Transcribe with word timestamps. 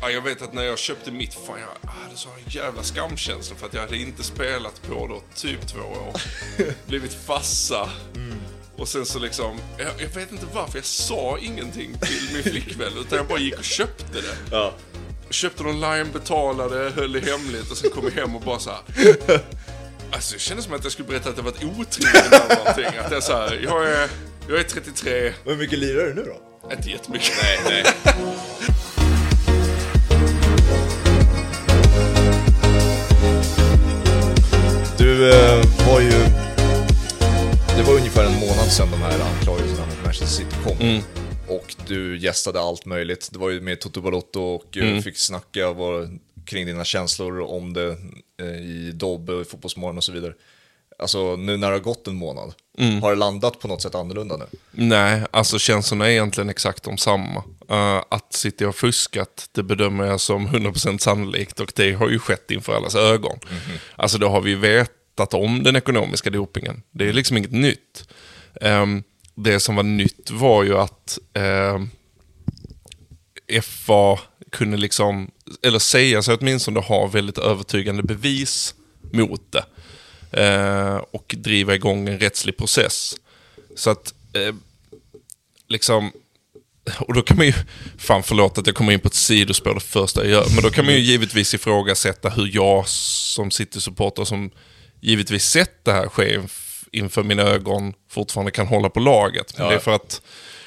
Ja, 0.00 0.10
jag 0.10 0.20
vet 0.22 0.42
att 0.42 0.52
när 0.52 0.62
jag 0.62 0.78
köpte 0.78 1.10
mitt, 1.10 1.34
fan 1.34 1.60
jag 1.60 1.90
hade 1.90 2.16
så 2.16 2.28
en 2.28 2.50
jävla 2.50 2.82
skamkänsla 2.82 3.56
för 3.56 3.66
att 3.66 3.74
jag 3.74 3.80
hade 3.80 3.96
inte 3.96 4.22
spelat 4.22 4.82
på 4.82 5.06
då 5.06 5.22
typ 5.34 5.66
två 5.66 5.80
år. 5.80 6.20
Blivit 6.86 7.14
fassa. 7.14 7.90
Och 8.76 8.88
sen 8.88 9.06
så 9.06 9.18
liksom, 9.18 9.58
jag, 9.78 9.88
jag 9.98 10.08
vet 10.08 10.32
inte 10.32 10.46
varför 10.54 10.78
jag 10.78 10.84
sa 10.84 11.38
ingenting 11.40 11.98
till 11.98 12.28
min 12.34 12.42
flickvän 12.42 12.92
utan 13.00 13.18
jag 13.18 13.26
bara 13.26 13.38
gick 13.38 13.58
och 13.58 13.64
köpte 13.64 14.20
det. 14.20 14.56
Ja. 14.56 14.72
Köpte 15.30 15.62
online, 15.62 16.12
betalade, 16.12 16.90
höll 16.90 17.12
det 17.12 17.20
hemligt 17.20 17.70
och 17.70 17.76
sen 17.76 17.90
kom 17.90 18.04
jag 18.04 18.12
hem 18.12 18.36
och 18.36 18.42
bara 18.42 18.58
så 18.58 18.70
här. 18.70 18.80
Alltså 20.12 20.34
det 20.34 20.40
kändes 20.40 20.64
som 20.64 20.74
att 20.74 20.82
jag 20.84 20.92
skulle 20.92 21.08
berätta 21.08 21.30
att 21.30 21.36
jag 21.36 21.44
varit 21.44 21.64
otrogen 21.64 22.22
eller 22.32 22.56
någonting. 22.56 22.98
Att 23.04 23.12
jag 23.12 23.22
så 23.22 23.32
här, 23.32 23.60
jag 23.64 23.88
är, 23.88 24.08
jag 24.48 24.58
är 24.58 24.62
33, 24.62 25.32
Hur 25.44 25.56
mycket 25.56 25.78
lirar 25.78 26.04
du 26.06 26.14
nu 26.14 26.22
då? 26.22 26.72
inte 26.72 26.90
jättemycket. 26.90 27.32
Nej, 27.42 27.60
nej. 27.64 28.14
Du 35.20 35.30
eh, 35.30 35.64
var 35.88 36.00
ju... 36.00 36.10
Det 37.76 37.82
var 37.82 37.94
ungefär 37.94 38.24
en 38.24 38.40
månad 38.40 38.72
sedan 38.72 38.88
de 38.90 38.96
här 38.96 39.20
anklagelserna 39.20 39.86
mot 39.86 40.04
Manchester 40.04 40.26
City 40.26 40.56
kom. 40.64 41.02
Och 41.56 41.74
du 41.86 42.18
gästade 42.18 42.60
allt 42.60 42.84
möjligt. 42.84 43.28
Det 43.32 43.38
var 43.38 43.50
ju 43.50 43.60
med 43.60 43.80
Toto 43.80 44.00
Balotto 44.00 44.40
och 44.40 44.76
eh, 44.76 45.00
fick 45.00 45.18
snacka 45.18 45.72
var, 45.72 46.08
kring 46.44 46.66
dina 46.66 46.84
känslor 46.84 47.40
om 47.40 47.72
det 47.72 47.96
eh, 48.40 48.46
i 48.46 48.92
Dobb, 48.94 49.30
och 49.30 49.40
i 49.40 49.44
Fotbollsmorgon 49.44 49.96
och 49.96 50.04
så 50.04 50.12
vidare. 50.12 50.32
Alltså 50.98 51.36
nu 51.36 51.56
när 51.56 51.68
det 51.68 51.74
har 51.74 51.80
gått 51.80 52.06
en 52.06 52.16
månad, 52.16 52.54
har 53.02 53.10
det 53.10 53.16
landat 53.16 53.60
på 53.60 53.68
något 53.68 53.82
sätt 53.82 53.94
annorlunda 53.94 54.36
nu? 54.36 54.46
Nej, 54.70 55.22
alltså 55.30 55.58
känslorna 55.58 56.06
är 56.06 56.10
egentligen 56.10 56.50
exakt 56.50 56.82
de 56.82 56.98
samma. 56.98 57.42
Uh, 57.70 58.02
att 58.08 58.32
City 58.32 58.64
har 58.64 58.72
fuskat, 58.72 59.48
det 59.52 59.62
bedömer 59.62 60.04
jag 60.04 60.20
som 60.20 60.48
100% 60.48 60.98
sannolikt 60.98 61.60
och 61.60 61.72
det 61.74 61.92
har 61.92 62.08
ju 62.08 62.18
skett 62.18 62.50
inför 62.50 62.72
allas 62.72 62.94
ögon. 62.94 63.38
Alltså 63.96 64.18
då 64.18 64.28
har 64.28 64.40
vi 64.40 64.54
vetat 65.16 65.34
om 65.34 65.62
den 65.62 65.76
ekonomiska 65.76 66.30
dopingen. 66.30 66.82
Det 66.90 67.08
är 67.08 67.12
liksom 67.12 67.36
inget 67.36 67.52
nytt. 67.52 68.08
Ehm, 68.60 69.02
det 69.34 69.60
som 69.60 69.76
var 69.76 69.82
nytt 69.82 70.30
var 70.30 70.64
ju 70.64 70.78
att 70.78 71.18
ehm, 71.34 71.90
FA 73.62 74.18
kunde 74.50 74.76
liksom, 74.76 75.30
eller 75.62 75.78
säga 75.78 76.22
sig 76.22 76.36
åtminstone 76.40 76.80
ha 76.80 77.06
väldigt 77.06 77.38
övertygande 77.38 78.02
bevis 78.02 78.74
mot 79.12 79.52
det. 79.52 79.64
Eh, 80.32 80.96
och 80.96 81.34
driva 81.38 81.74
igång 81.74 82.08
en 82.08 82.18
rättslig 82.18 82.56
process. 82.56 83.14
Så 83.76 83.90
att, 83.90 84.14
eh, 84.32 84.54
liksom, 85.68 86.12
och 86.98 87.14
då 87.14 87.22
kan 87.22 87.36
man 87.36 87.46
ju, 87.46 87.52
fan 87.98 88.22
förlåt 88.22 88.58
att 88.58 88.66
jag 88.66 88.76
kommer 88.76 88.92
in 88.92 89.00
på 89.00 89.08
ett 89.08 89.14
sidospår 89.14 89.74
det 89.74 89.80
första 89.80 90.20
jag 90.20 90.30
gör, 90.30 90.46
men 90.54 90.62
då 90.62 90.70
kan 90.70 90.84
man 90.84 90.94
ju 90.94 91.00
givetvis 91.00 91.54
ifrågasätta 91.54 92.28
hur 92.28 92.50
jag 92.54 92.88
som 92.88 93.50
City-supporter 93.50 94.24
som 94.24 94.50
givetvis 95.00 95.44
sett 95.44 95.84
det 95.84 95.92
här 95.92 96.08
ske 96.08 96.38
inf- 96.38 96.84
inför 96.92 97.22
mina 97.22 97.42
ögon 97.42 97.92
fortfarande 98.10 98.50
kan 98.50 98.66
hålla 98.66 98.88
på 98.88 99.00
laget. 99.00 99.54
Men 99.58 99.66
Ja. 99.66 99.70
det 99.70 99.76
är 99.76 99.80
för 99.80 99.94
att 99.94 100.22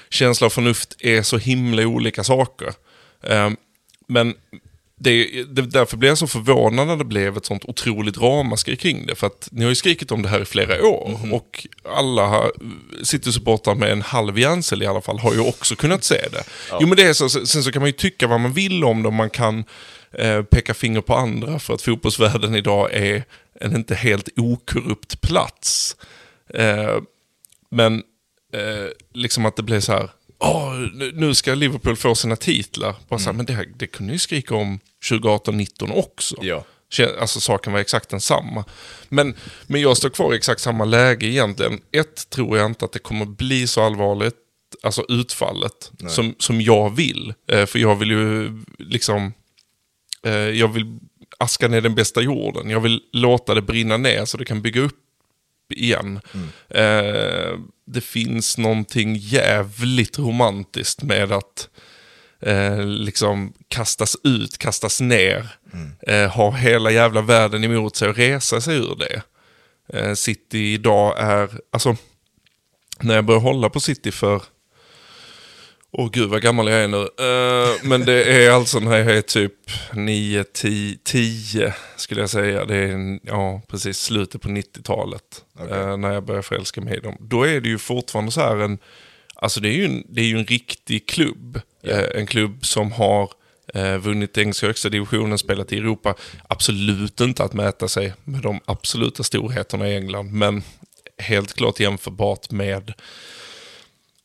känsla 0.09 0.47
och 0.47 0.53
förnuft 0.53 0.95
är 0.99 1.21
så 1.21 1.37
himla 1.37 1.81
olika 1.81 2.23
saker. 2.23 2.73
Eh, 3.23 3.49
men 4.07 4.33
det, 4.99 5.43
det, 5.43 5.61
därför 5.61 5.97
blev 5.97 6.09
jag 6.11 6.17
så 6.17 6.27
förvånad 6.27 6.87
när 6.87 6.97
det 6.97 7.03
blev 7.05 7.37
ett 7.37 7.45
sånt 7.45 7.65
otroligt 7.65 8.17
ramaskri 8.17 8.75
kring 8.75 9.05
det. 9.05 9.15
För 9.15 9.27
att 9.27 9.47
ni 9.51 9.63
har 9.63 9.69
ju 9.69 9.75
skrikit 9.75 10.11
om 10.11 10.21
det 10.21 10.29
här 10.29 10.41
i 10.41 10.45
flera 10.45 10.87
år. 10.87 11.19
Och 11.33 11.67
alla 11.95 12.43
City-supportrar 13.03 13.75
med 13.75 13.91
en 13.91 14.01
halv 14.01 14.39
hjärncell 14.39 14.83
i 14.83 14.85
alla 14.85 15.01
fall 15.01 15.19
har 15.19 15.33
ju 15.33 15.39
också 15.39 15.75
kunnat 15.75 16.03
se 16.03 16.27
det. 16.31 16.43
Jo 16.79 16.87
men 16.87 16.95
det 16.97 17.03
är 17.03 17.13
så, 17.13 17.29
sen 17.29 17.63
så 17.63 17.71
kan 17.71 17.81
man 17.81 17.89
ju 17.89 17.93
tycka 17.93 18.27
vad 18.27 18.39
man 18.39 18.53
vill 18.53 18.83
om 18.83 19.03
det. 19.03 19.11
Man 19.11 19.29
kan 19.29 19.63
eh, 20.11 20.41
peka 20.43 20.73
finger 20.73 21.01
på 21.01 21.15
andra 21.15 21.59
för 21.59 21.73
att 21.73 21.81
fotbollsvärlden 21.81 22.55
idag 22.55 22.93
är 22.93 23.23
en 23.64 23.75
inte 23.75 23.95
helt 23.95 24.30
okorrupt 24.38 25.22
plats. 25.22 25.95
Eh, 26.53 26.97
men 27.72 27.94
eh, 28.53 28.90
liksom 29.13 29.46
att 29.46 29.56
det 29.56 29.63
blev 29.63 29.79
så 29.79 29.91
här, 29.91 30.09
"Åh, 30.40 30.74
nu- 31.13 31.34
ska 31.35 31.53
Liverpool 31.56 31.96
få 31.96 32.16
sina 32.16 32.35
titlar. 32.35 32.96
Bara 33.09 33.19
så 33.19 33.25
här, 33.25 33.34
men 33.34 33.46
det, 33.46 33.53
här, 33.53 33.68
det 33.75 33.88
kunde 33.88 34.13
ni 34.13 34.19
skrika 34.19 34.56
om 34.56 34.79
2018-19 35.09 35.91
också. 35.91 36.35
Ja. 36.41 36.63
Alltså 37.19 37.40
saken 37.40 37.73
var 37.73 37.79
exakt 37.79 38.09
densamma. 38.09 38.66
Men, 39.09 39.35
men 39.68 39.81
jag 39.81 39.97
står 39.97 40.09
kvar 40.09 40.34
i 40.34 40.38
exakt 40.38 40.62
samma 40.62 40.85
läge 40.85 41.25
egentligen. 41.25 41.81
Ett, 41.91 42.29
tror 42.29 42.57
jag 42.57 42.66
inte 42.66 42.85
att 42.85 42.91
det 42.91 43.00
kommer 43.00 43.25
bli 43.25 43.68
så 43.68 43.81
allvarligt, 43.81 44.35
alltså 44.84 45.06
utfallet, 45.09 45.91
som, 46.09 46.35
som 46.40 46.62
jag 46.62 46.96
vill. 46.96 47.34
Eh, 47.47 47.66
för 47.66 47.79
jag 47.79 47.96
vill 47.96 48.09
ju 48.12 48.52
liksom, 48.79 49.34
eh, 50.25 50.31
jag 50.34 50.68
vill 50.68 51.00
aska 51.38 51.67
ner 51.67 51.81
den 51.81 51.95
bästa 51.95 52.21
jorden. 52.21 52.69
Jag 52.69 52.79
vill 52.79 53.01
låta 53.11 53.53
det 53.53 53.61
brinna 53.61 53.97
ner 53.97 54.25
så 54.25 54.38
det 54.38 54.45
kan 54.45 54.61
bygga 54.61 54.81
upp 54.81 54.99
igen. 55.69 56.19
Eh, 56.69 57.59
det 57.85 58.01
finns 58.01 58.57
någonting 58.57 59.16
jävligt 59.16 60.19
romantiskt 60.19 61.03
med 61.03 61.31
att 61.31 61.69
eh, 62.41 62.85
liksom 62.85 63.53
kastas 63.67 64.17
ut, 64.23 64.57
kastas 64.57 65.01
ner, 65.01 65.49
eh, 66.07 66.29
ha 66.29 66.51
hela 66.51 66.91
jävla 66.91 67.22
världen 67.22 67.63
emot 67.63 67.95
sig 67.95 68.09
och 68.09 68.16
resa 68.16 68.61
sig 68.61 68.75
ur 68.75 68.95
det. 68.95 69.22
Eh, 69.97 70.13
City 70.13 70.73
idag 70.73 71.19
är, 71.19 71.49
alltså, 71.72 71.95
när 72.99 73.16
jag 73.16 73.25
började 73.25 73.43
hålla 73.43 73.69
på 73.69 73.79
City 73.79 74.11
för, 74.11 74.43
åh 75.93 76.09
gud 76.11 76.29
vad 76.29 76.41
gammal 76.41 76.67
jag 76.67 76.83
är 76.83 76.87
nu, 76.87 77.01
eh, 77.01 77.89
men 77.89 78.05
det 78.05 78.23
är 78.23 78.51
alltså 78.51 78.79
när 78.79 78.97
jag 78.97 79.17
är 79.17 79.21
typ 79.21 79.53
9, 79.93 80.43
10, 80.43 80.97
10 81.03 81.73
skulle 81.95 82.21
jag 82.21 82.29
säga, 82.29 82.65
det 82.65 82.75
är, 82.75 83.19
ja 83.23 83.61
precis, 83.67 83.99
slutet 83.99 84.41
på 84.41 84.49
90-talet, 84.49 85.45
eh, 85.59 85.97
när 85.97 86.13
jag 86.13 86.25
började 86.25 86.43
förälska 86.43 86.81
mig 86.81 86.97
i 86.97 86.99
dem. 86.99 87.17
Då 87.19 87.43
är 87.43 87.61
det 87.61 87.69
ju 87.69 87.77
fortfarande 87.77 88.31
så 88.31 88.41
här 88.41 88.55
en, 88.57 88.77
Alltså 89.43 89.59
det 89.59 89.69
är 89.69 89.73
ju 89.73 89.85
en, 89.85 90.03
det 90.09 90.21
är 90.21 90.25
ju 90.25 90.37
en 90.37 90.45
riktig 90.45 91.07
klubb. 91.07 91.61
Eh, 91.83 92.03
en 92.15 92.25
klubb 92.25 92.65
som 92.65 92.91
har 92.91 93.29
eh, 93.73 93.97
vunnit 93.97 94.37
engelska 94.37 94.67
högsta 94.67 94.89
divisionen, 94.89 95.37
spelat 95.37 95.73
i 95.73 95.77
Europa. 95.77 96.15
Absolut 96.47 97.21
inte 97.21 97.43
att 97.43 97.53
mäta 97.53 97.87
sig 97.87 98.13
med 98.23 98.41
de 98.41 98.59
absoluta 98.65 99.23
storheterna 99.23 99.89
i 99.89 99.95
England, 99.95 100.31
men 100.31 100.63
helt 101.17 101.53
klart 101.53 101.79
jämförbart 101.79 102.51
med 102.51 102.93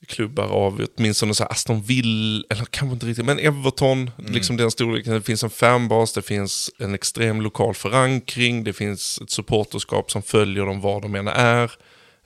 klubbar 0.06 0.48
av 0.48 0.86
åtminstone 0.96 1.34
så 1.34 1.44
Aston 1.44 1.82
Villa, 1.82 2.44
eller 2.50 2.64
kanske 2.64 2.94
inte 2.94 3.06
riktigt, 3.06 3.24
men 3.24 3.38
Everton, 3.38 4.10
liksom 4.16 4.56
den 4.56 4.70
storleken. 4.70 5.12
Det 5.12 5.22
finns 5.22 5.44
en 5.44 5.50
fanbas, 5.50 6.12
det 6.12 6.22
finns 6.22 6.70
en 6.78 6.94
extrem 6.94 7.40
lokal 7.40 7.74
förankring, 7.74 8.64
det 8.64 8.72
finns 8.72 9.20
ett 9.22 9.30
supporterskap 9.30 10.10
som 10.10 10.22
följer 10.22 10.66
dem 10.66 10.80
var 10.80 11.00
de 11.00 11.14
än 11.14 11.28
är. 11.28 11.72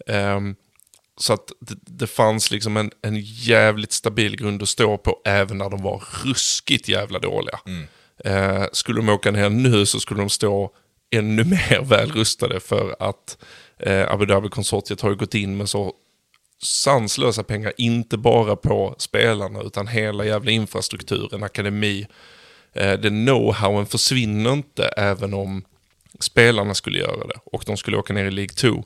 Ehm, 0.07 0.55
så 1.17 1.33
att 1.33 1.53
det, 1.61 1.77
det 1.81 2.07
fanns 2.07 2.51
liksom 2.51 2.77
en, 2.77 2.91
en 3.03 3.21
jävligt 3.21 3.93
stabil 3.93 4.37
grund 4.37 4.63
att 4.63 4.69
stå 4.69 4.99
på 4.99 5.21
även 5.25 5.59
när 5.59 5.71
de 5.71 5.83
var 5.83 6.05
ruskigt 6.25 6.89
jävla 6.89 7.19
dåliga. 7.19 7.61
Eh, 8.25 8.65
skulle 8.73 9.01
de 9.01 9.09
åka 9.09 9.31
ner 9.31 9.51
nu 9.51 9.87
så 9.87 10.01
skulle 10.01 10.21
de 10.21 10.31
stå 10.31 10.71
ännu 11.11 11.45
mer 11.69 11.85
väl 11.85 12.13
rustade 12.13 12.61
för 12.61 12.97
att 12.99 13.39
eh, 13.79 14.13
Abu 14.13 14.27
Dhabi-konsortiet 14.27 15.01
har 15.01 15.11
ju 15.11 15.17
gått 15.17 15.35
in 15.35 15.57
med 15.57 15.69
så 15.69 15.95
sanslösa 16.63 17.43
pengar, 17.43 17.73
inte 17.77 18.17
bara 18.17 18.57
på 18.57 18.95
spelarna 18.99 19.63
utan 19.63 19.87
hela 19.87 20.25
jävla 20.25 20.51
infrastrukturen, 20.51 21.43
akademi. 21.43 22.07
Eh, 22.73 22.93
den 22.93 23.29
know-howen 23.29 23.87
försvinner 23.87 24.53
inte 24.53 24.85
även 24.85 25.35
om 25.35 25.65
spelarna 26.21 26.75
skulle 26.75 26.99
göra 26.99 27.27
det 27.27 27.41
och 27.45 27.63
de 27.67 27.77
skulle 27.77 27.97
åka 27.97 28.13
ner 28.13 28.25
i 28.25 28.31
League 28.31 28.55
2. 28.55 28.85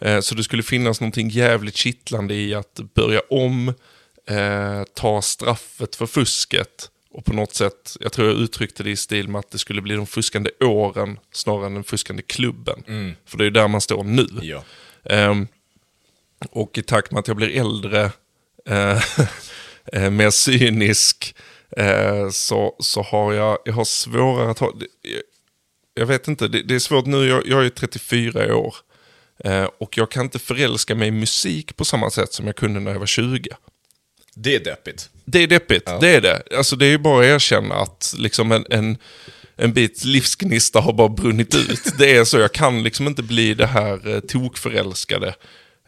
Eh, 0.00 0.20
så 0.20 0.34
det 0.34 0.44
skulle 0.44 0.62
finnas 0.62 1.00
någonting 1.00 1.28
jävligt 1.28 1.76
kittlande 1.76 2.34
i 2.34 2.54
att 2.54 2.80
börja 2.94 3.20
om, 3.30 3.68
eh, 4.28 4.82
ta 4.94 5.22
straffet 5.22 5.96
för 5.96 6.06
fusket 6.06 6.90
och 7.10 7.24
på 7.24 7.32
något 7.32 7.54
sätt, 7.54 7.96
jag 8.00 8.12
tror 8.12 8.28
jag 8.28 8.36
uttryckte 8.36 8.82
det 8.82 8.90
i 8.90 8.96
stil 8.96 9.28
med 9.28 9.38
att 9.38 9.50
det 9.50 9.58
skulle 9.58 9.82
bli 9.82 9.94
de 9.94 10.06
fuskande 10.06 10.50
åren 10.60 11.18
snarare 11.32 11.66
än 11.66 11.74
den 11.74 11.84
fuskande 11.84 12.22
klubben. 12.22 12.82
För 13.26 13.38
det 13.38 13.42
är 13.42 13.46
ju 13.46 13.50
där 13.50 13.68
man 13.68 13.80
står 13.80 14.04
nu. 14.04 14.26
Ja. 14.42 14.64
Ehm, 15.04 15.48
och 16.50 16.78
i 16.78 16.82
takt 16.82 17.12
med 17.12 17.20
att 17.20 17.28
jag 17.28 17.36
blir 17.36 17.60
äldre, 17.60 18.10
eh, 18.68 19.02
eh, 19.92 20.10
mer 20.10 20.30
cynisk, 20.30 21.34
eh, 21.76 22.30
så, 22.30 22.76
så 22.78 23.02
har 23.02 23.32
jag, 23.32 23.58
jag 23.64 23.72
har 23.72 23.84
svårare 23.84 24.50
att 24.50 24.58
ha... 24.58 24.72
Jag, 25.02 25.22
jag 25.98 26.06
vet 26.06 26.28
inte, 26.28 26.48
det, 26.48 26.62
det 26.62 26.74
är 26.74 26.78
svårt 26.78 27.06
nu, 27.06 27.26
jag, 27.26 27.46
jag 27.46 27.66
är 27.66 27.70
34 27.70 28.56
år. 28.56 28.74
Eh, 29.44 29.68
och 29.78 29.98
jag 29.98 30.10
kan 30.10 30.22
inte 30.22 30.38
förälska 30.38 30.94
mig 30.94 31.08
i 31.08 31.10
musik 31.10 31.76
på 31.76 31.84
samma 31.84 32.10
sätt 32.10 32.32
som 32.32 32.46
jag 32.46 32.56
kunde 32.56 32.80
när 32.80 32.92
jag 32.92 32.98
var 32.98 33.06
20. 33.06 33.48
Det 34.34 34.54
är 34.56 34.64
deppigt. 34.64 35.10
Det 35.24 35.42
är 35.42 35.46
deppigt, 35.46 35.90
det 36.00 36.16
är 36.16 36.20
det. 36.20 36.42
Alltså 36.56 36.76
det 36.76 36.86
är 36.86 36.90
ju 36.90 36.98
bara 36.98 37.20
att 37.20 37.26
erkänna 37.26 37.74
att 37.74 38.14
liksom 38.18 38.52
en, 38.52 38.66
en, 38.70 38.98
en 39.56 39.72
bit 39.72 40.04
livsgnista 40.04 40.80
har 40.80 40.92
bara 40.92 41.08
brunnit 41.08 41.54
ut. 41.54 41.98
Det 41.98 42.16
är 42.16 42.24
så, 42.24 42.38
jag 42.38 42.52
kan 42.52 42.82
liksom 42.82 43.06
inte 43.06 43.22
bli 43.22 43.54
det 43.54 43.66
här 43.66 44.08
eh, 44.08 44.20
tokförälskade 44.20 45.34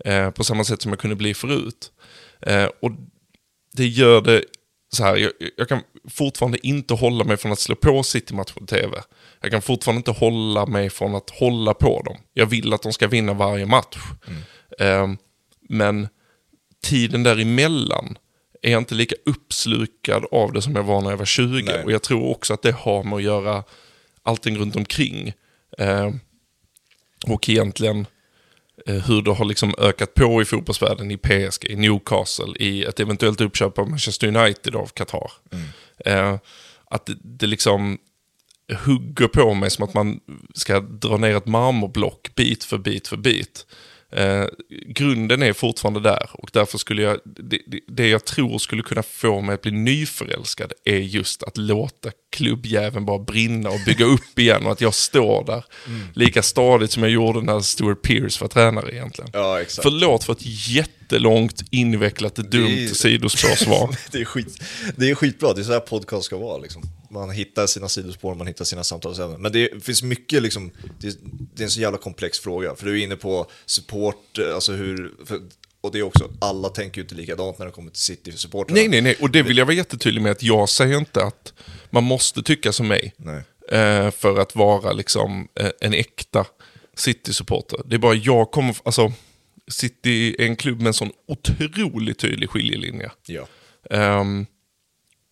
eh, 0.04 0.30
på 0.30 0.44
samma 0.44 0.64
sätt 0.64 0.82
som 0.82 0.92
jag 0.92 0.98
kunde 0.98 1.16
bli 1.16 1.34
förut. 1.34 1.92
Eh, 2.40 2.68
och 2.80 2.90
det 3.72 3.86
gör 3.86 4.20
det 4.20 4.44
så 4.92 5.04
här, 5.04 5.16
jag, 5.16 5.32
jag, 5.56 5.68
kan 5.68 5.80
fortfarande 6.08 6.66
inte 6.66 6.94
hålla 6.94 7.24
mig 7.24 7.36
från 7.36 7.52
att 7.52 7.58
slå 7.58 7.74
på 7.74 8.02
City-match 8.02 8.52
på 8.52 8.66
tv. 8.66 9.02
Jag 9.40 9.50
kan 9.50 9.62
fortfarande 9.62 9.98
inte 9.98 10.10
hålla 10.10 10.66
mig 10.66 10.90
från 10.90 11.14
att 11.14 11.30
hålla 11.30 11.74
på 11.74 12.02
dem. 12.02 12.16
Jag 12.32 12.46
vill 12.46 12.72
att 12.72 12.82
de 12.82 12.92
ska 12.92 13.08
vinna 13.08 13.32
varje 13.32 13.66
match. 13.66 13.98
Mm. 14.26 14.40
Eh, 14.78 15.18
men 15.68 16.08
tiden 16.82 17.22
däremellan 17.22 18.18
är 18.62 18.72
jag 18.72 18.80
inte 18.80 18.94
lika 18.94 19.14
uppslukad 19.26 20.24
av 20.30 20.52
det 20.52 20.62
som 20.62 20.76
jag 20.76 20.82
var 20.82 21.00
när 21.00 21.10
jag 21.10 21.16
var 21.16 21.24
20. 21.24 21.62
Nej. 21.62 21.84
Och 21.84 21.92
jag 21.92 22.02
tror 22.02 22.30
också 22.30 22.54
att 22.54 22.62
det 22.62 22.72
har 22.72 23.02
med 23.02 23.16
att 23.16 23.22
göra 23.22 23.64
allting 24.22 24.58
runt 24.58 24.76
omkring. 24.76 25.32
Eh, 25.78 26.10
och 27.26 27.48
egentligen 27.48 28.06
hur 28.92 29.22
det 29.22 29.32
har 29.32 29.44
liksom 29.44 29.74
ökat 29.78 30.14
på 30.14 30.42
i 30.42 30.44
fotbollsvärlden 30.44 31.10
i 31.10 31.16
PSG, 31.16 31.64
i 31.64 31.76
Newcastle, 31.76 32.54
i 32.58 32.84
ett 32.84 33.00
eventuellt 33.00 33.40
uppköp 33.40 33.78
av 33.78 33.90
Manchester 33.90 34.36
United 34.36 34.76
av 34.76 34.86
Qatar. 34.86 35.32
Mm. 35.52 35.66
Eh, 36.04 36.38
att 36.84 37.06
det, 37.06 37.16
det 37.22 37.46
liksom 37.46 37.98
hugger 38.84 39.28
på 39.28 39.54
mig 39.54 39.70
som 39.70 39.84
att 39.84 39.94
man 39.94 40.20
ska 40.54 40.80
dra 40.80 41.16
ner 41.16 41.36
ett 41.36 41.46
marmorblock 41.46 42.34
bit 42.34 42.64
för 42.64 42.78
bit 42.78 43.08
för 43.08 43.16
bit. 43.16 43.66
Eh, 44.12 44.44
grunden 44.86 45.42
är 45.42 45.52
fortfarande 45.52 46.00
där 46.00 46.30
och 46.32 46.50
därför 46.52 46.78
skulle 46.78 47.02
jag, 47.02 47.18
det, 47.24 47.58
det, 47.88 48.08
jag 48.08 48.24
tror 48.24 48.58
skulle 48.58 48.82
kunna 48.82 49.02
få 49.02 49.40
mig 49.40 49.54
att 49.54 49.62
bli 49.62 49.70
nyförälskad 49.70 50.72
är 50.84 50.98
just 50.98 51.42
att 51.42 51.56
låta 51.56 52.10
klubbjäveln 52.30 53.06
bara 53.06 53.18
brinna 53.18 53.70
och 53.70 53.80
bygga 53.86 54.04
upp 54.04 54.38
igen 54.38 54.66
och 54.66 54.72
att 54.72 54.80
jag 54.80 54.94
står 54.94 55.44
där 55.44 55.64
mm. 55.86 56.00
lika 56.14 56.42
stadigt 56.42 56.92
som 56.92 57.02
jag 57.02 57.12
gjorde 57.12 57.42
när 57.42 57.60
Stuart 57.60 58.02
Pearce 58.02 58.44
var 58.44 58.48
tränare 58.48 58.94
egentligen. 58.94 59.30
Ja, 59.32 59.60
exakt. 59.60 59.82
Förlåt 59.82 60.24
för 60.24 60.32
ett 60.32 60.68
jättelångt, 60.68 61.62
invecklat, 61.70 62.34
dumt 62.34 62.88
sidospårsvar. 62.88 63.96
det, 64.12 64.20
är 64.20 64.24
skit, 64.24 64.62
det 64.96 65.10
är 65.10 65.14
skitbra, 65.14 65.52
det 65.52 65.60
är 65.60 65.64
så 65.64 65.72
här 65.72 65.80
podcast 65.80 66.24
ska 66.24 66.36
vara 66.36 66.58
liksom 66.58 66.82
man 67.10 67.30
hittar 67.30 67.66
sina 67.66 67.88
sidospår, 67.88 68.34
man 68.34 68.46
hittar 68.46 68.64
sina 68.64 68.84
samtalsämnen. 68.84 69.42
Men 69.42 69.52
det 69.52 69.84
finns 69.84 70.02
mycket, 70.02 70.42
liksom, 70.42 70.70
det, 71.00 71.18
det, 71.54 71.62
är 71.62 71.64
en 71.64 71.70
så 71.70 71.80
jävla 71.80 71.98
komplex 71.98 72.38
fråga. 72.38 72.74
För 72.74 72.86
du 72.86 73.00
är 73.00 73.04
inne 73.04 73.16
på 73.16 73.46
support, 73.66 74.38
eh, 74.38 74.54
alltså 74.54 74.72
hur, 74.72 75.14
för, 75.24 75.40
och 75.80 75.92
det 75.92 75.98
är 75.98 76.02
också, 76.02 76.30
alla 76.40 76.68
tänker 76.68 76.98
ju 76.98 77.02
inte 77.02 77.14
likadant 77.14 77.58
när 77.58 77.66
det 77.66 77.72
kommer 77.72 77.90
till 77.90 78.00
city 78.00 78.32
support 78.32 78.70
Nej, 78.70 78.88
nej, 78.88 79.00
nej, 79.00 79.16
och 79.20 79.30
det 79.30 79.42
vill 79.42 79.58
jag 79.58 79.66
vara 79.66 79.76
jättetydlig 79.76 80.22
med 80.22 80.32
att 80.32 80.42
jag 80.42 80.68
säger 80.68 80.98
inte 80.98 81.24
att 81.24 81.52
man 81.90 82.04
måste 82.04 82.42
tycka 82.42 82.72
som 82.72 82.88
mig. 82.88 83.14
Eh, 83.72 84.10
för 84.10 84.38
att 84.38 84.56
vara 84.56 84.92
liksom 84.92 85.48
eh, 85.54 85.70
en 85.80 85.94
äkta 85.94 86.46
City-supporter. 86.96 87.80
Det 87.84 87.96
är 87.96 87.98
bara 87.98 88.14
jag 88.14 88.50
kommer, 88.50 88.76
alltså, 88.82 89.12
City 89.70 90.36
är 90.38 90.44
en 90.44 90.56
klubb 90.56 90.78
med 90.78 90.86
en 90.86 90.94
sån 90.94 91.10
otroligt 91.28 92.18
tydlig 92.18 92.50
skiljelinje. 92.50 93.10
Ja. 93.26 93.46
Um, 93.90 94.46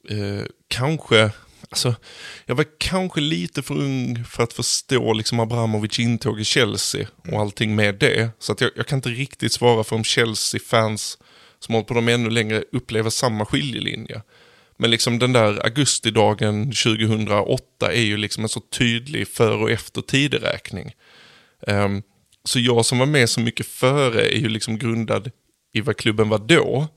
eh, 0.08 0.44
kanske 0.68 1.30
Alltså, 1.70 1.94
jag 2.46 2.54
var 2.54 2.66
kanske 2.78 3.20
lite 3.20 3.62
för 3.62 3.74
ung 3.74 4.24
för 4.24 4.42
att 4.42 4.52
förstå 4.52 5.12
liksom 5.12 5.40
Abramovic 5.40 5.98
intåg 5.98 6.40
i 6.40 6.44
Chelsea 6.44 7.06
och 7.16 7.28
mm. 7.28 7.40
allting 7.40 7.74
med 7.74 7.94
det. 7.94 8.30
Så 8.38 8.52
att 8.52 8.60
jag, 8.60 8.70
jag 8.76 8.86
kan 8.86 8.98
inte 8.98 9.08
riktigt 9.08 9.52
svara 9.52 9.84
för 9.84 9.96
om 9.96 10.04
Chelsea-fans 10.04 11.18
som 11.58 11.74
hållit 11.74 11.88
på 11.88 11.94
dem 11.94 12.08
ännu 12.08 12.30
längre 12.30 12.64
upplever 12.72 13.10
samma 13.10 13.46
skiljelinje. 13.46 14.22
Men 14.78 14.90
liksom 14.90 15.18
den 15.18 15.32
där 15.32 15.64
augustidagen 15.64 16.64
2008 16.64 17.92
är 17.92 18.02
ju 18.02 18.16
liksom 18.16 18.42
en 18.42 18.48
så 18.48 18.60
tydlig 18.60 19.28
för 19.28 19.62
och 19.62 19.70
efter 19.70 20.02
tideräkning. 20.02 20.92
Um, 21.66 22.02
så 22.44 22.60
jag 22.60 22.86
som 22.86 22.98
var 22.98 23.06
med 23.06 23.30
så 23.30 23.40
mycket 23.40 23.66
före 23.66 24.22
är 24.22 24.38
ju 24.38 24.48
liksom 24.48 24.78
grundad 24.78 25.30
i 25.72 25.80
vad 25.80 25.96
klubben 25.96 26.28
var 26.28 26.38
då 26.38 26.88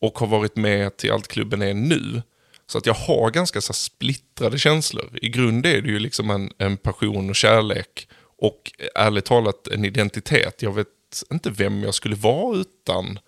och 0.00 0.18
har 0.18 0.26
varit 0.26 0.56
med 0.56 0.96
till 0.96 1.12
allt 1.12 1.28
klubben 1.28 1.62
är 1.62 1.74
nu. 1.74 2.22
Så 2.66 2.78
att 2.78 2.86
jag 2.86 2.94
har 2.94 3.30
ganska 3.30 3.60
så 3.60 3.72
splittrade 3.72 4.58
känslor. 4.58 5.18
I 5.22 5.28
grund 5.28 5.66
är 5.66 5.82
det 5.82 5.88
ju 5.88 5.98
liksom 5.98 6.30
en, 6.30 6.52
en 6.58 6.76
passion 6.76 7.30
och 7.30 7.36
kärlek. 7.36 8.08
Och 8.38 8.72
ärligt 8.94 9.24
talat 9.24 9.68
en 9.68 9.84
identitet. 9.84 10.62
Jag 10.62 10.72
vet 10.72 10.86
inte 11.30 11.50
vem 11.50 11.82
jag 11.82 11.94
skulle 11.94 12.16
vara 12.16 12.56
utan 12.56 13.18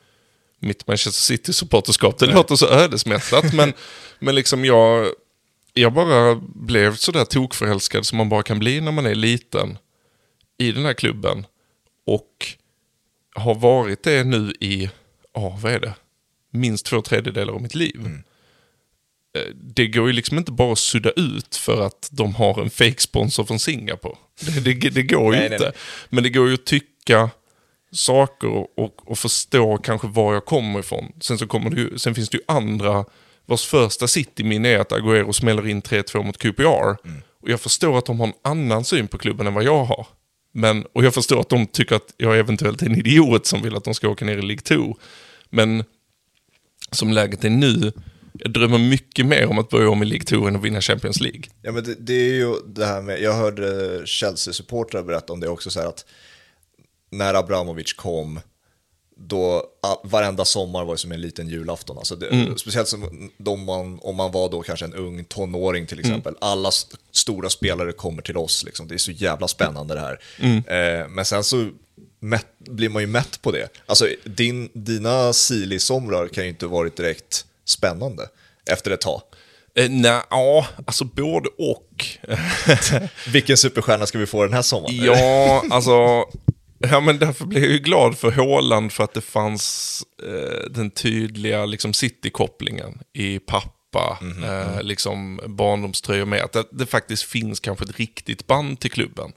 mitt 0.58 0.86
Manchester 0.86 1.22
City-supporterskap. 1.22 2.18
Det 2.18 2.26
Nej. 2.26 2.34
låter 2.34 2.56
så 2.56 2.68
ödesmättat 2.68 3.52
men, 3.52 3.72
men 4.18 4.34
liksom 4.34 4.64
jag, 4.64 5.06
jag 5.72 5.92
bara 5.92 6.34
blev 6.54 6.96
sådär 6.96 7.24
tokförälskad 7.24 8.06
som 8.06 8.18
man 8.18 8.28
bara 8.28 8.42
kan 8.42 8.58
bli 8.58 8.80
när 8.80 8.92
man 8.92 9.06
är 9.06 9.14
liten 9.14 9.78
i 10.58 10.72
den 10.72 10.84
här 10.84 10.94
klubben. 10.94 11.46
Och 12.06 12.56
har 13.34 13.54
varit 13.54 14.02
det 14.02 14.24
nu 14.24 14.52
i, 14.60 14.90
ja 15.34 15.58
vad 15.62 15.72
är 15.72 15.80
det, 15.80 15.94
minst 16.50 16.86
två 16.86 17.02
tredjedelar 17.02 17.52
av 17.52 17.62
mitt 17.62 17.74
liv. 17.74 18.00
Mm. 18.00 18.22
Eh, 19.38 19.54
det 19.54 19.86
går 19.86 20.06
ju 20.06 20.12
liksom 20.12 20.38
inte 20.38 20.52
bara 20.52 20.72
att 20.72 20.78
sudda 20.78 21.10
ut 21.10 21.56
för 21.56 21.86
att 21.86 22.08
de 22.12 22.34
har 22.34 22.62
en 22.62 22.70
fake-sponsor 22.70 23.44
från 23.44 23.58
Singapore. 23.58 24.16
Det, 24.40 24.60
det, 24.60 24.90
det 24.90 25.02
går 25.02 25.34
ju 25.34 25.40
nej, 25.40 25.52
inte. 25.52 25.58
Nej, 25.58 25.72
nej. 25.74 25.80
Men 26.08 26.22
det 26.22 26.30
går 26.30 26.48
ju 26.48 26.54
att 26.54 26.66
tycka 26.66 27.30
saker 27.92 28.48
och, 28.80 29.10
och 29.10 29.18
förstå 29.18 29.78
kanske 29.78 30.08
var 30.08 30.34
jag 30.34 30.44
kommer 30.44 30.80
ifrån. 30.80 31.12
Sen, 31.20 31.38
så 31.38 31.46
kommer 31.46 31.70
det 31.70 31.80
ju, 31.80 31.98
sen 31.98 32.14
finns 32.14 32.28
det 32.28 32.36
ju 32.36 32.42
andra 32.48 33.04
vars 33.46 33.64
första 33.64 34.08
cityminne 34.08 34.68
är 34.68 34.78
att 34.78 34.92
Agüero 34.92 35.32
smäller 35.32 35.68
in 35.68 35.82
3-2 35.82 36.22
mot 36.22 36.38
QPR. 36.38 37.08
Mm. 37.08 37.22
Och 37.42 37.50
jag 37.50 37.60
förstår 37.60 37.98
att 37.98 38.06
de 38.06 38.20
har 38.20 38.26
en 38.26 38.32
annan 38.42 38.84
syn 38.84 39.08
på 39.08 39.18
klubben 39.18 39.46
än 39.46 39.54
vad 39.54 39.64
jag 39.64 39.84
har. 39.84 40.06
Men, 40.52 40.84
och 40.92 41.04
jag 41.04 41.14
förstår 41.14 41.40
att 41.40 41.48
de 41.48 41.66
tycker 41.66 41.96
att 41.96 42.14
jag 42.16 42.38
eventuellt 42.38 42.82
är 42.82 42.86
en 42.86 42.96
idiot 42.96 43.46
som 43.46 43.62
vill 43.62 43.76
att 43.76 43.84
de 43.84 43.94
ska 43.94 44.08
åka 44.08 44.24
ner 44.24 44.38
i 44.38 44.42
League 44.42 44.62
2. 44.62 44.96
Men 45.50 45.84
som 46.90 47.12
läget 47.12 47.44
är 47.44 47.50
nu 47.50 47.92
jag 48.38 48.52
drömmer 48.52 48.78
mycket 48.78 49.26
mer 49.26 49.46
om 49.46 49.58
att 49.58 49.68
börja 49.68 49.90
om 49.90 50.02
i 50.02 50.06
League 50.06 50.24
2 50.24 50.46
än 50.46 50.56
att 50.56 50.62
vinna 50.62 50.80
Champions 50.80 51.20
League. 51.20 51.42
Ja, 51.62 51.72
men 51.72 51.84
det, 51.84 51.94
det 51.94 52.12
är 52.12 52.34
ju 52.34 52.54
det 52.66 52.86
här 52.86 53.02
med, 53.02 53.22
jag 53.22 53.32
hörde 53.32 54.00
Chelsea-supportrar 54.06 55.02
berätta 55.02 55.32
om 55.32 55.40
det 55.40 55.48
också, 55.48 55.70
så 55.70 55.80
här 55.80 55.86
att 55.86 56.04
när 57.10 57.34
Abramovic 57.34 57.92
kom, 57.92 58.40
då 59.16 59.64
varenda 60.04 60.44
sommar 60.44 60.84
var 60.84 60.96
som 60.96 61.12
en 61.12 61.20
liten 61.20 61.48
julafton. 61.48 61.98
Alltså 61.98 62.16
det, 62.16 62.26
mm. 62.26 62.58
Speciellt 62.58 62.88
som 62.88 63.00
man, 63.66 63.98
om 64.02 64.16
man 64.16 64.32
var 64.32 64.48
då 64.48 64.62
kanske 64.62 64.84
en 64.84 64.94
ung 64.94 65.24
tonåring 65.24 65.86
till 65.86 65.98
mm. 65.98 66.10
exempel. 66.10 66.32
Mm. 66.32 66.38
Alla 66.40 66.68
st 66.68 66.96
stora 67.10 67.50
spelare 67.50 67.92
kommer 67.92 68.22
till 68.22 68.36
oss, 68.36 68.64
liksom. 68.64 68.88
det 68.88 68.94
är 68.94 68.98
så 68.98 69.12
jävla 69.12 69.48
spännande 69.48 69.94
det 69.94 70.00
här. 70.00 70.20
Mm. 70.38 70.56
Eh, 70.56 71.08
men 71.08 71.24
sen 71.24 71.44
så 71.44 71.70
mätt, 72.20 72.46
blir 72.58 72.88
man 72.88 73.02
ju 73.02 73.06
mätt 73.06 73.42
på 73.42 73.52
det. 73.52 73.68
Alltså 73.86 74.06
din, 74.24 74.70
dina 74.72 75.32
Sili-somrar 75.32 76.28
kan 76.28 76.44
ju 76.44 76.50
inte 76.50 76.66
varit 76.66 76.96
direkt 76.96 77.44
spännande 77.70 78.28
efter 78.70 78.90
ett 78.90 79.00
tag? 79.00 79.22
Eh, 79.74 79.90
Nej, 79.90 80.22
ja, 80.30 80.66
alltså 80.86 81.04
både 81.04 81.48
och. 81.58 82.06
Vilken 83.26 83.56
superstjärna 83.56 84.06
ska 84.06 84.18
vi 84.18 84.26
få 84.26 84.44
den 84.44 84.52
här 84.52 84.62
sommaren? 84.62 84.96
Ja, 84.96 85.64
alltså... 85.70 86.24
Ja, 86.80 87.00
men 87.00 87.18
därför 87.18 87.46
blev 87.46 87.62
jag 87.62 87.72
ju 87.72 87.78
glad 87.78 88.18
för 88.18 88.30
Håland 88.30 88.92
för 88.92 89.04
att 89.04 89.14
det 89.14 89.20
fanns 89.20 90.02
eh, 90.22 90.70
den 90.70 90.90
tydliga 90.90 91.66
liksom, 91.66 91.92
city-kopplingen 91.92 92.98
i 93.12 93.38
pappa, 93.38 94.18
mm 94.20 94.44
eh, 94.44 94.82
liksom 94.82 95.40
barndomströjor 95.46 96.24
med. 96.24 96.42
Att 96.42 96.52
det, 96.52 96.64
det, 96.70 96.86
faktiskt 96.86 97.22
finns 97.22 97.60
kanske 97.60 97.84
ett 97.84 97.98
riktigt 97.98 98.46
band 98.46 98.80
till 98.80 98.90
klubben. 98.90 99.32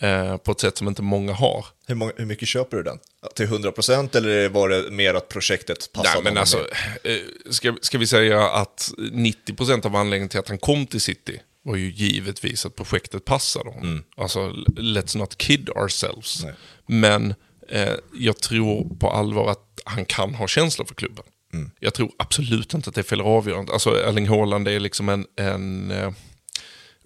Eh, 0.00 0.36
på 0.36 0.52
ett 0.52 0.60
sätt 0.60 0.78
som 0.78 0.88
inte 0.88 1.02
många 1.02 1.32
har. 1.32 1.66
Hur, 1.86 1.94
många, 1.94 2.12
hur 2.16 2.26
mycket 2.26 2.48
köper 2.48 2.76
du 2.76 2.82
den? 2.82 2.98
Till 3.34 3.46
100% 3.46 4.16
eller 4.16 4.48
var 4.48 4.68
det 4.68 4.90
mer 4.90 5.14
att 5.14 5.28
projektet 5.28 5.92
passade? 5.92 6.14
Nej, 6.14 6.32
men 6.32 6.38
alltså, 6.38 6.58
eh, 7.04 7.16
ska, 7.50 7.76
ska 7.82 7.98
vi 7.98 8.06
säga 8.06 8.48
att 8.48 8.90
90% 8.98 9.86
av 9.86 9.96
anledningen 9.96 10.28
till 10.28 10.40
att 10.40 10.48
han 10.48 10.58
kom 10.58 10.86
till 10.86 11.00
City 11.00 11.40
var 11.62 11.76
ju 11.76 11.90
givetvis 11.90 12.66
att 12.66 12.76
projektet 12.76 13.24
passade 13.24 13.70
honom. 13.70 13.88
Mm. 13.88 14.04
Alltså, 14.16 14.48
let's 14.76 15.18
not 15.18 15.38
kid 15.38 15.70
ourselves. 15.70 16.44
Nej. 16.44 16.54
Men 16.86 17.34
eh, 17.68 17.94
jag 18.14 18.40
tror 18.40 18.96
på 18.98 19.10
allvar 19.10 19.50
att 19.50 19.80
han 19.84 20.04
kan 20.04 20.34
ha 20.34 20.46
känslor 20.46 20.86
för 20.86 20.94
klubben. 20.94 21.24
Mm. 21.52 21.70
Jag 21.80 21.94
tror 21.94 22.12
absolut 22.16 22.74
inte 22.74 22.88
att 22.88 22.94
det 22.94 23.02
fel 23.02 23.20
avgörande. 23.20 23.72
Alltså 23.72 23.90
Erling 23.90 24.28
Haaland 24.28 24.68
är 24.68 24.80
liksom 24.80 25.08
en, 25.08 25.26
en 25.36 25.90
uh, 25.90 26.12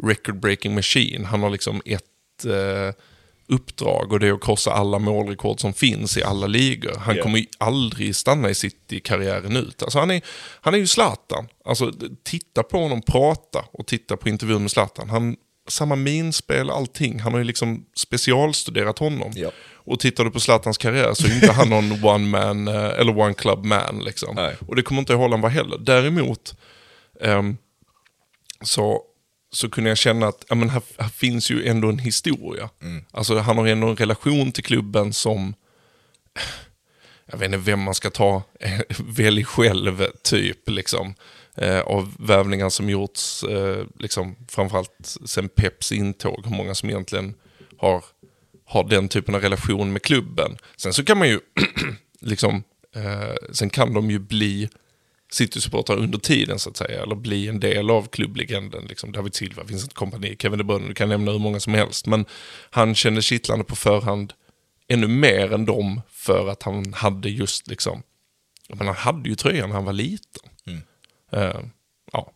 record 0.02 0.40
breaking 0.40 0.74
machine. 0.74 1.24
Han 1.24 1.42
har 1.42 1.50
liksom 1.50 1.82
ett 1.84 2.04
eh, 2.44 2.94
uppdrag 3.48 4.12
och 4.12 4.20
det 4.20 4.28
är 4.28 4.32
att 4.32 4.40
korsa 4.40 4.72
alla 4.72 4.98
målrekord 4.98 5.60
som 5.60 5.72
finns 5.72 6.16
i 6.16 6.22
alla 6.22 6.46
ligor. 6.46 6.94
Han 6.98 7.14
yeah. 7.14 7.22
kommer 7.22 7.38
ju 7.38 7.46
aldrig 7.58 8.16
stanna 8.16 8.50
i 8.50 8.54
City-karriären 8.54 9.56
ut. 9.56 9.82
Alltså 9.82 9.98
han, 9.98 10.10
är, 10.10 10.22
han 10.60 10.74
är 10.74 10.78
ju 10.78 10.86
Zlatan. 10.86 11.48
Alltså, 11.64 11.92
titta 12.22 12.62
på 12.62 12.78
honom 12.78 13.02
prata 13.02 13.64
och 13.72 13.86
titta 13.86 14.16
på 14.16 14.28
intervjun 14.28 14.62
med 14.62 14.70
Zlatan. 14.70 15.10
Han, 15.10 15.36
samma 15.68 15.96
minspel, 15.96 16.70
allting. 16.70 17.20
Han 17.20 17.32
har 17.32 17.38
ju 17.38 17.44
liksom 17.44 17.86
specialstuderat 17.96 18.98
honom. 18.98 19.32
Yeah. 19.36 19.52
Och 19.84 20.00
tittar 20.00 20.24
du 20.24 20.30
på 20.30 20.40
Zlatans 20.40 20.78
karriär 20.78 21.14
så 21.14 21.26
är 21.26 21.34
inte 21.34 21.52
han 21.52 21.70
någon 21.70 22.04
one 22.04 22.26
man 22.26 22.68
eh, 22.68 23.00
eller 23.00 23.18
one 23.18 23.34
club 23.34 23.64
man. 23.64 24.02
Liksom. 24.04 24.54
Och 24.66 24.76
det 24.76 24.82
kommer 24.82 25.00
inte 25.00 25.14
Holland 25.14 25.42
vara 25.42 25.52
heller. 25.52 25.78
Däremot 25.78 26.54
um, 27.20 27.56
så 28.62 29.02
så 29.52 29.70
kunde 29.70 29.90
jag 29.90 29.98
känna 29.98 30.26
att 30.26 30.44
ja, 30.48 30.54
men 30.54 30.70
här, 30.70 30.82
här 30.98 31.08
finns 31.08 31.50
ju 31.50 31.66
ändå 31.66 31.88
en 31.88 31.98
historia. 31.98 32.70
Mm. 32.82 33.04
Alltså 33.10 33.38
han 33.38 33.58
har 33.58 33.66
ändå 33.66 33.88
en 33.88 33.96
relation 33.96 34.52
till 34.52 34.64
klubben 34.64 35.12
som, 35.12 35.54
jag 37.26 37.38
vet 37.38 37.46
inte 37.46 37.58
vem 37.58 37.80
man 37.80 37.94
ska 37.94 38.10
ta, 38.10 38.42
välj 38.98 39.44
själv 39.44 40.06
typ 40.22 40.68
liksom. 40.68 41.14
eh, 41.56 41.80
av 41.80 42.14
värvningar 42.18 42.68
som 42.68 42.90
gjorts, 42.90 43.44
eh, 43.44 43.86
liksom, 43.98 44.36
framförallt 44.48 45.16
sen 45.24 45.48
Peps 45.48 45.92
intåg, 45.92 46.46
hur 46.46 46.56
många 46.56 46.74
som 46.74 46.90
egentligen 46.90 47.34
har, 47.78 48.04
har 48.64 48.84
den 48.84 49.08
typen 49.08 49.34
av 49.34 49.40
relation 49.40 49.92
med 49.92 50.02
klubben. 50.02 50.56
Sen 50.76 50.92
så 50.92 51.04
kan 51.04 51.18
man 51.18 51.28
ju, 51.28 51.40
liksom, 52.20 52.62
eh, 52.94 53.52
sen 53.52 53.70
kan 53.70 53.94
de 53.94 54.10
ju 54.10 54.18
bli 54.18 54.68
City-supportrar 55.32 55.96
under 55.96 56.18
tiden 56.18 56.58
så 56.58 56.70
att 56.70 56.76
säga, 56.76 57.02
eller 57.02 57.14
bli 57.14 57.48
en 57.48 57.60
del 57.60 57.90
av 57.90 58.06
klubblegenden. 58.06 58.84
Liksom 58.84 59.12
David 59.12 59.34
Silva, 59.34 59.62
Vincent 59.62 59.94
Kompani, 59.94 60.36
Kevin 60.38 60.58
De 60.58 60.64
Bruyne, 60.64 60.88
du 60.88 60.94
kan 60.94 61.08
nämna 61.08 61.32
hur 61.32 61.38
många 61.38 61.60
som 61.60 61.74
helst. 61.74 62.06
Men 62.06 62.24
han 62.70 62.94
kände 62.94 63.22
kittlande 63.22 63.64
på 63.64 63.76
förhand 63.76 64.32
ännu 64.88 65.08
mer 65.08 65.52
än 65.52 65.64
dem 65.64 66.00
för 66.08 66.48
att 66.48 66.62
han 66.62 66.92
hade 66.92 67.28
just 67.28 67.66
liksom, 67.66 68.02
men 68.68 68.86
han 68.86 68.96
hade 68.96 69.28
ju 69.28 69.34
tröjan 69.34 69.68
när 69.68 69.76
han 69.76 69.84
var 69.84 69.92
liten. 69.92 70.42
Mm. 70.66 70.80
Uh, 71.36 71.64
ja. 72.12 72.32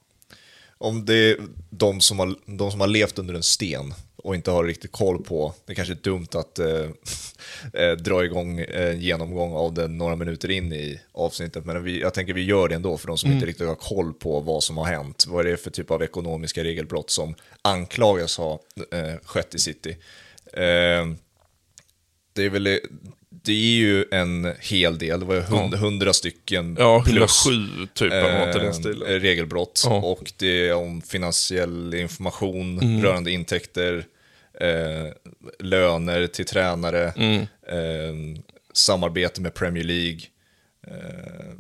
Om 0.79 1.05
det 1.05 1.15
är 1.15 1.37
de 1.71 2.01
som, 2.01 2.19
har, 2.19 2.35
de 2.47 2.71
som 2.71 2.81
har 2.81 2.89
levt 2.89 3.19
under 3.19 3.35
en 3.35 3.43
sten 3.43 3.95
och 4.27 4.35
inte 4.35 4.51
har 4.51 4.65
riktigt 4.65 4.93
koll 4.93 5.23
på, 5.23 5.55
det 5.67 5.75
kanske 5.75 5.95
är 5.95 5.99
dumt 6.03 6.29
att 6.35 6.59
äh, 6.59 7.91
dra 7.99 8.25
igång 8.25 8.61
en 8.69 9.01
genomgång 9.01 9.53
av 9.53 9.75
det 9.75 9.89
några 9.89 10.17
minuter 10.17 10.51
in 10.51 10.73
i 10.73 11.01
avsnittet, 11.13 11.65
men 11.65 11.85
vi, 11.85 12.01
jag 12.01 12.15
tänker 12.15 12.35
vi 12.35 12.45
gör 12.45 12.69
det 12.69 12.75
ändå 12.75 12.97
för 12.97 13.07
de 13.07 13.19
som 13.19 13.27
mm. 13.27 13.37
inte 13.37 13.47
riktigt 13.47 13.67
har 13.67 13.75
koll 13.75 14.13
på 14.13 14.41
vad 14.41 14.63
som 14.63 14.77
har 14.77 14.85
hänt. 14.85 15.25
Vad 15.29 15.47
är 15.47 15.51
det 15.51 15.57
för 15.57 15.71
typ 15.71 15.91
av 15.91 16.03
ekonomiska 16.03 16.65
regelbrott 16.65 17.11
som 17.11 17.35
anklagas 17.63 18.39
ha 18.39 18.61
äh, 18.93 19.15
skett 19.25 19.55
i 19.55 19.59
City? 19.59 19.97
Äh, 20.53 21.07
det 22.33 22.45
är 22.45 22.51
väl 22.51 22.81
det 23.31 23.53
är 23.53 23.77
ju 23.77 24.05
en 24.11 24.53
hel 24.61 24.99
del, 24.99 25.21
det 25.21 25.27
var 25.27 25.41
hundra, 25.41 25.79
hundra 25.79 26.13
stycken 26.13 26.77
ja, 26.79 27.03
plus 27.07 27.47
107 27.47 27.89
typ, 27.95 28.13
eh, 28.13 28.63
den 28.63 29.21
regelbrott. 29.21 29.83
Ja. 29.87 29.97
Och 29.97 30.33
det 30.37 30.69
är 30.69 30.75
om 30.75 31.03
finansiell 31.03 31.95
information 31.95 32.79
mm. 32.79 33.03
rörande 33.03 33.31
intäkter, 33.31 34.05
eh, 34.61 35.13
löner 35.59 36.27
till 36.27 36.47
tränare, 36.47 37.13
mm. 37.17 37.41
eh, 37.69 38.41
samarbete 38.73 39.41
med 39.41 39.55
Premier 39.55 39.85
League, 39.85 40.21
eh, 40.87 41.53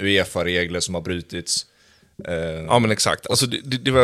Uefa-regler 0.00 0.80
som 0.80 0.94
har 0.94 1.02
brutits. 1.02 1.66
Eh, 2.24 2.64
ja 2.64 2.78
men 2.78 2.90
exakt. 2.90 3.26
Alltså, 3.30 3.46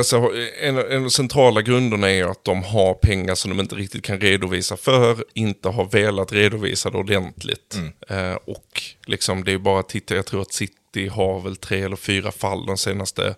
så, 0.04 0.32
en, 0.60 0.78
en 0.78 0.96
av 0.96 1.02
de 1.02 1.10
centrala 1.10 1.62
grunderna 1.62 2.10
är 2.10 2.24
att 2.24 2.44
de 2.44 2.62
har 2.62 2.94
pengar 2.94 3.34
som 3.34 3.50
de 3.50 3.60
inte 3.60 3.74
riktigt 3.74 4.04
kan 4.04 4.20
redovisa 4.20 4.76
för, 4.76 5.24
inte 5.34 5.68
har 5.68 5.84
velat 5.84 6.32
redovisa 6.32 6.90
det 6.90 6.98
ordentligt. 6.98 7.76
Mm. 7.76 7.92
Eh, 8.08 8.38
och 8.44 8.82
liksom, 9.06 9.44
det 9.44 9.52
är 9.52 9.58
bara 9.58 9.80
att 9.80 9.88
titta, 9.88 10.14
jag 10.14 10.26
tror 10.26 10.42
att 10.42 10.52
City 10.52 11.08
har 11.08 11.40
väl 11.40 11.56
tre 11.56 11.82
eller 11.82 11.96
fyra 11.96 12.32
fall 12.32 12.66
de 12.66 12.78
senaste 12.78 13.34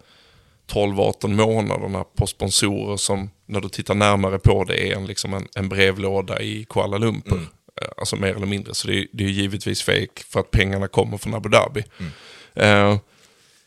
12-18 0.73 1.29
månaderna 1.29 2.05
på 2.05 2.27
sponsorer 2.27 2.97
som, 2.97 3.31
när 3.47 3.61
du 3.61 3.69
tittar 3.69 3.95
närmare 3.95 4.39
på 4.39 4.65
det, 4.65 4.91
är 4.91 4.97
en, 4.97 5.07
liksom 5.07 5.35
en, 5.35 5.49
en 5.55 5.69
brevlåda 5.69 6.41
i 6.43 6.67
Kuala 6.69 6.99
Lumpur. 6.99 7.33
Mm. 7.33 7.47
Eh, 7.83 7.89
alltså 7.97 8.17
mer 8.17 8.35
eller 8.35 8.47
mindre, 8.47 8.75
så 8.75 8.89
det, 8.89 8.99
är, 8.99 9.07
det 9.13 9.25
är 9.25 9.29
givetvis 9.29 9.83
fake 9.83 10.23
för 10.29 10.41
att 10.41 10.51
pengarna 10.51 10.89
kommer 10.89 11.19
från 11.19 11.35
Abu 11.35 11.49
Dhabi. 11.49 11.85
Mm. 11.99 12.13
Eh, 12.55 12.99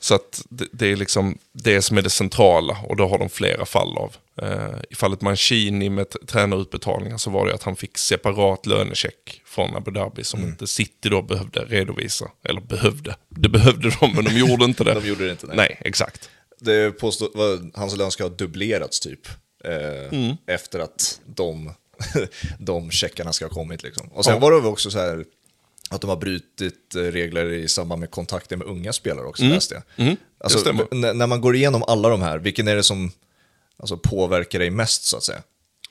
så 0.01 0.15
att 0.15 0.45
det, 0.49 0.67
det, 0.71 0.87
är 0.87 0.95
liksom 0.95 1.37
det 1.51 1.81
som 1.81 1.97
är 1.97 2.01
det 2.01 2.09
centrala 2.09 2.77
och 2.83 2.95
då 2.95 3.07
har 3.07 3.17
de 3.19 3.29
flera 3.29 3.65
fall 3.65 3.97
av. 3.97 4.15
Eh, 4.41 4.79
I 4.89 4.95
fallet 4.95 5.21
Mancini 5.21 5.89
med 5.89 6.27
tränarutbetalningar 6.27 7.17
så 7.17 7.29
var 7.29 7.47
det 7.47 7.53
att 7.53 7.63
han 7.63 7.75
fick 7.75 7.97
separat 7.97 8.65
lönecheck 8.65 9.41
från 9.45 9.75
Abu 9.75 9.91
Dhabi 9.91 10.23
som 10.23 10.39
mm. 10.39 10.51
inte 10.51 10.67
City 10.67 11.09
då 11.09 11.21
behövde 11.21 11.59
redovisa. 11.59 12.31
Eller 12.43 12.61
behövde, 12.61 13.15
det 13.29 13.49
behövde 13.49 13.89
de 13.99 14.15
men 14.15 14.25
de 14.25 14.31
gjorde 14.31 14.65
inte 14.65 14.83
det. 14.83 14.93
de 15.01 15.07
gjorde 15.07 15.25
det 15.25 15.31
inte, 15.31 15.47
nej. 15.47 15.55
nej 15.55 15.77
exakt. 15.81 16.29
Det 16.59 16.91
påstod, 16.91 17.31
hans 17.73 17.97
lön 17.97 18.11
ska 18.11 18.23
ha 18.23 18.29
dubblerats 18.29 18.99
typ. 18.99 19.27
Eh, 19.63 20.19
mm. 20.19 20.35
Efter 20.45 20.79
att 20.79 21.21
de, 21.25 21.73
de 22.59 22.91
checkarna 22.91 23.33
ska 23.33 23.45
ha 23.45 23.53
kommit 23.53 23.83
liksom. 23.83 24.07
Och 24.07 24.25
sen 24.25 24.33
ja. 24.33 24.39
var 24.39 24.51
det 24.51 24.57
också 24.57 24.91
så 24.91 24.99
här 24.99 25.25
att 25.89 26.01
de 26.01 26.09
har 26.09 26.17
brutit 26.17 26.95
eh, 26.95 27.01
regler 27.01 27.53
i 27.53 27.67
samband 27.67 27.99
med 27.99 28.11
kontakter 28.11 28.57
med 28.57 28.67
unga 28.67 28.93
spelare 28.93 29.25
också, 29.25 29.43
mm. 29.43 29.55
läste 29.55 29.75
jag. 29.75 30.05
Mm. 30.05 30.17
Alltså, 30.37 30.71
när 30.91 31.27
man 31.27 31.41
går 31.41 31.55
igenom 31.55 31.83
alla 31.87 32.09
de 32.09 32.21
här, 32.21 32.37
vilken 32.37 32.67
är 32.67 32.75
det 32.75 32.83
som 32.83 33.11
alltså, 33.77 33.97
påverkar 33.97 34.59
dig 34.59 34.69
mest 34.69 35.03
så 35.03 35.17
att 35.17 35.23
säga? 35.23 35.43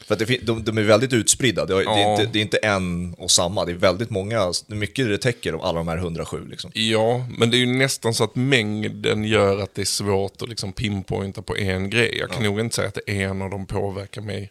För 0.04 0.14
att 0.14 0.18
det, 0.18 0.46
de, 0.46 0.64
de 0.64 0.78
är 0.78 0.82
väldigt 0.82 1.12
utspridda, 1.12 1.66
det, 1.66 1.82
ja. 1.82 1.94
det, 1.94 2.00
är 2.00 2.10
inte, 2.10 2.32
det, 2.32 2.38
är 2.38 2.42
inte, 2.42 2.56
en 2.56 3.14
och 3.14 3.30
samma, 3.30 3.64
det 3.64 3.72
är 3.72 3.76
väldigt 3.76 4.10
många, 4.10 4.52
mycket 4.66 5.08
det 5.08 5.18
täcker 5.18 5.54
om 5.54 5.60
alla 5.60 5.78
de 5.78 5.88
här 5.88 5.96
107. 5.96 6.46
Liksom. 6.50 6.70
Ja, 6.74 7.26
men 7.38 7.50
det 7.50 7.56
är 7.56 7.58
ju 7.58 7.66
nästan 7.66 8.14
så 8.14 8.24
att 8.24 8.36
mängden 8.36 9.24
gör 9.24 9.58
att 9.58 9.74
det 9.74 9.80
är 9.80 9.86
svårt 9.86 10.42
att 10.42 10.48
liksom 10.48 10.72
pinpointa 10.72 11.42
på 11.42 11.56
en 11.56 11.90
grej. 11.90 12.18
Jag 12.18 12.30
kan 12.30 12.44
ja. 12.44 12.50
nog 12.50 12.60
inte 12.60 12.76
säga 12.76 12.88
att 12.88 13.08
en 13.08 13.42
av 13.42 13.50
dem 13.50 13.66
påverkar 13.66 14.20
mig 14.20 14.50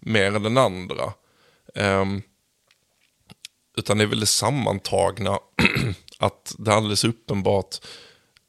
mer 0.00 0.36
än 0.36 0.42
den 0.42 0.58
andra. 0.58 1.12
Um, 1.74 2.22
utan 3.76 3.98
det 3.98 4.04
är 4.04 4.08
väl 4.08 4.20
det 4.20 4.26
sammantagna 4.26 5.38
att 6.18 6.54
det 6.58 6.70
är 6.70 6.74
alldeles 6.74 7.04
uppenbart, 7.04 7.76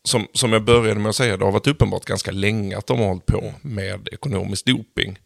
som, 0.03 0.27
som 0.33 0.53
jag 0.53 0.63
började 0.63 0.99
med 0.99 1.09
att 1.09 1.15
säga, 1.15 1.37
det 1.37 1.45
har 1.45 1.51
varit 1.51 1.67
uppenbart 1.67 2.05
ganska 2.05 2.31
länge 2.31 2.77
att 2.77 2.87
de 2.87 2.99
har 2.99 3.07
hållit 3.07 3.25
på 3.25 3.53
med 3.61 4.09
ekonomisk 4.11 4.65
doping. 4.65 5.19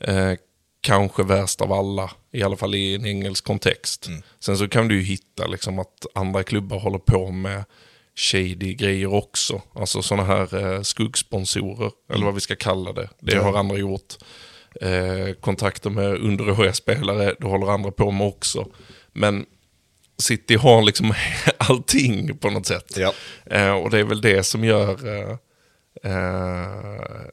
Eh, 0.00 0.32
kanske 0.80 1.22
värst 1.22 1.60
av 1.60 1.72
alla, 1.72 2.10
i 2.32 2.42
alla 2.42 2.56
fall 2.56 2.74
i 2.74 2.94
en 2.94 3.06
engelsk 3.06 3.44
kontext. 3.44 4.06
Mm. 4.06 4.22
Sen 4.40 4.58
så 4.58 4.68
kan 4.68 4.88
du 4.88 4.94
ju 4.94 5.02
hitta 5.02 5.46
liksom 5.46 5.78
att 5.78 6.06
andra 6.14 6.42
klubbar 6.42 6.78
håller 6.78 6.98
på 6.98 7.30
med 7.30 7.64
shady 8.14 8.74
grejer 8.74 9.14
också. 9.14 9.62
Alltså 9.74 10.02
sådana 10.02 10.24
här 10.24 10.74
eh, 10.74 10.82
skuggsponsorer, 10.82 11.76
mm. 11.76 11.92
eller 12.08 12.24
vad 12.24 12.34
vi 12.34 12.40
ska 12.40 12.56
kalla 12.56 12.92
det. 12.92 13.08
Det 13.20 13.34
ja. 13.34 13.42
har 13.42 13.58
andra 13.58 13.76
gjort. 13.76 14.14
Eh, 14.80 15.34
kontakter 15.40 15.90
med 15.90 16.14
underåriga 16.14 16.72
spelare, 16.72 17.34
det 17.40 17.46
håller 17.46 17.72
andra 17.72 17.90
på 17.90 18.10
med 18.10 18.26
också. 18.26 18.66
Men 19.12 19.46
City 20.18 20.56
har 20.56 20.82
liksom 20.82 21.14
allting 21.58 22.38
på 22.38 22.50
något 22.50 22.66
sätt. 22.66 22.96
Ja. 22.96 23.12
Eh, 23.46 23.72
och 23.72 23.90
det 23.90 23.98
är 23.98 24.04
väl 24.04 24.20
det 24.20 24.42
som 24.42 24.64
gör... 24.64 25.08
Eh, 25.08 25.36
eh, 26.12 27.28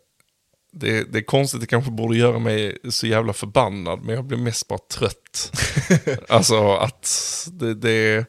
det, 0.75 1.11
det, 1.11 1.19
är 1.19 1.23
konstigt, 1.23 1.61
det 1.61 1.67
kanske 1.67 1.91
borde 1.91 2.17
göra 2.17 2.39
mig 2.39 2.77
så 2.89 3.07
jävla 3.07 3.33
förbannad, 3.33 3.99
men 4.03 4.15
jag 4.15 4.25
blir 4.25 4.37
mest 4.37 4.67
bara 4.67 4.79
trött. 4.79 5.51
alltså 6.29 6.73
att 6.73 7.09
det, 7.51 7.73
det 7.73 8.25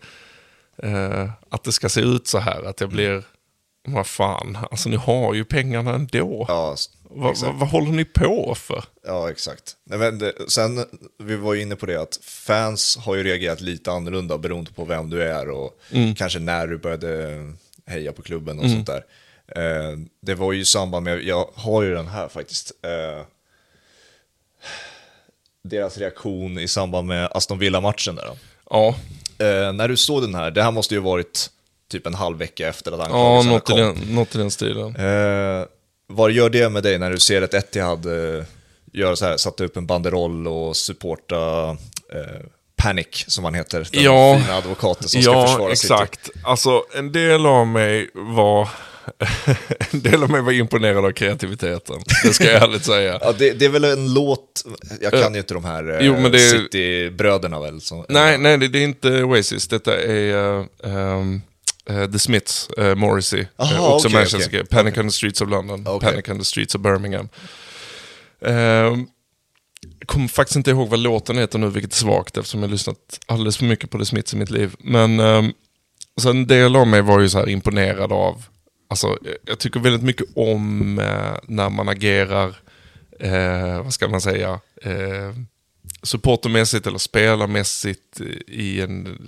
eh, 0.82 1.30
att 1.48 1.64
det 1.64 1.72
ska 1.72 1.88
se 1.88 2.00
ut 2.00 2.26
så 2.26 2.38
här, 2.38 2.62
att 2.62 2.80
jag 2.80 2.90
blir 2.90 3.24
vad 3.88 4.06
fan, 4.06 4.58
alltså 4.70 4.88
ni 4.88 4.96
har 4.96 5.34
ju 5.34 5.44
pengarna 5.44 5.94
ändå. 5.94 6.44
Ja, 6.48 6.76
vad 7.10 7.38
va, 7.38 7.52
va 7.52 7.66
håller 7.66 7.92
ni 7.92 8.04
på 8.04 8.54
för? 8.54 8.84
Ja, 9.06 9.30
exakt. 9.30 9.76
Men 9.84 10.18
det, 10.18 10.32
sen, 10.48 10.84
vi 11.18 11.36
var 11.36 11.54
ju 11.54 11.62
inne 11.62 11.76
på 11.76 11.86
det 11.86 12.02
att 12.02 12.16
fans 12.22 12.96
har 12.96 13.14
ju 13.14 13.22
reagerat 13.22 13.60
lite 13.60 13.92
annorlunda 13.92 14.38
beroende 14.38 14.72
på 14.72 14.84
vem 14.84 15.10
du 15.10 15.22
är 15.22 15.50
och 15.50 15.78
mm. 15.90 16.14
kanske 16.14 16.38
när 16.38 16.66
du 16.66 16.78
började 16.78 17.36
heja 17.86 18.12
på 18.12 18.22
klubben 18.22 18.58
och 18.58 18.64
mm. 18.64 18.76
sånt 18.76 18.86
där. 18.86 19.04
Eh, 19.48 19.98
det 20.22 20.34
var 20.34 20.52
ju 20.52 20.60
i 20.60 20.64
samband 20.64 21.04
med, 21.04 21.22
jag 21.22 21.50
har 21.54 21.82
ju 21.82 21.94
den 21.94 22.08
här 22.08 22.28
faktiskt, 22.28 22.72
eh, 22.82 23.24
deras 25.62 25.98
reaktion 25.98 26.58
i 26.58 26.68
samband 26.68 27.08
med 27.08 27.28
Aston 27.34 27.58
Villa-matchen 27.58 28.16
där. 28.16 28.30
Ja. 28.70 28.94
Eh, 29.38 29.72
när 29.72 29.88
du 29.88 29.96
såg 29.96 30.22
den 30.22 30.34
här, 30.34 30.50
det 30.50 30.62
här 30.62 30.70
måste 30.70 30.94
ju 30.94 31.00
varit 31.00 31.50
typ 31.90 32.06
en 32.06 32.14
halv 32.14 32.38
vecka 32.38 32.68
efter 32.68 32.92
att 32.92 33.00
anklagelserna 33.00 33.54
ja, 33.54 33.60
kom. 33.60 33.78
Ja, 33.78 33.94
något 34.08 34.34
i 34.34 34.38
den 34.38 34.50
stilen. 34.50 34.96
Eh, 34.96 35.66
vad 36.06 36.30
gör 36.30 36.50
det 36.50 36.68
med 36.68 36.82
dig 36.82 36.98
när 36.98 37.10
du 37.10 37.18
ser 37.18 37.42
ett 37.42 37.54
Etihad 37.54 38.06
eh, 38.06 38.44
göra 38.92 39.16
så 39.16 39.24
här, 39.26 39.36
sätta 39.36 39.64
upp 39.64 39.76
en 39.76 39.86
banderoll 39.86 40.48
och 40.48 40.76
supporta 40.76 41.70
eh, 42.12 42.46
Panic, 42.76 43.24
som 43.28 43.44
han 43.44 43.54
heter, 43.54 43.88
den 43.92 44.02
ja, 44.02 44.38
fina 44.42 44.54
advokaten 44.54 45.08
som 45.08 45.20
ja, 45.20 45.32
ska 45.32 45.46
försvara 45.46 45.72
exakt. 45.72 46.26
City. 46.26 46.38
Alltså, 46.44 46.84
en 46.94 47.12
del 47.12 47.46
av 47.46 47.66
mig 47.66 48.10
var 48.14 48.68
en 49.92 50.00
del 50.00 50.22
av 50.22 50.30
mig 50.30 50.40
var 50.40 50.52
imponerad 50.52 51.04
av 51.04 51.12
kreativiteten, 51.12 51.96
det 52.24 52.32
ska 52.32 52.44
jag 52.44 52.62
ärligt 52.62 52.84
säga. 52.84 53.18
ja, 53.20 53.32
det, 53.38 53.52
det, 53.52 53.64
är 53.64 53.68
väl 53.68 53.84
en 53.84 54.14
låt, 54.14 54.64
jag 55.00 55.12
kan 55.12 55.32
ju 55.32 55.38
inte 55.38 55.54
de 55.54 55.64
här 55.64 55.98
jo, 56.00 56.12
men 56.20 56.32
det 56.32 56.38
är... 56.38 56.50
City-bröderna 56.50 57.60
väl? 57.60 57.80
Som, 57.80 58.04
nej, 58.08 58.38
nej 58.38 58.58
det, 58.58 58.68
det, 58.68 58.78
är 58.78 58.84
inte 58.84 59.22
Oasis, 59.22 59.68
detta 59.68 60.00
är 60.02 60.66
um, 60.82 61.42
uh, 61.90 62.10
The 62.10 62.18
Smiths, 62.18 62.68
uh, 62.78 62.94
Morrissey, 62.94 63.46
Aha, 63.56 63.94
också 63.94 64.08
okay, 64.08 64.20
Manchester, 64.20 64.48
okay. 64.48 64.64
Panic 64.64 64.92
okay. 64.92 65.02
on 65.02 65.08
the 65.08 65.14
Streets 65.14 65.40
of 65.40 65.50
London, 65.50 65.88
okay. 65.88 66.10
Panic 66.10 66.28
on 66.28 66.38
the 66.38 66.44
Streets 66.44 66.74
of 66.74 66.80
Birmingham. 66.80 67.28
Uh, 68.46 68.52
jag 69.98 70.08
kommer 70.08 70.28
faktiskt 70.28 70.56
inte 70.56 70.70
ihåg 70.70 70.88
vad 70.88 70.98
låten 70.98 71.38
heter 71.38 71.58
nu, 71.58 71.70
vilket 71.70 71.92
är 71.92 71.96
svagt 71.96 72.36
eftersom 72.36 72.60
jag 72.60 72.68
har 72.68 72.72
lyssnat 72.72 73.20
alldeles 73.26 73.56
för 73.56 73.64
mycket 73.64 73.90
på 73.90 73.98
The 73.98 74.04
Smiths 74.04 74.34
i 74.34 74.36
mitt 74.36 74.50
liv. 74.50 74.74
Men 74.78 75.20
um, 75.20 75.52
så 76.20 76.30
en 76.30 76.46
del 76.46 76.76
av 76.76 76.86
mig 76.86 77.02
var 77.02 77.20
ju 77.20 77.28
så 77.28 77.38
här 77.38 77.48
imponerad 77.48 78.12
av, 78.12 78.42
alltså 78.88 79.18
jag 79.44 79.58
tycker 79.58 79.80
väldigt 79.80 80.02
mycket 80.02 80.26
om 80.34 80.98
uh, 80.98 81.36
när 81.42 81.70
man 81.70 81.88
agerar, 81.88 82.48
uh, 83.24 83.82
vad 83.82 83.94
ska 83.94 84.08
man 84.08 84.20
säga, 84.20 84.60
uh, 84.86 85.32
supportermässigt 86.02 86.86
eller 86.86 86.98
spelarmässigt 86.98 88.20
i 88.46 88.80
en 88.80 89.18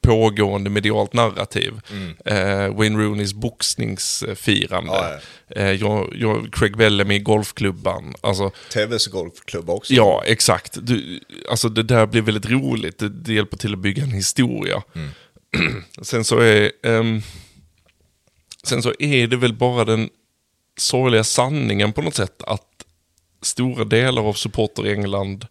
pågående 0.00 0.70
medialt 0.70 1.12
narrativ. 1.12 1.80
Mm. 1.90 2.14
Eh, 2.24 2.76
Wayne 2.76 2.98
Rooneys 2.98 3.34
boxningsfirande. 3.34 4.92
Ja, 4.92 5.18
ja. 5.48 5.54
Eh, 5.56 5.72
jag, 5.72 6.16
jag, 6.16 6.52
Craig 6.52 6.76
Bellamy 6.76 7.14
i 7.14 7.18
golfklubban. 7.18 8.14
Alltså, 8.20 8.50
TVs 8.72 9.06
golfklubb 9.06 9.70
också. 9.70 9.94
Ja, 9.94 10.22
exakt. 10.26 10.78
Du, 10.82 11.20
alltså 11.50 11.68
det 11.68 11.82
där 11.82 12.06
blir 12.06 12.22
väldigt 12.22 12.50
roligt. 12.50 12.98
Det, 12.98 13.08
det 13.08 13.32
hjälper 13.32 13.56
till 13.56 13.72
att 13.72 13.78
bygga 13.78 14.02
en 14.02 14.12
historia. 14.12 14.82
Mm. 14.94 15.82
Sen 16.02 16.24
så 16.24 16.38
är... 16.38 16.70
Um, 16.82 17.22
sen 18.64 18.82
så 18.82 18.92
är 18.98 19.26
det 19.26 19.36
väl 19.36 19.52
bara 19.52 19.84
den 19.84 20.10
sorgliga 20.76 21.24
sanningen 21.24 21.92
på 21.92 22.02
något 22.02 22.14
sätt 22.14 22.42
att 22.42 22.84
stora 23.42 23.84
delar 23.84 24.22
av 24.22 24.32
supporter 24.32 24.86
i 24.86 24.92
England 24.92 25.46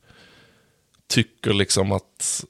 tycker 1.07 1.53
liksom 1.53 1.91
att 1.91 2.45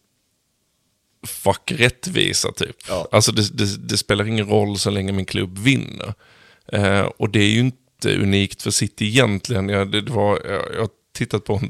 fuck 1.27 1.71
rättvisa 1.71 2.51
typ. 2.51 2.75
Ja. 2.87 3.07
Alltså 3.11 3.31
det, 3.31 3.57
det, 3.57 3.77
det, 3.77 3.97
spelar 3.97 4.27
ingen 4.27 4.47
roll 4.47 4.77
så 4.77 4.89
länge 4.89 5.11
min 5.11 5.25
klubb 5.25 5.57
vinner. 5.57 6.13
Eh, 6.67 7.01
och 7.01 7.29
det 7.29 7.39
är 7.39 7.49
ju 7.49 7.59
inte 7.59 8.15
unikt 8.17 8.61
för 8.61 8.71
City 8.71 9.05
egentligen. 9.05 9.69
Jag, 9.69 9.91
det, 9.91 10.01
det 10.01 10.11
var, 10.11 10.41
jag, 10.45 10.75
jag 10.75 10.89
tittat 11.13 11.45
på, 11.45 11.61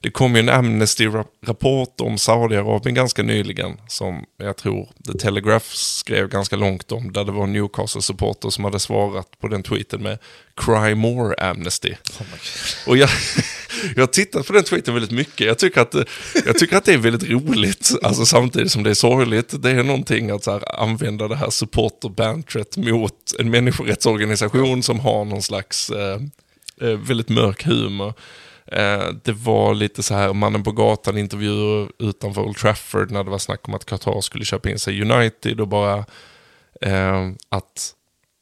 det 0.00 0.10
kom 0.10 0.34
ju 0.34 0.40
en 0.40 0.48
Amnesty-rapport 0.48 2.00
om 2.00 2.18
Saudiarabien 2.18 2.94
ganska 2.94 3.22
nyligen, 3.22 3.76
som 3.88 4.24
jag 4.36 4.56
tror 4.56 4.88
The 5.06 5.18
Telegraph 5.18 5.66
skrev 5.72 6.28
ganska 6.28 6.56
långt 6.56 6.92
om, 6.92 7.12
där 7.12 7.24
det 7.24 7.32
var 7.32 7.46
Newcastle-supporter 7.46 8.50
som 8.50 8.64
hade 8.64 8.78
svarat 8.78 9.40
på 9.40 9.48
den 9.48 9.62
tweeten 9.62 10.02
med 10.02 10.18
“Cry 10.56 10.94
more 10.94 11.34
Amnesty”. 11.34 11.94
Oh 12.20 12.26
och 12.86 12.96
jag, 12.96 13.08
jag 13.94 14.02
har 14.02 14.06
tittat 14.06 14.46
på 14.46 14.52
den 14.52 14.64
tweeten 14.64 14.94
väldigt 14.94 15.10
mycket, 15.10 15.46
jag 15.46 15.58
tycker 15.58 15.80
att, 15.80 15.94
jag 16.46 16.58
tycker 16.58 16.76
att 16.76 16.84
det 16.84 16.92
är 16.92 16.98
väldigt 16.98 17.30
roligt, 17.30 17.92
alltså 18.02 18.26
samtidigt 18.26 18.72
som 18.72 18.82
det 18.82 18.90
är 18.90 18.94
sorgligt. 18.94 19.62
Det 19.62 19.70
är 19.70 19.82
någonting 19.82 20.30
att 20.30 20.46
här, 20.46 20.80
använda 20.80 21.28
det 21.28 21.36
här 21.36 21.50
supporter-bantret 21.50 22.76
mot 22.76 23.14
en 23.38 23.50
människorättsorganisation 23.50 24.82
som 24.82 25.00
har 25.00 25.24
någon 25.24 25.42
slags 25.42 25.90
eh, 25.90 26.20
eh 26.80 26.98
väldigt 26.98 27.28
mörk 27.28 27.64
humor. 27.64 28.14
Eh, 28.66 29.08
det 29.24 29.32
var 29.32 29.74
lite 29.74 30.02
så 30.02 30.14
här 30.14 30.32
mannen 30.32 30.62
på 30.62 30.72
gatan 30.72 31.18
intervjuer 31.18 31.88
utanför 31.98 32.42
Old 32.42 32.56
Trafford 32.56 33.10
när 33.10 33.24
det 33.24 33.30
var 33.30 33.38
snack 33.38 33.68
om 33.68 33.74
att 33.74 33.84
Qatar 33.84 34.20
skulle 34.20 34.44
köpa 34.44 34.70
in 34.70 34.78
sig 34.78 35.02
United 35.02 35.60
och 35.60 35.68
bara 35.68 36.04
eh, 36.80 37.30
att 37.48 37.94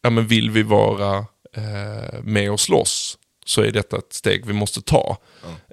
ja, 0.02 0.10
men 0.10 0.26
vill 0.26 0.50
vi 0.50 0.62
vara 0.62 1.16
eh, 1.56 2.20
med 2.22 2.52
och 2.52 2.60
slåss 2.60 3.18
så 3.50 3.62
är 3.62 3.70
detta 3.70 3.98
ett 3.98 4.12
steg 4.12 4.46
vi 4.46 4.52
måste 4.52 4.82
ta. 4.82 5.16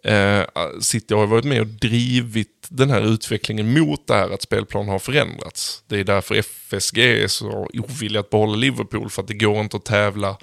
Mm. 0.04 0.46
Eh, 0.50 0.80
City 0.80 1.14
har 1.14 1.28
varit 1.28 1.46
med 1.46 1.62
och 1.62 1.68
drivit 1.68 2.68
den 2.70 2.90
här 2.90 3.02
utvecklingen 3.02 3.80
mot 3.80 4.08
det 4.08 4.14
här 4.14 4.30
att 4.30 4.42
spelplanen 4.42 4.90
har 4.90 5.00
förändrats. 5.00 5.84
Det 5.88 6.00
är 6.00 6.04
därför 6.04 6.36
FSG 6.36 6.98
är 6.98 7.28
så 7.28 7.70
ovilliga 7.74 8.20
att 8.20 8.30
behålla 8.30 8.56
Liverpool 8.56 9.10
för 9.10 9.22
att 9.22 9.28
det 9.28 9.34
går 9.34 9.60
inte 9.60 9.78
att 9.78 9.86
tävla 9.86 10.38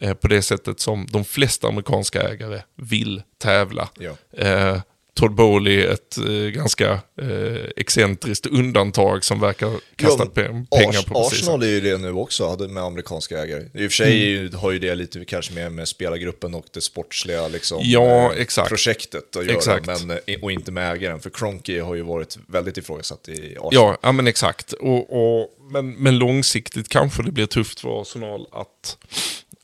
eh, 0.00 0.14
på 0.14 0.28
det 0.28 0.42
sättet 0.42 0.80
som 0.80 1.06
de 1.10 1.24
flesta 1.24 1.68
amerikanska 1.68 2.22
ägare 2.22 2.62
vill 2.76 3.22
tävla. 3.38 3.88
Ja. 3.98 4.16
Eh, 4.44 4.80
Todd 5.18 5.34
Bowley 5.34 5.80
ett 5.80 6.18
eh, 6.18 6.24
ganska 6.32 6.90
eh, 7.22 7.64
excentriskt 7.76 8.46
undantag 8.46 9.24
som 9.24 9.40
verkar 9.40 9.72
kasta 9.96 10.24
ja, 10.24 10.50
pengar 10.76 10.98
Ars 10.98 11.04
på 11.04 11.14
precis. 11.14 11.42
Arsenal 11.42 11.62
är 11.62 11.66
ju 11.66 11.80
det 11.80 11.98
nu 11.98 12.12
också, 12.12 12.56
med 12.68 12.82
amerikanska 12.82 13.38
ägare. 13.38 13.62
I 13.74 13.86
och 13.86 13.90
för 13.90 13.96
sig 13.96 14.38
mm. 14.38 14.54
har 14.54 14.70
ju 14.70 14.78
det 14.78 14.94
lite 14.94 15.24
kanske 15.24 15.54
mer 15.54 15.70
med 15.70 15.88
spelargruppen 15.88 16.54
och 16.54 16.64
det 16.72 16.80
sportsliga 16.80 17.48
liksom, 17.48 17.78
ja, 17.82 18.32
eh, 18.32 18.40
exakt. 18.40 18.68
projektet 18.68 19.36
att 19.36 19.46
göra, 19.46 19.56
exakt. 19.56 19.86
Men, 19.86 20.10
eh, 20.10 20.40
och 20.42 20.52
inte 20.52 20.72
med 20.72 20.92
ägaren. 20.92 21.20
För 21.20 21.30
Cronky 21.30 21.80
har 21.80 21.94
ju 21.94 22.02
varit 22.02 22.38
väldigt 22.46 22.76
ifrågasatt 22.76 23.28
i 23.28 23.32
Arsenal. 23.32 23.70
Ja, 23.72 23.98
ja 24.02 24.12
men 24.12 24.26
exakt. 24.26 24.72
Och, 24.72 25.40
och, 25.40 25.50
men, 25.70 25.90
men 25.90 26.18
långsiktigt 26.18 26.88
kanske 26.88 27.22
det 27.22 27.32
blir 27.32 27.46
tufft 27.46 27.80
för 27.80 28.02
Arsenal 28.02 28.46
att 28.52 28.96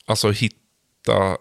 alltså 0.05 0.31
hitta 0.31 1.37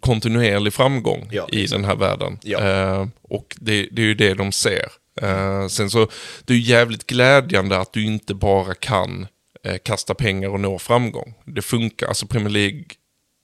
kontinuerlig 0.00 0.72
framgång 0.72 1.28
ja, 1.32 1.48
i 1.52 1.66
den 1.66 1.84
här 1.84 1.96
världen. 1.96 2.38
Ja. 2.42 2.58
Eh, 2.58 3.06
och 3.22 3.56
det, 3.60 3.88
det, 3.92 4.02
är 4.02 4.06
ju 4.06 4.14
det 4.14 4.34
de 4.34 4.52
ser. 4.52 4.88
Eh, 5.22 5.66
sen 5.66 5.90
så, 5.90 6.08
det 6.44 6.52
är 6.52 6.56
ju 6.56 6.62
jävligt 6.62 7.06
glädjande 7.06 7.78
att 7.78 7.92
du 7.92 8.04
inte 8.04 8.34
bara 8.34 8.74
kan 8.74 9.26
eh, 9.64 9.76
kasta 9.84 10.14
pengar 10.14 10.48
och 10.48 10.60
nå 10.60 10.78
framgång. 10.78 11.34
Det 11.44 11.62
funkar, 11.62 12.06
alltså 12.06 12.26
Premier 12.26 12.50
League, 12.50 12.84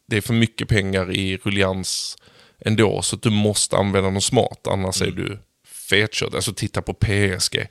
det 0.08 0.16
är 0.16 0.20
för 0.20 0.34
mycket 0.34 0.68
pengar 0.68 1.12
i 1.12 1.36
rullians 1.36 2.16
ändå, 2.60 3.02
så 3.02 3.16
du 3.16 3.30
måste 3.30 3.76
använda 3.76 4.10
dem 4.10 4.20
smart, 4.20 4.66
annars 4.66 5.02
mm. 5.02 5.12
är 5.12 5.16
du 5.16 5.38
fetkörd. 5.88 6.34
Alltså 6.34 6.52
titta 6.52 6.82
på 6.82 6.94
PSG. 6.94 7.66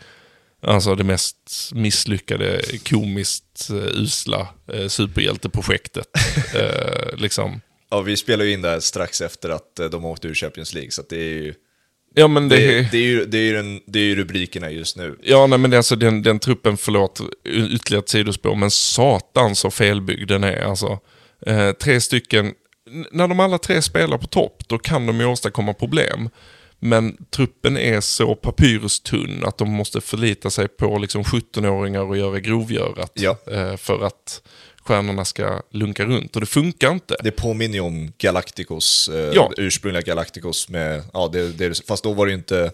Alltså 0.67 0.95
det 0.95 1.04
mest 1.04 1.38
misslyckade, 1.71 2.62
komiskt 2.89 3.69
uh, 3.71 3.78
usla 3.78 4.47
uh, 4.73 4.88
superhjälteprojektet. 4.88 6.08
uh, 6.56 7.17
liksom. 7.17 7.62
Ja, 7.89 8.01
vi 8.01 8.17
spelar 8.17 8.45
ju 8.45 8.54
in 8.54 8.62
där 8.62 8.80
strax 8.80 9.21
efter 9.21 9.49
att 9.49 9.75
de 9.91 10.06
åkte 10.06 10.28
ur 10.28 10.34
Champions 10.34 10.73
League, 10.73 10.91
så 10.91 11.04
det 11.10 11.17
är 11.17 11.43
ju... 11.43 11.54
Ja, 12.17 12.28
men 12.28 12.49
det, 12.49 12.56
det, 12.56 12.91
det, 12.91 12.97
är 12.97 13.01
ju, 13.01 13.25
det, 13.25 13.38
är 13.38 13.41
ju 13.41 13.54
den, 13.54 13.82
det 13.88 13.99
är 13.99 14.04
ju 14.04 14.15
rubrikerna 14.15 14.71
just 14.71 14.97
nu. 14.97 15.17
Ja, 15.23 15.47
nej, 15.47 15.60
men 15.60 15.71
det 15.71 15.78
alltså 15.78 15.95
den, 15.95 16.21
den 16.21 16.39
truppen, 16.39 16.78
förlåt, 16.78 17.21
ytterligare 17.45 18.04
ett 18.04 18.10
sidospår, 18.10 18.56
men 18.56 18.71
satan 18.71 19.56
så 19.56 19.71
felbyggd 19.71 20.28
den 20.28 20.43
är. 20.43 20.62
Alltså, 20.62 20.99
eh, 21.45 21.71
tre 21.71 22.01
stycken, 22.01 22.54
när 23.12 23.28
de 23.28 23.39
alla 23.39 23.58
tre 23.58 23.82
spelar 23.82 24.17
på 24.17 24.28
topp, 24.28 24.63
då 24.67 24.78
kan 24.78 25.06
de 25.06 25.19
ju 25.19 25.25
åstadkomma 25.25 25.73
problem. 25.73 26.30
Men 26.85 27.25
truppen 27.29 27.77
är 27.77 28.01
så 28.01 28.35
papyrustunn 28.35 29.43
att 29.45 29.57
de 29.57 29.69
måste 29.69 30.01
förlita 30.01 30.49
sig 30.49 30.67
på 30.67 30.97
liksom 30.97 31.23
17-åringar 31.23 32.01
och 32.01 32.17
göra 32.17 32.39
grovgörat. 32.39 33.11
Ja. 33.13 33.37
Eh, 33.51 33.77
för 33.77 34.05
att 34.05 34.41
stjärnorna 34.83 35.25
ska 35.25 35.61
lunka 35.71 36.05
runt 36.05 36.35
och 36.35 36.41
det 36.41 36.47
funkar 36.47 36.91
inte. 36.91 37.15
Det 37.23 37.31
påminner 37.31 37.73
ju 37.75 37.81
om 37.81 38.13
Galacticos, 38.17 39.09
eh, 39.13 39.31
ja. 39.33 39.51
ursprungliga 39.57 40.01
Galacticos 40.01 40.69
med, 40.69 41.03
ja, 41.13 41.29
det, 41.33 41.47
det, 41.47 41.87
fast 41.87 42.03
då 42.03 42.13
var 42.13 42.25
det 42.25 42.31
ju 42.31 42.37
inte, 42.37 42.71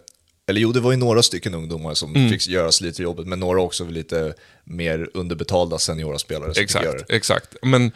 eller 0.48 0.62
jo 0.62 0.72
det 0.72 0.80
var 0.80 0.92
ju 0.92 0.98
några 0.98 1.24
stycken 1.24 1.54
ungdomar 1.54 1.94
som 1.94 2.16
mm. 2.16 2.30
fick 2.30 2.48
göra 2.48 2.72
lite 2.82 3.04
jobbet, 3.04 3.28
men 3.28 3.40
några 3.40 3.62
också 3.62 3.86
lite 3.86 4.34
mer 4.64 5.10
underbetalda 5.14 5.78
seniora 5.78 6.20
spelare. 6.20 6.54
Som 6.54 6.64
exakt, 6.64 7.10
exakt. 7.10 7.56
Men 7.62 7.92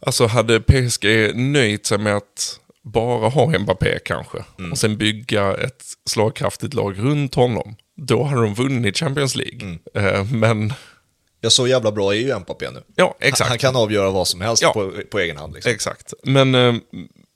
alltså 0.00 0.26
hade 0.26 0.60
PSG 0.60 1.34
nöjt 1.34 1.86
sig 1.86 1.98
med 1.98 2.16
att 2.16 2.60
bara 2.82 3.28
ha 3.28 3.58
Mbappé 3.58 3.98
kanske 4.04 4.44
mm. 4.58 4.72
och 4.72 4.78
sen 4.78 4.96
bygga 4.96 5.54
ett 5.54 5.84
slagkraftigt 6.06 6.74
lag 6.74 6.98
runt 6.98 7.34
honom, 7.34 7.76
då 7.96 8.22
hade 8.22 8.42
de 8.42 8.54
vunnit 8.54 8.98
Champions 8.98 9.34
League. 9.36 9.60
Mm. 9.94 10.06
Uh, 10.06 10.32
men... 10.32 10.72
Ja, 11.40 11.50
så 11.50 11.66
jävla 11.66 11.92
bra 11.92 12.14
är 12.14 12.18
ju 12.18 12.38
Mbappé 12.38 12.70
nu. 12.70 12.82
Ja, 12.96 13.16
exakt. 13.20 13.48
Han, 13.48 13.58
kan 13.58 13.76
avgöra 13.76 14.10
vad 14.10 14.28
som 14.28 14.40
helst 14.40 14.62
ja. 14.62 14.72
på, 14.72 14.92
på 15.10 15.18
egen 15.18 15.36
hand. 15.36 15.54
Liksom. 15.54 15.72
Exakt. 15.72 16.12
Men, 16.24 16.54
uh, 16.54 16.74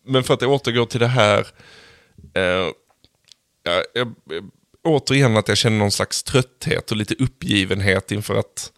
men 0.06 0.24
för 0.24 0.34
att 0.34 0.42
återgå 0.42 0.86
till 0.86 1.00
det 1.00 1.06
här, 1.06 1.40
uh, 2.38 2.72
jag, 3.94 4.14
återigen 4.84 5.36
att 5.36 5.48
jag 5.48 5.56
känner 5.56 5.78
någon 5.78 5.90
slags 5.90 6.22
trötthet 6.22 6.90
och 6.90 6.96
lite 6.96 7.14
uppgivenhet 7.14 8.12
inför 8.12 8.34
att, 8.34 8.72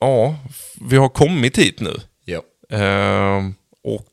ja, 0.00 0.36
vi 0.90 0.96
har 0.96 1.08
kommit 1.08 1.58
hit 1.58 1.80
nu. 1.80 1.96
Ja. 2.24 2.42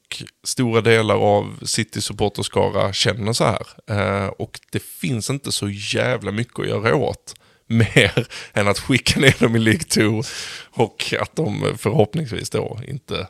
Och 0.10 0.24
stora 0.44 0.82
delar 0.82 1.16
av 1.16 1.60
City 1.66 2.02
supporterskara 2.02 2.94
känner 2.94 3.34
så 3.34 3.44
här. 3.44 3.68
Eh, 3.88 4.28
och 4.28 4.60
det 4.72 4.84
finns 4.84 5.30
inte 5.30 5.52
så 5.52 5.70
jävla 5.70 6.32
mycket 6.32 6.60
att 6.60 6.68
göra 6.68 6.96
åt. 6.96 7.36
Mer 7.68 8.28
än 8.54 8.68
att 8.68 8.80
skicka 8.80 9.20
ner 9.20 9.36
dem 9.40 9.56
i 9.56 9.60
League 9.60 9.84
2 9.84 10.24
och 10.72 11.14
att 11.20 11.36
de 11.36 11.76
förhoppningsvis 11.78 12.50
då 12.50 12.80
inte 12.88 13.28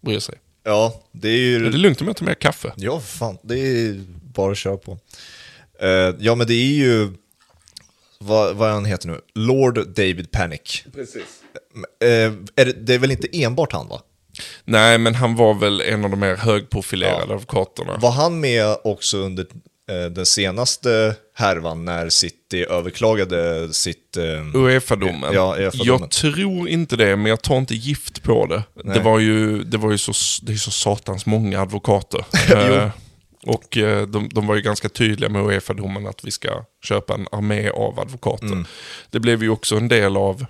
bryr 0.00 0.18
sig. 0.18 0.34
Ja, 0.64 1.02
det 1.12 1.28
är 1.28 1.36
ju... 1.36 1.56
Är 1.56 1.70
det 1.70 1.78
lugnt 1.78 2.00
om 2.00 2.06
jag 2.06 2.16
tar 2.16 2.26
med 2.26 2.38
kaffe? 2.38 2.72
Ja, 2.76 3.00
fan. 3.00 3.38
Det 3.42 3.58
är 3.58 4.04
bara 4.34 4.52
att 4.52 4.58
köra 4.58 4.76
på. 4.76 4.92
Uh, 5.82 6.16
ja, 6.18 6.34
men 6.34 6.46
det 6.46 6.54
är 6.54 6.74
ju... 6.74 7.12
Vad, 8.18 8.56
vad 8.56 8.70
han 8.70 8.84
heter 8.84 9.08
nu? 9.08 9.20
Lord 9.34 9.88
David 9.88 10.30
Panic. 10.30 10.84
Precis. 10.94 11.42
Uh, 12.04 12.08
är 12.56 12.64
det, 12.64 12.72
det 12.72 12.94
är 12.94 12.98
väl 12.98 13.10
inte 13.10 13.42
enbart 13.42 13.72
han, 13.72 13.88
va? 13.88 14.02
Nej, 14.64 14.98
men 14.98 15.14
han 15.14 15.36
var 15.36 15.54
väl 15.54 15.80
en 15.80 16.04
av 16.04 16.10
de 16.10 16.20
mer 16.20 16.36
högprofilerade 16.36 17.24
ja. 17.28 17.34
advokaterna. 17.34 17.96
Var 17.96 18.10
han 18.10 18.40
med 18.40 18.76
också 18.84 19.16
under 19.16 19.46
eh, 19.90 20.10
den 20.10 20.26
senaste 20.26 21.14
härvan 21.34 21.84
när 21.84 22.08
City 22.08 22.64
överklagade 22.64 23.72
sitt... 23.72 24.16
Eh, 24.16 24.56
Uefa-domen? 24.56 25.34
Ja, 25.34 25.56
Uefa 25.58 25.84
jag 25.84 26.10
tror 26.10 26.68
inte 26.68 26.96
det, 26.96 27.16
men 27.16 27.26
jag 27.26 27.42
tar 27.42 27.58
inte 27.58 27.74
gift 27.74 28.22
på 28.22 28.46
det. 28.46 28.62
Det 28.94 29.00
var 29.00 29.18
ju, 29.18 29.64
det 29.64 29.78
var 29.78 29.90
ju 29.90 29.98
så, 29.98 30.12
det 30.42 30.52
är 30.52 30.56
så 30.56 30.70
satans 30.70 31.26
många 31.26 31.60
advokater. 31.60 32.24
eh, 32.52 32.90
och 33.46 33.76
eh, 33.76 34.06
de, 34.06 34.28
de, 34.28 34.46
var 34.46 34.54
ju 34.54 34.62
ganska 34.62 34.88
tydliga 34.88 35.30
med 35.30 35.42
Uefa-domen 35.42 36.06
att 36.06 36.24
vi 36.24 36.30
ska 36.30 36.64
köpa 36.84 37.14
en 37.14 37.26
armé 37.32 37.70
av 37.70 38.00
advokater. 38.00 38.46
Mm. 38.46 38.64
Det 39.10 39.20
blev 39.20 39.42
ju 39.42 39.48
också 39.50 39.76
en 39.76 39.88
del 39.88 40.16
av 40.16 40.46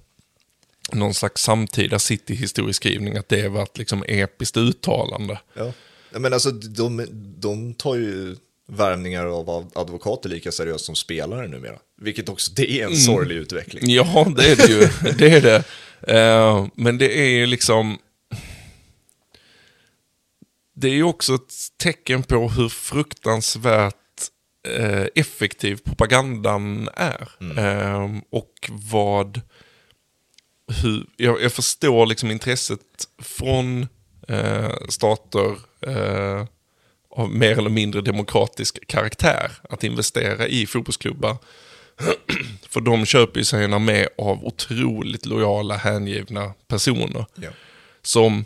någon 0.94 1.14
slags 1.14 1.42
samtida 1.42 1.98
city-historieskrivning, 1.98 3.16
att 3.16 3.28
det 3.28 3.48
var 3.48 3.62
ett 3.62 3.78
liksom 3.78 4.04
episkt 4.08 4.56
uttalande. 4.56 5.40
Ja. 5.54 5.72
Men 6.10 6.32
alltså, 6.32 6.50
de, 6.50 7.06
de 7.38 7.74
tar 7.74 7.94
ju 7.94 8.36
värvningar 8.68 9.26
av 9.26 9.70
advokater 9.74 10.28
lika 10.28 10.52
seriöst 10.52 10.84
som 10.84 10.94
spelare 10.94 11.48
numera. 11.48 11.78
Vilket 12.00 12.28
också, 12.28 12.52
det 12.52 12.70
är 12.70 12.80
en 12.80 12.86
mm. 12.86 12.98
sorglig 12.98 13.36
utveckling. 13.36 13.90
Ja, 13.90 14.26
det 14.36 14.52
är 14.52 14.56
det 14.56 14.66
ju. 14.66 15.12
det 15.18 15.30
är 15.30 15.40
det. 15.40 15.64
Uh, 16.08 16.68
men 16.74 16.98
det 16.98 17.20
är 17.20 17.28
ju 17.28 17.46
liksom... 17.46 17.98
Det 20.74 20.88
är 20.88 20.94
ju 20.94 21.02
också 21.02 21.34
ett 21.34 21.52
tecken 21.76 22.22
på 22.22 22.48
hur 22.48 22.68
fruktansvärt 22.68 23.94
uh, 24.78 25.06
effektiv 25.14 25.76
propagandan 25.76 26.88
är. 26.94 27.28
Mm. 27.40 27.58
Uh, 27.58 28.20
och 28.30 28.70
vad... 28.70 29.40
Hur, 30.82 31.06
jag, 31.16 31.42
jag 31.42 31.52
förstår 31.52 32.06
liksom 32.06 32.30
intresset 32.30 32.80
från 33.18 33.88
stater 34.88 35.58
av 37.12 37.30
mer 37.30 37.58
eller 37.58 37.70
mindre 37.70 38.00
demokratisk 38.00 38.86
karaktär 38.86 39.52
att 39.70 39.84
investera 39.84 40.46
i 40.46 40.66
fotbollsklubbar. 40.66 41.36
För 42.68 42.80
de 42.80 43.06
köper 43.06 43.40
ju 43.40 43.44
sig 43.44 43.64
en 43.64 43.72
armé 43.72 44.06
av 44.18 44.44
otroligt 44.44 45.26
lojala, 45.26 45.76
hängivna 45.76 46.52
personer. 46.68 47.26
Ja. 47.34 47.50
Som 48.02 48.44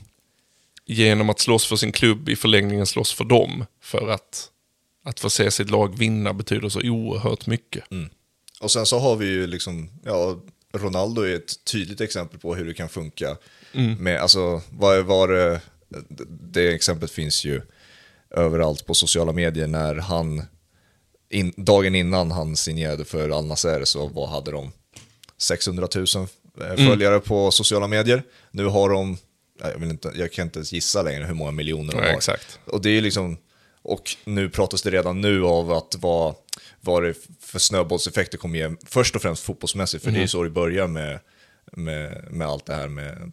genom 0.86 1.30
att 1.30 1.40
slåss 1.40 1.66
för 1.66 1.76
sin 1.76 1.92
klubb 1.92 2.28
i 2.28 2.36
förlängningen 2.36 2.86
slåss 2.86 3.12
för 3.12 3.24
dem. 3.24 3.66
För 3.80 4.08
att, 4.08 4.50
att 5.04 5.20
få 5.20 5.30
se 5.30 5.50
sitt 5.50 5.70
lag 5.70 5.98
vinna 5.98 6.32
betyder 6.32 6.68
så 6.68 6.80
oerhört 6.80 7.46
mycket. 7.46 7.92
Mm. 7.92 8.08
Och 8.60 8.70
sen 8.70 8.86
så 8.86 8.98
har 8.98 9.16
vi 9.16 9.26
ju 9.26 9.46
liksom, 9.46 9.90
ja, 10.04 10.40
Ronaldo 10.78 11.22
är 11.22 11.34
ett 11.36 11.64
tydligt 11.64 12.00
exempel 12.00 12.38
på 12.38 12.54
hur 12.54 12.64
det 12.64 12.74
kan 12.74 12.88
funka. 12.88 13.36
Mm. 13.72 13.94
Med, 13.94 14.20
alltså, 14.20 14.62
vad 14.70 15.04
var 15.04 15.28
det, 15.28 15.60
det 16.52 16.74
exemplet 16.74 17.10
finns 17.10 17.44
ju 17.44 17.62
överallt 18.30 18.86
på 18.86 18.94
sociala 18.94 19.32
medier 19.32 19.66
när 19.66 19.94
han, 19.94 20.42
in, 21.30 21.52
dagen 21.56 21.94
innan 21.94 22.30
han 22.30 22.56
signerade 22.56 23.04
för 23.04 23.30
Al 23.30 23.46
Nassr 23.46 23.84
så 23.84 24.06
vad 24.06 24.28
hade 24.28 24.50
de 24.50 24.72
600 25.38 25.88
000 25.94 26.06
eh, 26.60 26.66
mm. 26.66 26.76
följare 26.76 27.14
mm. 27.14 27.26
på 27.26 27.50
sociala 27.50 27.86
medier. 27.86 28.22
Nu 28.50 28.64
har 28.64 28.90
de, 28.90 29.18
jag, 29.58 29.82
inte, 29.82 30.12
jag 30.14 30.32
kan 30.32 30.46
inte 30.46 30.58
ens 30.58 30.72
gissa 30.72 31.02
längre 31.02 31.24
hur 31.24 31.34
många 31.34 31.50
miljoner 31.50 31.92
de 31.92 31.98
har. 31.98 32.06
exakt. 32.06 32.58
Och 32.64 32.82
det 32.82 32.90
är 32.90 33.00
liksom, 33.00 33.36
och 33.82 34.16
nu 34.24 34.50
pratas 34.50 34.82
det 34.82 34.90
redan 34.90 35.20
nu 35.20 35.44
av 35.44 35.72
att 35.72 35.96
vad, 35.98 36.34
vad 36.86 37.02
det 37.02 37.14
för 37.40 37.58
snöbollseffekt 37.58 38.32
det 38.32 38.38
kommer 38.38 38.58
ge, 38.58 38.76
först 38.86 39.16
och 39.16 39.22
främst 39.22 39.42
fotbollsmässigt, 39.42 40.04
för 40.04 40.10
mm. 40.10 40.14
det 40.14 40.18
är 40.18 40.22
mm. 40.22 40.28
så 40.28 40.42
det 40.42 40.50
börjar 40.50 40.86
med, 40.86 41.20
med, 41.72 42.26
med 42.30 42.48
allt 42.48 42.66
det 42.66 42.74
här 42.74 42.88
med 42.88 43.32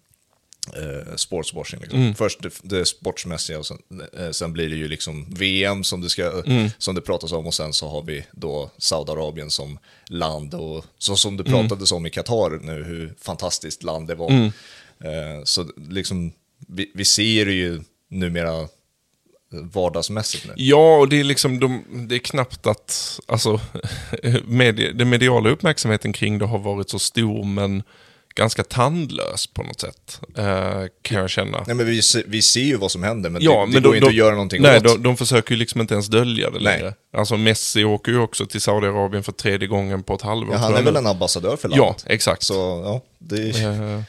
eh, 0.67 1.15
sportswashing. 1.15 1.79
Liksom. 1.79 1.99
Mm. 1.99 2.15
Först 2.15 2.41
det, 2.41 2.53
det 2.63 2.85
sportsmässiga 2.85 3.59
och 3.59 3.65
sen, 3.65 3.77
eh, 4.17 4.31
sen, 4.31 4.53
blir 4.53 4.69
det 4.69 4.75
ju 4.75 4.87
liksom 4.87 5.25
VM 5.29 5.83
som 5.83 6.01
det, 6.01 6.09
ska, 6.09 6.43
mm. 6.45 6.69
som 6.77 6.95
det 6.95 7.01
pratas 7.01 7.31
om 7.31 7.47
och 7.47 7.53
sen 7.53 7.73
så 7.73 7.89
har 7.89 8.03
vi 8.03 8.25
då 8.31 8.71
Saudiarabien 8.77 9.49
som 9.49 9.79
land 10.09 10.53
och 10.53 10.85
så 10.97 11.15
som 11.15 11.37
det 11.37 11.47
mm. 11.47 11.59
pratades 11.59 11.91
om 11.91 12.05
i 12.05 12.09
Qatar 12.09 12.59
nu, 12.63 12.83
hur 12.83 13.13
fantastiskt 13.21 13.83
land 13.83 14.07
det 14.07 14.15
var. 14.15 14.29
Mm. 14.29 14.51
Eh, 14.99 15.43
så 15.43 15.69
liksom, 15.89 16.31
vi, 16.67 16.91
vi 16.95 17.05
ser 17.05 17.45
det 17.45 17.53
ju 17.53 17.81
numera 18.09 18.67
vardagsmässigt 19.53 20.47
nu. 20.47 20.53
Ja, 20.55 20.97
och 20.97 21.09
det 21.09 21.19
är 21.19 21.23
liksom, 21.23 21.59
de, 21.59 21.83
det 22.09 22.15
är 22.15 22.19
knappt 22.19 22.67
att, 22.67 23.19
alltså, 23.25 23.59
med, 24.43 24.75
den 24.75 25.09
mediala 25.09 25.49
uppmärksamheten 25.49 26.13
kring 26.13 26.37
det 26.37 26.45
har 26.45 26.59
varit 26.59 26.89
så 26.89 26.99
stor, 26.99 27.43
men 27.43 27.83
ganska 28.35 28.63
tandlös 28.63 29.47
på 29.47 29.63
något 29.63 29.81
sätt. 29.81 30.21
Eh, 30.37 30.83
kan 31.01 31.17
jag 31.17 31.29
känna. 31.29 31.63
Nej, 31.67 31.75
men 31.75 31.85
vi, 31.85 32.01
vi 32.27 32.41
ser 32.41 32.61
ju 32.61 32.77
vad 32.77 32.91
som 32.91 33.03
händer, 33.03 33.29
men 33.29 33.41
ja, 33.41 33.51
det, 33.51 33.65
det 33.65 33.73
men 33.73 33.83
går 33.83 33.91
de, 33.91 33.97
inte 33.97 34.07
att 34.07 34.13
göra 34.13 34.31
någonting 34.31 34.61
nej, 34.61 34.77
åt. 34.77 34.83
De, 34.83 35.03
de 35.03 35.17
försöker 35.17 35.51
ju 35.51 35.57
liksom 35.57 35.81
inte 35.81 35.93
ens 35.93 36.07
dölja 36.07 36.49
det 36.49 36.59
nej. 36.59 36.63
längre. 36.63 36.93
Alltså 37.17 37.37
Messi 37.37 37.83
åker 37.83 38.11
ju 38.11 38.19
också 38.19 38.45
till 38.45 38.61
Saudiarabien 38.61 39.23
för 39.23 39.31
tredje 39.31 39.67
gången 39.67 40.03
på 40.03 40.15
ett 40.15 40.21
halvår. 40.21 40.53
Ja, 40.53 40.59
han 40.59 40.75
är 40.75 40.81
väl 40.81 40.95
en 40.95 41.07
ambassadör 41.07 41.55
för 41.55 41.69
landet? 41.69 42.03
Ja, 42.07 42.13
exakt. 42.13 42.43
Så, 42.43 42.53
ja, 42.85 43.01
det... 43.19 43.63
Eh, 43.63 44.01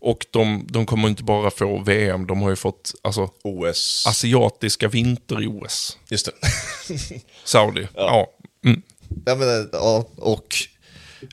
och 0.00 0.26
de, 0.30 0.66
de 0.70 0.86
kommer 0.86 1.08
inte 1.08 1.22
bara 1.22 1.50
få 1.50 1.78
VM, 1.78 2.26
de 2.26 2.42
har 2.42 2.50
ju 2.50 2.56
fått 2.56 2.94
alltså, 3.02 3.30
OS. 3.44 4.04
asiatiska 4.06 4.88
vinter-OS. 4.88 5.98
Just 6.08 6.26
det. 6.26 6.32
Saudi, 7.44 7.88
ja. 7.94 8.28
ja. 8.62 8.70
Mm. 8.70 8.82
ja, 9.26 9.34
men, 9.34 9.68
ja 9.72 10.08
och 10.16 10.56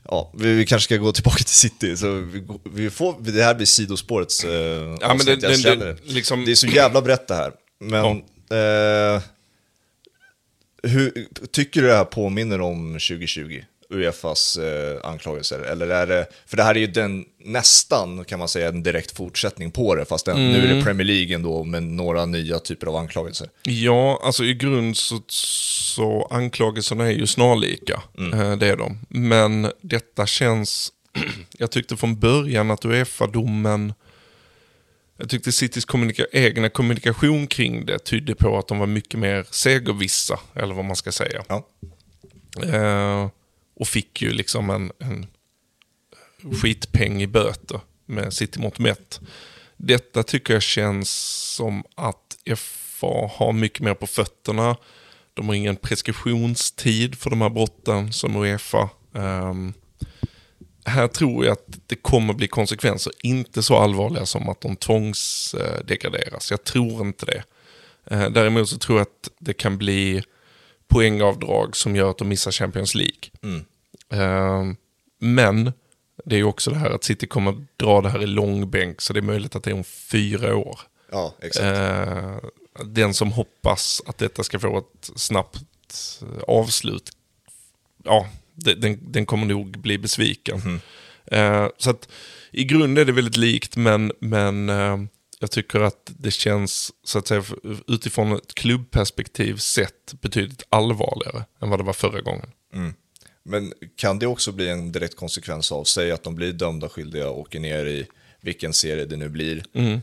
Ja, 0.04 0.32
vi, 0.38 0.66
kanske 0.66 0.84
ska 0.84 0.96
gå 0.96 1.12
tillbaka 1.12 1.36
till 1.36 1.54
City, 1.54 1.96
så 1.96 2.12
vi, 2.12 2.46
vi 2.74 2.90
får, 2.90 3.16
det 3.20 3.42
här 3.42 3.54
blir 3.54 3.66
sidospårets 3.66 4.44
eh, 4.44 4.96
ja, 5.00 5.14
men 5.14 5.26
det, 5.26 5.36
det, 5.36 5.76
det, 5.76 5.96
liksom... 6.04 6.44
det 6.44 6.50
är 6.50 6.54
så 6.54 6.66
jävla 6.66 7.02
brett 7.02 7.28
det 7.28 7.34
här. 7.34 7.52
Men 7.78 8.22
ja. 8.48 8.56
eh, 8.56 9.22
hur, 10.82 11.28
tycker 11.50 11.82
du 11.82 11.88
det 11.88 11.96
här 11.96 12.04
påminner 12.04 12.60
om 12.60 12.92
2020? 12.92 13.62
Uefas 13.90 14.56
eh, 14.56 15.00
anklagelser? 15.04 15.60
Eller 15.60 15.88
är 15.88 16.06
det, 16.06 16.26
för 16.46 16.56
det 16.56 16.62
här 16.62 16.74
är 16.74 16.78
ju 16.78 16.86
den, 16.86 17.24
nästan 17.44 18.24
kan 18.24 18.38
man 18.38 18.48
säga 18.48 18.68
en 18.68 18.82
direkt 18.82 19.16
fortsättning 19.16 19.70
på 19.70 19.94
det, 19.94 20.04
fast 20.04 20.26
den, 20.26 20.36
mm. 20.36 20.52
nu 20.52 20.58
är 20.58 20.66
det 20.66 20.72
mm. 20.72 20.84
Premier 20.84 21.06
League 21.06 21.34
ändå 21.34 21.64
med 21.64 21.82
några 21.82 22.26
nya 22.26 22.58
typer 22.58 22.86
av 22.86 22.96
anklagelser. 22.96 23.50
Ja, 23.62 24.20
alltså 24.22 24.44
i 24.44 24.54
grund 24.54 24.96
så, 24.96 25.20
så 25.28 26.28
anklagelserna 26.30 27.06
är 27.06 27.12
ju 27.12 27.26
snarlika, 27.26 28.02
mm. 28.18 28.40
eh, 28.40 28.56
det 28.56 28.68
är 28.68 28.76
de. 28.76 28.98
Men 29.08 29.72
detta 29.80 30.26
känns, 30.26 30.92
jag 31.58 31.70
tyckte 31.70 31.96
från 31.96 32.20
början 32.20 32.70
att 32.70 32.84
Uefa-domen, 32.84 33.94
jag 35.18 35.30
tyckte 35.30 35.52
Citys 35.52 35.84
kommunika 35.84 36.26
egna 36.32 36.68
kommunikation 36.68 37.46
kring 37.46 37.86
det 37.86 37.98
tydde 37.98 38.34
på 38.34 38.58
att 38.58 38.68
de 38.68 38.78
var 38.78 38.86
mycket 38.86 39.20
mer 39.20 39.46
segervissa, 39.50 40.40
eller 40.54 40.74
vad 40.74 40.84
man 40.84 40.96
ska 40.96 41.12
säga. 41.12 41.44
Ja. 41.48 41.66
Eh, 42.62 43.28
och 43.76 43.88
fick 43.88 44.22
ju 44.22 44.30
liksom 44.30 44.70
en, 44.70 44.92
en 44.98 45.26
skitpeng 46.52 47.22
i 47.22 47.26
böter 47.26 47.80
med 48.06 48.32
City 48.32 48.60
mot 48.60 48.78
mätt. 48.78 49.20
Detta 49.76 50.22
tycker 50.22 50.52
jag 50.52 50.62
känns 50.62 51.10
som 51.56 51.84
att 51.94 52.36
FA 52.56 53.30
har 53.30 53.52
mycket 53.52 53.80
mer 53.80 53.94
på 53.94 54.06
fötterna. 54.06 54.76
De 55.34 55.48
har 55.48 55.54
ingen 55.54 55.76
preskriptionstid 55.76 57.18
för 57.18 57.30
de 57.30 57.40
här 57.40 57.50
brotten 57.50 58.12
som 58.12 58.36
Uefa. 58.36 58.88
Um, 59.12 59.74
här 60.84 61.08
tror 61.08 61.44
jag 61.44 61.52
att 61.52 61.78
det 61.86 61.96
kommer 61.96 62.34
bli 62.34 62.48
konsekvenser, 62.48 63.12
inte 63.22 63.62
så 63.62 63.76
allvarliga 63.76 64.26
som 64.26 64.48
att 64.48 64.60
de 64.60 64.76
tvångsdegraderas. 64.76 66.50
Jag 66.50 66.64
tror 66.64 67.00
inte 67.00 67.26
det. 67.26 67.44
Uh, 68.12 68.30
däremot 68.30 68.68
så 68.68 68.78
tror 68.78 68.98
jag 68.98 69.02
att 69.02 69.30
det 69.38 69.52
kan 69.52 69.78
bli 69.78 70.22
poängavdrag 70.88 71.76
som 71.76 71.96
gör 71.96 72.10
att 72.10 72.18
de 72.18 72.28
missar 72.28 72.50
Champions 72.50 72.94
League. 72.94 73.30
Mm. 73.42 73.64
Uh, 74.12 74.74
men 75.18 75.72
det 76.24 76.36
är 76.36 76.38
ju 76.38 76.44
också 76.44 76.70
det 76.70 76.76
här 76.76 76.90
att 76.90 77.04
City 77.04 77.26
kommer 77.26 77.50
att 77.50 77.78
dra 77.78 78.00
det 78.00 78.08
här 78.08 78.22
i 78.22 78.26
långbänk 78.26 79.00
så 79.00 79.12
det 79.12 79.20
är 79.20 79.22
möjligt 79.22 79.56
att 79.56 79.62
det 79.62 79.70
är 79.70 79.74
om 79.74 79.84
fyra 79.84 80.56
år. 80.56 80.80
Ja, 81.10 81.34
exakt. 81.42 81.66
Uh, 81.66 82.38
den 82.84 83.14
som 83.14 83.32
hoppas 83.32 84.02
att 84.06 84.18
detta 84.18 84.42
ska 84.42 84.58
få 84.58 84.78
ett 84.78 85.10
snabbt 85.16 85.62
avslut, 86.46 87.10
ja, 88.04 88.28
den, 88.54 88.98
den 89.12 89.26
kommer 89.26 89.46
nog 89.46 89.78
bli 89.78 89.98
besviken. 89.98 90.60
Mm. 90.60 90.80
Uh, 91.32 91.70
så 91.78 91.90
att 91.90 92.08
i 92.50 92.64
grund 92.64 92.98
är 92.98 93.04
det 93.04 93.12
väldigt 93.12 93.36
likt 93.36 93.76
men, 93.76 94.12
men 94.20 94.68
jag 95.38 95.50
tycker 95.50 95.80
att 95.80 96.12
det 96.18 96.30
känns, 96.30 96.92
så 97.04 97.18
att 97.18 97.26
säga, 97.26 97.44
utifrån 97.86 98.32
ett 98.32 98.54
klubbperspektiv 98.54 99.56
sett 99.56 100.14
betydligt 100.20 100.62
allvarligare 100.68 101.44
än 101.60 101.70
vad 101.70 101.80
det 101.80 101.84
var 101.84 101.92
förra 101.92 102.20
gången. 102.20 102.50
Mm. 102.72 102.94
Men 103.42 103.72
kan 103.96 104.18
det 104.18 104.26
också 104.26 104.52
bli 104.52 104.68
en 104.68 104.92
direkt 104.92 105.16
konsekvens 105.16 105.72
av, 105.72 105.84
säg 105.84 106.12
att 106.12 106.24
de 106.24 106.34
blir 106.34 106.52
dömda 106.52 106.88
skyldiga 106.88 107.30
och 107.30 107.38
åker 107.38 107.60
ner 107.60 107.86
i 107.86 108.06
vilken 108.40 108.72
serie 108.72 109.04
det 109.04 109.16
nu 109.16 109.28
blir. 109.28 109.64
Mm. 109.72 110.00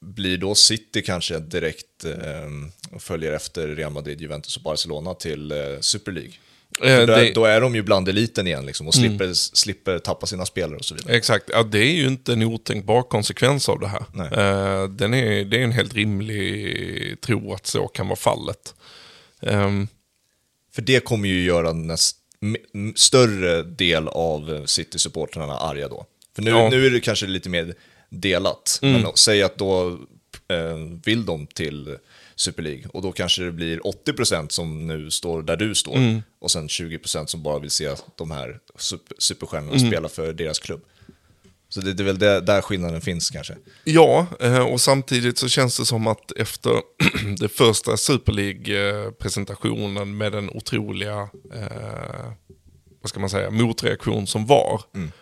Blir 0.00 0.38
då 0.38 0.54
City 0.54 1.02
kanske 1.02 1.38
direkt 1.38 2.04
eh, 2.04 2.98
följer 2.98 3.32
efter 3.32 3.68
Real 3.68 3.92
Madrid, 3.92 4.20
Juventus 4.20 4.56
och 4.56 4.62
Barcelona 4.62 5.14
till 5.14 5.52
eh, 5.52 5.58
Super 5.80 6.12
League? 6.12 6.32
Eh, 6.82 6.98
då, 6.98 7.06
det... 7.06 7.32
då, 7.34 7.44
är 7.44 7.60
de 7.60 7.74
ju 7.74 7.82
bland 7.82 8.08
eliten 8.08 8.46
igen 8.46 8.66
liksom, 8.66 8.88
och 8.88 8.96
mm. 8.96 9.08
slipper, 9.08 9.24
mm. 9.24 9.34
slipper 9.34 9.98
tappa 9.98 10.26
sina 10.26 10.46
spelare 10.46 10.78
och 10.78 10.84
så 10.84 10.94
vidare. 10.94 11.16
Exakt, 11.16 11.44
ja, 11.52 11.62
det 11.62 11.78
är 11.78 11.92
ju 11.92 12.06
inte 12.06 12.32
en 12.32 12.42
otänkbar 12.42 13.02
konsekvens 13.02 13.68
av 13.68 13.80
det 13.80 13.88
här. 13.88 14.02
Uh, 14.02 14.88
den 14.88 15.14
är, 15.14 15.44
det 15.44 15.58
är 15.58 15.64
en 15.64 15.72
helt 15.72 15.94
rimlig 15.94 17.20
tro 17.20 17.52
att 17.52 17.66
så 17.66 17.88
kan 17.88 18.08
vara 18.08 18.16
fallet. 18.16 18.74
Um... 19.40 19.88
För 20.74 20.82
det 20.82 21.04
kommer 21.04 21.28
ju 21.28 21.44
göra 21.44 21.72
näst, 21.72 22.16
större 22.94 23.62
del 23.62 24.08
av 24.08 24.66
City-supportrarna 24.66 25.58
arga 25.58 25.88
då. 25.88 26.06
För 26.36 26.42
nu, 26.42 26.50
ja. 26.50 26.68
nu 26.70 26.86
är 26.86 26.90
det 26.90 27.00
kanske 27.00 27.26
lite 27.26 27.48
mer 27.48 27.74
delat. 28.10 28.78
Mm. 28.82 29.02
Men 29.02 29.12
säg 29.14 29.42
att 29.42 29.58
då 29.58 29.98
eh, 30.48 30.76
vill 31.04 31.26
de 31.26 31.46
till 31.46 31.96
Super 32.38 32.62
League 32.62 32.84
och 32.88 33.02
då 33.02 33.12
kanske 33.12 33.42
det 33.42 33.52
blir 33.52 33.78
80% 33.78 34.48
som 34.48 34.86
nu 34.86 35.10
står 35.10 35.42
där 35.42 35.56
du 35.56 35.74
står 35.74 35.96
mm. 35.96 36.22
och 36.40 36.50
sen 36.50 36.68
20% 36.68 37.26
som 37.26 37.42
bara 37.42 37.58
vill 37.58 37.70
se 37.70 37.94
de 38.16 38.30
här 38.30 38.58
super, 38.76 39.16
superstjärnorna 39.18 39.76
mm. 39.76 39.90
spela 39.90 40.08
för 40.08 40.32
deras 40.32 40.58
klubb. 40.58 40.80
Så 41.68 41.80
det, 41.80 41.92
det 41.92 42.02
är 42.02 42.04
väl 42.04 42.18
där, 42.18 42.40
där 42.40 42.62
skillnaden 42.62 43.00
finns 43.00 43.30
kanske. 43.30 43.56
Ja, 43.84 44.26
eh, 44.40 44.58
och 44.58 44.80
samtidigt 44.80 45.38
så 45.38 45.48
känns 45.48 45.78
det 45.78 45.86
som 45.86 46.06
att 46.06 46.32
efter 46.32 46.82
det 47.38 47.48
första 47.48 47.96
Super 47.96 48.32
League-presentationen 48.32 50.16
med 50.16 50.32
den 50.32 50.50
otroliga, 50.50 51.28
eh, 51.54 52.32
vad 53.02 53.08
ska 53.08 53.20
man 53.20 53.30
säga, 53.30 53.50
motreaktion 53.50 54.26
som 54.26 54.46
var. 54.46 54.82
Mm. 54.94 55.12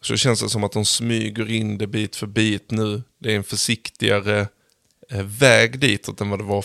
Så 0.00 0.16
känns 0.16 0.42
det 0.42 0.48
som 0.48 0.64
att 0.64 0.72
de 0.72 0.84
smyger 0.84 1.50
in 1.50 1.78
det 1.78 1.86
bit 1.86 2.16
för 2.16 2.26
bit 2.26 2.70
nu. 2.70 3.02
Det 3.20 3.32
är 3.32 3.36
en 3.36 3.44
försiktigare 3.44 4.48
väg 5.10 5.78
ditåt 5.78 6.20
än 6.20 6.30
vad 6.30 6.38
det 6.38 6.44
var 6.44 6.64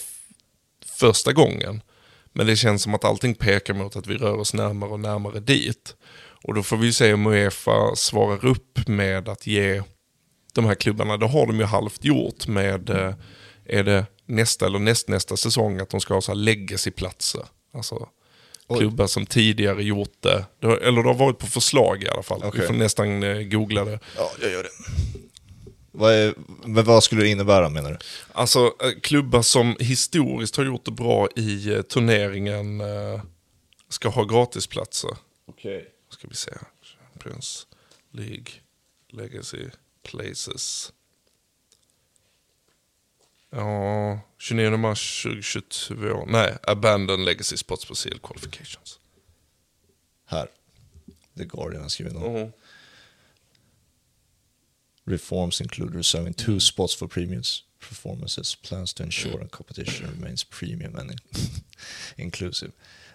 första 0.86 1.34
gången. 1.34 1.82
Men 2.34 2.48
det 2.48 2.56
känns 2.56 2.84
som 2.84 2.96
att 2.96 3.06
allting 3.06 3.36
pekar 3.36 3.74
mot 3.74 3.96
att 3.96 4.08
vi 4.08 4.18
rör 4.18 4.38
oss 4.38 4.54
närmare 4.54 4.90
och 4.90 5.00
närmare 5.00 5.40
dit. 5.40 5.96
Och 6.44 6.54
då 6.54 6.64
får 6.64 6.78
vi 6.78 6.94
se 6.94 7.14
om 7.14 7.28
Uefa 7.28 7.96
svarar 7.96 8.46
upp 8.46 8.88
med 8.88 9.30
att 9.30 9.48
ge 9.48 9.84
de 10.54 10.66
här 10.66 10.76
klubbarna, 10.76 11.18
det 11.18 11.28
har 11.28 11.48
de 11.48 11.60
ju 11.60 11.66
halvt 11.66 12.06
gjort 12.06 12.48
med, 12.48 12.90
eh, 12.90 13.14
är 13.66 13.84
det 13.84 14.06
nästa 14.26 14.66
eller 14.66 14.80
nästnästa 14.80 15.38
säsong 15.38 15.80
att 15.80 15.90
de 15.90 16.02
ska 16.02 16.14
ha 16.14 16.22
så 16.22 16.32
här 16.32 16.40
legacy-platser. 16.40 17.46
Alltså 17.74 18.10
Oj. 18.68 18.78
klubbar 18.78 19.08
som 19.08 19.26
tidigare 19.26 19.84
gjort 19.84 20.14
det, 20.20 20.46
eller 20.62 21.04
det 21.04 21.10
har 21.10 21.14
varit 21.14 21.38
på 21.38 21.48
förslag 21.48 22.04
i 22.04 22.10
alla 22.10 22.24
fall. 22.24 22.44
Okay. 22.44 22.62
Vi 22.62 22.68
får 22.68 22.74
nästan 22.74 23.24
eh, 23.24 23.42
googla 23.42 23.86
det. 23.86 24.00
Ja, 24.18 24.32
jag 24.42 24.52
gör 24.52 24.64
det. 24.64 24.70
Vad, 25.92 26.14
är, 26.14 26.34
men 26.66 26.84
vad 26.84 27.04
skulle 27.04 27.22
det 27.22 27.30
innebära 27.30 27.70
menar 27.70 27.92
du? 27.92 27.98
Alltså 28.32 28.60
eh, 28.60 29.00
klubbar 29.02 29.42
som 29.42 29.76
historiskt 29.80 30.56
har 30.56 30.66
gjort 30.66 30.86
det 30.86 30.92
bra 30.92 31.28
i 31.36 31.84
turneringen 31.90 32.82
ska 33.90 34.10
ha 34.10 34.24
gratisplatser. 34.24 35.18
Okej. 35.46 35.78
Okay 35.78 35.92
ska 36.14 36.28
vi 36.28 36.36
se. 36.36 36.52
Champions 36.82 37.68
League 38.12 38.48
Legacy 39.10 39.70
Places. 40.04 40.94
Ja, 43.50 44.20
29 44.38 44.78
mars 44.78 45.24
2022. 45.24 46.26
Nej, 46.26 46.58
Abandon 46.64 47.26
Legacy 47.26 47.58
Spots 47.58 47.86
på 47.86 47.96
CL 47.96 48.20
Qualifications. 48.24 49.00
Här. 50.26 50.48
The 51.38 51.46
Guardian 51.46 51.82
har 51.82 51.90
skrivit 51.90 52.16
om. 52.16 52.52
Reforms 55.08 55.62
include 55.62 55.98
reserving 55.98 56.34
two 56.34 56.60
spots 56.60 56.96
for 56.96 57.08
premiums 57.08 57.64
performances. 57.80 58.56
Plans 58.56 58.94
to 58.94 59.04
ensure 59.04 59.38
mm. 59.38 59.46
a 59.46 59.50
competition 59.50 60.08
remains 60.16 60.44
premium 60.44 60.96
and 60.96 61.12
inclusive. 62.16 62.72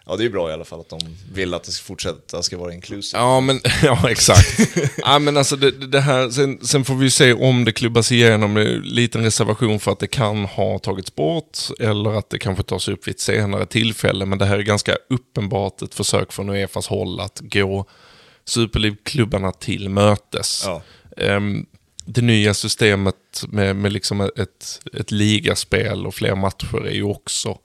Ja, 0.09 0.17
det 0.17 0.25
är 0.25 0.31
bra 0.31 0.51
i 0.51 0.53
alla 0.53 0.65
fall 0.65 0.81
att 0.81 0.89
de 0.89 0.99
vill 1.33 1.55
att 1.55 1.65
det 1.65 1.73
ska 1.73 1.85
fortsätta 1.85 2.43
ska 2.43 2.59
vara 2.59 2.75
inklusive. 2.75 3.23
Ja, 3.23 3.41
men, 3.41 3.61
ja 3.83 4.11
exakt. 4.11 4.61
ja, 4.97 5.19
men 5.19 5.37
alltså 5.37 5.57
det, 5.57 5.71
det 5.71 6.01
här, 6.01 6.31
sen, 6.31 6.67
sen, 6.67 6.85
får 6.85 6.95
vi 6.95 7.11
se 7.11 7.33
om 7.33 7.65
det 7.65 7.73
klubbas 7.73 8.13
igenom 8.13 8.53
med 8.53 8.87
liten 8.87 9.23
reservation 9.23 9.81
för 9.81 9.93
att 9.93 9.99
det 9.99 10.07
kan 10.07 10.45
ha 10.45 10.79
tagits 10.79 11.15
bort 11.15 11.59
eller 11.81 12.19
att 12.19 12.31
det 12.31 12.39
kanske 12.39 12.63
tas 12.63 12.89
upp 12.89 13.07
vid 13.07 13.15
ett 13.15 13.21
senare 13.21 13.67
tillfälle. 13.67 14.27
Men 14.27 14.39
det 14.39 14.47
här 14.47 14.59
är 14.59 14.63
ganska 14.63 14.97
uppenbart 15.11 15.83
ett 15.83 15.95
försök 15.95 16.33
från 16.33 16.51
Uefas 16.51 16.87
håll 16.87 17.21
att 17.21 17.41
gå 17.41 17.87
superlivklubbarna 18.45 19.53
till 19.53 19.89
mötes. 19.89 20.63
Ja. 20.67 20.83
Um, 21.17 21.67
det 22.07 22.23
nya 22.23 22.55
systemet 22.55 23.45
med, 23.49 23.77
med 23.77 23.93
liksom 23.93 24.21
ett, 24.21 24.81
ett 24.93 25.11
ligaspel 25.11 26.07
och 26.07 26.15
fler 26.15 26.35
matcher 26.35 26.87
är 26.87 26.95
ju 26.95 27.03
också 27.03 27.59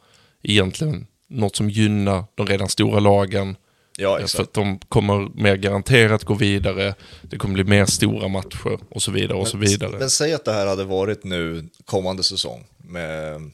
egentligen 0.44 1.08
något 1.28 1.56
som 1.56 1.70
gynnar 1.70 2.24
de 2.36 2.48
redan 2.48 2.70
stora 2.70 3.00
lagen. 3.00 3.56
Ja, 3.98 4.20
exakt. 4.20 4.32
För 4.32 4.44
att 4.44 4.54
de 4.54 4.80
kommer 4.80 5.42
mer 5.42 5.56
garanterat 5.56 6.24
gå 6.24 6.34
vidare, 6.34 6.96
det 7.22 7.38
kommer 7.38 7.54
bli 7.54 7.64
mer 7.64 7.86
stora 7.86 8.28
matcher 8.28 8.80
och 8.90 9.02
så 9.02 9.12
vidare 9.12 9.38
och 9.38 9.44
men, 9.44 9.52
så 9.52 9.58
vidare. 9.58 10.00
Men 10.00 10.10
säg 10.10 10.34
att 10.34 10.46
det 10.46 10.54
här 10.54 10.68
hade 10.68 10.84
varit 10.84 11.24
nu 11.24 11.70
kommande 11.86 12.24
säsong. 12.24 12.66
Med, 12.78 13.52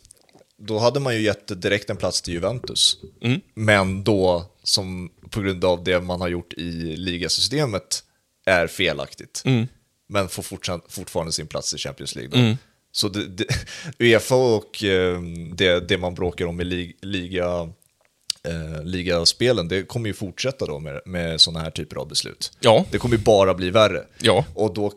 då 0.57 0.79
hade 0.79 0.99
man 0.99 1.15
ju 1.15 1.21
gett 1.21 1.61
direkt 1.61 1.89
en 1.89 1.97
plats 1.97 2.21
till 2.21 2.33
Juventus. 2.33 2.97
Mm. 3.21 3.41
Men 3.53 4.03
då, 4.03 4.45
som 4.63 5.09
på 5.29 5.41
grund 5.41 5.65
av 5.65 5.83
det 5.83 5.99
man 5.99 6.21
har 6.21 6.27
gjort 6.27 6.53
i 6.53 6.95
ligasystemet, 6.95 8.03
är 8.45 8.67
felaktigt. 8.67 9.41
Mm. 9.45 9.67
Men 10.07 10.29
får 10.29 10.43
fortfarande 10.89 11.31
sin 11.31 11.47
plats 11.47 11.73
i 11.73 11.77
Champions 11.77 12.15
League. 12.15 12.39
Mm. 12.39 12.57
Så 12.91 13.09
det, 13.09 13.27
det, 13.27 13.45
Uefa 13.99 14.35
och 14.35 14.83
eh, 14.83 15.21
det, 15.53 15.79
det 15.79 15.97
man 15.97 16.15
bråkar 16.15 16.45
om 16.45 16.61
i 16.61 16.93
liga, 17.01 17.69
eh, 18.43 18.83
ligaspelen, 18.83 19.67
det 19.67 19.83
kommer 19.83 20.07
ju 20.07 20.13
fortsätta 20.13 20.65
då 20.65 20.79
med, 20.79 21.01
med 21.05 21.41
sådana 21.41 21.59
här 21.59 21.71
typer 21.71 21.95
av 21.95 22.07
beslut. 22.07 22.51
Ja. 22.59 22.85
Det 22.91 22.97
kommer 22.97 23.15
ju 23.15 23.23
bara 23.23 23.53
bli 23.53 23.69
värre. 23.69 24.03
Ja. 24.19 24.45
Och 24.53 24.73
då 24.73 24.91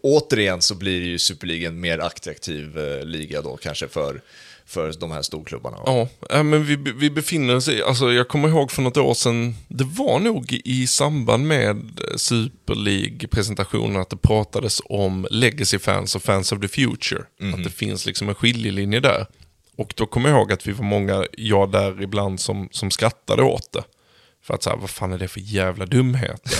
återigen 0.00 0.62
så 0.62 0.74
blir 0.74 1.02
ju 1.02 1.18
Superligan 1.18 1.80
mer 1.80 1.98
attraktiv 1.98 2.78
eh, 2.78 3.04
liga 3.04 3.42
då 3.42 3.56
kanske 3.56 3.88
för 3.88 4.22
för 4.66 4.92
de 5.00 5.10
här 5.10 5.22
storklubbarna. 5.22 5.78
Ja, 5.86 6.08
men 6.42 6.64
vi, 6.64 6.76
vi 6.76 7.10
befinner 7.10 7.56
oss 7.56 7.68
i, 7.68 7.82
alltså 7.82 8.12
jag 8.12 8.28
kommer 8.28 8.48
ihåg 8.48 8.70
för 8.70 8.82
något 8.82 8.96
år 8.96 9.14
sedan, 9.14 9.54
det 9.68 9.84
var 9.84 10.18
nog 10.18 10.60
i 10.64 10.86
samband 10.86 11.46
med 11.46 12.00
Super 12.16 12.74
League-presentationen 12.74 14.00
att 14.00 14.10
det 14.10 14.16
pratades 14.16 14.80
om 14.84 15.26
legacy-fans 15.30 16.16
och 16.16 16.22
fans 16.22 16.52
of 16.52 16.60
the 16.60 16.68
future. 16.68 17.22
Mm. 17.40 17.52
Att 17.52 17.58
mhm. 17.58 17.64
det 17.64 17.70
finns 17.70 18.06
liksom 18.06 18.28
en 18.28 18.34
skiljelinje 18.34 19.00
där. 19.00 19.26
Och 19.76 19.94
då 19.96 20.06
kommer 20.06 20.28
jag 20.28 20.38
ihåg 20.38 20.52
att 20.52 20.66
vi 20.66 20.72
var 20.72 20.84
många, 20.84 21.26
jag 21.32 21.70
där 21.70 22.02
ibland, 22.02 22.40
som, 22.40 22.68
som 22.72 22.90
skrattade 22.90 23.42
åt 23.42 23.72
det. 23.72 23.84
För 24.42 24.54
att 24.54 24.62
säga, 24.62 24.76
vad 24.76 24.90
fan 24.90 25.12
är 25.12 25.18
det 25.18 25.28
för 25.28 25.40
jävla 25.40 25.86
dumheter? 25.86 26.58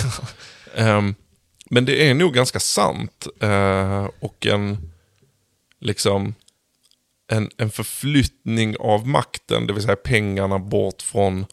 um, 0.77 1.15
men 1.69 1.85
det 1.85 2.09
är 2.09 2.13
nog 2.13 2.33
ganska 2.33 2.59
sant. 2.59 3.27
Uh, 3.43 4.09
och 4.19 4.45
en, 4.45 4.91
liksom, 5.79 6.35
en, 7.27 7.49
en 7.57 7.71
förflyttning 7.71 8.77
av 8.79 9.07
makten, 9.07 9.67
det 9.67 9.73
vill 9.73 9.83
säga 9.83 9.95
pengarna 9.95 10.59
bort 10.59 11.01
från 11.01 11.45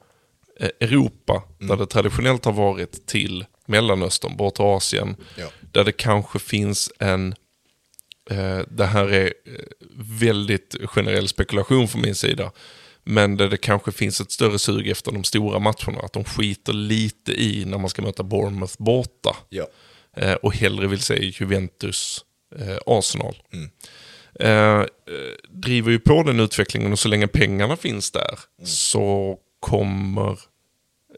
eh, 0.61 0.71
Europa, 0.81 1.43
mm. 1.61 1.69
där 1.69 1.77
det 1.77 1.87
traditionellt 1.87 2.45
har 2.45 2.53
varit, 2.53 3.07
till 3.07 3.45
Mellanöstern, 3.67 4.37
bort 4.37 4.55
till 4.55 4.65
Asien. 4.65 5.17
Ja. 5.37 5.49
Där 5.73 5.85
det 5.85 5.93
kanske 5.93 6.39
finns 6.39 6.93
en, 6.99 7.35
eh, 8.31 8.61
det 8.71 8.87
här 8.87 9.09
är 9.09 9.25
eh, 9.25 9.53
väldigt 10.21 10.77
generell 10.85 11.29
spekulation 11.29 11.89
från 11.89 12.03
min 12.03 12.15
sida, 12.15 12.53
men 13.05 13.37
där 13.37 13.49
det 13.49 13.57
kanske 13.57 13.93
finns 13.93 14.21
ett 14.21 14.33
större 14.33 14.59
sug 14.59 14.89
efter 14.89 15.13
de 15.13 15.25
stora 15.25 15.59
matcherna. 15.59 16.01
Att 16.03 16.13
de 16.13 16.25
skiter 16.25 16.73
lite 16.73 17.33
i 17.43 17.65
när 17.65 17.79
man 17.79 17.91
ska 17.91 18.03
möta 18.03 18.23
Bournemouth 18.23 18.75
borta. 18.79 19.37
Ja. 19.49 19.67
Eh, 20.17 20.35
och 20.35 20.57
hellre 20.57 20.87
vill 20.87 21.03
se 21.03 21.25
Juventus, 21.25 22.25
eh, 22.59 22.77
Arsenal. 22.87 23.43
Mm. 23.53 23.71
Eh, 24.41 24.85
driver 25.49 25.91
ju 25.91 25.99
på 25.99 26.23
den 26.23 26.41
utvecklingen 26.41 26.93
och 26.93 26.99
så 26.99 27.09
länge 27.09 27.27
pengarna 27.27 27.77
finns 27.77 28.11
där 28.11 28.39
mm. 28.59 28.67
så 28.67 29.39
kommer 29.61 30.39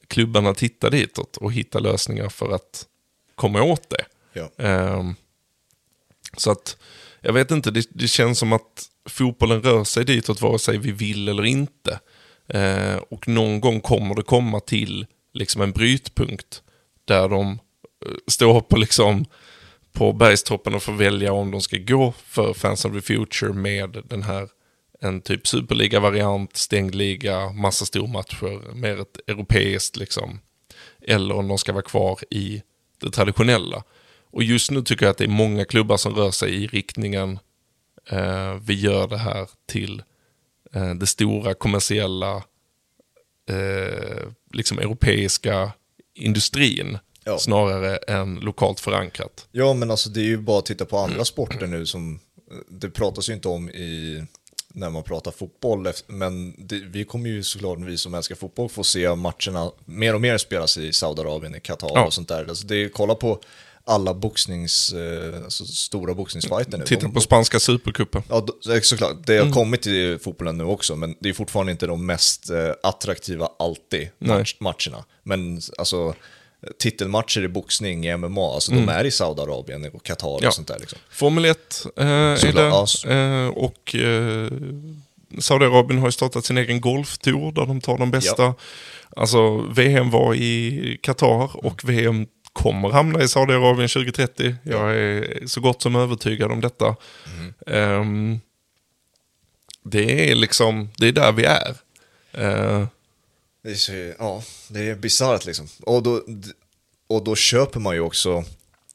klubbarna 0.08 0.54
titta 0.54 0.90
ditåt 0.90 1.36
och 1.36 1.52
hitta 1.52 1.78
lösningar 1.78 2.28
för 2.28 2.54
att 2.54 2.86
komma 3.34 3.62
åt 3.62 3.90
det. 3.90 4.04
Ja. 4.32 4.64
Eh, 4.64 5.10
så 6.36 6.50
att, 6.50 6.76
jag 7.20 7.32
vet 7.32 7.50
inte, 7.50 7.70
det, 7.70 7.86
det, 7.90 8.08
känns 8.08 8.38
som 8.38 8.52
att 8.52 8.90
fotbollen 9.08 9.62
rör 9.62 9.84
sig 9.84 10.04
ditåt 10.04 10.40
vare 10.40 10.58
sig 10.58 10.78
vi 10.78 10.92
vill 10.92 11.28
eller 11.28 11.44
inte. 11.44 12.00
Eh, 12.48 12.96
och 12.96 13.28
någon 13.28 13.60
gång 13.60 13.80
kommer 13.80 14.14
det 14.14 14.22
komma 14.22 14.60
till 14.60 15.06
liksom 15.32 15.62
en 15.62 15.72
brytpunkt 15.72 16.62
där 17.04 17.28
de 17.28 17.50
eh, 18.06 18.12
står 18.26 18.60
på 18.60 18.76
liksom 18.76 19.24
på 19.94 20.12
bergstoppen 20.12 20.74
och 20.74 20.82
får 20.82 20.92
välja 20.92 21.32
om 21.32 21.50
de 21.50 21.60
ska 21.60 21.78
gå 21.78 22.12
för 22.26 22.54
Fans 22.54 22.84
of 22.84 22.92
the 22.92 23.00
Future 23.00 23.52
med 23.52 24.02
den 24.08 24.22
här 24.22 24.48
en 25.00 25.20
typ 25.20 25.46
superliga-variant, 25.46 26.56
stängd 26.56 26.94
liga, 26.94 27.48
massa 27.48 27.84
stormatcher, 27.84 28.74
mer 28.74 29.00
ett 29.00 29.20
europeiskt 29.26 29.96
liksom. 29.96 30.40
Eller 31.02 31.34
om 31.34 31.48
de 31.48 31.58
ska 31.58 31.72
vara 31.72 31.82
kvar 31.82 32.18
i 32.30 32.62
det 33.00 33.10
traditionella. 33.10 33.84
Och 34.30 34.42
just 34.42 34.70
nu 34.70 34.82
tycker 34.82 35.06
jag 35.06 35.10
att 35.10 35.18
det 35.18 35.24
är 35.24 35.28
många 35.28 35.64
klubbar 35.64 35.96
som 35.96 36.14
rör 36.14 36.30
sig 36.30 36.54
i 36.54 36.66
riktningen 36.66 37.38
eh, 38.10 38.54
vi 38.54 38.74
gör 38.74 39.08
det 39.08 39.18
här 39.18 39.48
till 39.66 40.02
eh, 40.74 40.94
det 40.94 41.06
stora 41.06 41.54
kommersiella, 41.54 42.36
eh, 43.48 44.28
liksom 44.52 44.78
europeiska 44.78 45.72
industrin. 46.14 46.98
Ja. 47.24 47.38
Snarare 47.38 47.96
än 47.96 48.34
lokalt 48.34 48.80
förankrat. 48.80 49.48
Ja, 49.52 49.74
men 49.74 49.90
alltså 49.90 50.08
det 50.08 50.20
är 50.20 50.24
ju 50.24 50.36
bara 50.36 50.58
att 50.58 50.66
titta 50.66 50.84
på 50.84 50.98
andra 50.98 51.24
sporter 51.24 51.66
nu 51.66 51.86
som 51.86 52.20
det 52.68 52.90
pratas 52.90 53.28
ju 53.28 53.32
inte 53.32 53.48
om 53.48 53.70
i 53.70 54.22
när 54.68 54.90
man 54.90 55.02
pratar 55.02 55.30
fotboll, 55.30 55.88
men 56.06 56.54
det, 56.58 56.78
vi 56.78 57.04
kommer 57.04 57.28
ju 57.28 57.42
såklart, 57.42 57.78
vi 57.78 57.98
som 57.98 58.14
älskar 58.14 58.34
fotboll, 58.34 58.68
få 58.68 58.84
se 58.84 59.14
matcherna 59.14 59.70
mer 59.84 60.14
och 60.14 60.20
mer 60.20 60.38
spelas 60.38 60.76
i 60.76 60.92
Saudiarabien, 60.92 61.54
i 61.54 61.60
Qatar 61.60 61.90
ja. 61.94 62.06
och 62.06 62.12
sånt 62.12 62.28
där. 62.28 62.46
Alltså 62.48 62.66
det 62.66 62.88
kolla 62.88 63.14
på 63.14 63.40
alla 63.84 64.14
boxnings, 64.14 64.92
eh, 64.92 65.44
alltså 65.44 65.64
stora 65.64 66.14
boxningsfighter 66.14 66.78
nu. 66.78 66.84
Titta 66.84 67.08
på 67.08 67.20
spanska 67.20 67.60
supercupen. 67.60 68.22
Ja, 68.28 68.46
såklart. 68.82 69.26
Det 69.26 69.32
har 69.32 69.42
mm. 69.42 69.52
kommit 69.52 69.82
till 69.82 70.18
fotbollen 70.18 70.58
nu 70.58 70.64
också, 70.64 70.96
men 70.96 71.14
det 71.20 71.28
är 71.28 71.32
fortfarande 71.32 71.72
inte 71.72 71.86
de 71.86 72.06
mest 72.06 72.50
eh, 72.50 72.70
attraktiva 72.82 73.48
alltid 73.58 74.08
match, 74.18 74.56
matcherna. 74.60 75.04
Men 75.22 75.60
alltså, 75.78 76.14
titelmatcher 76.78 77.44
i 77.44 77.48
boxning, 77.48 78.06
i 78.06 78.16
MMA, 78.16 78.54
alltså 78.54 78.72
de 78.72 78.88
är 78.88 79.04
i 79.04 79.10
Saudiarabien 79.10 79.90
och 79.92 80.02
Qatar 80.04 80.28
och 80.28 80.32
Mm. 80.38 80.44
Ja. 80.44 80.50
sånt 80.50 80.68
där 80.68 80.78
liksom. 80.78 80.98
Formel 81.10 81.44
1 81.44 81.86
eh, 81.96 82.06
är 82.06 82.52
det. 82.52 82.62
ja, 82.62 82.86
Eh, 83.14 83.48
och 83.48 83.94
eh, 83.94 84.50
Saudiarabien 85.38 85.98
har 86.00 86.08
ju 86.08 86.12
startat 86.12 86.44
sin 86.44 86.58
egen 86.58 86.80
golftour 86.80 87.52
där 87.52 87.66
de 87.66 87.80
tar 87.80 87.98
de 87.98 88.10
bästa. 88.10 88.54
Alltså 89.16 89.56
VM 89.58 90.10
var 90.10 90.34
i 90.34 90.98
Qatar 91.02 91.66
och 91.66 91.84
VM 91.84 92.26
kommer 92.52 92.90
hamna 92.90 93.22
i 93.22 93.28
Saudiarabien 93.28 93.88
2030. 93.88 94.54
Jag 94.62 94.96
är 94.96 95.46
så 95.46 95.60
gott 95.60 95.82
som 95.82 95.96
övertygad 95.96 96.52
om 96.52 96.60
detta. 96.60 96.96
Ehm, 97.66 98.40
det 99.82 100.30
är 100.30 100.34
liksom, 100.34 100.90
det 100.96 101.08
är 101.08 101.12
där 101.12 101.32
vi 101.32 101.44
är. 101.44 101.74
Eh, 102.32 102.86
Det 103.64 103.70
är, 103.70 103.74
så, 103.74 103.92
ja, 104.18 104.42
det 104.68 104.80
är 104.90 104.94
bisarrt 104.94 105.46
liksom. 105.46 105.68
Och 105.82 106.02
då, 106.02 106.22
och 107.06 107.24
då 107.24 107.36
köper 107.36 107.80
man 107.80 107.94
ju 107.94 108.00
också 108.00 108.44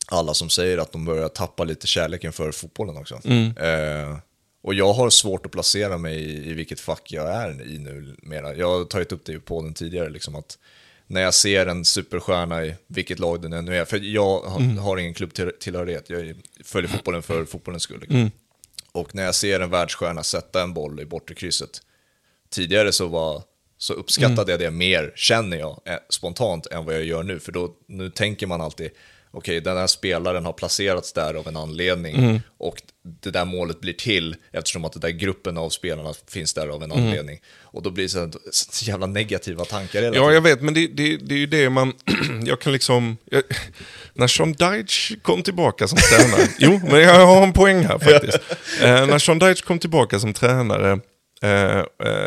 alla 0.07 0.33
som 0.33 0.49
säger 0.49 0.77
att 0.77 0.91
de 0.91 1.05
börjar 1.05 1.29
tappa 1.29 1.63
lite 1.63 1.87
kärleken 1.87 2.33
för 2.33 2.51
fotbollen 2.51 2.97
också. 2.97 3.15
Eh, 3.63 4.17
och 4.61 4.73
jag 4.73 4.93
har 4.93 5.09
svårt 5.09 5.45
att 5.45 5.51
placera 5.51 5.97
mig 5.97 6.17
i, 6.17 6.49
i 6.49 6.53
vilket 6.53 6.79
fack 6.79 7.11
jag 7.11 7.35
är 7.35 7.67
i 7.67 7.79
nu 7.79 8.15
mera. 8.21 8.55
Jag 8.55 8.77
har 8.77 8.85
tagit 8.85 9.11
upp 9.11 9.25
det 9.25 9.39
på 9.39 9.61
den 9.61 9.73
tidigare, 9.73 10.09
liksom 10.09 10.35
att 10.35 10.57
när 11.07 11.21
jag 11.21 11.33
ser 11.33 11.65
en 11.65 11.85
superstjärna 11.85 12.65
i 12.65 12.75
vilket 12.87 13.19
lag 13.19 13.41
den 13.41 13.65
nu 13.65 13.77
är, 13.77 13.85
för 13.85 13.97
jag 13.97 14.39
har, 14.39 14.79
har 14.79 14.97
ingen 14.97 15.13
klubbtillhörighet, 15.13 16.09
jag 16.09 16.35
följer 16.63 16.91
fotbollen 16.91 17.23
för 17.23 17.45
fotbollens 17.45 17.83
skull. 17.83 17.99
Liksom. 17.99 18.31
Och 18.91 19.15
när 19.15 19.23
jag 19.23 19.35
ser 19.35 19.59
en 19.59 19.69
världsstjärna 19.69 20.23
sätta 20.23 20.61
en 20.61 20.73
boll 20.73 20.99
i 20.99 21.05
bortre 21.05 21.35
krysset, 21.35 21.81
tidigare 22.49 22.91
så, 22.91 23.07
var, 23.07 23.43
så 23.81 23.93
uppskattade 23.93 24.51
jag 24.51 24.59
det 24.59 24.71
mer, 24.71 25.11
känner 25.15 25.57
jag, 25.57 25.81
eh, 25.85 25.93
spontant 26.09 26.65
än 26.65 26.85
vad 26.85 26.95
jag 26.95 27.03
gör 27.03 27.23
nu. 27.23 27.39
För 27.39 27.51
då, 27.51 27.69
nu 27.87 28.09
tänker 28.09 28.47
man 28.47 28.61
alltid, 28.61 28.89
okej, 29.31 29.61
den 29.61 29.77
här 29.77 29.87
spelaren 29.87 30.45
har 30.45 30.53
placerats 30.53 31.13
där 31.13 31.33
av 31.33 31.47
en 31.47 31.57
anledning 31.57 32.41
och 32.57 32.81
det 33.21 33.31
där 33.31 33.45
målet 33.45 33.81
blir 33.81 33.93
till 33.93 34.35
eftersom 34.51 34.85
att 34.85 34.91
den 34.93 34.99
där 35.01 35.09
gruppen 35.09 35.57
av 35.57 35.69
spelarna 35.69 36.13
finns 36.27 36.53
där 36.53 36.67
av 36.67 36.83
en 36.83 36.91
anledning. 36.91 37.39
Och 37.61 37.83
då 37.83 37.89
blir 37.91 38.03
det 38.03 38.09
så, 38.09 38.31
så 38.51 38.85
jävla 38.85 39.05
negativa 39.07 39.65
tankar 39.65 40.01
hela 40.01 40.15
Ja, 40.15 40.21
tiden. 40.21 40.33
jag 40.33 40.41
vet, 40.41 40.61
men 40.61 40.73
det, 40.73 40.87
det, 40.87 41.17
det 41.17 41.35
är 41.35 41.39
ju 41.39 41.45
det 41.45 41.69
man... 41.69 41.93
jag 42.45 42.61
kan 42.61 42.73
liksom... 42.73 43.17
Jag, 43.25 43.43
när 44.13 44.27
Sean 44.27 44.51
Dyche 44.53 45.15
kom 45.21 45.43
tillbaka 45.43 45.87
som 45.87 45.97
tränare... 45.97 46.47
jo, 46.59 46.79
men 46.83 46.99
jag 47.01 47.25
har 47.27 47.43
en 47.43 47.53
poäng 47.53 47.83
här 47.85 47.99
faktiskt. 47.99 48.39
eh, 48.81 49.05
när 49.07 49.19
Sean 49.19 49.39
Dyche 49.39 49.63
kom 49.65 49.79
tillbaka 49.79 50.19
som 50.19 50.33
tränare 50.33 50.99
eh, 51.41 51.79
eh, 51.79 51.85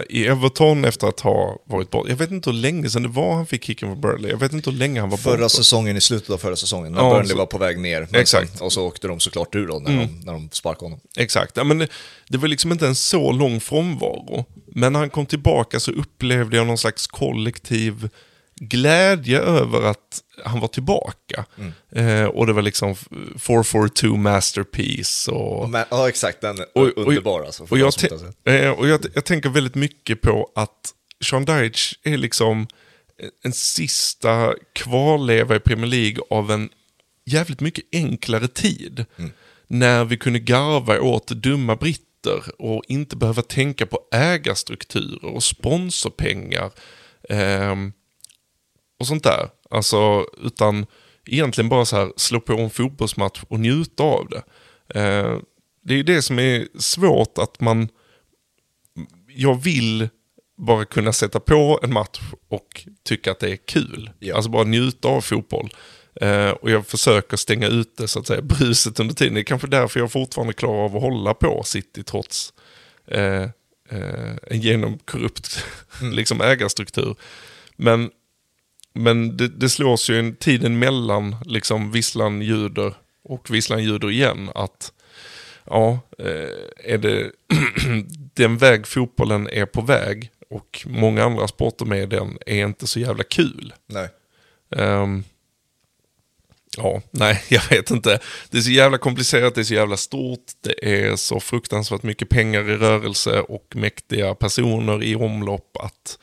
i 0.09 0.27
Everton 0.27 0.85
efter 0.85 1.07
att 1.07 1.21
ha 1.21 1.59
varit 1.67 1.91
bort... 1.91 2.09
Jag 2.09 2.17
vet 2.17 2.31
inte 2.31 2.51
hur 2.51 2.57
länge 2.57 2.91
sedan 2.91 3.03
det 3.03 3.09
var 3.09 3.35
han 3.35 3.47
fick 3.47 3.65
kicken 3.65 3.89
för 3.89 3.97
Burnley. 4.01 4.31
Jag 4.31 4.39
vet 4.39 4.53
inte 4.53 4.71
hur 4.71 4.77
länge 4.79 5.01
han 5.01 5.11
var 5.11 5.17
Förra 5.17 5.37
borta. 5.37 5.49
säsongen, 5.49 5.97
i 5.97 6.01
slutet 6.01 6.31
av 6.31 6.39
förra 6.39 6.57
säsongen, 6.57 6.93
när 6.93 7.01
Ja, 7.03 7.11
Burnley 7.11 7.29
så- 7.31 7.37
var 7.39 7.47
på 7.47 7.59
väg 7.59 7.79
ner. 7.81 8.09
Exakt. 8.13 8.43
Mm. 8.45 8.57
Sen, 8.57 8.67
och 8.67 8.73
så 8.73 8.87
åkte 8.87 9.09
de 9.09 9.21
såklart 9.21 9.55
ur 9.55 9.67
då, 9.69 9.79
när, 9.79 9.97
de, 9.97 10.21
när 10.25 10.33
de 10.33 10.49
sparkade 10.53 10.85
honom. 10.85 11.01
Exakt, 11.19 11.57
ja, 11.57 11.65
men 11.65 11.79
det, 11.79 11.89
det 12.29 12.39
var 12.39 12.49
liksom 12.49 12.73
inte 12.73 12.87
en 12.87 12.95
så 12.95 13.33
lång 13.33 13.61
frånvaro. 13.61 14.45
Men 14.67 14.93
när 14.93 15.01
han 15.01 15.11
kom 15.11 15.27
tillbaka 15.27 15.81
så 15.81 15.91
upplevde 15.91 16.57
jag 16.57 16.67
någon 16.67 16.79
slags 16.79 17.07
kollektiv 17.07 18.09
glädje 18.61 19.41
över 19.41 19.83
att 19.83 20.23
han 20.45 20.61
var 20.61 20.69
tillbaka. 20.69 21.45
Eh, 21.93 22.25
och 22.25 22.47
det 22.47 22.53
var 22.53 22.63
liksom 22.63 22.95
442 23.39 24.17
Masterpiece 24.17 25.29
och... 25.29 25.71
Men, 25.71 25.85
ja, 25.91 26.09
exakt. 26.09 26.41
Den 26.41 26.59
är 26.59 26.67
och, 26.75 26.99
underbar 26.99 27.43
alltså. 27.43 27.67
för 27.67 27.75
Och, 27.75 27.79
jag, 27.79 28.65
eh, 28.65 28.71
och 28.71 28.89
jag, 28.89 29.07
jag 29.15 29.25
tänker 29.25 29.49
väldigt 29.49 29.75
mycket 29.75 30.21
på 30.21 30.51
att 30.55 30.95
Sean 31.25 31.45
Dyche 31.45 31.97
är 32.03 32.17
liksom 32.17 32.67
en 33.45 33.53
sista 33.53 34.55
kvarleva 34.73 35.57
i 35.57 35.61
Premier 35.61 35.87
League 35.87 36.19
av 36.31 36.51
en 36.51 36.69
jävligt 37.27 37.61
mycket 37.61 37.85
enklare 37.93 38.49
tid. 38.49 39.05
När 39.67 40.05
vi 40.05 40.17
kunde 40.17 40.39
garva 40.39 41.01
åt 41.01 41.29
dumma 41.29 41.77
britter 41.77 42.43
och 42.59 42.83
inte 42.89 43.17
behöva 43.17 43.43
tänka 43.43 43.87
på 43.87 44.01
ägarstrukturer 44.13 45.25
och 45.25 45.43
sponsorpengar. 45.43 46.71
ehm, 47.29 47.93
och 49.03 49.09
sånt 49.09 49.25
där. 49.25 49.49
Alltså, 49.71 50.27
utan 50.43 50.87
egentligen 51.27 51.69
bara 51.69 51.85
så 51.85 51.97
här 51.97 52.13
slå 52.17 52.41
på 52.41 52.53
en 52.53 52.71
fotbollsmatch 52.71 53.43
och 53.49 53.61
njuta 53.61 54.03
av 54.03 54.29
det. 54.29 54.43
Eh, 55.01 55.39
det 55.85 55.95
är 55.95 55.97
ju 55.97 56.03
det 56.03 56.23
som 56.23 56.39
är 56.39 56.69
svårt 56.79 57.39
att 57.39 57.61
man... 57.61 57.89
Jag 59.29 59.63
vill 59.63 60.09
bara 60.59 60.85
kunna 60.85 61.13
sätta 61.13 61.41
på 61.41 61.81
en 61.83 61.93
match 61.93 62.21
och 62.49 62.87
tycka 63.05 63.31
att 63.31 63.41
det 63.41 63.51
är 63.51 63.57
kul. 63.57 64.11
Ja. 64.19 64.37
Alltså 64.37 64.51
bara 64.51 64.65
njuta 64.65 65.09
av 65.09 65.21
fotboll. 65.21 65.71
Eh, 66.21 66.51
och 66.51 66.71
jag 66.71 66.87
försöker 66.87 67.37
stänga 67.37 67.69
ute 67.69 68.09
så 68.09 68.19
att 68.19 68.27
säga 68.27 68.43
bruset 68.43 69.01
under 69.01 69.15
tiden. 69.15 69.35
Det 69.35 69.41
är 69.41 69.45
kanske 69.45 69.69
därför 69.69 70.01
jag 70.01 70.13
fortfarande 70.13 70.53
klarar 70.53 70.85
av 70.85 70.97
att 70.97 71.03
hålla 71.03 71.35
på 71.35 71.63
City 71.65 72.03
trots 72.03 72.53
eh, 73.07 73.43
eh, 73.91 74.37
en 74.43 74.61
genomkorrupt 74.61 75.65
liksom 76.13 76.41
ägarstruktur. 76.41 77.17
Men, 77.77 78.11
men 78.93 79.37
det, 79.37 79.49
det 79.49 79.69
slås 79.69 80.11
ju 80.11 80.19
en 80.19 80.37
tiden 80.37 80.79
mellan 80.79 81.37
liksom 81.45 81.93
visslan 81.93 82.43
ljuder 82.43 82.95
och 83.25 83.51
visslan 83.51 83.85
ljuder 83.85 84.11
igen 84.11 84.51
att 84.55 84.93
ja, 85.65 86.01
eh, 86.19 86.93
är 86.93 86.99
det 86.99 87.31
den 88.35 88.59
väg 88.59 88.87
fotbollen 88.87 89.49
är 89.49 89.67
på 89.67 89.81
väg 89.81 90.31
och 90.51 90.87
många 90.87 91.25
andra 91.25 91.49
sporter 91.49 91.85
med 91.85 92.09
den 92.09 92.39
är 92.47 92.65
inte 92.65 92.87
så 92.87 93.01
jävla 93.01 93.25
kul. 93.25 93.75
Nej. 93.87 94.09
Ehm, 94.77 95.25
ja, 96.77 97.03
nej, 97.11 97.43
jag 97.49 97.63
vet 97.71 97.91
inte. 97.91 98.21
Det 98.51 98.59
är 98.59 98.63
så 98.63 98.71
jävla 98.71 98.99
komplicerat, 98.99 99.55
det 99.55 99.61
är 99.61 99.65
så 99.65 99.75
jävla 99.75 99.97
stort, 99.97 100.45
det 100.61 101.03
är 101.03 101.17
så 101.17 101.41
fruktansvärt 101.41 102.03
mycket 102.03 102.29
pengar 102.29 102.71
i 102.71 102.77
rörelse 102.77 103.41
och 103.41 103.73
mäktiga 103.75 104.35
personer 104.35 105.03
i 105.03 105.15
omlopp 105.15 105.77
att 105.81 106.19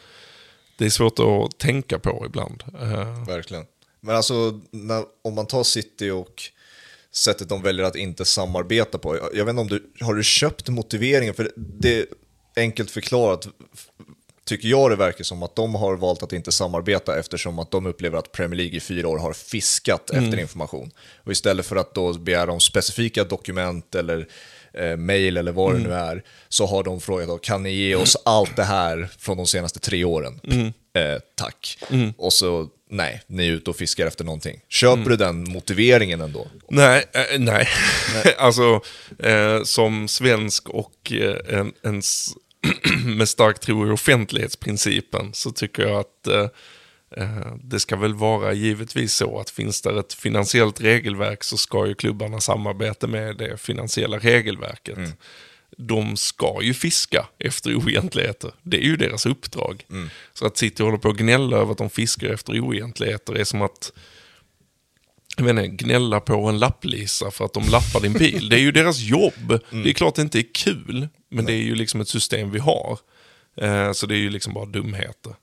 det 0.79 0.85
är 0.85 0.89
svårt 0.89 1.19
att 1.19 1.59
tänka 1.59 1.99
på 1.99 2.23
ibland. 2.25 2.63
Ehm, 2.81 3.25
Verkligen. 3.25 3.65
Men 4.01 4.15
alltså, 4.15 4.61
när, 4.71 5.03
om 5.21 5.35
man 5.35 5.45
tar 5.45 5.63
City 5.63 6.09
och 6.09 6.43
sättet 7.11 7.49
de 7.49 7.61
väljer 7.61 7.85
att 7.85 7.95
inte 7.95 8.25
samarbeta 8.25 8.97
på. 8.97 9.17
Jag, 9.17 9.29
jag 9.33 9.45
vet 9.45 9.49
inte 9.49 9.61
om 9.61 9.67
du, 9.67 9.91
har 10.01 10.13
du 10.13 10.23
köpt 10.23 10.69
motiveringen? 10.69 11.33
För 11.33 11.51
det 11.55 11.99
är 11.99 12.05
enkelt 12.55 12.91
förklarat, 12.91 13.47
tycker 14.45 14.67
jag 14.67 14.89
det 14.89 14.95
verkar 14.95 15.23
som 15.23 15.43
att 15.43 15.55
de 15.55 15.75
har 15.75 15.95
valt 15.95 16.23
att 16.23 16.33
inte 16.33 16.51
samarbeta 16.51 17.19
eftersom 17.19 17.59
att 17.59 17.71
de 17.71 17.85
upplever 17.85 18.17
att 18.17 18.31
Premier 18.31 18.57
League 18.57 18.77
i 18.77 18.79
fyra 18.79 19.07
år 19.07 19.17
har 19.17 19.33
fiskat 19.33 20.09
efter 20.09 20.39
information. 20.39 20.91
Och 21.23 21.31
istället 21.31 21.65
för 21.65 21.75
att 21.75 21.93
då 21.93 22.13
begära 22.13 22.51
om 22.51 22.59
specifika 22.59 23.23
dokument 23.23 23.95
eller 23.95 24.27
eh, 24.73 24.97
mail 24.97 25.37
eller 25.37 25.51
vad 25.51 25.73
det 25.75 25.79
nu 25.79 25.93
är, 25.93 26.23
så 26.49 26.65
har 26.65 26.83
de 26.83 27.01
frågat 27.01 27.27
då, 27.27 27.37
kan 27.37 27.63
ni 27.63 27.71
ge 27.71 27.95
oss 27.95 28.17
allt 28.25 28.55
det 28.55 28.63
här 28.63 29.09
från 29.19 29.37
de 29.37 29.47
senaste 29.47 29.79
tre 29.79 30.03
åren? 30.03 30.39
Eh, 30.97 31.19
tack. 31.35 31.77
Och 32.17 32.33
så, 32.33 32.67
nej, 32.89 33.21
ni 33.27 33.47
är 33.47 33.51
ute 33.51 33.69
och 33.69 33.75
fiskar 33.75 34.07
efter 34.07 34.23
någonting. 34.23 34.59
Köper 34.69 35.09
du 35.09 35.15
den 35.15 35.43
motiveringen 35.43 36.21
ändå? 36.21 36.47
Nej, 36.69 37.05
eh, 37.13 37.39
nej. 37.39 37.67
alltså 38.37 38.81
eh, 39.19 39.63
som 39.63 40.07
svensk 40.07 40.69
och 40.69 41.11
eh, 41.11 41.59
en, 41.59 41.73
en 41.83 42.01
med 43.05 43.29
stark 43.29 43.59
tro 43.59 43.87
i 43.87 43.91
offentlighetsprincipen 43.91 45.33
så 45.33 45.51
tycker 45.51 45.83
jag 45.83 45.99
att 45.99 46.27
eh, 46.27 46.47
det 47.63 47.79
ska 47.79 47.95
väl 47.95 48.13
vara 48.13 48.53
givetvis 48.53 49.13
så 49.13 49.39
att 49.39 49.49
finns 49.49 49.81
det 49.81 49.99
ett 49.99 50.13
finansiellt 50.13 50.81
regelverk 50.81 51.43
så 51.43 51.57
ska 51.57 51.87
ju 51.87 51.95
klubbarna 51.95 52.39
samarbeta 52.39 53.07
med 53.07 53.37
det 53.37 53.61
finansiella 53.61 54.17
regelverket. 54.17 54.97
De 55.77 56.17
ska 56.17 56.59
ju 56.61 56.73
fiska 56.73 57.27
efter 57.37 57.75
oegentligheter. 57.75 58.51
Det 58.61 58.77
är 58.77 58.83
ju 58.83 58.97
deras 58.97 59.25
uppdrag. 59.25 59.85
Så 60.33 60.45
att 60.45 60.57
City 60.57 60.83
håller 60.83 60.97
på 60.97 61.09
att 61.09 61.17
gnälla 61.17 61.57
över 61.57 61.71
att 61.71 61.77
de 61.77 61.89
fiskar 61.89 62.27
efter 62.27 62.59
oegentligheter 62.59 63.33
är 63.33 63.43
som 63.43 63.61
att 63.61 63.91
jag 65.37 65.45
vet 65.45 65.65
inte, 65.65 65.85
gnälla 65.85 66.19
på 66.19 66.33
en 66.33 66.59
lapplisa 66.59 67.31
för 67.31 67.45
att 67.45 67.53
de 67.53 67.63
lappar 67.71 68.01
din 68.01 68.13
bil. 68.13 68.49
Det 68.49 68.55
är 68.55 68.61
ju 68.61 68.71
deras 68.71 68.99
jobb. 68.99 69.59
Det 69.71 69.89
är 69.89 69.93
klart 69.93 70.15
det 70.15 70.21
inte 70.21 70.39
är 70.39 70.53
kul, 70.53 71.07
men 71.29 71.45
det 71.45 71.53
är 71.53 71.61
ju 71.61 71.75
liksom 71.75 72.01
ett 72.01 72.07
system 72.07 72.51
vi 72.51 72.59
har. 72.59 72.99
Eh, 73.61 73.91
så 73.91 74.05
det 74.05 74.15
är 74.15 74.19
ju 74.19 74.29
liksom 74.29 74.53
bara 74.53 74.65
dumheter. 74.65 75.33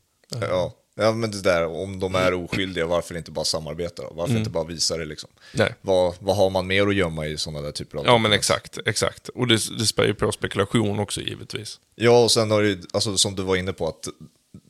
Ja. 0.40 0.74
Ja, 0.96 1.12
men 1.12 1.30
det 1.30 1.42
där 1.42 1.66
om 1.66 2.00
de 2.00 2.14
är 2.14 2.35
oskyldiga, 2.35 2.87
varför 2.87 3.16
inte 3.16 3.30
bara 3.30 3.44
samarbeta 3.44 4.02
då? 4.02 4.12
Varför 4.14 4.37
inte 4.37 4.50
bara 4.50 4.64
visa 4.64 4.96
det 4.96 5.04
liksom? 5.04 5.30
Nej. 5.52 5.74
Vad, 5.80 6.14
vad 6.18 6.36
har 6.36 6.51
man 6.51 6.66
mer 6.66 6.86
att 6.86 6.94
gömma 6.94 7.26
i 7.26 7.38
sådana 7.38 7.61
där 7.61 7.72
typer 7.72 7.99
av 7.99 8.07
Ja 8.07 8.18
men 8.18 8.32
exakt, 8.32 8.78
exakt. 8.86 9.28
Och 9.28 9.47
det, 9.47 9.78
det 9.78 9.86
spär 9.86 10.05
ju 10.05 10.14
på 10.14 10.32
spekulation 10.32 10.99
också 10.99 11.20
givetvis. 11.20 11.80
Ja, 11.94 12.24
och 12.24 12.30
sen 12.30 12.51
har 12.51 12.62
det 12.62 12.78
alltså, 12.92 13.18
som 13.18 13.34
du 13.34 13.42
var 13.42 13.57
inne 13.57 13.72
på, 13.72 13.88
att 13.88 14.09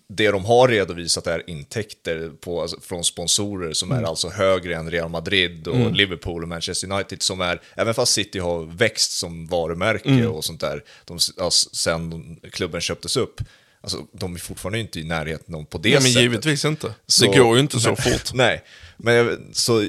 det 0.09 0.31
de 0.31 0.45
har 0.45 0.69
redovisat 0.69 1.27
är 1.27 1.51
intäkter 1.51 2.31
på, 2.41 2.63
alltså, 2.63 2.81
från 2.81 3.05
sponsorer 3.05 3.73
som 3.73 3.93
är 3.93 4.03
alltså 4.03 4.29
högre 4.29 4.77
än 4.77 4.91
Real 4.91 5.09
Madrid 5.09 5.69
och 5.69 5.93
Liverpool 5.93 6.43
och 6.43 6.49
Manchester 6.49 6.93
United 6.93 7.23
som 7.23 7.41
är, 7.41 7.61
även 7.75 7.95
fast 7.95 8.13
City 8.13 8.39
har 8.39 8.65
växt 8.65 9.13
som 9.13 9.47
varumärke 9.47 10.27
och 10.27 10.45
sånt 10.45 10.61
där, 10.61 10.85
de, 11.05 11.19
ja, 11.37 11.51
sen 11.51 12.37
klubben 12.53 12.81
köptes 12.81 13.17
upp, 13.17 13.41
Alltså, 13.87 14.07
de 14.13 14.35
är 14.35 14.39
fortfarande 14.39 14.79
inte 14.79 15.01
i 15.01 15.05
närheten 15.05 15.55
om 15.55 15.67
på 15.67 15.79
det 15.79 15.93
men 15.93 16.03
sättet. 16.03 16.23
givetvis 16.23 16.65
inte. 16.65 16.95
Så- 17.07 17.25
det 17.33 17.39
går 17.39 17.55
ju 17.57 17.61
inte 17.63 17.81
så 17.81 17.97
fort. 17.97 18.31
Nej, 18.35 18.63
men 18.97 19.51
så 19.53 19.85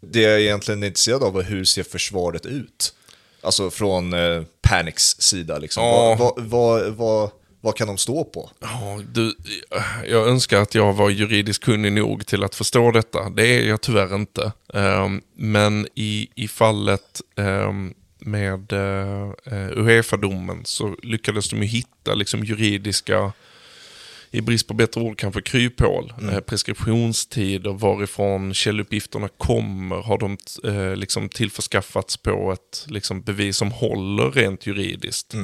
det 0.00 0.20
jag 0.20 0.40
egentligen 0.40 0.82
är 0.82 0.86
intresserad 0.86 1.22
av 1.22 1.38
är 1.38 1.42
hur 1.42 1.64
ser 1.64 1.82
försvaret 1.82 2.46
ut? 2.46 2.94
Alltså 3.42 3.70
från 3.70 4.12
eh, 4.12 4.42
Panics 4.60 5.16
sida 5.20 5.58
liksom. 5.58 5.84
Ja. 5.84 6.16
Vad, 6.18 6.44
vad, 6.46 6.92
vad, 6.92 7.30
vad, 7.60 7.76
kan 7.76 7.86
de 7.86 7.98
stå 7.98 8.24
på? 8.24 8.50
Ja, 8.60 9.00
du, 9.12 9.34
jag 10.06 10.28
önskar 10.28 10.60
att 10.62 10.74
jag 10.74 10.92
var 10.92 11.10
juridiskt 11.10 11.64
kunnig 11.64 11.92
nog 11.92 12.26
till 12.26 12.44
att 12.44 12.54
förstå 12.54 12.90
detta. 12.90 13.30
Det 13.30 13.46
är 13.46 13.68
jag 13.68 13.80
tyvärr 13.80 14.14
inte. 14.14 14.52
Ehm, 14.74 15.22
men 15.36 15.88
i, 15.94 16.28
i 16.34 16.48
fallet 16.48 17.20
ehm, 17.36 17.94
med 18.26 18.72
uh, 18.72 19.32
Uefa-domen 19.76 20.64
så 20.64 20.96
lyckades 21.02 21.48
de 21.48 21.56
ju 21.56 21.64
hitta 21.64 22.14
liksom, 22.14 22.44
juridiska, 22.44 23.32
i 24.30 24.40
brist 24.40 24.68
på 24.68 24.74
bättre 24.74 25.00
ord 25.00 25.18
kanske 25.18 25.42
kryphål. 25.42 26.12
Eh, 26.32 26.40
preskriptionstider, 26.40 27.72
varifrån 27.72 28.54
källuppgifterna 28.54 29.28
kommer, 29.28 29.96
har 29.96 30.18
de 30.18 30.36
eh, 30.64 30.96
liksom 30.96 31.28
tillförskaffats 31.28 32.16
på 32.16 32.52
ett 32.52 32.86
liksom, 32.88 33.22
bevis 33.22 33.56
som 33.56 33.72
håller 33.72 34.30
rent 34.30 34.66
juridiskt. 34.66 35.34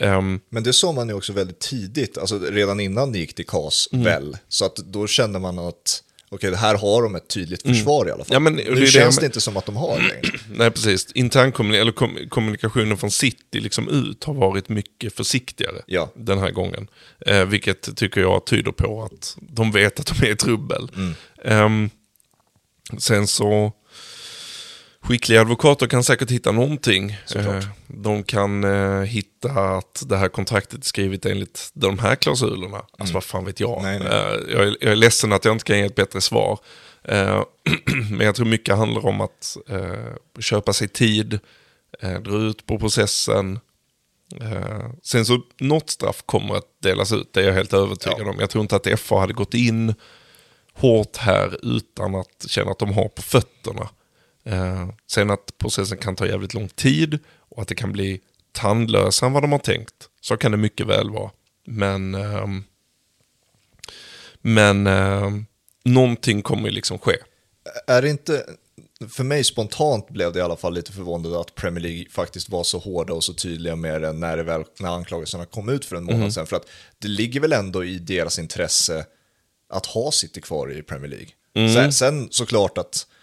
Ehm, 0.00 0.40
Men 0.48 0.62
det 0.62 0.72
såg 0.72 0.94
man 0.94 1.08
ju 1.08 1.14
också 1.14 1.32
väldigt 1.32 1.58
tidigt, 1.60 2.18
alltså 2.18 2.38
redan 2.38 2.80
innan 2.80 3.12
det 3.12 3.18
gick 3.18 3.34
till 3.34 3.46
KAS 3.46 3.88
Mm. 3.92 4.04
väl. 4.04 4.36
Så 4.48 4.64
att 4.64 4.76
då 4.76 5.06
kände 5.06 5.38
man 5.38 5.58
att 5.58 6.02
okej, 6.36 6.50
det 6.50 6.56
här 6.56 6.74
har 6.78 7.02
de 7.02 7.14
ett 7.14 7.28
tydligt 7.28 7.62
försvar 7.62 8.08
i 8.08 8.10
alla 8.10 8.24
fall. 8.24 8.36
Mm. 8.36 8.44
Ja, 8.56 8.64
men 8.64 8.74
det 8.74 8.74
nu 8.74 8.80
det 8.80 8.86
känns 8.86 9.16
det 9.18 9.26
inte 9.26 9.40
som 9.40 9.56
att 9.56 9.66
de 9.66 9.76
har 9.76 9.98
längre. 9.98 10.38
Nej, 10.54 10.70
precis. 10.70 11.12
Internkommunikation, 11.12 11.80
eller 11.80 11.92
kom, 11.92 12.28
kommunikationen 12.28 12.96
från 12.96 13.10
City 13.10 13.60
liksom 13.60 13.88
ut 13.88 14.24
har 14.24 14.34
varit 14.34 14.68
mycket 14.68 15.16
försiktigare 15.16 15.82
Ja. 15.86 16.12
den 16.16 16.38
här 16.38 16.50
gången. 16.50 16.88
Eh, 17.26 17.44
vilket 17.44 17.96
tycker 17.96 18.20
jag 18.20 18.46
tyder 18.46 18.72
på 18.72 19.02
att 19.02 19.36
de 19.40 19.72
vet 19.72 20.00
att 20.00 20.06
de 20.06 20.26
är 20.26 20.30
i 20.32 20.36
trubbel. 20.36 20.90
Ehm, 21.44 21.90
sen 22.98 23.26
så, 23.26 23.72
skickliga 25.08 25.40
advokater 25.40 25.86
kan 25.86 26.04
säkert 26.04 26.30
hitta 26.30 26.52
någonting. 26.52 27.16
Såklart. 27.26 27.64
Eh, 27.64 27.68
de 27.86 28.22
kan 28.22 28.64
eh, 28.64 29.00
hitta 29.02 29.50
att 29.50 30.02
det 30.06 30.16
här 30.16 30.28
kontraktet 30.28 30.80
är 30.80 30.86
skrivet 30.86 31.26
enligt 31.26 31.70
de 31.74 31.98
här 31.98 32.14
klausulerna. 32.16 32.82
Alltså 32.98 33.14
vad 33.14 33.24
fan 33.24 33.44
vet 33.44 33.60
jag. 33.60 33.82
Nej, 33.82 33.98
nej. 33.98 34.08
Eh, 34.08 34.52
jag, 34.52 34.62
är, 34.68 34.76
jag 34.80 34.92
är 34.92 34.96
ledsen 34.96 35.32
att 35.32 35.44
jag 35.44 35.54
inte 35.54 35.64
kan 35.64 35.78
ge 35.78 35.84
ett 35.84 35.94
bättre 35.94 36.20
svar. 36.20 36.58
Men 38.10 38.20
jag 38.26 38.34
tror 38.34 38.46
mycket 38.46 38.76
handlar 38.76 39.06
om 39.06 39.20
att 39.20 39.56
köpa 40.40 40.72
sig 40.72 40.88
tid, 40.88 41.38
dra 42.00 42.36
ut 42.38 42.66
på 42.66 42.78
processen. 42.78 43.60
Sen 45.02 45.26
så 45.26 45.40
något 45.60 45.90
straff 45.90 46.22
kommer 46.26 46.54
att 46.54 46.64
delas 46.82 47.12
ut, 47.12 47.32
det 47.32 47.40
är 47.40 47.44
jag 47.44 47.52
helt 47.52 47.72
övertygad 47.72 48.20
Ja. 48.20 48.30
om. 48.30 48.36
Jag 48.40 48.50
tror 48.50 48.62
inte 48.62 48.76
att 48.76 49.00
FA 49.00 49.18
hade 49.20 49.32
gått 49.32 49.54
in 49.54 49.94
hårt 50.72 51.16
här 51.16 51.58
utan 51.76 52.14
att 52.14 52.44
känna 52.48 52.70
att 52.70 52.78
de 52.78 52.92
har 52.92 53.08
på 53.08 53.22
fötterna. 53.22 53.88
Eh, 54.46 54.88
sen 55.06 55.30
att 55.30 55.58
processen 55.58 55.98
kan 55.98 56.16
ta 56.16 56.26
jävligt 56.26 56.54
lång 56.54 56.68
tid 56.68 57.18
och 57.28 57.62
att 57.62 57.68
det 57.68 57.74
kan 57.74 57.92
bli 57.92 58.20
tandlösare 58.52 59.26
än 59.26 59.32
vad 59.32 59.42
de 59.42 59.52
har 59.52 59.58
tänkt. 59.58 59.94
Så 60.20 60.36
kan 60.36 60.50
det 60.50 60.56
mycket 60.56 60.86
väl 60.86 61.10
vara. 61.10 61.30
Men, 61.66 62.14
ehm, 62.14 62.64
men 64.40 64.86
ehm, 64.86 65.46
någonting 65.84 66.42
kommer 66.42 66.68
ju 66.68 66.74
liksom 66.74 66.98
ske. 66.98 67.16
Är 67.86 68.02
det 68.02 68.10
inte, 68.10 68.46
för 69.08 69.24
mig 69.24 69.44
spontant 69.44 70.08
blev 70.08 70.32
det 70.32 70.38
i 70.38 70.42
alla 70.42 70.56
fall 70.56 70.74
lite 70.74 70.92
förvånande 70.92 71.40
att 71.40 71.54
Premier 71.54 71.82
League 71.82 72.04
faktiskt 72.10 72.48
var 72.48 72.64
så 72.64 72.78
hårda 72.78 73.12
och 73.12 73.24
så 73.24 73.34
tydliga 73.34 73.76
med 73.76 74.02
det 74.02 74.12
när, 74.12 74.36
det 74.36 74.42
väl, 74.42 74.64
när 74.80 74.88
anklagelserna 74.88 75.44
kom 75.44 75.68
ut 75.68 75.84
för 75.84 75.96
en 75.96 76.04
månad 76.04 76.34
sedan. 76.34 76.46
För 76.46 76.56
att 76.56 76.66
det 76.98 77.08
ligger 77.08 77.40
väl 77.40 77.52
ändå 77.52 77.84
i 77.84 77.98
deras 77.98 78.38
intresse 78.38 79.06
att 79.68 79.86
ha 79.86 80.10
City 80.10 80.40
kvar 80.40 80.72
i 80.72 80.82
Premier 80.82 81.10
League. 81.10 81.28
Sen, 81.74 81.92
sen 81.92 82.28
såklart 82.30 82.78
att, 82.78 82.96
eh, 82.96 83.15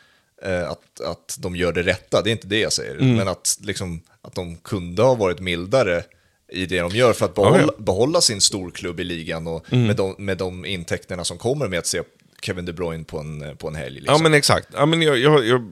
att, 0.52 1.02
att 1.06 1.38
de 1.40 1.56
gör 1.56 1.74
det 1.74 1.84
rätta, 1.84 2.22
det 2.22 2.30
är 2.30 2.32
inte 2.32 2.48
det 2.48 2.60
jag 2.60 2.74
säger. 2.74 2.96
Men 3.00 3.28
att, 3.28 3.58
liksom, 3.62 4.02
att 4.22 4.36
de 4.36 4.56
kunde 4.56 5.04
ha 5.04 5.16
varit 5.16 5.40
mildare 5.40 6.04
i 6.52 6.66
det 6.66 6.80
de 6.80 6.92
gör 6.92 7.14
för 7.14 7.26
att 7.26 7.36
behålla, 7.36 7.62
ja. 7.62 7.74
behålla 7.78 8.22
sin 8.22 8.42
storklubb 8.42 9.00
i 9.00 9.04
ligan 9.04 9.48
och 9.48 9.74
med, 9.74 9.96
de, 9.96 10.16
med 10.18 10.38
de 10.38 10.66
intäkterna 10.66 11.24
som 11.24 11.38
kommer 11.38 11.68
med 11.68 11.80
att 11.80 11.88
se 11.88 12.02
Kevin 12.42 12.66
De 12.66 12.74
Bruyne 12.74 13.04
på 13.04 13.20
en, 13.20 13.58
på 13.58 13.68
en 13.68 13.76
helg. 13.76 13.96
Liksom. 13.96 14.16
Ja 14.16 14.24
men 14.24 14.34
exakt. 14.34 14.68
Ja, 14.74 14.86
men 14.86 15.02
jag, 15.02 15.18
jag, 15.18 15.48
jag, 15.48 15.64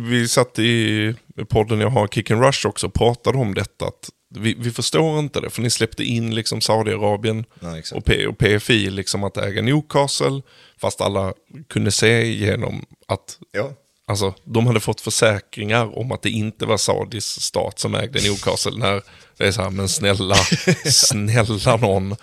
vi 0.00 0.28
satt 0.28 0.58
i 0.58 1.14
podden 1.48 1.80
jag 1.80 1.90
har, 1.90 2.08
Kick 2.08 2.30
and 2.30 2.44
Rush 2.44 2.66
också, 2.66 2.86
och 2.86 2.94
pratade 2.94 3.38
om 3.38 3.54
detta. 3.54 3.86
Att 3.86 4.10
vi, 4.34 4.54
vi 4.58 4.70
förstår 4.70 5.18
inte 5.18 5.40
det, 5.40 5.50
för 5.50 5.62
ni 5.62 5.70
släppte 5.70 6.04
in 6.04 6.34
liksom 6.34 6.60
Saudiarabien 6.60 7.44
Ja, 7.60 7.82
och, 7.94 8.04
P, 8.04 8.26
och 8.26 8.38
PFI 8.38 8.90
liksom 8.90 9.24
att 9.24 9.36
äga 9.36 9.62
Newcastle. 9.62 10.42
Fast 10.78 11.00
alla 11.00 11.34
kunde 11.68 11.90
se 11.90 12.32
genom 12.32 12.84
att 13.08 13.38
Ja. 13.52 13.72
Alltså, 14.06 14.34
de 14.44 14.66
hade 14.66 14.80
fått 14.80 15.00
försäkringar 15.00 15.98
om 15.98 16.12
att 16.12 16.22
det 16.22 16.30
inte 16.30 16.66
var 16.66 16.76
Saudis 16.76 17.26
stat 17.26 17.78
som 17.78 17.94
ägde 17.94 18.20
Newcastle. 18.20 18.78
När 18.78 19.02
det 19.36 19.46
är 19.46 19.52
så 19.52 19.62
här, 19.62 19.70
men 19.70 19.88
snälla, 19.88 20.34
snälla 20.84 21.76
någon. 21.76 22.16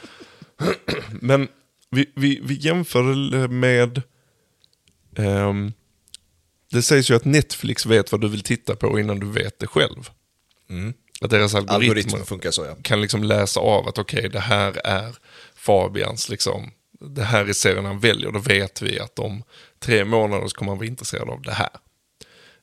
men 1.21 1.47
vi, 1.91 2.11
vi, 2.15 2.39
vi 2.43 2.53
jämför 2.53 3.47
med... 3.47 4.01
ehm, 5.17 5.73
det 6.71 6.81
sägs 6.81 7.11
ju 7.11 7.15
att 7.15 7.25
Netflix 7.25 7.85
vet 7.85 8.11
vad 8.11 8.21
du 8.21 8.29
vill 8.29 8.43
titta 8.43 8.75
på 8.75 8.99
innan 8.99 9.19
du 9.19 9.31
vet 9.31 9.59
det 9.59 9.67
själv. 9.67 10.09
Att 11.21 11.29
deras 11.29 11.55
algoritmer 11.55 12.23
funkar 12.23 12.51
så 12.51 12.65
ja. 12.65 12.75
kan 12.81 13.01
liksom 13.01 13.23
läsa 13.23 13.59
av 13.59 13.87
att 13.87 13.97
okej, 13.97 14.29
det 14.29 14.39
här 14.39 14.81
är 14.83 15.15
Fabians, 15.55 16.29
liksom, 16.29 16.71
det 16.99 17.23
här 17.23 17.45
är 17.45 17.53
serien 17.53 17.85
han 17.85 17.99
väljer. 17.99 18.31
Då 18.31 18.39
vet 18.39 18.81
vi 18.81 18.99
att 18.99 19.19
om 19.19 19.43
tre 19.79 20.05
månader 20.05 20.47
så 20.47 20.55
kommer 20.55 20.71
han 20.71 20.77
vara 20.77 20.87
intresserad 20.87 21.29
av 21.29 21.41
det 21.41 21.51
här. 21.51 21.69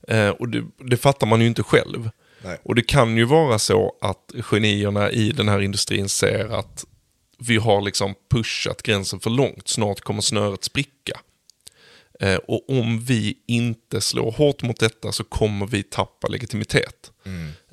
Eh, 0.09 0.31
och 0.31 0.49
det, 0.49 0.65
det 0.91 0.97
fattar 0.97 1.27
man 1.27 1.41
ju 1.41 1.47
inte 1.47 1.63
själv. 1.63 2.11
Nej. 2.43 2.59
Och 2.63 2.75
det 2.75 2.83
kan 2.83 3.17
ju 3.17 3.25
vara 3.25 3.59
så 3.59 3.97
att 4.01 4.33
genierna 4.41 5.11
i 5.11 5.31
den 5.31 5.49
här 5.49 5.61
industrin 5.61 6.09
ser 6.09 6.59
att 6.59 6.85
vi 7.39 7.57
har 7.57 7.83
liksom 7.83 8.15
pushat 8.31 8.83
gränsen 8.83 9.21
för 9.21 9.31
långt, 9.31 9.69
snart 9.69 10.01
kommer 10.01 10.21
snöret 10.21 10.65
spricka. 10.65 11.21
Eh, 12.21 12.37
och 12.37 12.71
om 12.71 13.01
vi 13.01 13.39
inte 13.47 14.01
slår 14.01 14.33
hårt 14.33 14.63
mot 14.63 14.81
detta 14.81 15.13
så 15.13 15.25
kommer 15.25 15.67
vi 15.67 15.83
tappa 15.83 16.29
legitimitet. 16.29 17.13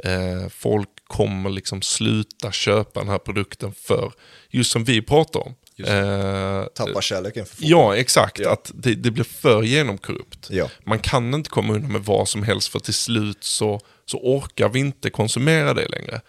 Eh, 0.04 0.50
folk 0.50 0.90
kommer 1.08 1.50
liksom 1.50 1.82
sluta 1.82 2.52
köpa 2.52 3.00
den 3.00 3.10
här 3.10 3.18
produkten 3.18 3.74
för, 3.74 4.14
just 4.50 4.72
som 4.72 4.84
vi 4.84 5.02
pratar 5.02 5.40
om. 5.40 5.56
Just 5.76 5.92
Eh, 5.92 6.66
Tappa 6.66 7.02
kärleken 7.02 7.46
för 7.46 7.56
fotboll. 7.56 7.70
Ja, 7.70 7.96
exakt. 7.96 8.40
Ja. 8.40 8.54
Att 8.54 8.72
det, 8.76 8.96
det 8.96 9.12
blir 9.12 9.24
för 9.24 9.64
genomkorrupt. 9.64 10.48
Ja. 10.50 10.70
Man 10.84 11.00
kan 11.00 11.34
inte 11.34 11.50
komma 11.50 11.74
undan 11.74 11.92
med 11.92 12.02
vad 12.02 12.30
som 12.30 12.44
helst 12.44 12.68
för 12.68 12.80
till 12.80 12.94
slut 12.94 13.44
så, 13.44 13.80
så 14.06 14.18
orkar 14.18 14.70
vi 14.70 14.80
inte 14.80 15.10
konsumera 15.10 15.74
det 15.74 15.88
längre. 15.88 16.22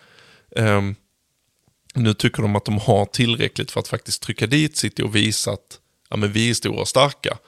Ehm, 0.57 0.95
nu 1.95 2.15
tycker 2.15 2.43
de 2.43 2.57
att 2.57 2.65
de 2.65 2.79
har 2.79 3.05
tillräckligt 3.05 3.71
för 3.71 3.81
att 3.81 3.89
faktiskt 3.89 4.23
trycka 4.23 4.47
dit 4.47 4.77
City 4.77 5.03
och 5.03 5.17
visa 5.17 5.51
att 5.51 5.79
ja, 6.11 6.17
men 6.17 6.33
vi 6.33 6.51
är 6.51 6.55
stora 6.55 6.81
och 6.81 6.89
starka. 6.89 7.39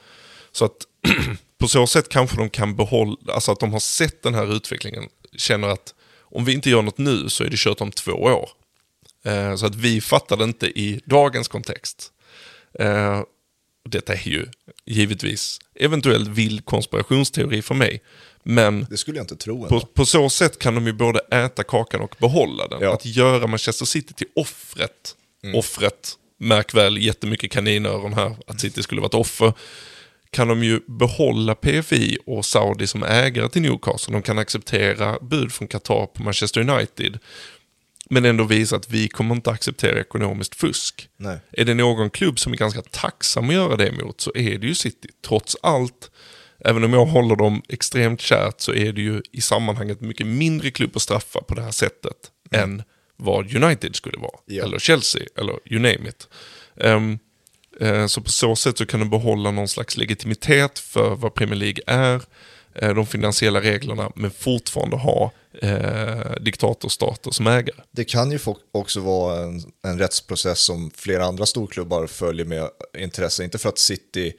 Så 0.52 0.64
att 0.64 0.76
på 1.58 1.68
så 1.68 1.86
sätt 1.86 2.08
kanske 2.08 2.36
de 2.36 2.50
kan 2.50 2.76
behålla, 2.76 3.16
alltså 3.32 3.52
att 3.52 3.60
de 3.60 3.72
har 3.72 3.80
sett 3.80 4.22
den 4.22 4.34
här 4.34 4.56
utvecklingen, 4.56 5.08
känner 5.36 5.68
att 5.68 5.94
om 6.20 6.44
vi 6.44 6.52
inte 6.52 6.70
gör 6.70 6.82
något 6.82 6.98
nu 6.98 7.28
så 7.28 7.44
är 7.44 7.48
det 7.48 7.56
kört 7.58 7.80
om 7.80 7.90
två 7.90 8.12
år. 8.12 8.48
Eh, 9.26 9.56
så 9.56 9.66
att 9.66 9.74
vi 9.74 10.00
fattar 10.00 10.36
det 10.36 10.44
inte 10.44 10.66
i 10.66 11.00
dagens 11.04 11.48
kontext. 11.48 12.12
Eh, 12.78 13.22
detta 13.88 14.14
är 14.14 14.28
ju 14.28 14.46
givetvis 14.86 15.58
eventuellt 15.80 16.28
vild 16.28 16.64
konspirationsteori 16.64 17.62
för 17.62 17.74
mig. 17.74 18.02
Men 18.42 18.86
Det 18.90 18.96
skulle 18.96 19.16
jag 19.16 19.24
inte 19.24 19.36
tro 19.36 19.68
på, 19.68 19.80
på 19.80 20.06
så 20.06 20.30
sätt 20.30 20.58
kan 20.58 20.74
de 20.74 20.86
ju 20.86 20.92
både 20.92 21.18
äta 21.18 21.62
kakan 21.62 22.00
och 22.00 22.16
behålla 22.18 22.68
den. 22.68 22.82
Ja. 22.82 22.94
Att 22.94 23.06
göra 23.06 23.46
Manchester 23.46 23.84
City 23.84 24.14
till 24.14 24.26
offret. 24.34 25.16
Offret, 25.54 26.12
märk 26.38 26.74
väl 26.74 26.98
jättemycket 26.98 27.50
kaninöron 27.52 28.14
här, 28.14 28.36
att 28.46 28.60
City 28.60 28.82
skulle 28.82 29.00
vara 29.00 29.08
ett 29.08 29.14
offer. 29.14 29.52
Kan 30.30 30.48
de 30.48 30.64
ju 30.64 30.80
behålla 30.86 31.54
PFI 31.54 32.18
och 32.26 32.44
Saudi 32.44 32.86
som 32.86 33.02
ägare 33.02 33.48
till 33.48 33.62
Newcastle. 33.62 34.12
De 34.12 34.22
kan 34.22 34.38
acceptera 34.38 35.18
bud 35.20 35.52
från 35.52 35.68
Qatar 35.68 36.06
på 36.06 36.22
Manchester 36.22 36.70
United. 36.70 37.18
Men 38.10 38.24
ändå 38.24 38.44
visa 38.44 38.76
att 38.76 38.90
vi 38.90 39.08
kommer 39.08 39.34
inte 39.34 39.50
acceptera 39.50 40.00
ekonomiskt 40.00 40.54
fusk. 40.54 41.08
Nej. 41.16 41.38
Är 41.52 41.64
det 41.64 41.74
någon 41.74 42.10
klubb 42.10 42.38
som 42.38 42.52
är 42.52 42.56
ganska 42.56 42.82
tacksam 42.82 43.48
att 43.48 43.54
göra 43.54 43.76
det 43.76 43.92
mot 43.92 44.20
så 44.20 44.32
är 44.34 44.58
det 44.58 44.66
ju 44.66 44.74
City. 44.74 45.08
Trots 45.26 45.56
allt, 45.62 46.10
även 46.64 46.84
om 46.84 46.92
jag 46.92 47.06
håller 47.06 47.36
dem 47.36 47.62
extremt 47.68 48.20
kärt 48.20 48.60
så 48.60 48.74
är 48.74 48.92
det 48.92 49.00
ju 49.00 49.22
i 49.32 49.40
sammanhanget 49.40 50.00
mycket 50.00 50.26
mindre 50.26 50.70
klubb 50.70 50.90
att 50.94 51.02
straffa 51.02 51.40
på 51.40 51.54
det 51.54 51.62
här 51.62 51.70
sättet 51.70 52.16
än 52.50 52.82
vad 53.16 53.54
United 53.56 53.96
skulle 53.96 54.18
vara. 54.18 54.38
Ja. 54.46 54.64
Eller 54.64 54.78
Chelsea, 54.78 55.22
eller 55.36 55.58
you 55.64 55.80
name 55.80 56.08
it. 56.08 56.28
Ehm, 56.80 57.18
eh, 57.80 58.06
så 58.06 58.20
på 58.20 58.30
så 58.30 58.56
sätt 58.56 58.78
så 58.78 58.86
kan 58.86 59.00
du 59.00 59.06
behålla 59.06 59.50
någon 59.50 59.68
slags 59.68 59.96
legitimitet 59.96 60.78
för 60.78 61.14
vad 61.14 61.34
Premier 61.34 61.56
League 61.56 61.82
är. 61.86 62.22
Eh, 62.82 62.94
de 62.94 63.06
finansiella 63.06 63.60
reglerna, 63.60 64.12
men 64.14 64.30
fortfarande 64.30 64.96
ha 64.96 65.32
eh, 65.62 66.32
diktatorstater 66.40 67.30
som 67.30 67.46
ägare. 67.46 67.80
Det 67.90 68.04
kan 68.04 68.30
ju 68.30 68.38
också 68.72 69.00
vara 69.00 69.42
en, 69.42 69.62
en 69.84 69.98
rättsprocess 69.98 70.60
som 70.60 70.90
flera 70.94 71.24
andra 71.24 71.46
storklubbar 71.46 72.06
följer 72.06 72.46
med 72.46 72.68
intresse, 72.98 73.44
inte 73.44 73.58
för 73.58 73.68
att 73.68 73.78
City 73.78 74.32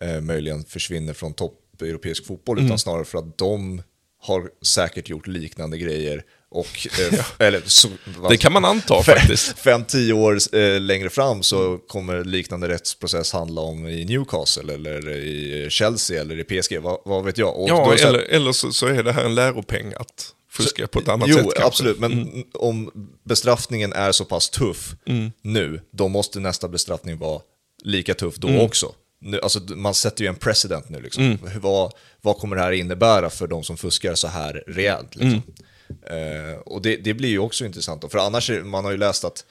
eh, 0.00 0.20
möjligen 0.20 0.64
försvinner 0.64 1.12
från 1.12 1.34
topp 1.34 1.56
europeisk 1.82 2.26
fotboll, 2.26 2.58
mm. 2.58 2.66
utan 2.66 2.78
snarare 2.78 3.04
för 3.04 3.18
att 3.18 3.38
de 3.38 3.82
har 4.22 4.50
säkert 4.62 5.08
gjort 5.08 5.26
liknande 5.26 5.78
grejer 5.78 6.24
och, 6.50 6.88
eh, 6.98 7.14
ja. 7.18 7.24
eller, 7.46 7.62
så, 7.66 7.88
det 8.28 8.36
kan 8.36 8.52
man 8.52 8.64
anta 8.64 9.02
faktiskt. 9.02 9.58
Fem, 9.58 9.84
tio 9.84 10.12
år 10.12 10.38
eh, 10.56 10.80
längre 10.80 11.10
fram 11.10 11.42
så 11.42 11.78
kommer 11.78 12.24
liknande 12.24 12.68
rättsprocess 12.68 13.32
handla 13.32 13.60
om 13.60 13.88
i 13.88 14.04
Newcastle 14.04 14.74
eller 14.74 15.10
i 15.10 15.66
Chelsea 15.70 16.20
eller 16.20 16.38
i 16.38 16.44
PSG, 16.44 16.78
vad, 16.78 17.00
vad 17.04 17.24
vet 17.24 17.38
jag. 17.38 17.60
Och 17.60 17.68
ja, 17.68 17.94
eller, 17.94 18.18
eller 18.18 18.52
så, 18.52 18.72
så, 18.72 18.86
är 18.86 19.02
det 19.02 19.12
här 19.12 19.24
en 19.24 19.34
läropeng 19.34 19.92
att 19.96 20.34
fuska 20.50 20.82
så, 20.82 20.88
på 20.88 20.98
ett 20.98 21.08
annat 21.08 21.28
jo, 21.28 21.36
sätt. 21.36 21.46
Jo, 21.56 21.62
absolut, 21.66 21.98
men 21.98 22.12
mm. 22.12 22.44
om 22.54 22.90
bestraffningen 23.24 23.92
är 23.92 24.12
så 24.12 24.24
pass 24.24 24.50
tuff 24.50 24.94
mm. 25.06 25.32
nu, 25.42 25.80
då 25.90 26.08
måste 26.08 26.40
nästa 26.40 26.68
bestraffning 26.68 27.18
vara 27.18 27.40
lika 27.82 28.14
tuff 28.14 28.36
då 28.36 28.48
mm. 28.48 28.60
också. 28.60 28.92
Nu, 29.20 29.40
alltså, 29.40 29.60
man 29.60 29.94
sätter 29.94 30.24
ju 30.24 30.28
en 30.28 30.36
precedent 30.36 30.88
nu. 30.88 31.00
Liksom. 31.00 31.24
Mm. 31.24 31.38
Vad, 31.60 31.92
vad 32.20 32.38
kommer 32.38 32.56
det 32.56 32.62
här 32.62 32.72
innebära 32.72 33.30
för 33.30 33.46
de 33.46 33.64
som 33.64 33.76
fuskar 33.76 34.14
så 34.14 34.28
här 34.28 34.64
rejält? 34.66 35.16
Liksom? 35.16 35.42
Eh, 36.10 36.58
och 36.58 36.82
det, 36.82 36.96
det, 36.96 37.14
blir 37.14 37.28
ju 37.28 37.38
också 37.38 37.64
intressant, 37.64 38.02
då, 38.02 38.08
för 38.08 38.18
annars 38.18 38.50
är, 38.50 38.62
man 38.62 38.84
har 38.84 38.92
ju 38.92 38.98
läst 38.98 39.24
att 39.24 39.44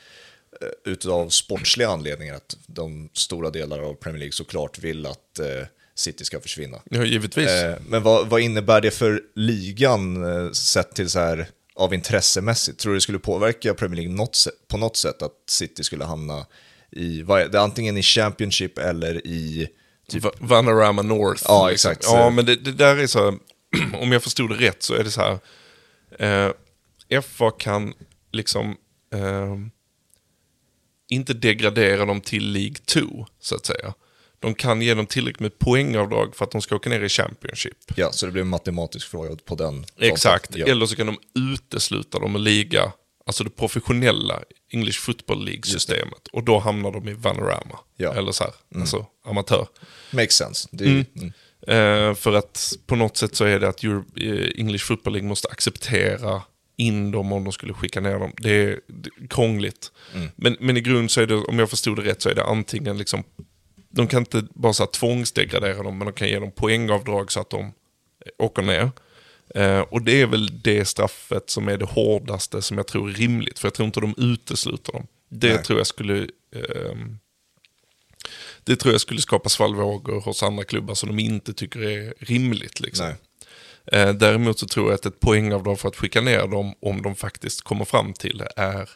eh, 0.62 0.92
utav 0.92 1.30
sportsliga 1.30 1.90
anledningar 1.90 2.36
att 2.36 2.58
de 2.68 3.10
stora 3.14 3.50
delar 3.50 3.80
av 3.80 3.94
Premier 3.94 4.20
League 4.20 4.34
såklart 4.34 4.80
vill 4.80 5.06
att 5.06 5.40
eh, 5.40 5.68
City 5.96 6.26
ska 6.26 6.40
försvinna. 6.40 6.82
Ja, 6.90 7.06
givetvis. 7.06 7.50
Men 7.88 8.04
vad, 8.04 8.28
vad, 8.28 8.42
innebär 8.42 8.82
det 8.82 8.92
för 8.92 9.22
ligan 9.36 10.26
sett 10.56 10.96
till 10.96 11.10
så 11.10 11.20
här 11.20 11.48
av 11.76 11.94
intressemässigt? 11.94 12.80
Tror 12.80 12.92
du 12.92 12.98
det 12.98 13.02
skulle 13.02 13.20
påverka 13.20 13.74
Premier 13.74 13.96
League 13.96 14.16
något, 14.16 14.48
på 14.68 14.78
något 14.78 14.98
sätt 14.98 15.22
att 15.22 15.34
City 15.50 15.84
skulle 15.84 16.06
hamna 16.06 16.46
i, 16.92 17.22
vad 17.22 17.52
det, 17.52 17.62
antingen 17.62 17.98
i 17.98 18.02
Championship 18.02 18.78
eller 18.78 19.28
i... 19.28 19.68
Typ... 20.10 20.26
Vanarama 20.40 21.02
North. 21.02 21.44
Ja, 21.48 21.72
exakt. 21.72 22.04
Ja, 22.04 22.30
men 22.30 22.46
det, 22.46 22.56
det 22.56 22.72
där 22.72 22.98
är 22.98 23.08
så, 23.08 23.38
om 23.94 24.12
jag 24.12 24.24
förstod 24.24 24.50
det 24.50 24.68
rätt 24.68 24.84
så 24.84 24.94
är 24.94 25.04
det 25.04 25.12
så 25.12 25.22
här, 25.22 25.40
eh, 26.20 27.22
FA 27.22 27.51
kan 27.51 27.93
liksom 28.32 28.78
eh, 29.13 29.57
inte 31.09 31.34
degradera 31.34 32.05
dem 32.05 32.22
till 32.22 32.51
League 32.51 32.76
2, 32.86 33.26
så 33.39 33.55
att 33.55 33.65
säga. 33.65 33.93
De 34.39 34.53
kan 34.53 34.82
ge 34.82 34.93
dem 34.93 35.05
tillräckligt 35.05 35.39
med 35.39 35.59
poängavdrag 35.59 36.36
för 36.36 36.45
att 36.45 36.51
de 36.51 36.61
ska 36.61 36.76
åka 36.76 36.89
ner 36.89 37.01
i 37.01 37.09
Championship. 37.09 37.78
Ja, 37.95 38.11
så 38.11 38.26
det 38.26 38.32
blir 38.32 38.41
en 38.41 38.47
matematisk 38.47 39.07
fråga 39.07 39.36
på 39.45 39.55
den. 39.55 39.86
Exakt, 39.97 40.55
ja. 40.55 40.65
eller 40.65 40.86
så 40.86 40.95
kan 40.95 41.07
de 41.07 41.17
utesluta 41.53 42.20
dem 42.20 42.36
och 42.36 42.41
liga, 42.41 42.91
alltså 43.26 43.43
det 43.43 43.49
professionella 43.49 44.43
English 44.70 44.99
Football 44.99 45.45
League-systemet. 45.45 46.28
Och 46.32 46.43
då 46.43 46.59
hamnar 46.59 46.91
de 46.91 47.07
i 47.09 47.13
Vanorama, 47.13 47.80
ja. 47.95 48.13
eller 48.13 48.32
så 48.32 48.43
här, 48.43 48.53
mm. 48.72 48.82
alltså 48.82 49.05
amatör. 49.26 49.67
Makes 50.11 50.36
sense. 50.36 50.70
Är, 50.72 50.86
mm. 50.86 51.05
Mm. 51.15 51.34
Eh, 51.70 52.13
för 52.13 52.34
att 52.34 52.74
på 52.86 52.95
något 52.95 53.17
sätt 53.17 53.36
så 53.36 53.45
är 53.45 53.59
det 53.59 53.70
att 53.70 53.84
Europe, 53.84 54.26
eh, 54.26 54.51
English 54.55 54.86
Football 54.86 55.13
League 55.13 55.30
måste 55.30 55.47
acceptera 55.47 56.41
in 56.78 57.11
dem 57.11 57.32
om 57.32 57.43
de 57.43 57.53
skulle 57.53 57.74
skicka 57.74 58.01
ner 58.01 58.20
dem. 58.20 58.32
Det 58.38 58.49
är, 58.49 58.80
det 58.88 59.09
är 59.24 59.28
krångligt. 59.28 59.91
Mm. 60.15 60.30
Men, 60.36 60.57
men 60.59 60.78
i 60.78 60.82
grund 60.82 61.11
så 61.11 61.22
är 61.22 61.28
det, 61.28 61.36
om 61.36 61.59
jag 61.59 61.70
förstod 61.70 61.97
det 61.97 62.03
rätt, 62.03 62.22
så 62.22 62.30
är 62.30 62.36
det 62.36 62.43
antingen 62.43 62.97
liksom, 62.97 63.24
de 63.89 64.07
kan 64.07 64.22
inte 64.22 64.47
bara 64.53 64.74
så 64.74 64.84
här 64.84 64.91
tvångsdegradera 64.91 65.84
dem, 65.84 65.97
men 65.97 66.07
de 66.07 66.13
kan 66.13 66.28
ge 66.28 66.39
dem 66.39 66.51
poängavdrag 66.51 67.32
så 67.32 67.39
att 67.39 67.49
de 67.49 67.74
åker 68.38 68.61
ner. 68.61 68.91
Eh, 69.55 69.80
och 69.80 70.01
det 70.01 70.22
är 70.22 70.28
väl 70.28 70.61
det 70.61 70.86
straffet 70.86 71.49
som 71.49 71.67
är 71.67 71.78
det 71.78 71.86
hårdaste 71.86 72.61
som 72.61 72.78
jag 72.78 72.88
tror 72.88 73.09
är 73.09 73.13
rimligt, 73.13 73.59
för 73.59 73.67
jag 73.67 73.74
tror 73.74 73.86
inte 73.86 73.99
de 73.99 74.13
utesluter 74.17 74.93
dem. 74.93 75.07
Det 75.30 75.53
Nej. 75.53 75.63
tror 75.63 75.80
jag 75.80 75.88
skulle 75.88 76.17
eh, 76.55 76.95
det 78.70 78.76
tror 78.76 78.93
jag 78.93 79.01
skulle 79.01 79.22
skapa 79.22 79.49
svallvågor 79.49 80.22
hos 80.22 80.43
andra 80.43 80.63
klubbar 80.63 80.93
som 80.93 81.09
de 81.09 81.20
inte 81.24 81.53
tycker 81.53 81.80
är 81.80 82.13
rimligt. 82.20 82.80
Liksom. 82.80 83.13
Eh, 83.86 84.13
däremot 84.13 84.59
så 84.59 84.67
tror 84.67 84.89
jag 84.89 84.95
att 84.95 85.05
ett 85.05 85.20
poängavdrag 85.20 85.80
för 85.80 85.88
att 85.88 85.95
skicka 85.95 86.22
ner 86.22 86.47
dem, 86.47 86.74
om 86.80 87.01
de 87.01 87.15
faktiskt 87.15 87.61
kommer 87.61 87.86
fram 87.86 88.13
till 88.13 88.38
det, 88.38 88.49
är 88.55 88.89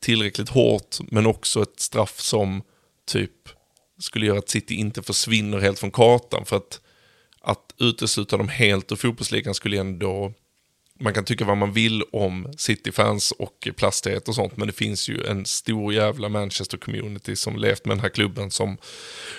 tillräckligt 0.00 0.48
hårt, 0.48 0.96
men 1.00 1.26
också 1.26 1.62
ett 1.62 1.80
straff 1.80 2.20
som 2.20 2.62
typ 3.06 3.48
skulle 3.98 4.26
göra 4.26 4.38
att 4.38 4.48
City 4.48 4.74
inte 4.74 5.02
försvinner 5.02 5.58
helt 5.58 5.78
från 5.78 5.90
kartan. 5.90 6.44
För 6.44 6.56
att, 6.56 6.80
att 7.40 7.74
utesluta 7.78 8.36
dem 8.36 8.48
helt 8.48 8.92
ur 8.92 8.96
fotbollsligan 8.96 9.54
skulle 9.54 9.80
ändå 9.80 10.32
man 10.98 11.14
kan 11.14 11.24
tycka 11.24 11.44
vad 11.44 11.56
man 11.56 11.72
vill 11.72 12.02
om 12.12 12.54
City-fans 12.56 13.32
och 13.32 13.68
plastighet 13.76 14.28
och 14.28 14.34
sånt, 14.34 14.56
men 14.56 14.66
det 14.66 14.72
finns 14.72 15.08
ju 15.08 15.26
en 15.26 15.46
stor 15.46 15.94
jävla 15.94 16.28
Manchester-community 16.28 17.34
som 17.34 17.56
levt 17.56 17.84
med 17.84 17.96
den 17.96 18.02
här 18.02 18.08
klubben 18.08 18.50
som 18.50 18.76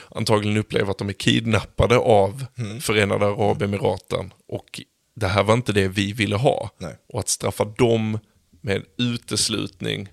antagligen 0.09 0.57
upplever 0.57 0.91
att 0.91 0.97
de 0.97 1.09
är 1.09 1.13
kidnappade 1.13 1.97
av 1.97 2.45
mm. 2.57 2.81
Förenade 2.81 3.25
Arabemiraten. 3.25 4.33
Och 4.47 4.81
det 5.15 5.27
här 5.27 5.43
var 5.43 5.53
inte 5.53 5.71
det 5.71 5.87
vi 5.87 6.13
ville 6.13 6.35
ha. 6.35 6.69
Nej. 6.77 6.95
Och 7.07 7.19
att 7.19 7.29
straffa 7.29 7.65
dem 7.65 8.19
med 8.61 8.83
uteslutning, 8.97 10.09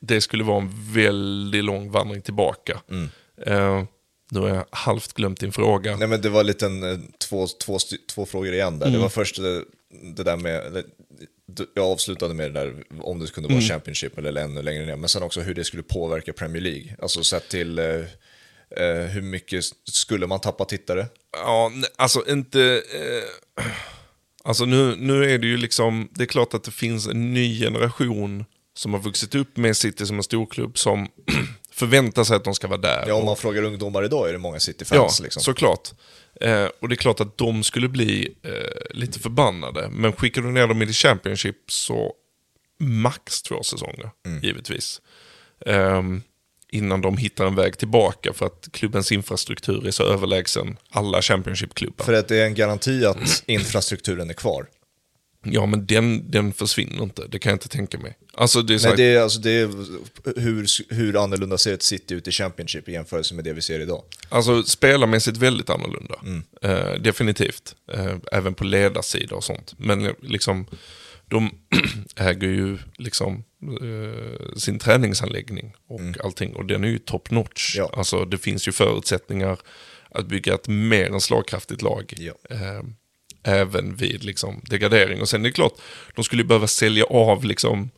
det 0.00 0.20
skulle 0.20 0.44
vara 0.44 0.62
en 0.62 0.92
väldigt 0.92 1.64
lång 1.64 1.90
vandring 1.90 2.22
tillbaka. 2.22 2.80
Mm. 2.90 3.08
Uh, 3.48 3.84
nu 4.30 4.40
har 4.40 4.48
jag 4.48 4.64
halvt 4.70 5.12
glömt 5.12 5.40
din 5.40 5.52
fråga. 5.52 5.96
Nej 5.96 6.08
men 6.08 6.20
det 6.20 6.28
var 6.28 6.44
lite 6.44 6.66
en, 6.66 6.82
eh, 6.82 6.98
två, 7.28 7.46
två, 7.46 7.78
två 8.14 8.26
frågor 8.26 8.52
igen 8.52 8.78
där. 8.78 8.86
Mm. 8.86 8.96
Det 8.98 9.02
var 9.02 9.08
först 9.08 9.38
eh, 9.38 9.44
det 10.02 10.22
där 10.22 10.36
med, 10.36 10.84
jag 11.74 11.84
avslutade 11.84 12.34
med 12.34 12.54
det 12.54 12.60
där 12.60 12.84
om 13.00 13.18
det 13.18 13.32
kunde 13.32 13.48
vara 13.48 13.58
mm. 13.58 13.68
Championship 13.68 14.18
eller 14.18 14.42
ännu 14.42 14.62
längre 14.62 14.86
ner, 14.86 14.96
men 14.96 15.08
sen 15.08 15.22
också 15.22 15.40
hur 15.40 15.54
det 15.54 15.64
skulle 15.64 15.82
påverka 15.82 16.32
Premier 16.32 16.62
League. 16.62 16.96
Alltså 17.02 17.24
sett 17.24 17.48
till 17.48 17.78
eh, 17.78 17.84
eh 18.76 19.06
hur 19.06 19.22
mycket 19.22 19.64
skulle 19.84 20.26
man 20.26 20.40
tappa 20.40 20.64
tittare? 20.64 21.06
Ja, 21.32 21.72
alltså 21.96 22.24
inte... 22.28 22.82
Eh, 22.94 23.64
alltså 24.44 24.64
nu, 24.64 24.96
nu 24.96 25.34
är 25.34 25.38
det 25.38 25.46
ju 25.46 25.56
liksom, 25.56 26.08
det 26.14 26.22
är 26.22 26.26
klart 26.26 26.54
att 26.54 26.64
det 26.64 26.70
finns 26.70 27.06
en 27.06 27.34
ny 27.34 27.60
generation 27.60 28.44
som 28.76 28.92
har 28.92 29.00
vuxit 29.00 29.34
upp 29.34 29.56
med 29.56 29.76
City 29.76 30.06
som 30.06 30.16
en 30.16 30.22
storklubb 30.22 30.78
som 30.78 31.08
förväntar 31.70 32.24
sig 32.24 32.36
att 32.36 32.44
de 32.44 32.54
ska 32.54 32.66
vara 32.68 32.80
där. 32.80 33.04
Ja, 33.08 33.14
om 33.14 33.24
man 33.24 33.36
frågar 33.36 33.62
ungdomar 33.62 34.04
idag 34.04 34.28
är 34.28 34.32
det 34.32 34.38
många 34.38 34.60
City-fans. 34.60 35.18
Ja, 35.18 35.24
liksom. 35.24 35.42
såklart. 35.42 35.92
Eh, 36.40 36.66
och 36.80 36.88
det 36.88 36.94
är 36.94 36.96
klart 36.96 37.20
att 37.20 37.38
de 37.38 37.62
skulle 37.62 37.88
bli 37.88 38.34
eh, 38.42 38.96
lite 38.96 39.18
förbannade. 39.18 39.88
Men 39.90 40.12
skickar 40.12 40.42
du 40.42 40.50
ner 40.50 40.66
dem 40.66 40.82
i 40.82 40.86
the 40.86 40.92
Championship 40.92 41.56
så 41.66 42.12
max 42.78 43.42
två 43.42 43.62
säsonger, 43.62 44.10
mm. 44.26 44.42
givetvis. 44.42 45.00
Eh, 45.66 46.02
innan 46.70 47.00
de 47.00 47.16
hittar 47.16 47.46
en 47.46 47.54
väg 47.54 47.78
tillbaka 47.78 48.32
för 48.32 48.46
att 48.46 48.68
klubbens 48.72 49.12
infrastruktur 49.12 49.86
är 49.86 49.90
så 49.90 50.04
överlägsen 50.04 50.76
alla 50.90 51.22
Championship-klubbar. 51.22 52.04
För 52.04 52.12
att 52.12 52.28
det 52.28 52.36
är 52.36 52.46
en 52.46 52.54
garanti 52.54 53.04
att 53.04 53.42
infrastrukturen 53.46 54.30
är 54.30 54.34
kvar. 54.34 54.66
Ja, 55.44 55.66
men 55.66 55.86
den, 55.86 56.30
den 56.30 56.52
försvinner 56.52 57.02
inte. 57.02 57.26
Det 57.26 57.38
kan 57.38 57.50
jag 57.50 57.54
inte 57.54 57.68
tänka 57.68 57.98
mig. 57.98 58.16
Alltså, 58.34 58.62
det 58.62 58.74
är, 58.74 58.86
Nej, 58.86 58.96
det 58.96 59.04
är, 59.04 59.20
alltså, 59.20 59.40
det 59.40 59.50
är 59.50 59.66
hur, 60.40 60.94
hur 60.94 61.24
annorlunda 61.24 61.58
ser 61.58 61.74
ett 61.74 61.82
City 61.82 62.14
ut 62.14 62.28
i 62.28 62.30
Championship 62.30 62.88
i 62.88 62.92
jämförelse 62.92 63.34
med 63.34 63.44
det 63.44 63.52
vi 63.52 63.62
ser 63.62 63.80
idag? 63.80 64.02
Alltså 64.28 64.62
spelarmässigt 64.62 65.36
väldigt 65.36 65.70
annorlunda. 65.70 66.14
Mm. 66.22 66.42
Uh, 66.64 67.02
definitivt. 67.02 67.74
Uh, 67.94 68.16
även 68.32 68.54
på 68.54 68.64
ledarsida 68.64 69.36
och 69.36 69.44
sånt. 69.44 69.74
Men 69.76 70.06
eh, 70.06 70.12
liksom, 70.20 70.66
de 71.28 71.50
äger 72.16 72.48
ju 72.48 72.78
liksom 72.98 73.44
uh, 73.82 74.54
sin 74.56 74.78
träningsanläggning 74.78 75.74
och 75.88 76.00
mm. 76.00 76.14
allting. 76.24 76.54
Och 76.56 76.64
den 76.66 76.84
är 76.84 76.88
ju 76.88 76.98
top 76.98 77.30
notch. 77.30 77.76
Ja. 77.76 77.90
Alltså 77.96 78.24
det 78.24 78.38
finns 78.38 78.68
ju 78.68 78.72
förutsättningar 78.72 79.58
att 80.10 80.26
bygga 80.26 80.54
ett 80.54 80.68
mer 80.68 81.06
än 81.06 81.20
slagkraftigt 81.20 81.82
lag. 81.82 82.14
Ja 82.16 82.34
även 83.44 83.96
vid 83.96 84.24
liksom, 84.24 84.60
degradering. 84.64 85.20
Och 85.20 85.28
sen 85.28 85.40
är 85.40 85.48
det 85.48 85.52
klart, 85.52 85.74
de 86.14 86.24
skulle 86.24 86.44
behöva 86.44 86.66
sälja 86.66 87.04
av 87.04 87.44
liksom 87.44 87.90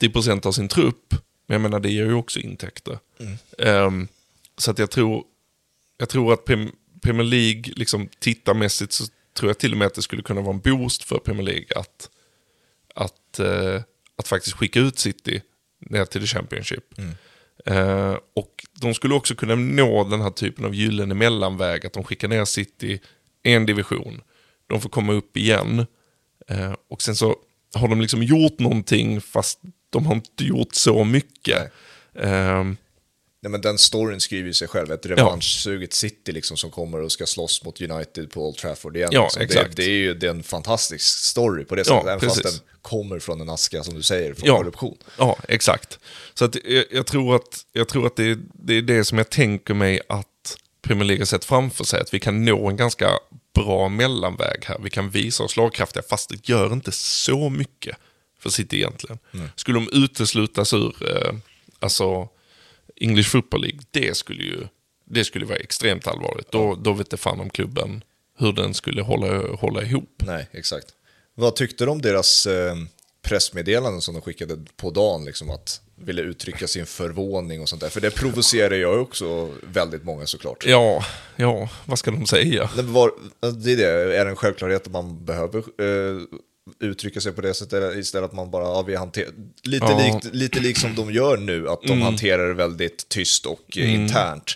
80% 0.00 0.46
av 0.46 0.52
sin 0.52 0.68
trupp. 0.68 1.14
Men 1.46 1.54
jag 1.54 1.60
menar, 1.60 1.80
det 1.80 1.90
ger 1.90 2.04
ju 2.04 2.14
också 2.14 2.40
intäkter. 2.40 2.98
Mm. 3.18 3.86
Um, 3.86 4.08
så 4.56 4.70
att 4.70 4.78
jag 4.78 4.90
tror, 4.90 5.24
jag 5.98 6.08
tror 6.08 6.32
att 6.32 6.44
Premier 7.02 7.24
League, 7.24 7.62
liksom, 7.76 8.08
tittarmässigt, 8.18 8.92
så 8.92 9.04
tror 9.34 9.50
jag 9.50 9.58
till 9.58 9.72
och 9.72 9.78
med 9.78 9.86
att 9.86 9.94
det 9.94 10.02
skulle 10.02 10.22
kunna 10.22 10.40
vara 10.40 10.54
en 10.54 10.60
boost 10.60 11.04
för 11.04 11.18
Premier 11.18 11.46
League 11.46 11.66
att, 11.76 12.10
att, 12.94 13.40
uh, 13.40 13.80
att 14.16 14.28
faktiskt 14.28 14.56
skicka 14.56 14.80
ut 14.80 14.98
City 14.98 15.42
ner 15.78 16.04
till 16.04 16.20
the 16.20 16.26
Championship. 16.26 16.98
Mm. 16.98 17.14
Uh, 17.70 18.18
och 18.34 18.66
de 18.80 18.94
skulle 18.94 19.14
också 19.14 19.34
kunna 19.34 19.54
nå 19.54 20.04
den 20.04 20.20
här 20.20 20.30
typen 20.30 20.64
av 20.64 20.74
gyllene 20.74 21.14
mellanväg, 21.14 21.86
att 21.86 21.92
de 21.92 22.04
skickar 22.04 22.28
ner 22.28 22.44
City 22.44 23.00
en 23.42 23.66
division. 23.66 24.20
De 24.66 24.80
får 24.80 24.88
komma 24.88 25.12
upp 25.12 25.36
igen. 25.36 25.86
Eh, 26.48 26.74
och 26.90 27.02
sen 27.02 27.16
så 27.16 27.36
har 27.74 27.88
de 27.88 28.00
liksom 28.00 28.22
gjort 28.22 28.58
någonting 28.58 29.20
fast 29.20 29.58
de 29.90 30.06
har 30.06 30.14
inte 30.14 30.44
gjort 30.44 30.74
så 30.74 31.04
mycket. 31.04 31.72
Eh, 32.14 32.64
Nej 33.44 33.50
men 33.50 33.60
den 33.60 33.78
storyn 33.78 34.20
skriver 34.20 34.52
sig 34.52 34.68
själv, 34.68 34.92
ett 34.92 35.06
revanschsuget 35.06 35.92
City 35.92 36.32
liksom 36.32 36.56
som 36.56 36.70
kommer 36.70 37.00
och 37.00 37.12
ska 37.12 37.26
slåss 37.26 37.64
mot 37.64 37.80
United 37.80 38.30
på 38.30 38.48
Old 38.48 38.56
Trafford 38.56 38.96
igen. 38.96 39.08
Ja, 39.12 39.22
liksom. 39.24 39.42
exakt. 39.42 39.76
Det, 39.76 39.82
det 39.82 39.88
är 39.88 39.94
ju 39.94 40.14
det 40.14 40.26
är 40.26 40.30
en 40.30 40.42
fantastisk 40.42 41.04
story 41.18 41.64
på 41.64 41.74
det 41.74 41.80
Ja, 41.80 41.84
sättet, 41.84 42.06
även 42.08 42.20
precis. 42.20 42.42
fast 42.42 42.58
den 42.58 42.66
kommer 42.82 43.18
från 43.18 43.40
en 43.40 43.50
aska 43.50 43.82
som 43.84 43.94
du 43.94 44.02
säger, 44.02 44.34
från 44.34 44.46
Ja. 44.48 44.56
korruption. 44.58 44.96
Ja, 45.18 45.36
exakt. 45.48 45.98
Så 46.34 46.44
att 46.44 46.56
jag, 46.64 46.84
jag 46.90 47.06
tror 47.06 47.36
att, 47.36 47.66
jag 47.72 47.88
tror 47.88 48.06
att 48.06 48.16
det, 48.16 48.38
det 48.54 48.74
är 48.74 48.82
det 48.82 49.04
som 49.04 49.18
jag 49.18 49.30
tänker 49.30 49.74
mig 49.74 50.00
att 50.08 50.28
Premier 50.82 51.04
League 51.04 51.20
har 51.20 51.26
sett 51.26 51.44
framför 51.44 51.84
sig. 51.84 52.00
Att 52.00 52.14
vi 52.14 52.20
kan 52.20 52.44
nå 52.44 52.68
en 52.68 52.76
ganska 52.76 53.10
bra 53.54 53.88
mellanväg 53.88 54.64
här. 54.64 54.78
Vi 54.82 54.90
kan 54.90 55.10
visa 55.10 55.44
oss 55.44 55.52
slagkraftiga 55.52 56.02
fast 56.10 56.28
det 56.28 56.48
gör 56.48 56.72
inte 56.72 56.92
så 56.92 57.50
mycket 57.50 57.96
för 58.38 58.50
City 58.50 58.76
egentligen. 58.76 59.18
Skulle 59.56 59.78
de 59.78 59.88
uteslutas 59.92 60.72
ur 60.72 61.16
eh, 61.16 61.34
alltså 61.78 62.28
English 62.96 63.30
Football 63.30 63.60
League, 63.60 63.80
det 63.90 64.16
skulle 64.16 64.42
ju 64.42 64.66
det 65.04 65.24
skulle 65.24 65.46
vara 65.46 65.58
extremt 65.58 66.06
allvarligt. 66.06 66.52
Då, 66.52 66.74
då 66.74 66.92
vet 66.92 67.10
det 67.10 67.16
fan 67.16 67.40
om 67.40 67.50
klubben 67.50 68.04
hur 68.38 68.52
den 68.52 68.74
skulle 68.74 69.02
hålla, 69.02 69.56
hålla 69.56 69.82
ihop. 69.82 70.22
Nej, 70.26 70.48
exakt. 70.52 70.86
Vad 71.34 71.56
tyckte 71.56 71.84
du 71.84 71.90
om 71.90 72.02
deras 72.02 72.46
eh, 72.46 72.76
pressmeddelanden 73.22 74.00
som 74.00 74.14
de 74.14 74.20
skickade 74.20 74.58
på 74.76 74.90
dagen, 74.90 75.24
liksom 75.24 75.50
att 75.50 75.80
ville 75.96 76.22
uttrycka 76.22 76.66
sin 76.66 76.86
förvåning 76.86 77.60
och 77.60 77.68
sånt 77.68 77.82
där? 77.82 77.88
För 77.88 78.00
det 78.00 78.10
provocerar 78.10 78.74
ju 78.74 78.86
också 78.86 79.50
väldigt 79.62 80.04
många 80.04 80.26
såklart. 80.26 80.64
Ja, 80.66 81.04
ja, 81.36 81.68
vad 81.84 81.98
ska 81.98 82.10
de 82.10 82.26
säga? 82.26 82.70
Det, 82.76 82.82
var, 82.82 83.10
det 83.40 83.72
är 83.72 83.76
det, 83.76 84.16
är 84.16 84.24
det 84.24 84.30
en 84.30 84.36
självklarhet 84.36 84.86
att 84.86 84.92
man 84.92 85.24
behöver 85.24 85.58
eh, 85.58 86.22
uttrycka 86.80 87.20
sig 87.20 87.32
på 87.32 87.40
det 87.40 87.54
sättet 87.54 87.96
istället 87.96 88.30
att 88.30 88.36
man 88.36 88.50
bara, 88.50 88.64
ja, 88.64 88.82
vi 88.82 88.96
hanterar, 88.96 89.30
lite, 89.62 89.86
Ja. 89.86 89.98
likt, 89.98 90.34
lite 90.34 90.60
likt 90.60 90.80
som 90.80 90.94
de 90.94 91.12
gör 91.12 91.36
nu, 91.36 91.68
att 91.68 91.82
de 91.82 92.02
hanterar 92.02 92.48
det 92.48 92.54
väldigt 92.54 93.08
tyst 93.08 93.46
och 93.46 93.78
eh, 93.78 93.94
internt. 93.94 94.50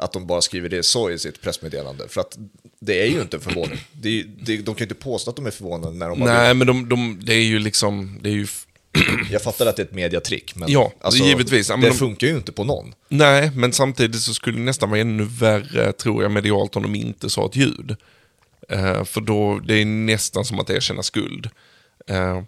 Att 0.00 0.12
de 0.12 0.26
bara 0.26 0.40
skriver 0.40 0.68
det 0.68 0.82
så 0.82 1.10
i 1.10 1.18
sitt 1.18 1.42
pressmeddelande. 1.42 2.08
För 2.08 2.20
att 2.20 2.38
det 2.80 3.02
är 3.02 3.06
ju 3.06 3.20
inte 3.20 3.36
en 3.36 3.40
förvåning. 3.40 3.78
Det, 3.92 4.22
det, 4.22 4.56
de 4.56 4.64
kan 4.64 4.78
ju 4.78 4.84
inte 4.84 4.94
påstå 4.94 5.30
att 5.30 5.36
de 5.36 5.46
är 5.46 5.50
förvånade 5.50 5.96
när 5.96 6.08
de 6.08 6.20
bara 6.20 6.32
Nej, 6.32 6.54
men 6.54 6.66
de, 6.66 6.88
de, 6.88 7.20
det 7.22 7.34
är 7.34 7.42
ju 7.42 7.58
liksom, 7.58 8.18
det 8.22 8.28
är 8.28 8.32
ju, 8.34 8.46
Jag 9.30 9.42
fattar 9.42 9.66
att 9.66 9.76
det 9.76 9.82
är 9.82 9.86
ett 9.86 9.94
mediatrick, 9.94 10.54
men 10.56 10.70
Ja, 10.72 10.92
givetvis. 11.12 11.68
Ja, 11.68 11.76
men 11.76 11.82
det 11.82 11.88
de- 11.88 11.96
funkar 11.98 12.26
ju 12.26 12.36
inte 12.36 12.52
på 12.52 12.64
någon. 12.64 12.94
nej, 13.08 13.50
men 13.54 13.72
samtidigt 13.72 14.20
så 14.20 14.34
skulle 14.34 14.58
det 14.58 14.64
nästan 14.64 14.90
vara 14.90 15.00
ännu 15.00 15.24
värre, 15.24 15.92
tror 15.92 16.22
jag, 16.22 16.32
medialt 16.32 16.76
om 16.76 16.82
de 16.82 16.94
inte 16.94 17.30
sa 17.30 17.46
ett 17.46 17.56
ljud. 17.56 17.96
Eh, 18.68 19.04
för 19.04 19.20
då, 19.20 19.58
det 19.58 19.74
är 19.74 19.84
nästan 19.84 20.44
som 20.44 20.60
att 20.60 20.70
erkänna 20.70 21.02
skuld. 21.02 21.50
Eh, 22.06 22.42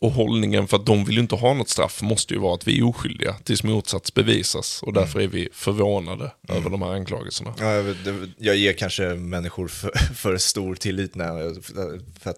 och 0.00 0.10
hållningen 0.10 0.68
för 0.68 0.76
att 0.76 0.86
de 0.86 1.04
vill 1.04 1.14
ju 1.14 1.20
inte 1.20 1.34
ha 1.34 1.54
något 1.54 1.68
straff 1.68 2.02
måste 2.02 2.34
ju 2.34 2.40
vara 2.40 2.54
att 2.54 2.68
vi 2.68 2.78
är 2.78 2.84
oskyldiga 2.88 3.32
tills 3.44 3.62
motsats 3.62 4.14
bevisas. 4.14 4.82
Och 4.82 4.92
därför 4.92 5.20
är 5.20 5.26
vi 5.28 5.48
förvånade 5.52 6.30
över 6.48 6.70
de 6.70 6.82
här 6.82 6.90
anklagelserna. 6.90 7.54
Ja, 7.60 7.94
jag, 8.38 8.56
ger 8.56 8.72
kanske 8.72 9.02
människor 9.14 9.68
för, 9.68 9.90
för 10.14 10.36
stor 10.36 10.74
tillit 10.74 11.14
när, 11.14 11.62
för, 12.20 12.30
att 12.30 12.36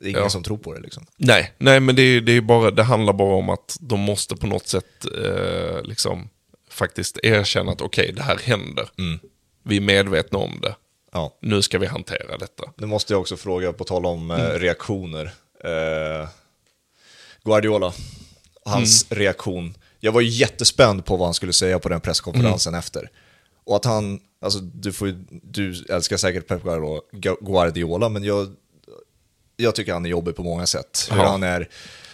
det 0.00 0.06
är 0.06 0.10
ingen 0.10 0.22
Ja. 0.22 0.30
som 0.30 0.42
tror 0.42 0.58
på 0.58 0.72
det. 0.74 0.80
Liksom. 0.80 1.06
Nej, 1.16 1.52
nej 1.58 1.80
men 1.80 1.96
det, 1.96 2.02
är, 2.02 2.20
det, 2.20 2.32
är 2.32 2.40
bara, 2.40 2.70
det 2.70 2.82
handlar 2.82 3.12
bara 3.12 3.34
om 3.36 3.50
att 3.50 3.76
de 3.80 4.00
måste 4.00 4.36
på 4.36 4.46
något 4.46 4.66
sätt 4.68 5.06
eh, 5.24 5.82
liksom, 5.82 6.28
faktiskt 6.70 7.18
erkänna 7.22 7.72
att 7.72 7.80
okej, 7.80 8.12
det 8.16 8.22
här 8.22 8.38
händer. 8.38 8.88
Vi 9.64 9.76
är 9.76 9.80
medvetna 9.80 10.38
om 10.38 10.60
det. 10.62 10.76
Ja. 11.12 11.38
Nu 11.42 11.62
ska 11.62 11.78
vi 11.78 11.86
hantera 11.86 12.38
detta. 12.38 12.64
Nu 12.76 12.86
måste 12.86 13.12
jag 13.12 13.20
också 13.20 13.36
fråga, 13.36 13.72
på 13.72 13.84
tal 13.84 14.06
om 14.06 14.30
eh, 14.30 14.36
reaktioner. 14.36 15.24
Eh, 15.64 16.28
Guardiola, 17.46 17.92
hans 18.64 19.06
reaktion. 19.08 19.74
Jag 20.00 20.12
var 20.12 20.20
ju 20.20 20.28
jättespänd 20.28 21.04
på 21.04 21.16
vad 21.16 21.26
han 21.26 21.34
skulle 21.34 21.52
säga 21.52 21.78
på 21.78 21.88
den 21.88 22.00
presskonferensen 22.00 22.74
efter. 22.74 23.10
Och 23.64 23.76
att 23.76 23.84
han, 23.84 24.20
alltså 24.40 24.58
du, 24.58 24.92
får, 24.92 25.24
du 25.30 25.84
älskar 25.88 26.16
säkert 26.16 26.46
Pep 26.46 26.62
Guardiola, 27.40 28.08
men 28.08 28.24
jag, 28.24 28.54
jag 29.56 29.74
tycker 29.74 29.92
han 29.92 30.06
är 30.06 30.10
jobbig 30.10 30.36
på 30.36 30.42
många 30.42 30.66
sätt. 30.66 31.08
Hur 31.10 31.18
han 31.18 31.42
är 31.42 31.68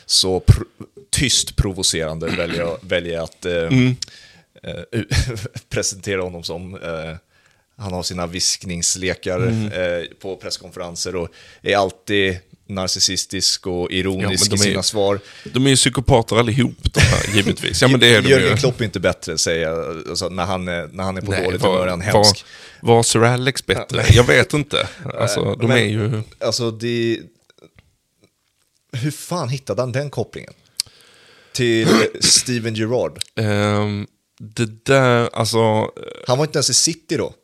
så 0.06 0.40
pr 0.40 0.62
tyst 1.10 1.56
provocerande 1.56 2.26
väljer 2.26 2.76
väljer 2.82 3.20
att 3.20 3.44
eh, 3.44 3.54
eh, 4.62 5.02
presentera 5.68 6.22
honom 6.22 6.42
som. 6.42 6.74
Eh, 6.74 7.16
han 7.76 7.92
har 7.92 8.02
sina 8.02 8.26
viskningslekar 8.26 9.46
eh, 9.48 10.04
på 10.20 10.36
presskonferenser 10.36 11.16
och 11.16 11.28
är 11.62 11.76
alltid 11.76 12.38
narcissistisk 12.66 13.66
och 13.66 13.90
ironisk 13.92 14.42
Ja, 14.52 14.54
i 14.54 14.56
de 14.58 14.62
är- 14.62 14.70
sina 14.70 14.82
svar. 14.82 15.20
De 15.44 15.66
är 15.66 15.70
ju 15.70 15.76
psykopater 15.76 16.36
allihop, 16.36 16.76
de 16.94 17.00
här, 17.00 17.34
givetvis. 17.36 17.82
Ja, 17.82 17.88
men 17.88 18.00
det 18.00 18.14
är 18.14 18.22
de 18.22 18.28
Jörgen 18.28 18.50
ju. 18.50 18.56
Klopp 18.56 18.80
är 18.80 18.84
inte 18.84 19.00
bättre, 19.00 19.38
säger 19.38 19.68
jag. 19.68 20.08
Alltså, 20.08 20.28
när, 20.28 20.44
han 20.44 20.68
är, 20.68 20.88
när 20.92 21.04
han 21.04 21.16
är 21.16 21.20
på 21.20 21.30
Nej, 21.30 21.44
dåligt 21.44 21.60
var- 21.62 21.70
humör 21.70 21.86
är 21.86 21.90
han 21.90 21.98
var- 21.98 22.06
hemsk. 22.06 22.44
Var 22.80 23.02
Sir 23.02 23.22
Alex 23.24 23.66
bättre? 23.66 24.04
Jag 24.10 24.24
vet 24.24 24.52
inte. 24.52 24.88
Alltså, 25.20 25.54
de 25.54 25.68
Men- 25.68 25.78
är 25.78 25.84
ju... 25.84 26.22
Alltså, 26.40 26.70
det... 26.70 27.18
Hur 28.92 29.10
fan 29.10 29.48
hittade 29.48 29.82
han 29.82 29.92
den 29.92 30.10
kopplingen? 30.10 30.52
Till 31.52 31.88
Steven 32.20 32.74
Gerrard. 32.74 33.18
ehm, 33.36 34.06
det 34.38 34.84
där, 34.86 35.30
alltså... 35.32 35.90
Han 36.26 36.38
var 36.38 36.44
inte 36.44 36.56
ens 36.56 36.70
i 36.70 36.74
City 36.74 37.16
då. 37.16 37.34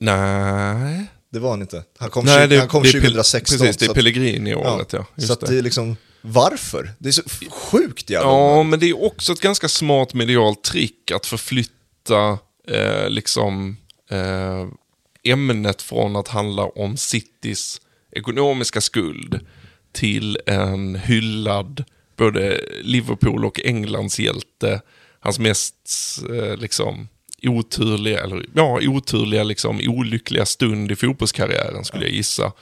Nej. 0.00 1.06
Det 1.32 1.38
var 1.38 1.50
han 1.50 1.60
inte. 1.62 1.84
Han 1.98 2.10
kom, 2.10 2.24
Nej, 2.24 2.48
tju- 2.48 2.58
han 2.58 2.68
kom 2.68 2.82
det 2.82 2.88
är 2.88 2.92
Pel- 2.92 3.00
2016. 3.00 3.58
Precis, 3.58 3.76
det 3.76 3.84
är 3.84 3.86
så 3.86 3.94
Pellegrini-året, 3.94 4.92
ja. 4.92 5.04
så 5.16 5.20
Just 5.20 5.30
att 5.30 5.40
det. 5.40 5.46
det 5.46 5.58
är 5.58 5.62
liksom, 5.62 5.96
varför? 6.20 6.90
Det 6.98 7.08
är 7.08 7.12
så 7.12 7.22
sjukt 7.50 8.10
jävla 8.10 8.28
Ja, 8.30 8.62
men 8.62 8.80
det 8.80 8.86
är 8.86 9.04
också 9.04 9.32
ett 9.32 9.40
ganska 9.40 9.68
smart 9.68 10.14
medialt 10.14 10.62
trick 10.64 11.10
att 11.10 11.26
förflytta 11.26 12.38
eh, 12.68 13.08
liksom 13.08 13.76
eh, 14.10 14.66
ämnet 15.24 15.82
från 15.82 16.16
att 16.16 16.28
handla 16.28 16.62
om 16.64 16.96
Citys 16.96 17.80
ekonomiska 18.12 18.80
skuld 18.80 19.40
till 19.92 20.38
en 20.46 20.94
hyllad 20.96 21.84
både 22.16 22.60
Liverpool 22.82 23.44
och 23.44 23.60
Englands 23.64 24.18
hjälte. 24.20 24.80
Hans 25.20 25.38
mest 25.38 25.74
eh, 26.34 26.56
liksom 26.56 27.08
oturliga, 27.42 28.20
eller 28.20 28.46
ja, 28.54 28.80
oturliga, 28.82 29.42
liksom 29.42 29.80
olyckliga 29.88 30.46
stund 30.46 30.92
i 30.92 30.96
fotbollskarriären 30.96 31.84
skulle 31.84 32.04
jag 32.04 32.14
gissa. 32.14 32.52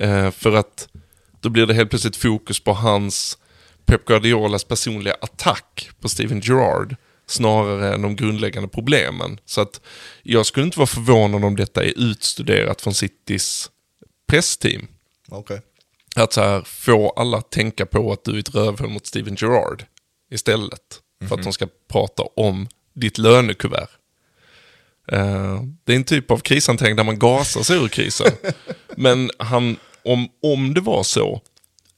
Eh, 0.00 0.30
för 0.30 0.56
att 0.56 0.88
då 1.40 1.48
blir 1.48 1.66
det 1.66 1.74
helt 1.74 1.90
plötsligt 1.90 2.16
fokus 2.16 2.60
på 2.60 2.72
hans 2.72 3.38
Pep 3.86 4.04
Guardiolas 4.04 4.64
personliga 4.64 5.16
attack 5.20 5.90
på 6.00 6.08
Steven 6.08 6.40
Gerrard 6.40 6.96
snarare 7.26 7.94
än 7.94 8.02
de 8.02 8.16
grundläggande 8.16 8.68
problemen. 8.68 9.40
Så 9.44 9.60
att 9.60 9.80
jag 10.22 10.46
skulle 10.46 10.66
inte 10.66 10.78
vara 10.78 10.86
förvånad 10.86 11.44
om 11.44 11.56
detta 11.56 11.84
är 11.84 11.92
utstuderat 11.96 12.80
från 12.80 12.94
Citys 12.94 13.70
pressteam. 14.28 14.88
Okej. 15.28 15.60
Att 16.16 16.32
så 16.32 16.40
här, 16.40 16.62
få 16.62 17.10
alla 17.10 17.38
att 17.38 17.50
tänka 17.50 17.86
på 17.86 18.12
att 18.12 18.24
du 18.24 18.34
är 18.34 18.38
ett 18.38 18.54
rövhål 18.54 18.90
mot 18.90 19.06
Steven 19.06 19.36
Gerrard 19.40 19.84
istället. 20.30 21.00
För 21.28 21.34
att 21.34 21.42
de 21.42 21.52
ska 21.52 21.68
prata 21.88 22.22
om 22.22 22.68
ditt 22.94 23.18
lönekuvert. 23.18 23.88
Eh, 25.12 25.62
det 25.84 25.92
är 25.92 25.96
en 25.96 26.04
typ 26.04 26.30
av 26.30 26.38
krishantering 26.38 26.96
där 26.96 27.04
man 27.04 27.18
gasar 27.18 27.62
sig 27.62 27.76
ur 27.76 27.88
krisen. 27.88 28.32
Men 28.96 29.30
han, 29.38 29.76
om, 30.04 30.28
om 30.42 30.74
det 30.74 30.80
var 30.80 31.02
så, 31.02 31.40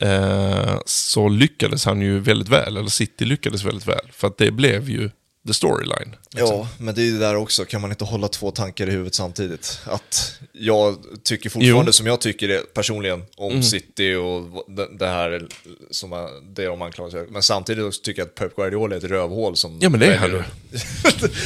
eh, 0.02 0.78
så 0.86 1.28
lyckades 1.28 1.84
han 1.84 2.00
ju 2.00 2.20
väldigt 2.20 2.48
väl, 2.48 2.76
eller 2.76 2.88
City 2.88 3.24
lyckades 3.24 3.64
väldigt 3.64 3.88
väl. 3.88 4.08
För 4.12 4.26
att 4.26 4.38
det 4.38 4.50
blev 4.50 4.90
ju 4.90 5.10
the 5.48 5.54
storyline. 5.54 6.16
Ja, 6.30 6.68
men 6.78 6.94
det 6.94 7.02
är 7.02 7.04
ju 7.04 7.12
det 7.12 7.18
där 7.18 7.36
också, 7.36 7.64
kan 7.64 7.80
man 7.80 7.90
inte 7.90 8.04
hålla 8.04 8.28
två 8.28 8.50
tankar 8.50 8.86
i 8.88 8.90
huvudet 8.90 9.14
samtidigt? 9.14 9.80
Att 9.84 10.38
jag 10.52 10.96
tycker 11.22 11.50
fortfarande 11.50 11.68
Jo. 11.70 11.80
Mm. 11.80 11.92
som 11.92 12.06
jag 12.06 12.20
tycker 12.20 12.48
det, 12.48 12.74
personligen 12.74 13.24
om 13.36 13.62
City 13.62 14.14
och 14.14 14.64
det, 14.98 15.06
här 15.06 15.46
som 15.90 16.12
är- 16.12 16.54
det 16.54 16.64
de 16.64 16.82
anklagar 16.82 17.10
sig. 17.10 17.26
Men 17.30 17.42
samtidigt 17.42 17.84
också 17.84 18.02
tycker 18.02 18.20
jag 18.22 18.26
att 18.28 18.34
Pep 18.34 18.56
Guardiola 18.56 18.94
är 18.94 18.98
ett 18.98 19.04
rövhål 19.04 19.56
som 19.56 19.78
Ja, 19.80 19.88
men 19.88 20.00
det 20.00 20.06
är 20.06 20.20
väljer, 20.20 20.44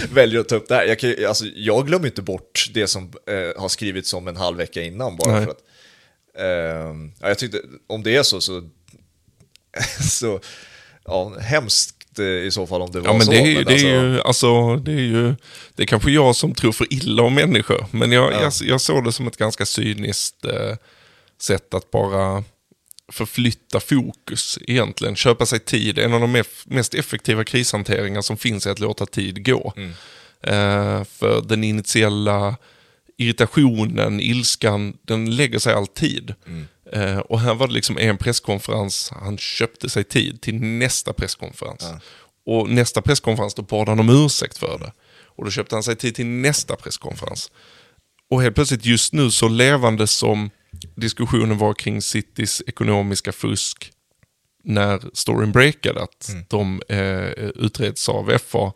väljer 0.14 0.40
att 0.40 0.48
ta 0.48 0.56
upp 0.56 0.68
det 0.68 0.74
här. 0.74 0.84
Jag, 0.84 0.98
kan, 0.98 1.14
alltså, 1.28 1.44
jag 1.54 1.86
glömmer 1.86 2.06
inte 2.06 2.22
bort 2.22 2.68
det 2.74 2.86
som 2.86 3.12
eh, 3.26 3.60
har 3.62 3.68
skrivits 3.68 4.14
om 4.14 4.28
en 4.28 4.36
halv 4.36 4.56
vecka 4.56 4.82
innan 4.82 5.16
bara 5.16 5.32
Nej. 5.32 5.44
för 5.44 5.50
att 5.50 5.62
ja, 7.20 7.28
jag 7.28 7.38
tyckte, 7.38 7.60
om 7.86 8.02
det 8.02 8.16
är 8.16 8.22
så 8.22 8.40
så, 8.40 8.68
så 10.10 10.40
ja, 11.04 11.38
hemskt 11.38 11.94
eh, 12.00 12.01
i 12.18 12.50
så 12.50 12.66
fall 12.66 12.82
om 12.82 12.90
det 12.90 13.00
var 13.00 13.06
Ja 13.08 13.12
men 13.12 13.26
så. 13.26 13.30
det 13.32 13.38
är, 13.38 13.46
ju- 13.46 13.64
det, 13.64 13.70
alltså- 13.72 13.86
är 13.86 14.02
ju, 14.04 14.20
alltså, 14.20 14.76
det 14.76 14.92
är 14.92 14.96
ju, 15.00 15.34
det 15.74 15.82
är 15.82 15.86
kanske 15.86 16.10
jag 16.10 16.36
som 16.36 16.54
tror 16.54 16.72
för 16.72 16.92
illa 16.92 17.22
om 17.22 17.34
människor. 17.34 17.86
Men 17.90 18.12
jag, 18.12 18.32
jag, 18.32 18.52
jag 18.62 18.80
såg 18.80 19.04
det 19.04 19.12
som 19.12 19.26
ett 19.26 19.36
ganska 19.36 19.66
cyniskt 19.66 20.44
eh, 20.44 20.76
sätt 21.40 21.74
att 21.74 21.90
bara 21.90 22.44
förflytta 23.12 23.80
fokus 23.80 24.58
egentligen. 24.66 25.16
Köpa 25.16 25.46
sig 25.46 25.58
tid. 25.58 25.98
En 25.98 26.12
av 26.14 26.20
de 26.20 26.44
mest 26.64 26.94
effektiva 26.94 27.44
krishanteringar 27.44 28.22
som 28.22 28.36
finns 28.36 28.66
är 28.66 28.70
att 28.70 28.78
låta 28.80 29.06
tid 29.06 29.46
gå. 29.46 29.72
Eh, 30.42 31.04
för 31.04 31.42
den 31.48 31.64
initiella 31.64 32.56
irritationen, 33.18 34.20
ilskan, 34.20 34.96
den 35.02 35.36
lägger 35.36 35.58
sig 35.58 35.74
alltid. 35.74 36.34
Eh, 36.92 37.18
och 37.18 37.40
här 37.40 37.54
var 37.54 37.66
det 37.66 37.72
liksom 37.72 37.98
en 37.98 38.18
presskonferens, 38.18 39.10
han 39.10 39.38
köpte 39.38 39.88
sig 39.88 40.04
tid 40.04 40.40
till 40.40 40.60
nästa 40.60 41.12
presskonferens. 41.12 41.84
Och 42.46 42.70
nästa 42.70 43.02
presskonferens, 43.02 43.54
då 43.54 43.62
bad 43.62 43.88
han 43.88 44.00
om 44.00 44.24
ursäkt 44.24 44.58
för 44.58 44.78
det. 44.78 44.92
Och 45.36 45.44
då 45.44 45.50
köpte 45.50 45.74
han 45.76 45.82
sig 45.82 45.96
tid 45.96 46.14
till 46.14 46.26
nästa 46.26 46.76
presskonferens. 46.76 47.50
Och 48.30 48.42
helt 48.42 48.54
plötsligt 48.54 48.84
just 48.84 49.12
nu 49.12 49.30
så 49.30 49.48
levande 49.48 50.06
som 50.06 50.50
diskussionen 50.94 51.58
var 51.58 51.74
kring 51.74 52.02
Citys 52.02 52.62
ekonomiska 52.66 53.32
fusk 53.32 53.92
när 54.64 55.10
storyn 55.12 55.52
breakade, 55.52 56.02
att 56.02 56.28
mm. 56.28 56.44
de 56.48 56.82
eh, 56.88 57.48
utreds 57.64 58.08
av 58.08 58.38
FA. 58.38 58.72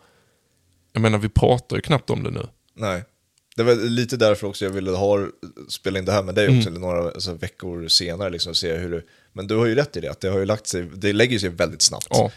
Jag 0.93 1.03
menar, 1.03 1.19
vi 1.19 1.29
pratar 1.29 1.77
ju 1.77 1.83
knappt 1.83 2.11
om 2.11 2.23
det 2.23 2.31
nu. 2.31 2.47
Nej. 2.75 3.05
Det 3.57 3.63
var 3.63 3.75
lite 3.75 4.17
därför 4.17 4.47
också 4.47 4.65
jag 4.65 4.73
ville 4.73 4.91
ha, 4.91 5.27
spela 5.69 5.99
in 5.99 6.05
det 6.05 6.13
här 6.13 6.23
med 6.23 6.35
dig 6.35 6.59
också, 6.59 6.69
mm. 6.69 6.81
några 6.81 7.05
alltså, 7.05 7.33
veckor 7.33 7.89
senare, 7.89 8.31
liksom, 8.31 8.51
och 8.51 8.57
se 8.57 8.73
hur 8.73 8.91
det... 8.91 9.03
Men 9.33 9.47
du 9.47 9.57
har 9.57 9.67
ju 9.67 9.75
rätt 9.75 9.97
i 9.97 10.01
det, 10.01 10.09
att 10.09 10.21
det 10.21 10.29
har 10.29 10.39
ju 10.39 10.45
lagt 10.45 10.67
sig, 10.67 10.83
det 10.95 11.13
lägger 11.13 11.39
sig 11.39 11.49
väldigt 11.49 11.83
snabbt. 11.83 12.07
Ja. 12.11 12.31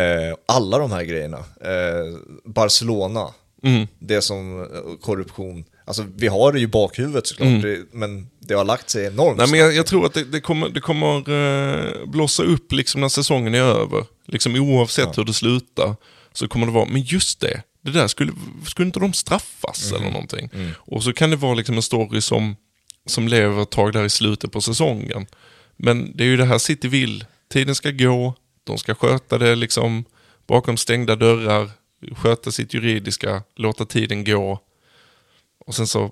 Eh, 0.00 0.36
alla 0.46 0.78
de 0.78 0.92
här 0.92 1.04
grejerna, 1.04 1.38
eh, 1.60 2.18
Barcelona, 2.44 3.28
mm. 3.62 3.86
det 3.98 4.22
som 4.22 4.62
eh, 4.62 4.66
korruption, 5.00 5.64
alltså 5.84 6.06
vi 6.16 6.26
har 6.26 6.52
det 6.52 6.58
ju 6.58 6.64
i 6.64 6.68
bakhuvudet 6.68 7.26
såklart, 7.26 7.48
mm. 7.48 7.62
det, 7.62 7.78
men 7.92 8.26
det 8.38 8.54
har 8.54 8.64
lagt 8.64 8.90
sig 8.90 9.06
enormt 9.06 9.38
Nej, 9.38 9.50
men 9.50 9.60
jag, 9.60 9.74
jag, 9.74 9.86
tror 9.86 10.06
att 10.06 10.14
det, 10.14 10.24
det 10.24 10.40
kommer, 10.40 10.68
det 10.68 10.80
kommer 10.80 11.30
eh, 11.30 12.06
blossa 12.06 12.42
upp 12.42 12.72
liksom 12.72 13.00
när 13.00 13.08
säsongen 13.08 13.54
är 13.54 13.62
över. 13.62 14.04
Liksom 14.26 14.56
oavsett 14.56 15.04
ja. 15.04 15.12
hur 15.16 15.24
det 15.24 15.32
slutar 15.32 15.96
så 16.32 16.48
kommer 16.48 16.66
det 16.66 16.72
vara, 16.72 16.86
men 16.86 17.02
just 17.02 17.40
det, 17.40 17.62
det 17.84 17.90
där 17.90 18.08
skulle, 18.08 18.32
skulle 18.66 18.86
inte 18.86 19.00
de 19.00 19.12
straffas 19.12 19.90
mm. 19.90 20.02
eller 20.02 20.12
någonting? 20.12 20.50
Mm. 20.52 20.70
Och 20.78 21.02
så 21.04 21.12
kan 21.12 21.30
det 21.30 21.36
vara 21.36 21.54
liksom 21.54 21.76
en 21.76 21.82
story 21.82 22.20
som, 22.20 22.56
som 23.06 23.28
lever 23.28 23.62
ett 23.62 23.70
tag 23.70 23.92
där 23.92 24.04
i 24.04 24.10
slutet 24.10 24.52
på 24.52 24.60
säsongen. 24.60 25.26
Men 25.76 26.16
det 26.16 26.24
är 26.24 26.28
ju 26.28 26.36
det 26.36 26.44
här 26.44 26.58
City 26.58 26.88
vill, 26.88 27.24
tiden 27.52 27.74
ska 27.74 27.90
gå, 27.90 28.34
de 28.64 28.78
ska 28.78 28.94
sköta 28.94 29.38
det 29.38 29.54
liksom 29.54 30.04
bakom 30.46 30.76
stängda 30.76 31.16
dörrar, 31.16 31.70
sköta 32.16 32.50
sitt 32.50 32.74
juridiska, 32.74 33.42
låta 33.56 33.84
tiden 33.84 34.24
gå. 34.24 34.60
Och 35.66 35.74
sen 35.74 35.86
så, 35.86 36.10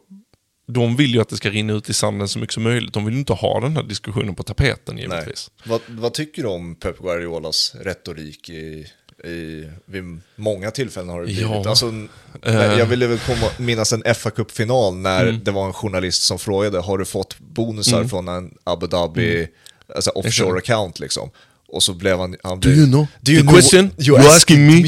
de 0.67 0.97
vill 0.97 1.15
ju 1.15 1.21
att 1.21 1.29
det 1.29 1.37
ska 1.37 1.51
rinna 1.51 1.73
ut 1.73 1.89
i 1.89 1.95
sanden 1.95 2.29
så 2.29 2.39
mycket 2.39 2.55
som 2.55 2.63
möjligt. 2.63 2.95
De 2.95 3.05
vill 3.05 3.19
inte 3.19 3.33
ha 3.33 3.61
den 3.61 3.77
här 3.77 3.83
diskussionen 3.83 4.35
på 4.35 4.43
tapeten 4.43 4.99
givetvis. 4.99 5.51
Vad, 5.65 5.81
vad, 5.89 6.15
tycker 6.15 6.43
du 6.43 6.49
om 6.49 6.75
Pep 6.75 6.99
Guardiolas 6.99 7.75
retorik 7.75 8.49
i, 8.49 8.87
i, 9.25 9.69
vid 9.87 10.21
många 10.37 10.71
tillfällen 10.71 11.09
har 11.09 11.21
det 11.21 11.27
blivit. 11.27 11.43
Ja. 11.43 11.69
Alltså, 11.69 11.87
uh. 11.87 12.79
Jag 12.79 12.87
ville 12.87 13.07
väl 13.07 13.19
komma, 13.19 13.47
minnas 13.59 13.93
en 13.93 14.15
fa 14.15 14.31
Cup-final 14.31 14.97
när 14.97 15.23
mm. 15.23 15.45
det 15.45 15.51
var 15.51 15.67
en 15.67 15.73
journalist 15.73 16.23
som 16.23 16.39
frågade, 16.39 16.79
har 16.79 16.99
du 16.99 17.05
fått 17.05 17.39
bonusar 17.39 17.97
mm. 17.97 18.09
från 18.09 18.29
en 18.29 18.55
Abu 18.65 18.87
Dhabi 18.87 19.37
mm. 19.37 19.49
alltså 19.95 20.11
offshore 20.11 20.59
account 20.59 21.01
liksom? 21.01 21.31
Och 21.69 21.83
så 21.83 21.95
blev 21.95 22.19
han... 22.19 22.37
han 22.43 22.61
do 22.61 22.69
you 22.69 22.87
know? 22.87 23.07
Do 23.21 23.33
you 23.33 23.41
The 23.41 23.47
know 23.47 23.61
question 23.61 23.91
you're, 23.91 24.19
you're 24.19 24.37
asking 24.37 24.67
me? 24.67 24.83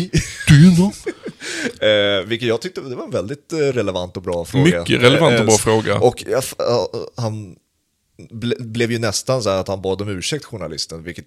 do 0.48 0.54
you 0.54 0.74
know? 0.74 0.92
eh, 1.88 2.26
vilket 2.26 2.48
jag 2.48 2.60
tyckte 2.60 2.80
det 2.80 2.96
var 2.96 3.04
en 3.04 3.10
väldigt 3.10 3.52
eh, 3.52 3.56
relevant 3.58 4.16
och 4.16 4.22
bra 4.22 4.44
fråga. 4.44 4.64
Mycket 4.64 5.02
relevant 5.02 5.40
och 5.40 5.46
bra 5.46 5.54
eh, 5.54 5.58
fråga. 5.58 5.98
Och 5.98 6.24
jag, 6.26 6.42
han 7.16 7.56
ble, 8.16 8.56
blev 8.58 8.92
ju 8.92 8.98
nästan 8.98 9.42
så 9.42 9.50
att 9.50 9.68
han 9.68 9.82
bad 9.82 10.02
om 10.02 10.08
ursäkt 10.08 10.44
journalisten, 10.44 11.02
vilket 11.02 11.26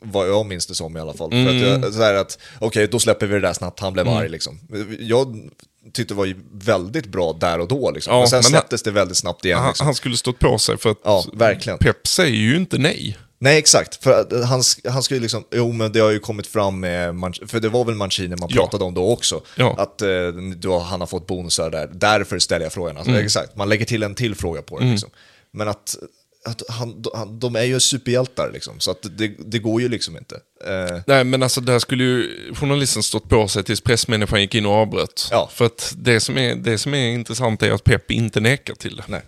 vad 0.00 0.28
jag 0.28 0.46
minns 0.46 0.66
det 0.66 0.74
som 0.74 0.96
i 0.96 1.00
alla 1.00 1.14
fall. 1.14 1.32
Mm. 1.32 1.46
För 1.46 1.54
att 1.54 1.82
jag, 1.82 1.94
så 1.94 2.02
här 2.02 2.14
att, 2.14 2.38
okej, 2.54 2.66
okay, 2.66 2.86
då 2.86 2.98
släpper 2.98 3.26
vi 3.26 3.34
det 3.34 3.40
där 3.40 3.52
snabbt, 3.52 3.80
han 3.80 3.92
blev 3.92 4.06
mm. 4.06 4.18
arg 4.18 4.28
liksom. 4.28 4.60
Jag 5.00 5.50
tyckte 5.92 6.14
det 6.14 6.18
var 6.18 6.34
väldigt 6.52 7.06
bra 7.06 7.32
där 7.32 7.58
och 7.58 7.68
då 7.68 7.90
liksom. 7.90 8.14
Ja, 8.14 8.20
men 8.20 8.28
sen 8.28 8.36
men 8.36 8.42
släpptes 8.42 8.84
han, 8.84 8.94
det 8.94 9.00
väldigt 9.00 9.16
snabbt 9.16 9.44
igen. 9.44 9.58
Han, 9.58 9.68
liksom. 9.68 9.84
han 9.84 9.94
skulle 9.94 10.16
stått 10.16 10.38
på 10.38 10.58
sig 10.58 10.78
för 10.78 10.90
att 10.90 11.00
ja, 11.04 11.24
verkligen. 11.32 11.78
Pep 11.78 12.06
säger 12.06 12.36
ju 12.36 12.56
inte 12.56 12.78
nej. 12.78 13.16
Nej, 13.40 13.58
exakt. 13.58 14.02
För 14.04 14.44
han, 14.44 14.62
han 14.88 15.02
skulle 15.02 15.20
liksom, 15.20 15.44
jo 15.50 15.72
men 15.72 15.92
det 15.92 16.00
har 16.00 16.10
ju 16.10 16.18
kommit 16.18 16.46
fram 16.46 16.80
med, 16.80 17.14
för 17.46 17.60
det 17.60 17.68
var 17.68 17.84
väl 17.84 17.94
Mancini 17.94 18.36
man 18.36 18.48
pratade 18.48 18.84
ja. 18.84 18.88
om 18.88 18.94
då 18.94 19.12
också. 19.12 19.40
Ja. 19.56 19.74
Att 19.78 20.02
eh, 20.02 20.08
då, 20.56 20.78
han 20.78 21.00
har 21.00 21.06
fått 21.06 21.26
bonusar 21.26 21.70
där, 21.70 21.90
därför 21.92 22.38
ställer 22.38 22.64
jag 22.64 22.72
frågan. 22.72 22.96
Alltså, 22.96 23.10
mm. 23.10 23.24
Exakt, 23.24 23.56
man 23.56 23.68
lägger 23.68 23.84
till 23.84 24.02
en 24.02 24.14
till 24.14 24.34
fråga 24.34 24.62
på 24.62 24.78
det. 24.78 24.82
Mm. 24.82 24.92
Liksom. 24.92 25.10
Men 25.50 25.68
att, 25.68 25.96
att 26.48 26.62
han, 26.68 27.04
han, 27.14 27.38
de 27.38 27.56
är 27.56 27.62
ju 27.62 27.80
superhjältar 27.80 28.50
liksom, 28.52 28.80
så 28.80 28.90
att 28.90 29.06
det, 29.10 29.28
det 29.38 29.58
går 29.58 29.82
ju 29.82 29.88
liksom 29.88 30.16
inte. 30.16 30.40
Eh. 30.64 31.00
Nej 31.06 31.24
men 31.24 31.42
alltså 31.42 31.60
där 31.60 31.78
skulle 31.78 32.04
ju 32.04 32.54
journalisten 32.54 33.02
stått 33.02 33.28
på 33.28 33.48
sig 33.48 33.64
tills 33.64 33.80
pressmänniskan 33.80 34.40
gick 34.40 34.54
in 34.54 34.66
och 34.66 34.72
avbröt. 34.72 35.28
Ja. 35.30 35.50
För 35.52 35.64
att 35.64 35.94
det 35.96 36.20
som, 36.20 36.38
är, 36.38 36.54
det 36.54 36.78
som 36.78 36.94
är 36.94 37.08
intressant 37.08 37.62
är 37.62 37.72
att 37.72 37.84
Pep 37.84 38.10
inte 38.10 38.40
nekar 38.40 38.74
till 38.74 38.96
det. 38.96 39.04
Nej. 39.06 39.22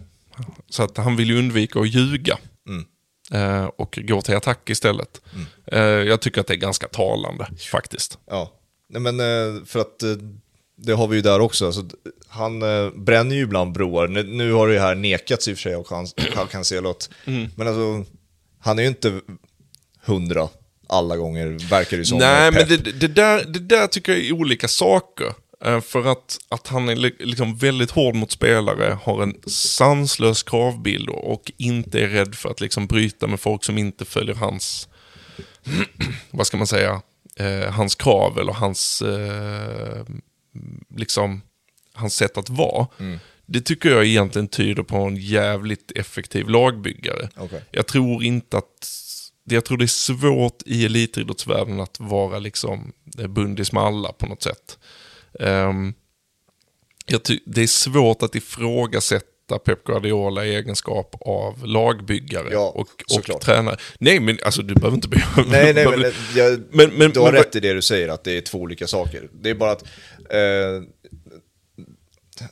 Så 0.70 0.82
att 0.82 0.96
han 0.96 1.16
vill 1.16 1.28
ju 1.28 1.38
undvika 1.38 1.80
att 1.80 1.88
ljuga. 1.88 2.38
Mm. 2.68 2.84
Eh, 3.32 3.64
och 3.64 3.98
går 4.02 4.20
till 4.20 4.36
attack 4.36 4.70
istället. 4.70 5.20
Mm. 5.34 5.46
Eh, 5.66 6.08
jag 6.08 6.20
tycker 6.20 6.40
att 6.40 6.46
det 6.46 6.54
är 6.54 6.58
ganska 6.58 6.88
talande 6.88 7.46
faktiskt. 7.70 8.18
Ja, 8.26 8.52
Nej, 8.88 9.02
men 9.02 9.20
eh, 9.20 9.64
för 9.64 9.80
att 9.80 10.02
det 10.82 10.92
har 10.92 11.08
vi 11.08 11.16
ju 11.16 11.22
där 11.22 11.40
också. 11.40 11.66
Alltså, 11.66 11.84
han 12.28 12.60
bränner 13.04 13.36
ju 13.36 13.42
ibland 13.42 13.72
broar. 13.72 14.08
Nu, 14.08 14.22
nu 14.22 14.52
har 14.52 14.68
det 14.68 14.74
ju 14.74 14.80
här 14.80 14.94
nekats 14.94 15.48
i 15.48 15.52
och 15.52 15.58
för 15.58 15.62
sig 15.62 15.74
av 15.74 16.46
Cancelot. 16.50 17.10
Mm. 17.24 17.50
Men 17.56 17.66
alltså, 17.66 18.12
han 18.60 18.78
är 18.78 18.82
ju 18.82 18.88
inte 18.88 19.20
hundra 20.04 20.48
alla 20.88 21.16
gånger, 21.16 21.68
verkar 21.70 21.96
det 21.96 22.04
som. 22.04 22.18
Nej, 22.18 22.52
men 22.52 22.68
det, 22.68 22.76
det, 22.76 23.08
där, 23.08 23.44
det 23.44 23.58
där 23.58 23.86
tycker 23.86 24.12
jag 24.12 24.20
är 24.20 24.32
olika 24.32 24.68
saker. 24.68 25.32
Eh, 25.64 25.80
för 25.80 26.12
att, 26.12 26.38
att 26.48 26.66
han 26.66 26.88
är 26.88 26.96
liksom 27.24 27.56
väldigt 27.56 27.90
hård 27.90 28.14
mot 28.14 28.30
spelare, 28.30 28.98
har 29.02 29.22
en 29.22 29.34
sanslös 29.46 30.42
kravbild 30.42 31.08
och 31.08 31.52
inte 31.56 32.00
är 32.00 32.08
rädd 32.08 32.34
för 32.34 32.50
att 32.50 32.60
liksom 32.60 32.86
bryta 32.86 33.26
med 33.26 33.40
folk 33.40 33.64
som 33.64 33.78
inte 33.78 34.04
följer 34.04 34.34
hans, 34.34 34.88
vad 36.30 36.46
ska 36.46 36.56
man 36.56 36.66
säga, 36.66 37.02
eh, 37.36 37.70
hans 37.72 37.94
krav 37.94 38.38
eller 38.38 38.52
hans, 38.52 39.02
eh, 39.02 40.04
liksom, 40.96 41.42
hans 41.92 42.14
sätt 42.14 42.38
att 42.38 42.50
vara. 42.50 42.86
Mm. 42.98 43.18
Det 43.46 43.60
tycker 43.60 43.90
jag 43.90 44.06
egentligen 44.06 44.48
tyder 44.48 44.82
på 44.82 44.96
en 44.96 45.16
jävligt 45.16 45.92
effektiv 45.94 46.48
lagbyggare. 46.48 47.28
Okay. 47.36 47.60
Jag 47.70 47.86
tror 47.86 48.24
inte 48.24 48.58
att 48.58 48.88
jag 49.44 49.64
tror 49.64 49.78
det 49.78 49.84
är 49.84 49.86
svårt 49.86 50.62
i 50.66 50.84
elitidrottsvärlden 50.84 51.80
att 51.80 52.00
vara 52.00 52.38
liksom 52.38 52.92
bundis 53.28 53.72
med 53.72 53.82
alla 53.82 54.12
på 54.12 54.26
något 54.26 54.42
sätt. 54.42 54.78
Um, 55.32 55.94
det 57.44 57.62
är 57.62 57.66
svårt 57.66 58.22
att 58.22 58.34
ifrågasätta 58.34 59.58
Pep 59.64 59.84
Guardiola 59.84 60.46
i 60.46 60.54
egenskap 60.54 61.16
av 61.20 61.66
lagbyggare 61.66 62.48
ja, 62.52 62.72
och, 62.74 62.88
och 63.18 63.40
tränare. 63.40 63.76
Nej, 63.98 64.20
men 64.20 64.38
alltså 64.44 64.62
du 64.62 64.74
behöver 64.74 64.96
inte 64.96 65.08
behöva... 65.08 65.50
Nej, 65.50 65.74
nej, 65.74 65.86
men, 65.98 66.12
jag, 66.34 66.60
men, 66.70 66.90
men, 66.90 67.10
du 67.10 67.20
har 67.20 67.32
men, 67.32 67.42
rätt 67.42 67.56
i 67.56 67.60
det 67.60 67.72
du 67.72 67.82
säger, 67.82 68.08
att 68.08 68.24
det 68.24 68.36
är 68.36 68.40
två 68.40 68.58
olika 68.58 68.86
saker. 68.86 69.28
Det 69.32 69.50
är 69.50 69.54
bara 69.54 69.72
att 69.72 69.84
eh, 70.32 70.82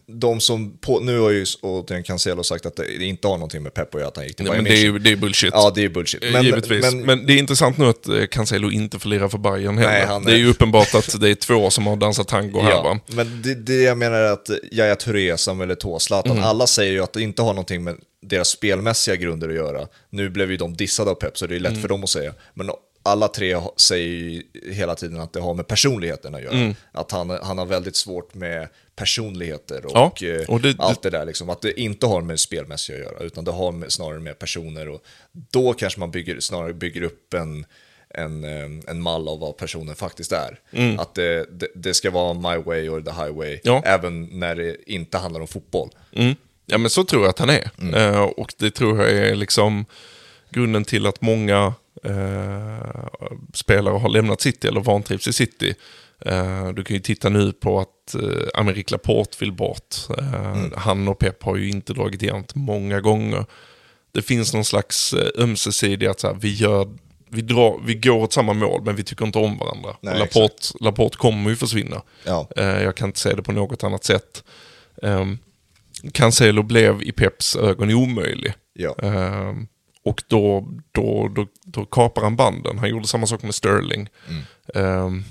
de 0.06 0.40
som, 0.40 0.78
på, 0.78 1.00
nu 1.00 1.18
har 1.18 1.30
ju 1.30 1.46
återigen 1.62 2.04
Cancelo 2.04 2.44
sagt 2.44 2.66
att 2.66 2.76
det 2.76 3.04
inte 3.04 3.28
har 3.28 3.34
någonting 3.34 3.62
med 3.62 3.74
Pep 3.74 3.94
att 3.94 4.00
göra 4.00 4.08
att 4.08 4.16
han 4.16 4.26
gick 4.26 4.36
till 4.36 4.46
Bayern 4.46 4.64
men 4.64 4.72
det 4.72 4.86
är, 4.86 4.98
det 4.98 5.12
är 5.12 5.16
bullshit. 5.16 5.50
Ja, 5.54 5.72
det 5.74 5.84
är 5.84 5.88
bullshit. 5.88 6.22
Men, 6.32 6.44
Givetvis. 6.44 6.82
Men, 6.82 7.02
men, 7.02 7.26
det 7.26 7.32
är 7.32 7.38
intressant 7.38 7.78
nu 7.78 7.86
att 7.86 8.08
eh, 8.08 8.26
Cancelo 8.26 8.70
inte 8.70 8.98
förlirar 8.98 9.28
för 9.28 9.38
Bayern 9.38 9.78
heller. 9.78 10.06
Nej, 10.06 10.26
det 10.26 10.32
är 10.32 10.36
ju 10.36 10.50
uppenbart 10.50 10.94
att 10.94 11.20
det 11.20 11.30
är 11.30 11.34
två 11.34 11.70
som 11.70 11.86
har 11.86 11.96
dansat 11.96 12.28
tango 12.28 12.60
här 12.60 12.82
va. 12.82 13.00
Men 13.06 13.42
det, 13.42 13.54
det 13.54 13.82
jag 13.82 13.98
menar 13.98 14.16
är 14.16 14.32
att 14.32 14.50
Yahya 14.72 14.96
Touré, 14.96 15.38
Samuel 15.38 15.70
Eto'o, 15.70 15.98
Zlatan, 15.98 16.32
mm. 16.32 16.44
alla 16.44 16.66
säger 16.66 16.92
ju 16.92 17.02
att 17.02 17.12
det 17.12 17.22
inte 17.22 17.42
har 17.42 17.52
någonting 17.52 17.84
med 17.84 17.96
deras 18.22 18.48
spelmässiga 18.48 19.16
grunder 19.16 19.48
att 19.48 19.54
göra. 19.54 19.86
Nu 20.10 20.30
blev 20.30 20.50
ju 20.50 20.56
de 20.56 20.76
dissade 20.76 21.10
av 21.10 21.14
Pep, 21.14 21.38
så 21.38 21.46
det 21.46 21.56
är 21.56 21.60
lätt 21.60 21.70
mm. 21.70 21.82
för 21.82 21.88
dem 21.88 22.04
att 22.04 22.10
säga. 22.10 22.34
Men 22.54 22.70
alla 23.08 23.28
tre 23.28 23.60
säger 23.76 24.42
hela 24.72 24.94
tiden 24.94 25.20
att 25.20 25.32
det 25.32 25.40
har 25.40 25.54
med 25.54 25.66
personligheten 25.66 26.34
att 26.34 26.42
göra. 26.42 26.54
Mm. 26.54 26.74
Att 26.92 27.10
han, 27.10 27.30
han 27.30 27.58
har 27.58 27.66
väldigt 27.66 27.96
svårt 27.96 28.34
med 28.34 28.68
personligheter 28.96 29.86
och, 29.86 30.22
ja, 30.22 30.44
och 30.48 30.60
det, 30.60 30.76
allt 30.78 31.02
det 31.02 31.10
där. 31.10 31.24
Liksom. 31.24 31.50
Att 31.50 31.60
det 31.60 31.80
inte 31.80 32.06
har 32.06 32.20
med 32.20 32.40
spelmässiga 32.40 32.96
att 32.96 33.02
göra, 33.02 33.24
utan 33.24 33.44
det 33.44 33.50
har 33.50 33.72
med, 33.72 33.92
snarare 33.92 34.20
med 34.20 34.38
personer. 34.38 34.88
Och 34.88 35.04
då 35.32 35.72
kanske 35.72 36.00
man 36.00 36.10
bygger, 36.10 36.40
snarare 36.40 36.74
bygger 36.74 37.02
upp 37.02 37.34
en, 37.34 37.66
en, 38.10 38.44
en 38.88 39.02
mall 39.02 39.28
av 39.28 39.38
vad 39.38 39.56
personen 39.56 39.96
faktiskt 39.96 40.32
är. 40.32 40.60
Mm. 40.70 40.98
Att 40.98 41.14
det, 41.14 41.46
det, 41.50 41.68
det, 41.74 41.94
ska 41.94 42.10
vara 42.10 42.34
my 42.34 42.62
way 42.62 42.88
or 42.88 43.00
the 43.00 43.10
highway, 43.10 43.60
ja. 43.62 43.82
även 43.84 44.38
när 44.38 44.54
det 44.54 44.76
inte 44.86 45.18
handlar 45.18 45.40
om 45.40 45.48
fotboll. 45.48 45.90
Mm. 46.12 46.34
Ja 46.66 46.78
men 46.78 46.90
så 46.90 47.04
tror 47.04 47.22
jag 47.22 47.30
att 47.30 47.38
han 47.38 47.50
är. 47.50 47.70
Mm. 47.78 48.14
Uh, 48.14 48.20
och 48.20 48.54
det 48.58 48.70
tror 48.70 49.00
jag 49.00 49.10
är 49.10 49.34
liksom 49.34 49.84
grunden 50.50 50.84
till 50.84 51.06
att 51.06 51.20
många 51.20 51.74
uh, 52.06 53.08
spelare 53.54 53.98
har 53.98 54.08
lämnat 54.08 54.40
City 54.40 54.68
eller 54.68 54.80
vantrivs 54.80 55.28
i 55.28 55.32
City. 55.32 55.74
Uh, 56.26 56.68
du 56.68 56.84
kan 56.84 56.96
ju 56.96 57.00
titta 57.00 57.28
nu 57.28 57.52
på 57.52 57.80
att 57.80 58.14
uh, 58.22 58.48
Amerik 58.54 58.90
Laporte 58.90 59.36
vill 59.40 59.52
bort. 59.52 59.96
Uh, 60.18 60.34
mm. 60.34 60.72
Han 60.76 61.08
och 61.08 61.18
Pep 61.18 61.42
har 61.42 61.56
ju 61.56 61.70
inte 61.70 61.92
dragit 61.92 62.22
jämnt 62.22 62.54
många 62.54 63.00
gånger. 63.00 63.44
Det 64.12 64.22
finns 64.22 64.54
någon 64.54 64.64
slags 64.64 65.14
uh, 65.14 65.42
ömsesidig 65.42 66.06
att 66.06 66.20
så 66.20 66.26
här, 66.26 66.34
vi, 66.34 66.54
gör, 66.54 66.88
vi, 67.30 67.42
drar, 67.42 67.80
vi 67.84 67.94
går 67.94 68.22
åt 68.22 68.32
samma 68.32 68.52
mål 68.52 68.82
men 68.84 68.96
vi 68.96 69.02
tycker 69.02 69.26
inte 69.26 69.38
om 69.38 69.58
varandra. 69.58 69.96
Nej, 70.00 70.18
Laporte, 70.18 70.66
Laporte 70.80 71.16
kommer 71.16 71.50
ju 71.50 71.56
försvinna. 71.56 72.02
Ja. 72.24 72.48
jag 72.56 72.96
kan 72.96 73.08
inte 73.08 73.20
se 73.20 73.34
det 73.34 73.42
på 73.42 73.52
något 73.52 73.84
annat 73.84 74.04
sätt. 74.04 74.44
Um, 75.02 75.38
Cancelo 76.12 76.62
blev 76.62 77.02
i 77.02 77.12
Peps 77.12 77.56
ögon 77.56 77.94
omöjlig. 77.94 78.54
Ja. 78.72 78.94
Och 80.08 80.22
då, 80.28 80.68
då, 80.92 81.28
då, 81.34 81.46
då 81.64 81.84
kapar 81.84 82.22
han 82.22 82.36
banden. 82.36 82.78
Han 82.78 82.90
gjorde 82.90 83.06
samma 83.06 83.26
sak 83.26 83.42
med 83.42 83.54
Sterling. 83.54 84.08
Mm. 84.74 85.04
Um, 85.04 85.24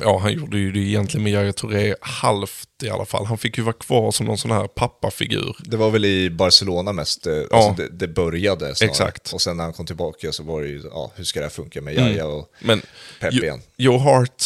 Ja, 0.00 0.18
han 0.18 0.32
gjorde 0.32 0.58
ju 0.58 0.72
det 0.72 0.78
egentligen 0.78 1.24
med 1.24 1.32
Yahya 1.32 1.52
Touré 1.52 1.94
halvt 2.00 2.82
i 2.82 2.88
alla 2.90 3.04
fall. 3.04 3.26
Han 3.26 3.38
fick 3.38 3.58
ju 3.58 3.64
vara 3.64 3.72
kvar 3.72 4.10
som 4.10 4.26
någon 4.26 4.38
sån 4.38 4.50
här 4.50 4.66
pappafigur. 4.66 5.56
Det 5.60 5.76
var 5.76 5.90
väl 5.90 6.04
i 6.04 6.30
Barcelona 6.30 6.92
mest 6.92 7.26
eh, 7.26 7.34
ja. 7.34 7.46
alltså 7.50 7.82
det, 7.82 7.88
det 7.88 8.08
började 8.08 8.74
snarare. 8.74 8.90
Exakt. 8.90 9.32
Och 9.32 9.40
sen 9.40 9.56
när 9.56 9.64
han 9.64 9.72
kom 9.72 9.86
tillbaka 9.86 10.32
så 10.32 10.42
var 10.42 10.62
det 10.62 10.68
ju, 10.68 10.82
ja, 10.92 11.12
hur 11.14 11.24
ska 11.24 11.40
det 11.40 11.44
här 11.44 11.50
funka 11.50 11.80
med 11.80 11.94
Yahya 11.94 12.24
mm. 12.24 12.36
och 12.36 12.52
Men 12.60 12.82
Pep 13.20 13.32
igen? 13.32 13.62
Joe 13.76 13.98
Hart 13.98 14.44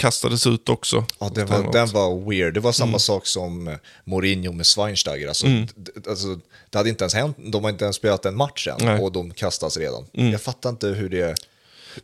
kastades 0.00 0.46
ut 0.46 0.68
också. 0.68 1.04
Ja, 1.18 1.30
den 1.34 1.46
var, 1.46 1.72
den 1.72 1.88
var 1.88 2.30
weird. 2.30 2.54
Det 2.54 2.60
var 2.60 2.72
samma 2.72 2.88
mm. 2.88 2.98
sak 2.98 3.26
som 3.26 3.68
eh, 3.68 3.74
Mourinho 4.04 4.52
med 4.52 4.66
Schweinsteiger. 4.66 5.28
Alltså, 5.28 5.46
mm. 5.46 5.66
alltså, 6.08 6.38
det 6.70 6.78
hade 6.78 6.90
inte 6.90 7.04
ens 7.04 7.14
hänt, 7.14 7.36
de 7.38 7.64
har 7.64 7.70
inte 7.70 7.84
ens 7.84 7.96
spelat 7.96 8.26
en 8.26 8.36
match 8.36 8.68
än 8.68 8.86
Nej. 8.86 9.00
och 9.00 9.12
de 9.12 9.30
kastas 9.30 9.76
redan. 9.76 10.04
Mm. 10.14 10.32
Jag 10.32 10.40
fattar 10.40 10.70
inte 10.70 10.86
hur 10.86 11.08
det, 11.08 11.24
hur 11.24 11.34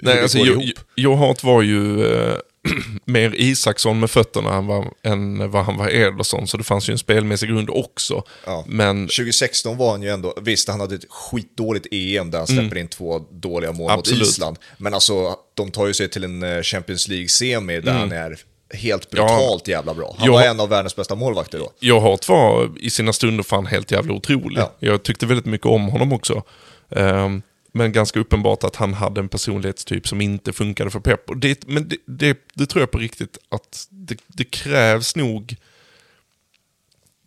Nej, 0.00 0.16
det 0.16 0.22
alltså, 0.22 0.38
går 0.38 0.46
jo, 0.46 0.60
ihop. 0.60 0.78
Joe 0.96 1.14
Hart 1.14 1.44
var 1.44 1.62
ju... 1.62 2.06
Eh, 2.06 2.36
mer 3.04 3.34
Isaksson 3.34 4.00
med 4.00 4.10
fötterna 4.10 4.54
än 4.54 4.66
vad, 4.66 4.86
än 5.02 5.50
vad 5.50 5.64
han 5.64 5.76
var 5.76 5.88
Ederson, 5.88 6.48
så 6.48 6.56
det 6.56 6.64
fanns 6.64 6.88
ju 6.88 6.92
en 6.92 6.98
spelmässig 6.98 7.48
grund 7.48 7.70
också. 7.70 8.22
Ja. 8.46 8.64
Men... 8.66 9.06
2016 9.06 9.76
var 9.76 9.90
han 9.90 10.02
ju 10.02 10.08
ändå, 10.08 10.34
visst 10.42 10.68
han 10.68 10.80
hade 10.80 10.94
ett 10.94 11.10
skitdåligt 11.10 11.86
EM 11.90 12.30
där 12.30 12.38
han 12.38 12.46
släpper 12.46 12.62
mm. 12.62 12.78
in 12.78 12.88
två 12.88 13.18
dåliga 13.18 13.72
mål 13.72 13.90
Absolut. 13.90 14.20
mot 14.20 14.28
Island, 14.28 14.58
men 14.78 14.94
alltså 14.94 15.36
de 15.54 15.70
tar 15.70 15.86
ju 15.86 15.94
sig 15.94 16.08
till 16.08 16.24
en 16.24 16.42
eh, 16.42 16.62
Champions 16.62 17.08
League-semi 17.08 17.80
där 17.80 17.90
mm. 17.90 18.00
han 18.00 18.12
är 18.12 18.38
helt 18.74 19.10
brutalt 19.10 19.68
ja. 19.68 19.72
jävla 19.72 19.94
bra. 19.94 20.14
Han 20.18 20.26
jag, 20.26 20.32
var 20.32 20.42
en 20.42 20.60
av 20.60 20.68
världens 20.68 20.96
bästa 20.96 21.14
målvakter 21.14 21.58
då. 21.58 21.72
Jag 21.78 22.00
har 22.00 22.28
var 22.28 22.70
i 22.80 22.90
sina 22.90 23.12
stunder 23.12 23.44
fan 23.44 23.66
helt 23.66 23.90
jävla 23.90 24.14
otrolig. 24.14 24.58
Ja. 24.58 24.72
Jag 24.78 25.02
tyckte 25.02 25.26
väldigt 25.26 25.46
mycket 25.46 25.66
om 25.66 25.88
honom 25.88 26.12
också. 26.12 26.42
Um, 26.88 27.42
men 27.76 27.92
ganska 27.92 28.20
uppenbart 28.20 28.64
att 28.64 28.76
han 28.76 28.94
hade 28.94 29.20
en 29.20 29.28
personlighetstyp 29.28 30.08
som 30.08 30.20
inte 30.20 30.52
funkade 30.52 30.90
för 30.90 31.00
Pep. 31.00 31.30
Och 31.30 31.36
det, 31.36 31.66
men 31.66 31.88
det, 31.88 31.96
det, 32.06 32.38
det 32.54 32.66
tror 32.66 32.82
jag 32.82 32.90
på 32.90 32.98
riktigt 32.98 33.38
att 33.48 33.86
det, 33.90 34.18
det, 34.26 34.44
krävs 34.44 35.16
nog 35.16 35.56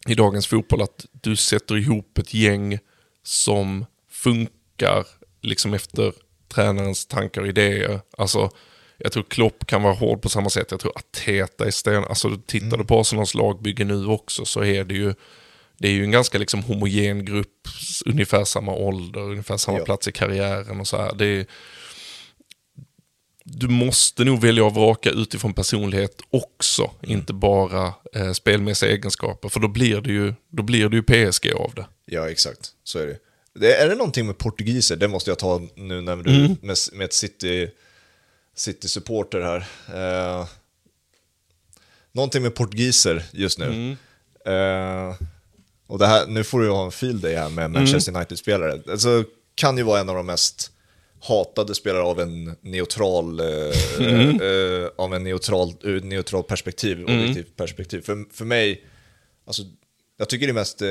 i 0.08 0.16
dagens 0.16 0.48
fotboll 0.48 0.82
att 0.82 1.06
du 1.12 1.36
sätter 1.36 1.78
ihop 1.78 2.18
ett 2.18 2.34
gäng 2.34 2.80
som 3.24 3.86
funkar 4.10 5.08
liksom 5.42 5.74
efter 5.74 6.14
tränarens 6.48 7.06
tankar 7.06 7.42
och 7.42 7.48
idéer. 7.48 8.02
Alltså, 8.18 8.50
jag 8.98 9.12
tror 9.12 9.24
Klopp 9.24 9.66
kan 9.66 9.84
vara 9.84 9.94
hård 9.94 10.22
på 10.22 10.30
samma 10.30 10.50
sätt. 10.50 10.72
Jag 10.72 10.80
tror 10.80 10.94
Ateta 10.96 11.66
är 11.66 11.72
sten. 11.72 12.04
Alltså, 12.04 12.38
tittar 12.46 12.68
du 12.68 12.76
mm. 12.76 12.88
på 12.88 13.00
Arsenals 13.00 13.34
lagbygge 13.34 13.86
nu 13.86 14.06
också 14.06 14.46
så 14.46 14.64
är 14.64 14.84
det 14.84 14.94
ju 14.94 15.14
det 15.80 15.88
är 15.88 15.92
ju 15.92 16.04
en 16.04 16.12
ganska 16.12 16.38
liksom 16.38 16.64
homogen 16.64 17.26
grupp, 17.26 17.68
ungefär 18.06 18.44
samma 18.44 18.74
ålder, 18.74 19.22
ungefär 19.22 19.58
samma 19.58 19.78
ja. 19.78 19.86
plats 19.86 20.08
i 20.08 20.12
karriären 20.12 20.80
och 20.80 20.88
så 20.88 20.98
här. 20.98 21.16
Det 21.16 21.26
är, 21.26 21.46
du 23.44 23.68
måste 23.68 24.24
nog 24.24 24.42
välja 24.42 24.64
och 24.64 24.74
vraka 24.74 25.10
utifrån 25.10 25.54
personlighet 25.54 26.22
också, 26.30 26.92
mm. 27.02 27.18
inte 27.18 27.34
bara 27.34 27.94
eh, 28.14 28.32
spelmässiga 28.32 28.92
egenskaper. 28.92 29.50
För 29.50 29.60
då 29.60 29.68
blir, 29.68 30.02
det 30.02 30.12
ju, 30.12 30.34
då 30.50 30.64
blir 30.64 30.90
det 30.90 30.96
ju 30.96 31.04
PSG 31.04 31.54
av 31.54 31.74
det. 31.76 31.86
Ja, 32.06 32.30
exakt. 32.30 32.72
Så 32.84 33.00
är 33.00 33.08
det. 33.08 33.20
det 33.54 33.76
är 33.76 33.90
det 33.90 33.96
någonting 33.96 34.26
med 34.26 34.38
portugiser? 34.38 34.96
Det 34.96 35.08
måste 35.08 35.32
jag 35.32 35.40
ta 35.40 35.62
nu 35.76 36.02
när 36.02 36.16
du, 36.16 36.36
mm. 36.36 36.58
med, 36.62 36.78
med 36.94 37.06
ett 37.06 37.14
City, 37.14 37.70
City-supporter 38.56 39.42
här. 39.42 39.68
Eh, 40.40 40.48
någonting 42.12 42.42
med 42.42 42.56
portugiser 42.56 43.24
just 43.32 43.60
nu. 43.60 43.66
Mm. 43.66 43.98
Eh, 44.46 45.16
och 45.90 46.00
det 46.00 46.08
här, 46.08 46.28
nu 46.28 46.44
får 46.44 46.60
du 46.60 46.70
ha 46.70 46.86
en 46.86 46.92
field 46.92 47.22
day 47.22 47.36
här 47.36 47.50
med 47.50 47.66
mm. 47.66 47.72
Manchester 47.72 48.12
mm. 48.12 48.20
United-spelare. 48.20 48.82
Alltså, 48.92 49.24
kan 49.56 49.78
ju 49.78 49.84
vara 49.84 50.00
en 50.00 50.10
av 50.10 50.16
de 50.16 50.26
mest 50.26 50.72
hatade 51.22 51.76
spelare 51.76 52.04
av 52.04 52.20
en 52.20 52.56
neutral, 52.62 53.40
eh, 53.40 54.00
mm. 54.00 54.42
eh, 54.42 54.90
av 54.98 55.16
en 55.16 55.24
neutral, 55.24 55.74
ur 55.82 56.02
neutral 56.02 56.44
perspektiv, 56.44 57.00
mm. 57.00 57.20
objektivt 57.20 57.56
perspektiv. 57.56 58.02
För, 58.02 58.26
för 58.34 58.46
mig, 58.46 58.86
alltså, 59.46 59.64
jag 60.18 60.30
tycker 60.30 60.48
det 60.48 60.52
är 60.52 60.54
mest 60.54 60.82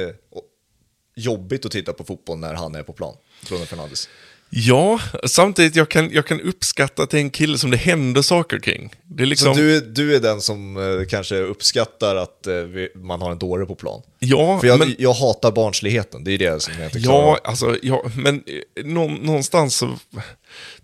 jobbigt 1.17 1.67
att 1.67 1.73
titta 1.73 1.93
på 1.93 2.05
fotboll 2.05 2.39
när 2.39 2.55
han 2.55 2.75
är 2.75 2.83
på 2.83 2.93
plan, 2.93 3.17
Bruno 3.49 3.65
Fernandes. 3.65 4.09
Ja, 4.51 5.01
samtidigt 5.27 5.77
jag 5.77 5.89
kan 5.89 6.11
jag 6.13 6.27
kan 6.27 6.41
uppskatta 6.41 7.03
att 7.03 7.11
det 7.11 7.19
är 7.19 7.21
en 7.21 7.31
kille 7.31 7.59
som 7.59 7.71
det 7.71 7.77
händer 7.77 8.23
saker 8.23 8.59
kring. 8.59 8.93
Det 9.03 9.23
är 9.23 9.27
liksom... 9.27 9.55
Så 9.55 9.61
du, 9.61 9.81
du 9.81 10.17
är 10.17 10.21
den 10.21 10.41
som 10.41 10.77
eh, 10.77 11.07
kanske 11.07 11.37
uppskattar 11.37 12.17
att 12.17 12.47
eh, 12.47 12.55
vi, 12.55 12.89
man 12.95 13.23
har 13.23 13.33
en 13.33 13.39
dåre 13.39 13.67
på 13.67 13.75
plan? 13.75 14.03
Ja, 14.19 14.59
För 14.61 14.67
jag, 14.67 14.79
men... 14.79 14.95
jag 14.99 15.13
hatar 15.13 15.53
barnsligheten, 15.53 16.25
det 16.25 16.33
är 16.33 16.39
det 16.39 16.63
som 16.63 16.75
jag 16.79 16.85
inte 16.85 17.01
klarar 17.01 17.19
Ja, 17.19 17.39
alltså, 17.45 17.77
ja, 17.83 18.03
men 18.17 18.43
eh, 18.47 18.85
nå, 18.85 19.09
någonstans 19.09 19.77
så, 19.77 19.99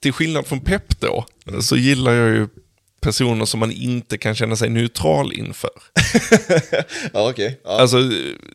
till 0.00 0.12
skillnad 0.12 0.46
från 0.46 0.60
Pep 0.60 1.00
då, 1.00 1.24
mm. 1.46 1.62
så 1.62 1.76
gillar 1.76 2.12
jag 2.12 2.28
ju 2.28 2.48
personer 3.04 3.44
som 3.44 3.60
man 3.60 3.72
inte 3.72 4.18
kan 4.18 4.34
känna 4.34 4.56
sig 4.56 4.70
neutral 4.70 5.32
inför. 5.32 5.70
ja, 7.12 7.30
okay. 7.30 7.54
Ja. 7.64 7.70
Alltså, 7.70 8.10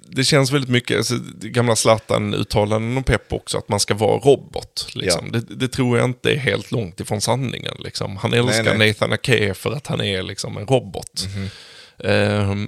det 0.07 0.23
känns 0.23 0.51
väldigt 0.51 0.69
mycket, 0.69 0.97
alltså, 0.97 1.15
gamla 1.41 1.75
Zlatan-uttalanden 1.75 2.97
om 2.97 3.03
Pep 3.03 3.33
också, 3.33 3.57
att 3.57 3.69
man 3.69 3.79
ska 3.79 3.93
vara 3.93 4.19
robot. 4.19 4.87
Liksom. 4.93 5.29
Ja. 5.33 5.39
Det, 5.39 5.55
det, 5.55 5.67
tror 5.67 5.97
jag 5.97 6.05
inte 6.05 6.31
är 6.31 6.37
helt 6.37 6.71
långt 6.71 6.99
ifrån 6.99 7.21
sanningen. 7.21 7.75
Liksom. 7.79 8.17
Han 8.17 8.33
älskar 8.33 8.63
nej, 8.63 8.77
nej. 8.77 8.87
Nathan 8.87 9.13
Ake 9.13 9.53
för 9.53 9.71
att 9.71 9.87
han 9.87 10.01
är 10.01 10.23
liksom, 10.23 10.57
en 10.57 10.67
robot. 10.67 11.27
Mm 11.35 11.49
-hmm. 11.97 12.63
uh, 12.63 12.67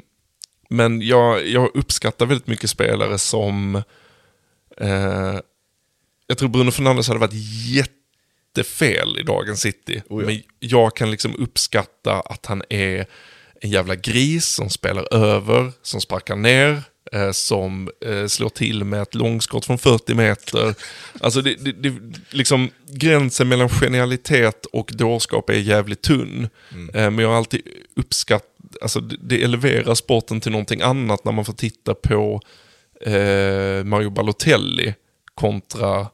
men 0.69 1.01
jag, 1.01 1.47
jag 1.47 1.71
uppskattar 1.73 2.25
väldigt 2.25 2.47
mycket 2.47 2.69
spelare 2.69 3.17
som... 3.17 3.75
Uh, 4.81 5.39
jag 6.27 6.37
tror 6.37 6.49
Bruno 6.49 6.71
Fernandes 6.71 7.07
hade 7.07 7.19
varit 7.19 7.33
jätte 7.65 8.00
jättefel 8.55 9.19
i 9.19 9.23
dagens 9.23 9.61
City. 9.61 10.01
Oh 10.09 10.21
ja. 10.21 10.27
Men 10.27 10.41
jag 10.59 10.95
kan 10.95 11.11
liksom 11.11 11.35
uppskatta 11.35 12.19
att 12.19 12.45
han 12.45 12.63
är 12.69 13.05
en 13.61 13.69
jävla 13.69 13.95
gris 13.95 14.45
som 14.45 14.69
spelar 14.69 15.13
över, 15.13 15.71
som 15.81 16.01
sparkar 16.01 16.35
ner, 16.35 16.83
eh, 17.11 17.31
som 17.31 17.89
eh, 18.05 18.27
slår 18.27 18.49
till 18.49 18.83
med 18.83 19.01
ett 19.01 19.15
långskott 19.15 19.65
från 19.65 19.77
40 19.77 20.13
meter. 20.13 20.75
Alltså 21.21 21.41
det, 21.41 21.55
det, 21.55 21.71
det, 21.71 21.93
liksom, 22.29 22.69
gränsen 22.87 23.47
mellan 23.47 23.69
genialitet 23.69 24.65
och 24.65 24.91
dårskap 24.93 25.49
är 25.49 25.53
jävligt 25.53 26.01
tunn. 26.01 26.49
Mm. 26.71 26.89
Eh, 26.95 27.11
men 27.11 27.19
jag 27.19 27.29
har 27.29 27.37
alltid 27.37 27.61
uppskattat, 27.95 28.47
alltså 28.81 28.99
det, 28.99 29.15
det 29.21 29.43
eleverar 29.43 29.95
sporten 29.95 30.41
till 30.41 30.51
någonting 30.51 30.81
annat 30.81 31.25
när 31.25 31.31
man 31.31 31.45
får 31.45 31.53
titta 31.53 31.93
på 31.93 32.41
eh, 33.01 33.83
Mario 33.83 34.09
Balotelli 34.09 34.93
kontra 35.35 36.07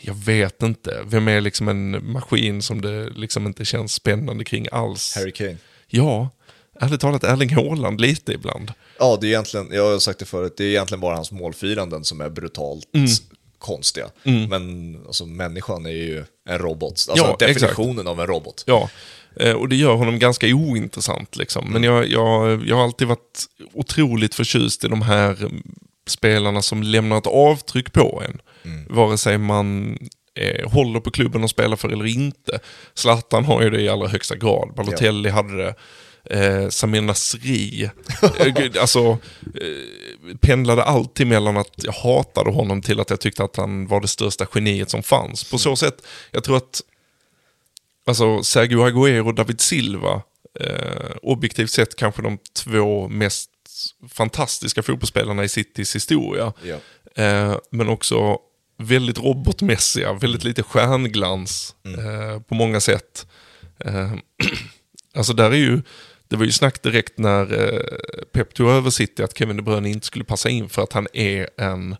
jag 0.00 0.14
vet 0.14 0.62
inte. 0.62 1.00
Vem 1.04 1.28
är 1.28 1.40
liksom 1.40 1.68
en 1.68 2.12
maskin 2.12 2.62
som 2.62 2.80
det 2.80 3.10
liksom 3.10 3.46
inte 3.46 3.64
känns 3.64 3.92
spännande 3.92 4.44
kring 4.44 4.68
alls? 4.72 5.14
Harry 5.16 5.32
Kane. 5.32 5.56
Ja, 5.86 6.30
ärligt 6.80 7.00
talat 7.00 7.24
Erling 7.24 7.54
Haaland 7.54 8.00
lite 8.00 8.32
ibland. 8.32 8.72
Ja, 8.98 9.18
det 9.20 9.26
är 9.26 9.28
egentligen, 9.28 9.68
jag 9.72 9.92
har 9.92 9.98
sagt 9.98 10.18
det 10.18 10.24
förut, 10.24 10.54
det 10.56 10.64
är 10.64 10.68
egentligen 10.68 11.00
bara 11.00 11.14
hans 11.14 11.32
målfiranden 11.32 12.04
som 12.04 12.20
är 12.20 12.30
brutalt 12.30 12.94
mm. 12.94 13.10
konstiga. 13.58 14.06
Mm. 14.24 14.48
Men 14.48 14.96
alltså, 15.06 15.26
människan 15.26 15.86
är 15.86 15.90
ju 15.90 16.24
en 16.48 16.58
robot, 16.58 16.92
alltså 16.92 17.12
ja, 17.16 17.36
definitionen 17.38 17.90
exakt. 17.90 18.08
av 18.08 18.20
en 18.20 18.26
robot. 18.26 18.64
Ja, 18.66 18.90
eh, 19.36 19.52
och 19.52 19.68
det 19.68 19.76
gör 19.76 19.94
honom 19.94 20.18
ganska 20.18 20.46
ointressant 20.46 21.36
liksom. 21.36 21.64
Men 21.64 21.84
mm. 21.84 21.94
jag, 21.94 22.08
jag, 22.08 22.66
jag 22.66 22.76
har 22.76 22.84
alltid 22.84 23.08
varit 23.08 23.44
otroligt 23.72 24.34
förtjust 24.34 24.84
i 24.84 24.88
de 24.88 25.02
här 25.02 25.50
spelarna 26.06 26.62
som 26.62 26.82
lämnar 26.82 27.18
ett 27.18 27.26
avtryck 27.26 27.92
på 27.92 28.22
en. 28.26 28.40
Mm. 28.64 28.86
Vare 28.90 29.18
sig 29.18 29.38
man 29.38 29.98
eh, 30.34 30.70
håller 30.70 31.00
på 31.00 31.10
klubben 31.10 31.44
och 31.44 31.50
spelar 31.50 31.76
för 31.76 31.88
eller 31.88 32.06
inte. 32.06 32.58
Zlatan 32.94 33.44
har 33.44 33.62
ju 33.62 33.70
det 33.70 33.80
i 33.80 33.88
allra 33.88 34.08
högsta 34.08 34.36
grad. 34.36 34.74
Balotelli 34.76 35.28
ja. 35.28 35.34
hade 35.34 35.56
det. 35.56 35.74
Eh, 36.30 36.68
Samir 36.68 37.00
Nasri, 37.00 37.90
eh, 38.22 38.80
alltså 38.80 39.18
eh, 39.60 40.36
pendlade 40.40 40.82
alltid 40.84 41.26
mellan 41.26 41.56
att 41.56 41.74
jag 41.76 41.92
hatade 41.92 42.50
honom 42.50 42.82
till 42.82 43.00
att 43.00 43.10
jag 43.10 43.20
tyckte 43.20 43.44
att 43.44 43.56
han 43.56 43.86
var 43.86 44.00
det 44.00 44.08
största 44.08 44.46
geniet 44.54 44.90
som 44.90 45.02
fanns. 45.02 45.50
På 45.50 45.58
så 45.58 45.68
mm. 45.68 45.76
sätt, 45.76 46.06
jag 46.30 46.44
tror 46.44 46.56
att 46.56 46.82
alltså 48.06 48.42
Sergio 48.42 48.86
Aguero 48.86 49.26
och 49.26 49.34
David 49.34 49.60
Silva, 49.60 50.22
eh, 50.60 51.10
objektivt 51.22 51.70
sett 51.70 51.96
kanske 51.96 52.22
de 52.22 52.38
två 52.52 53.08
mest 53.08 53.50
fantastiska 54.08 54.82
fotbollsspelarna 54.82 55.44
i 55.44 55.48
Citys 55.48 55.96
historia. 55.96 56.52
Ja. 56.62 56.76
Eh, 57.22 57.56
men 57.70 57.88
också 57.88 58.38
väldigt 58.78 59.18
robotmässiga, 59.18 60.12
väldigt 60.12 60.44
lite 60.44 60.62
stjärnglans 60.62 61.74
mm. 61.84 62.00
eh, 62.00 62.40
på 62.40 62.54
många 62.54 62.80
sätt. 62.80 63.26
Eh, 63.84 64.12
alltså 65.14 65.32
där 65.32 65.50
är 65.50 65.56
ju, 65.56 65.82
det 66.28 66.36
var 66.36 66.44
ju 66.44 66.52
snack 66.52 66.82
direkt 66.82 67.18
när 67.18 67.52
eh, 67.52 68.24
Pep 68.32 68.54
tog 68.54 68.68
över 68.68 68.90
City 68.90 69.22
att 69.22 69.38
Kevin 69.38 69.56
De 69.56 69.62
Bruyne 69.62 69.90
inte 69.90 70.06
skulle 70.06 70.24
passa 70.24 70.48
in 70.48 70.68
för 70.68 70.82
att 70.82 70.92
han 70.92 71.06
är 71.12 71.48
en 71.56 71.96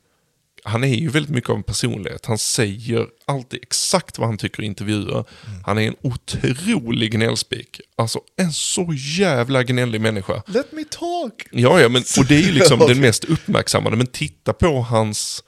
han 0.67 0.85
är 0.85 0.95
ju 0.95 1.09
väldigt 1.09 1.35
mycket 1.35 1.51
av 1.51 1.57
en 1.57 1.63
personlighet. 1.63 2.27
Han 2.27 2.39
säger 2.39 3.07
alltid 3.27 3.63
exakt 3.63 4.19
vad 4.19 4.29
han 4.29 4.39
tycker 4.39 4.63
i 4.63 4.67
intervjuer. 4.67 5.13
Mm. 5.13 5.63
Han 5.65 5.79
är 5.79 5.89
en 5.89 5.97
otrolig 6.03 7.13
gnällspik. 7.13 7.81
Alltså 7.97 8.21
en 8.37 8.53
så 8.53 8.93
jävla 9.19 9.63
gnällig 9.63 10.01
människa. 10.01 10.43
Let 10.47 10.73
me 10.73 10.85
talk! 10.85 11.47
Ja, 11.51 11.81
ja, 11.81 11.89
men, 11.89 12.03
och 12.19 12.25
det 12.25 12.35
är 12.35 12.43
ju 12.43 12.53
liksom 12.53 12.79
den 12.89 13.01
mest 13.01 13.25
uppmärksammade. 13.25 13.97
Men 13.97 14.07
titta 14.07 14.53
på 14.53 14.81
hans 14.81 15.45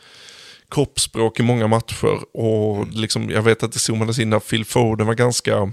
kroppsspråk 0.70 1.40
i 1.40 1.42
många 1.42 1.66
matcher. 1.66 2.36
Och 2.36 2.88
liksom, 2.88 3.30
jag 3.30 3.42
vet 3.42 3.62
att 3.62 3.72
det 3.72 3.78
zoomades 3.78 4.18
in 4.18 4.30
när 4.30 4.40
Phil 4.40 4.64
Foden 4.64 5.06
var 5.06 5.14
ganska 5.14 5.72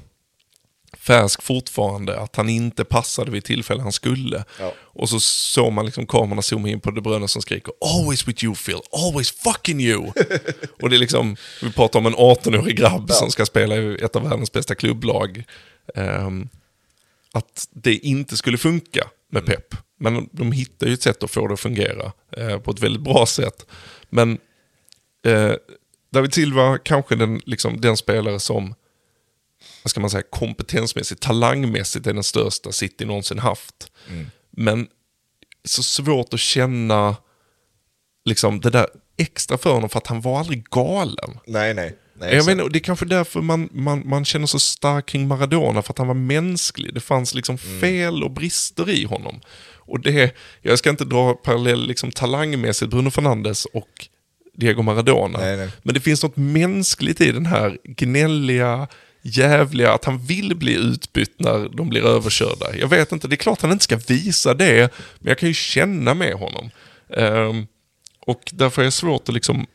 färsk 1.03 1.41
fortfarande, 1.41 2.19
att 2.19 2.35
han 2.35 2.49
inte 2.49 2.83
passade 2.83 3.31
vid 3.31 3.43
tillfälle 3.43 3.81
han 3.81 3.91
skulle. 3.91 4.43
Ja. 4.59 4.73
Och 4.79 5.09
så 5.09 5.19
såg 5.19 5.73
man 5.73 5.85
liksom 5.85 6.07
kamerorna 6.07 6.41
zooma 6.41 6.69
in 6.69 6.79
på 6.79 6.91
De 6.91 7.01
Bruyne 7.01 7.27
som 7.27 7.41
skriker 7.41 7.73
“Always 7.85 8.27
with 8.27 8.43
you 8.43 8.55
Phil, 8.55 8.79
always 8.91 9.31
fucking 9.31 9.79
you”. 9.81 10.11
och 10.81 10.89
det 10.89 10.95
är 10.95 10.99
liksom, 10.99 11.35
vi 11.61 11.71
pratar 11.71 11.99
om 11.99 12.05
en 12.05 12.15
18-årig 12.15 12.77
grabb 12.77 13.05
Ja. 13.09 13.15
som 13.15 13.31
ska 13.31 13.45
spela 13.45 13.75
i 13.75 13.95
ett 14.03 14.15
av 14.15 14.23
världens 14.29 14.51
bästa 14.51 14.75
klubblag. 14.75 15.43
Ehm, 15.95 16.49
att 17.33 17.67
det 17.71 17.95
inte 17.95 18.37
skulle 18.37 18.57
funka 18.57 19.09
med 19.31 19.45
Pep. 19.45 19.75
Men 19.99 20.29
de 20.31 20.51
hittar 20.51 20.87
ju 20.87 20.93
ett 20.93 21.01
sätt 21.01 21.23
att 21.23 21.31
få 21.31 21.47
det 21.47 21.53
att 21.53 21.59
fungera 21.59 22.11
eh, 22.37 22.57
på 22.59 22.71
ett 22.71 22.79
väldigt 22.79 23.01
bra 23.01 23.25
sätt. 23.25 23.65
Men 24.09 24.37
eh, 25.25 25.51
David 26.11 26.33
Silva 26.33 26.77
kanske 26.77 27.15
den, 27.15 27.41
liksom, 27.45 27.81
den 27.81 27.97
spelare 27.97 28.39
som, 28.39 28.75
vad 29.83 29.91
ska 29.91 29.99
man 29.99 30.09
säga, 30.09 30.23
kompetensmässigt, 30.29 31.21
talangmässigt 31.21 32.07
är 32.07 32.13
den 32.13 32.23
största 32.23 32.71
City 32.71 33.05
någonsin 33.05 33.39
haft. 33.39 33.91
Men 34.51 34.87
så 35.65 35.83
svårt 35.83 36.33
att 36.33 36.39
känna 36.39 37.15
liksom, 38.25 38.59
det 38.59 38.69
där 38.69 38.87
extra 39.17 39.57
för 39.57 39.73
honom 39.73 39.89
för 39.89 39.97
att 39.97 40.07
han 40.07 40.21
var 40.21 40.39
aldrig 40.39 40.69
galen. 40.69 41.39
Nej, 41.47 41.73
nej. 41.73 41.95
nej 42.13 42.35
Jag 42.35 42.45
menar, 42.45 42.63
och 42.63 42.71
det 42.71 42.77
är 42.77 42.83
kanske 42.83 43.05
därför 43.05 43.41
man, 43.41 43.69
man, 43.71 44.09
man 44.09 44.25
känner 44.25 44.47
så 44.47 44.59
starkt 44.59 45.09
kring 45.09 45.27
Maradona, 45.27 45.81
för 45.81 45.93
att 45.93 45.97
han 45.97 46.07
var 46.07 46.13
mänsklig. 46.13 46.93
Det 46.93 46.99
fanns 46.99 47.33
liksom 47.35 47.57
Mm. 47.65 47.81
fel 47.81 48.23
och 48.23 48.31
brister 48.31 48.89
i 48.89 49.03
honom. 49.05 49.41
Och 49.85 49.99
det, 49.99 50.35
jag 50.61 50.79
ska 50.79 50.89
inte 50.89 51.05
dra 51.05 51.33
parallell 51.33 51.87
liksom, 51.87 52.11
talangmässigt 52.11 52.91
Bruno 52.91 53.11
Fernandes 53.11 53.65
och 53.65 54.07
Diego 54.53 54.81
Maradona. 54.81 55.39
Nej, 55.39 55.57
nej. 55.57 55.69
Men 55.83 55.93
det 55.93 56.01
finns 56.01 56.23
något 56.23 56.37
mänskligt 56.37 57.21
i 57.21 57.31
den 57.31 57.45
här 57.45 57.77
gnälliga, 57.83 58.87
jävliga, 59.23 59.93
att 59.93 60.05
han 60.05 60.17
vill 60.25 60.55
bli 60.55 60.73
utbytt 60.75 61.33
när 61.39 61.69
de 61.69 61.89
blir 61.89 62.05
överkörda. 62.05 62.75
Jag 62.75 62.87
vet 62.87 63.11
inte, 63.11 63.27
det 63.27 63.35
är 63.35 63.37
klart 63.37 63.61
han 63.61 63.71
inte 63.71 63.83
ska 63.83 63.97
visa 64.07 64.53
det, 64.53 64.93
men 65.19 65.27
jag 65.29 65.37
kan 65.37 65.49
ju 65.49 65.53
känna 65.55 66.13
med 66.13 66.33
honom. 66.33 66.69
Ehm, 67.17 67.67
och 68.25 68.41
därför 68.53 68.81
är 68.81 68.85
det 68.85 68.91
svårt 68.91 69.29
att 69.29 69.35
liksom 69.35 69.65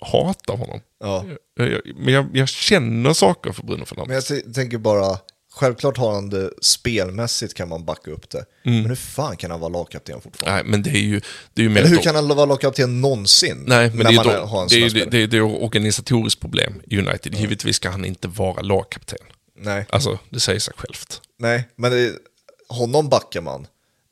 hata 0.00 0.52
honom. 0.52 0.80
Ja. 1.00 1.24
Jag- 1.56 1.72
jag- 1.72 1.80
Men 1.96 2.14
jag, 2.14 2.26
jag 2.32 2.48
känner 2.48 3.12
saker 3.12 3.52
för 3.52 3.62
Bruno 3.62 3.84
Fernandes. 3.84 4.30
Men 4.30 4.42
jag 4.46 4.54
tänker 4.54 4.78
bara, 4.78 5.18
självklart 5.54 5.96
har 5.96 6.14
han 6.14 6.30
det 6.30 6.50
spelmässigt 6.62 7.54
kan 7.54 7.68
man 7.68 7.84
backa 7.84 8.10
upp 8.10 8.30
det. 8.30 8.44
Mm. 8.64 8.78
Men 8.80 8.86
hur 8.88 8.96
fan 8.96 9.36
kan 9.36 9.50
han 9.50 9.60
vara 9.60 9.68
lagkapten 9.68 10.20
fortfarande? 10.20 10.62
Nej, 10.62 10.70
men 10.70 10.82
det 10.82 10.90
är 10.90 11.02
ju, 11.02 11.20
det 11.54 11.62
är 11.62 11.64
ju 11.64 11.68
mer 11.68 11.80
Eller 11.80 11.90
hur 11.90 11.96
kan 12.02 12.14
han 12.14 12.28
vara 12.28 12.44
lagkapten 12.44 13.00
någonsin? 13.00 13.64
Nej, 13.66 13.88
men 13.90 13.98
när 13.98 14.04
det 14.04 14.10
är, 14.10 14.14
man 14.24 14.34
ett, 14.42 14.48
har 14.50 14.62
en 14.62 14.68
det, 14.68 14.76
är, 14.76 14.90
det, 14.90 15.04
det, 15.10 15.22
är, 15.22 15.26
det 15.26 15.36
är 15.38 15.56
ett 15.56 15.62
organisatoriskt 15.62 16.40
problem 16.40 16.82
i 16.86 16.98
United. 16.98 17.34
Givetvis 17.34 17.76
ska 17.76 17.90
han 17.90 18.04
inte 18.04 18.28
vara 18.28 18.62
lagkapten. 18.62 19.18
Nej, 19.58 19.86
Alltså, 19.90 20.18
det 20.30 20.40
säger 20.40 20.60
sig 20.60 20.74
självt. 20.76 21.20
nej, 21.38 21.68
men 21.76 21.92
det, 21.92 22.12
honom 22.68 23.08
backar 23.08 23.40
man 23.40 23.66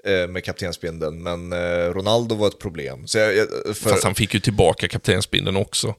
eh, 0.05 0.29
med 0.29 0.45
kaptensbindeln, 0.45 1.23
men 1.23 1.53
eh, 1.53 1.93
Ronaldo 1.95 2.35
var 2.35 2.49
ett 2.49 2.59
problem. 2.59 3.07
Så 3.07 3.19
jag, 3.19 3.37
jag, 3.37 3.49
för, 3.65 3.91
Fast 3.91 4.05
han 4.05 4.15
fick 4.15 4.35
ju 4.35 4.41
tillbaka 4.41 4.89
kaptensbindeln 4.89 5.57
också. 5.57 5.95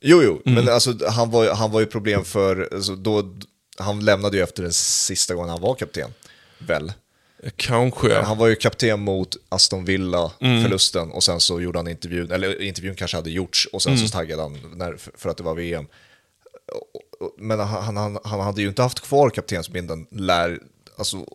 Jo, 0.00 0.22
jo, 0.22 0.42
Mm. 0.46 0.64
men 0.64 0.74
alltså, 0.74 0.94
han, 1.08 1.30
var, 1.30 1.54
han 1.54 1.70
var 1.70 1.80
ju 1.80 1.86
problem 1.86 2.24
för, 2.24 2.68
alltså, 2.74 2.96
då, 2.96 3.34
han 3.78 4.04
lämnade 4.04 4.36
ju 4.36 4.42
efter 4.42 4.62
den 4.62 4.72
sista 4.72 5.34
gången 5.34 5.50
han 5.50 5.60
var 5.60 5.74
kapten, 5.74 6.10
väl? 6.58 6.92
Kanske. 7.56 8.20
Han 8.20 8.38
var 8.38 8.46
ju 8.46 8.54
kapten 8.56 9.00
mot 9.00 9.36
Aston 9.48 9.84
Villa, 9.84 10.32
Mm. 10.40 10.62
förlusten, 10.62 11.10
och 11.10 11.24
sen 11.24 11.40
så 11.40 11.60
gjorde 11.60 11.78
han 11.78 11.88
intervjun, 11.88 12.32
eller 12.32 12.62
intervjun 12.62 12.94
kanske 12.94 13.16
hade 13.16 13.30
gjorts, 13.30 13.68
och 13.72 13.82
sen 13.82 13.92
Mm. 13.94 14.06
så 14.06 14.12
taggade 14.12 14.42
han 14.42 14.58
när, 14.74 14.96
för 15.16 15.30
att 15.30 15.36
det 15.36 15.42
var 15.42 15.54
VM. 15.54 15.86
Men 17.38 17.60
han, 17.60 17.96
han, 17.96 18.18
han 18.24 18.40
hade 18.40 18.62
ju 18.62 18.68
inte 18.68 18.82
haft 18.82 19.00
kvar 19.00 19.30
kaptensbindeln, 19.30 20.06
lär, 20.10 20.58
alltså, 20.98 21.26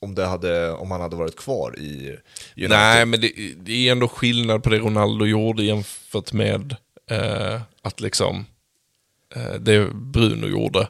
om, 0.00 0.14
det 0.14 0.26
hade, 0.26 0.70
om 0.72 0.90
han 0.90 1.00
hade 1.00 1.16
varit 1.16 1.36
kvar 1.36 1.78
i 1.78 2.16
United. 2.56 2.70
Nej, 2.70 3.06
men 3.06 3.20
det, 3.20 3.32
det 3.56 3.88
är 3.88 3.92
ändå 3.92 4.08
skillnad 4.08 4.62
på 4.62 4.70
det 4.70 4.78
Ronaldo 4.78 5.26
gjorde 5.26 5.62
jämfört 5.62 6.32
med 6.32 6.76
eh, 7.10 7.60
att 7.82 8.00
liksom 8.00 8.46
eh, 9.34 9.54
det 9.54 9.88
Bruno 9.94 10.46
gjorde. 10.46 10.88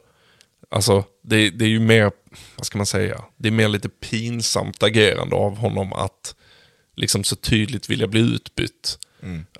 Alltså, 0.73 1.05
det, 1.23 1.51
det 1.51 1.65
är 1.65 1.69
ju 1.69 1.81
mer, 1.81 2.13
vad 2.57 2.67
ska 2.67 2.79
man 2.79 2.87
säga, 2.87 3.25
det 3.37 3.49
är 3.49 3.53
mer 3.53 3.69
lite 3.69 3.89
pinsamt 3.89 4.83
agerande 4.83 5.37
av 5.37 5.57
honom 5.57 5.93
att 5.93 6.35
liksom 6.97 7.25
så 7.25 7.37
tydligt 7.37 7.91
vilja 7.91 8.07
bli 8.07 8.21
utbytt. 8.21 8.99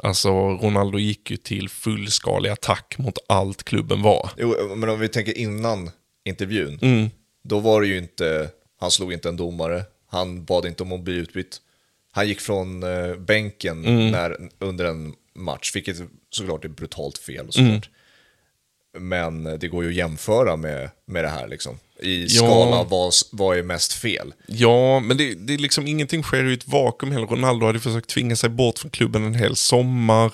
Alltså, 0.03 0.31
Ronaldo 0.49 0.99
gick 0.99 1.31
ju 1.31 1.37
till 1.37 1.69
fullskalig 1.69 2.51
attack 2.51 2.95
mot 2.99 3.19
allt 3.29 3.63
klubben 3.63 4.03
var. 4.03 4.31
Jo, 4.37 4.75
men 4.77 4.89
om 4.89 5.01
vi 5.01 5.09
tänker 5.09 5.39
innan 5.39 5.91
intervjun, 6.25 6.79
Mm. 6.83 7.11
då 7.43 7.59
var 7.61 7.81
det 7.81 7.87
ju 7.87 7.99
inte, 7.99 8.51
han 8.81 8.91
slog 8.91 9.13
inte 9.13 9.29
en 9.29 9.37
domare, 9.37 9.83
han 10.11 10.45
bad 10.45 10.67
inte 10.67 10.83
om 10.83 10.93
att 10.93 11.01
bli 11.01 11.15
utbytt. 11.15 11.61
Han 12.13 12.29
gick 12.29 12.41
från 12.41 12.83
eh, 12.83 13.17
bänken 13.17 13.85
Mm. 13.85 14.11
när, 14.11 14.37
under 14.59 14.85
en 14.85 15.15
match, 15.35 15.75
vilket 15.75 15.97
såklart 16.31 16.65
är 16.65 16.69
brutalt 16.69 17.19
fel 17.19 17.47
såklart. 17.53 17.69
Mm. 17.69 17.81
Men 18.99 19.45
det 19.45 19.69
går 19.69 19.85
ju 19.85 19.89
att 19.91 19.97
jämföra 19.97 20.57
med, 20.57 20.91
med 21.07 21.25
det 21.25 21.29
här 21.29 21.49
liksom. 21.49 21.79
I 22.03 22.23
Ja. 22.23 22.29
skala, 22.29 22.85
vad, 22.85 23.13
vad 23.33 23.59
är 23.59 23.63
mest 23.63 23.93
fel? 23.93 24.35
Ja, 24.47 25.01
men 25.01 25.17
det, 25.17 25.35
det 25.35 25.55
är 25.55 25.59
liksom 25.59 25.87
ingenting 25.87 26.23
sker 26.23 26.45
i 26.51 26.55
ett 26.55 26.69
vakuum 26.69 27.13
heller. 27.13 27.27
Ronaldo 27.27 27.67
hade 27.67 27.81
försökt 27.81 28.11
tvinga 28.11 28.37
sig 28.37 28.51
bort 28.51 28.79
från 28.79 28.91
klubben 28.91 29.25
en 29.25 29.35
hel 29.35 29.57
sommar. 29.57 30.33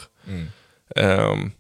Ehm, 0.97 1.51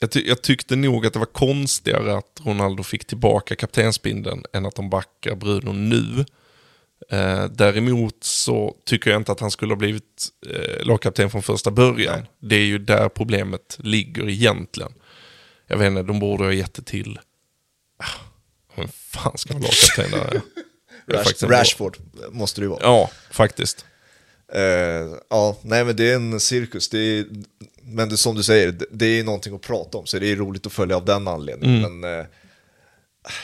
jag, 0.00 0.10
ty 0.10 0.28
jag 0.28 0.42
tyckte 0.42 0.76
nog 0.76 1.06
att 1.06 1.12
det 1.12 1.18
var 1.18 1.26
konstigare 1.26 2.16
att 2.16 2.40
Ronaldo 2.44 2.82
fick 2.82 3.04
tillbaka 3.06 3.56
kaptensbindeln 3.56 4.44
än 4.52 4.66
att 4.66 4.74
de 4.74 4.90
backar 4.90 5.34
Bruno 5.34 5.72
nu. 5.72 6.24
Eh, 7.10 7.44
däremot 7.44 8.24
så 8.24 8.76
tycker 8.84 9.10
jag 9.10 9.20
inte 9.20 9.32
att 9.32 9.40
han 9.40 9.50
skulle 9.50 9.72
ha 9.72 9.78
blivit 9.78 10.28
eh, 10.46 10.86
lagkapten 10.86 11.30
från 11.30 11.42
första 11.42 11.70
början. 11.70 12.18
Nej. 12.20 12.30
Det 12.40 12.56
är 12.56 12.64
ju 12.64 12.78
där 12.78 13.08
problemet 13.08 13.78
ligger 13.80 14.28
egentligen. 14.28 14.92
Jag 15.66 15.76
vet 15.76 15.86
inte, 15.86 16.02
de 16.02 16.18
borde 16.20 16.44
ha 16.44 16.52
gett 16.52 16.74
det 16.74 16.82
till... 16.82 17.18
Ah, 17.98 18.04
Vem 18.76 18.88
fan 18.88 19.38
ska 19.38 19.54
vara 19.54 19.62
lagkapten 19.62 20.10
där? 20.10 20.40
Rash, 21.16 21.46
Rashford 21.48 21.96
måste 22.30 22.60
det 22.60 22.64
ju 22.64 22.68
vara. 22.68 22.80
Ja, 22.82 23.10
faktiskt. 23.30 23.84
Eh, 24.52 24.62
ja, 25.30 25.58
nej 25.62 25.84
men 25.84 25.96
det 25.96 26.10
är 26.10 26.14
en 26.16 26.40
cirkus. 26.40 26.88
Det 26.88 26.98
är, 26.98 27.26
men 27.82 28.08
det, 28.08 28.16
som 28.16 28.34
du 28.34 28.42
säger, 28.42 28.72
det, 28.72 28.86
det 28.90 29.06
är 29.06 29.24
någonting 29.24 29.54
att 29.54 29.60
prata 29.60 29.98
om, 29.98 30.06
så 30.06 30.18
det 30.18 30.26
är 30.32 30.36
roligt 30.36 30.66
att 30.66 30.72
följa 30.72 30.96
av 30.96 31.04
den 31.04 31.28
anledningen. 31.28 31.84
Mm. 31.84 32.00
Men 32.00 32.20
eh, 32.20 32.26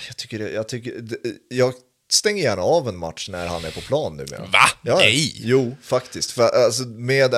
jag 0.08 0.16
tycker, 0.16 0.38
det- 0.38 0.50
jag 0.52 0.68
tycker, 0.68 0.92
det- 1.00 1.18
jag 1.48 1.74
stänger 2.12 2.42
gärna 2.42 2.62
av 2.62 2.88
en 2.88 2.96
match 2.96 3.28
när 3.28 3.46
han 3.46 3.64
är 3.64 3.70
på 3.70 3.80
plan 3.80 4.16
nu. 4.16 4.24
Va? 4.24 4.38
Ja, 4.82 4.96
Nej! 4.96 5.32
Jo, 5.34 5.76
faktiskt. 5.82 6.30
För, 6.30 6.48
alltså, 6.64 6.82
med, 6.82 7.34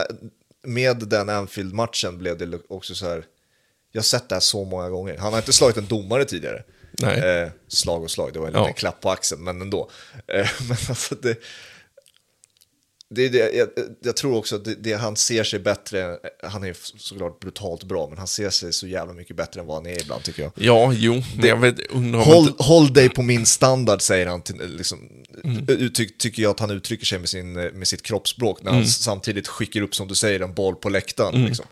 med 0.67 0.97
den 1.09 1.29
Anfield-matchen 1.29 2.19
blev 2.19 2.39
det 2.39 2.59
också 2.69 2.95
så 2.95 3.07
här, 3.09 3.25
jag 3.95 4.01
har 4.01 4.05
sett 4.05 4.29
det 4.29 4.35
här 4.35 4.41
så 4.41 4.65
många 4.65 4.89
gånger. 4.91 5.17
Han 5.19 5.33
har 5.33 5.41
inte 5.41 5.53
slagit 5.53 5.77
en 5.77 5.87
domare 5.87 6.25
tidigare. 6.25 6.63
Nej. 7.03 7.19
Eh, 7.43 7.49
slag 7.69 8.03
och 8.03 8.11
slag, 8.11 8.33
det 8.33 8.39
var 8.39 8.47
en 8.47 8.53
liten 8.53 8.67
Ja. 8.67 8.73
klapp 8.73 9.01
på 9.01 9.11
axeln, 9.11 9.45
men 9.45 9.61
ändå. 9.61 9.91
Eh, 10.27 10.49
men 10.69 10.77
alltså 10.89 11.15
det, 11.15 11.39
det, 13.11 13.29
det, 13.29 13.39
jag, 13.55 13.69
jag 14.03 14.17
tror 14.17 14.37
också 14.37 14.57
att 14.57 14.65
det, 14.65 14.75
det, 14.75 14.93
han 14.93 15.17
ser 15.17 15.45
sig 15.45 15.59
bättre, 15.59 16.19
han 16.43 16.65
är 16.65 16.77
såklart 16.99 17.41
brutalt 17.41 17.85
bra, 17.85 18.09
men 18.09 18.19
han 18.19 18.27
ser 18.27 18.51
sig 18.51 18.73
så 18.73 18.87
jävla 18.87 19.13
mycket 19.15 19.37
bättre 19.37 19.61
än 19.61 19.67
vad 19.67 19.77
han 19.77 19.87
är 19.87 20.01
ibland 20.03 20.23
tycker 20.23 20.43
jag. 20.43 20.53
Ja, 20.57 20.93
jo, 20.93 21.23
men 21.37 21.49
jag 21.49 21.57
vet, 21.61 21.75
Håll, 22.25 22.47
inte... 22.49 22.63
håll 22.63 22.93
dig 22.93 23.09
på 23.09 23.23
min 23.23 23.47
standard, 23.47 24.03
säger 24.03 24.27
han. 24.27 24.43
Till, 24.43 24.77
liksom, 24.77 25.11
Mm. 25.45 25.65
uttryck, 25.69 26.19
tycker 26.19 26.43
jag 26.43 26.51
att 26.51 26.61
han 26.61 26.71
uttrycker 26.71 27.07
sig 27.07 27.19
med, 27.19 27.29
sin, 27.29 27.53
med 27.53 27.89
sitt 27.89 28.03
kroppsspråk 28.03 28.63
när 28.63 28.71
han 28.71 28.79
Mm. 28.81 28.89
samtidigt 28.91 29.49
skickar 29.49 29.81
upp, 29.83 29.95
som 29.95 30.09
du 30.09 30.15
säger, 30.15 30.41
en 30.41 30.55
boll 30.55 30.75
på 30.77 30.89
läktaren. 30.89 31.45
Liksom. 31.45 31.67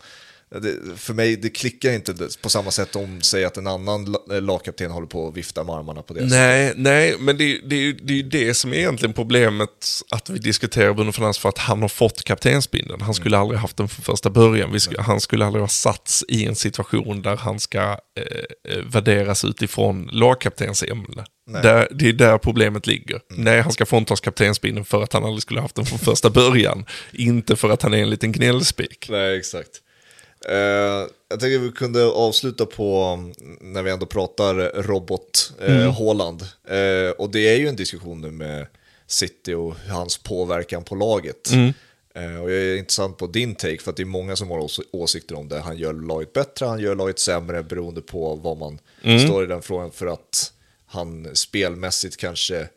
Det, 0.61 0.97
för 0.97 1.13
mig, 1.13 1.35
det 1.35 1.49
klickar 1.49 1.91
inte 1.91 2.15
på 2.41 2.49
samma 2.49 2.71
sätt 2.71 2.95
om, 2.95 3.21
säg 3.21 3.45
att 3.45 3.57
en 3.57 3.67
annan 3.67 4.05
la- 4.05 4.39
lagkapten 4.39 4.91
håller 4.91 5.07
på 5.07 5.23
och 5.23 5.37
viftar 5.37 5.63
med 5.63 5.75
armarna 5.75 6.01
på 6.01 6.13
det 6.13 6.19
sättet. 6.19 6.37
Nej, 6.37 6.73
nej, 6.75 7.15
men 7.19 7.37
det, 7.37 7.59
det, 7.65 7.91
det 7.93 8.13
är 8.13 8.17
ju 8.17 8.23
det 8.23 8.53
som 8.53 8.73
är 8.73 8.77
egentligen 8.77 9.13
problemet 9.13 10.01
att 10.11 10.29
vi 10.29 10.39
diskuterar 10.39 10.93
Bruno 10.93 11.11
Fernandes 11.11 11.37
för 11.37 11.49
att 11.49 11.57
han 11.57 11.81
har 11.81 11.89
fått 11.89 12.23
kaptensbindeln. 12.23 13.01
Han 13.01 13.13
skulle 13.13 13.37
aldrig 13.37 13.59
haft 13.59 13.77
den 13.77 13.87
från 13.89 14.03
första 14.03 14.29
början. 14.29 14.79
Ska, 14.79 15.01
han 15.01 15.21
skulle 15.21 15.45
aldrig 15.45 15.61
ha 15.63 15.67
satts 15.67 16.25
i 16.27 16.45
en 16.45 16.55
situation 16.55 17.21
där 17.21 17.35
han 17.35 17.59
ska 17.59 17.81
eh, 17.81 18.73
eh, 18.73 18.77
värderas 18.85 19.45
utifrån 19.45 20.09
lagkaptensämne. 20.11 21.25
Där, 21.63 21.87
det 21.91 22.09
är 22.09 22.13
där 22.13 22.37
problemet 22.37 22.87
ligger. 22.87 23.19
Nej, 23.29 23.61
han 23.61 23.71
ska 23.71 23.85
fråntas 23.85 24.19
kaptensbindeln 24.19 24.85
för 24.85 25.03
att 25.03 25.13
han 25.13 25.23
aldrig 25.23 25.41
skulle 25.41 25.61
haft 25.61 25.75
den 25.75 25.85
från 25.85 25.99
första 25.99 26.29
början. 26.29 26.85
Inte 27.13 27.55
för 27.55 27.69
att 27.69 27.81
han 27.81 27.93
är 27.93 27.97
en 27.97 28.09
liten 28.09 28.31
gnällspik. 28.31 29.07
Nej, 29.09 29.37
exakt. 29.37 29.69
Eh, 30.49 31.07
jag 31.29 31.39
tänker 31.39 31.59
vi 31.59 31.71
kunde 31.71 32.05
avsluta 32.05 32.65
på, 32.65 33.19
mm, 33.19 33.57
när 33.61 33.83
vi 33.83 33.91
ändå 33.91 34.05
pratar 34.05 34.81
robot 34.81 35.53
eh, 35.61 35.75
Mm. 35.75 35.91
Haaland. 35.91 36.41
Eh, 36.67 37.11
och 37.17 37.29
det 37.29 37.39
är 37.39 37.57
ju 37.57 37.67
en 37.67 37.75
diskussion 37.75 38.21
nu 38.21 38.31
med 38.31 38.67
City 39.07 39.53
och 39.53 39.75
hans 39.89 40.17
påverkan 40.17 40.83
på 40.83 40.95
laget. 40.95 41.51
Mm. 41.51 41.73
Eh, 42.15 42.41
och 42.41 42.51
jag 42.51 42.61
är 42.61 42.77
intressant 42.77 43.17
på 43.17 43.27
din 43.27 43.55
take, 43.55 43.77
för 43.77 43.91
att 43.91 43.97
det 43.97 44.03
är 44.03 44.05
många 44.05 44.35
som 44.35 44.49
har 44.49 44.59
ås 44.59 44.79
åsikter 44.91 45.35
om 45.35 45.49
det. 45.49 45.59
Han 45.59 45.77
gör 45.77 45.93
laget 45.93 46.33
bättre, 46.33 46.65
han 46.65 46.79
gör 46.79 46.95
laget 46.95 47.19
sämre 47.19 47.63
beroende 47.63 48.01
på 48.01 48.35
vad 48.35 48.57
man 48.57 48.79
mm. 49.03 49.19
står 49.19 49.43
i 49.43 49.47
den 49.47 49.61
frågan. 49.61 49.91
För 49.91 50.07
att 50.07 50.53
han 50.85 51.35
spelmässigt 51.35 52.17
kanske 52.17 52.67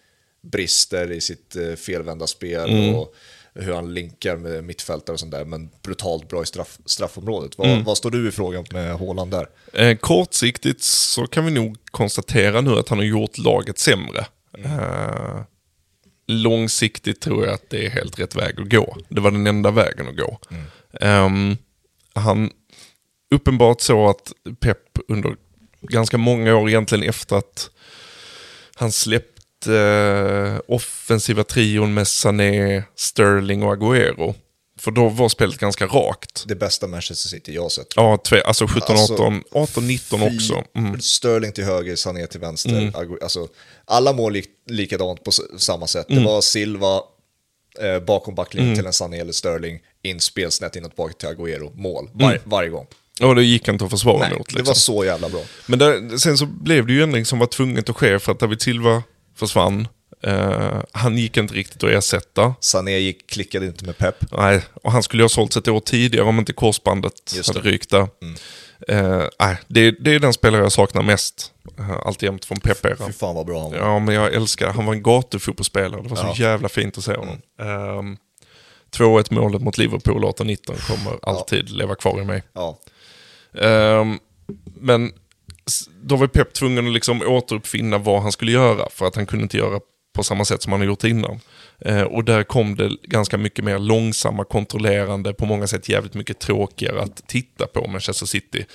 brister 0.43 1.13
i 1.13 1.21
sitt 1.21 1.57
eh, 1.57 1.75
felvända 1.75 2.27
spel 2.27 2.71
mm. 2.71 2.95
och 2.95 3.15
hur 3.59 3.73
han 3.73 3.95
linkar 3.95 4.37
med 4.37 4.65
mittfältare 4.65 5.15
och 5.15 5.21
sånt 5.21 5.33
där, 5.33 5.45
men 5.45 5.71
brutalt 5.83 6.29
bra 6.29 6.43
i 6.43 6.47
straff, 6.47 6.79
straffområdet. 6.85 7.59
Vad, 7.59 7.67
mm. 7.67 7.85
vad 7.85 7.99
står 7.99 8.11
du 8.11 8.29
i 8.29 8.33
frågan 8.33 8.65
med 8.73 8.95
Håland 8.95 9.31
där? 9.31 9.49
Eh, 9.73 9.97
kortsiktigt 9.97 10.83
så 10.83 11.27
kan 11.27 11.45
vi 11.45 11.51
nog 11.51 11.77
konstatera 11.91 12.61
nu 12.61 12.79
att 12.79 12.89
han 12.89 12.99
har 12.99 13.05
gjort 13.05 13.39
laget 13.39 13.79
sämre. 13.79 14.27
Mm. 14.59 14.79
Eh, 14.79 15.41
långsiktigt 16.27 17.21
tror 17.21 17.45
jag 17.45 17.55
att 17.55 17.71
det 17.71 17.87
är 17.87 17.91
helt 17.91 18.19
rätt 18.19 18.35
väg 18.35 18.61
att 18.61 18.71
gå. 18.71 18.97
Det 19.09 19.21
var 19.21 19.31
den 19.31 19.47
enda 19.47 19.71
vägen 19.71 20.09
att 20.09 20.17
gå. 20.17 20.39
Mm. 20.51 21.51
Eh, 21.53 21.57
han, 22.23 22.51
uppenbart 23.35 23.81
så 23.81 24.09
att 24.09 24.33
Pep 24.61 24.79
under 25.09 25.37
ganska 25.81 26.19
många 26.19 26.57
år 26.57 26.69
egentligen 26.69 27.09
efter 27.09 27.37
att 27.37 27.71
han 28.75 28.93
släppte 28.93 29.36
eh, 29.67 30.61
offensiva 30.69 31.45
trion 31.45 31.95
med 31.95 32.09
Sané, 32.09 32.83
Sterling 32.97 33.63
och 33.63 33.77
Agüero. 33.77 34.35
För 34.79 34.91
då 34.91 35.09
var 35.09 35.29
spelet 35.29 35.59
ganska 35.59 35.87
rakt. 35.87 36.45
Det 36.47 36.55
bästa 36.55 36.87
Manchester 36.87 37.29
City 37.29 37.55
jag 37.55 37.63
har 37.63 37.69
sett. 37.69 37.87
Ja, 37.97 38.17
tve, 38.17 38.43
alltså 38.43 38.67
17, 38.67 38.83
alltså, 38.89 39.15
18, 39.15 39.43
18, 39.53 39.87
19 39.87 40.23
också. 40.23 40.65
Mm. 40.77 41.01
Sterling 41.01 41.53
till 41.53 41.65
höger, 41.65 41.97
Sané 41.97 42.27
till 42.27 42.41
vänster. 42.41 42.79
Mm. 42.79 42.95
Alltså, 43.23 43.49
alla 43.85 44.13
mål 44.13 44.33
lik, 44.33 44.49
likadant 44.67 45.25
på 45.25 45.31
samma 45.59 45.87
sätt. 45.87 46.11
Mm. 46.11 46.23
Det 46.23 46.29
var 46.29 46.41
Silva 46.41 47.01
eh, 47.81 48.01
bakom 48.01 48.35
backlinjen 48.35 48.69
mm. 48.69 48.79
till 48.79 48.87
en 48.87 48.93
Sané 48.93 49.21
eller 49.21 49.33
Sterling, 49.33 49.79
in 50.03 50.21
spelsnett 50.21 50.77
inåt 50.77 50.97
bak 50.97 51.19
till 51.19 51.29
Agüero, 51.29 51.71
mål. 51.75 52.11
Var, 52.13 52.31
mm. 52.31 52.43
Varje 52.45 52.69
gång. 52.69 52.87
Och 53.21 53.35
det 53.35 53.43
gick 53.43 53.69
inte 53.69 53.85
att 53.85 53.91
försvara 53.91 54.19
Nej, 54.19 54.31
mot. 54.31 54.39
Liksom. 54.39 54.65
det 54.65 54.69
var 54.69 54.75
så 54.75 55.05
jävla 55.05 55.29
bra. 55.29 55.41
Men 55.67 55.79
där, 55.79 56.19
sen 56.19 56.39
så 56.39 56.47
blev 56.47 56.87
det 56.87 56.93
ju 56.93 57.03
ändring 57.03 57.25
som 57.25 57.39
var 57.39 57.47
tvunget 57.47 57.91
att 57.91 57.97
ske 57.97 58.19
för 58.19 58.33
att 58.33 58.41
David 58.41 58.63
Silva 58.63 59.03
försvann. 59.37 59.89
Uh, 60.27 60.83
han 60.93 61.19
gick 61.19 61.37
inte 61.37 61.55
riktigt 61.55 61.85
att 61.85 61.91
ersätta. 61.91 62.55
Sané 62.61 62.99
gick, 62.99 63.27
klickade 63.27 63.67
inte 63.67 63.85
med 63.85 63.99
Pep. 63.99 64.33
Nej, 64.33 64.63
och 64.83 64.93
han 64.93 65.03
skulle 65.03 65.21
ju 65.21 65.25
ha 65.25 65.29
sålts 65.29 65.57
ett 65.57 65.69
år 65.69 65.81
tidigare 65.81 66.27
om 66.27 66.39
inte 66.39 66.53
korsbandet 66.53 67.33
Just 67.37 67.55
hade 67.55 67.71
rykt 67.71 67.91
där. 67.91 68.09
Mm. 68.23 68.35
Uh, 68.91 69.29
nej, 69.39 69.59
det, 69.67 69.91
det, 69.91 70.15
är 70.15 70.19
den 70.19 70.33
spelare 70.33 70.63
jag 70.63 70.73
saknar 70.73 71.03
mest. 71.03 71.53
Uh, 71.81 71.97
alltjämt 72.07 72.45
från 72.45 72.61
Pep-eran. 72.61 73.07
Fy 73.07 73.13
fan 73.13 73.35
vad 73.35 73.47
bra 73.47 73.63
han 73.63 73.71
var. 73.71 73.79
Ja, 73.79 73.99
men 73.99 74.15
jag 74.15 74.35
älskar 74.35 74.73
Han 74.73 74.87
var 74.87 74.95
en 74.95 75.03
gatufotbollsspelare. 75.03 76.03
Det 76.03 76.09
var 76.09 76.17
så 76.17 76.27
ja. 76.27 76.35
jävla 76.49 76.69
fint 76.69 76.99
att 76.99 77.05
se 77.05 77.15
honom. 77.17 77.39
Mm. 77.61 77.99
Um, 77.99 78.17
2-1 78.97 79.35
målet 79.35 79.63
mot 79.63 79.79
Liverpool 79.79 80.25
18-19 80.25 80.87
kommer 80.87 81.19
alltid 81.23 81.69
ja. 81.69 81.77
leva 81.77 81.95
kvar 81.95 82.21
i 82.21 82.25
mig. 82.25 82.43
Ja. 82.53 82.79
Um, 83.53 84.21
men 84.65 85.13
då 86.03 86.17
var 86.17 86.27
Pep 86.27 86.53
tvungen 86.53 86.87
att 86.87 86.93
liksom 86.93 87.23
återuppfinna 87.23 87.99
vad 87.99 88.23
han 88.23 88.33
skulle 88.33 88.53
göra 88.53 88.89
för 88.91 89.07
att 89.07 89.17
han 89.17 89.27
kunde 89.27 89.43
inte 89.43 89.57
göra 89.57 89.81
på 90.15 90.23
samma 90.23 90.45
sätt 90.45 90.63
som 90.63 90.73
han 90.73 90.81
har 90.81 90.87
gjort 90.87 91.05
innan. 91.05 91.41
Eh, 91.79 92.03
och 92.03 92.25
där 92.25 92.43
kom 92.43 92.77
det 92.77 92.91
ganska 93.03 93.39
mycket 93.39 93.65
mer 93.65 93.79
långsamma, 93.79 94.45
kontrollerande, 94.45 95.35
på 95.35 95.47
många 95.47 95.67
sätt 95.67 95.89
jävligt 95.89 96.15
mycket 96.15 96.39
tråkigare 96.39 97.03
att 97.03 97.29
titta 97.29 97.67
på 97.67 97.87
Manchester 97.89 98.27
City. 98.27 98.67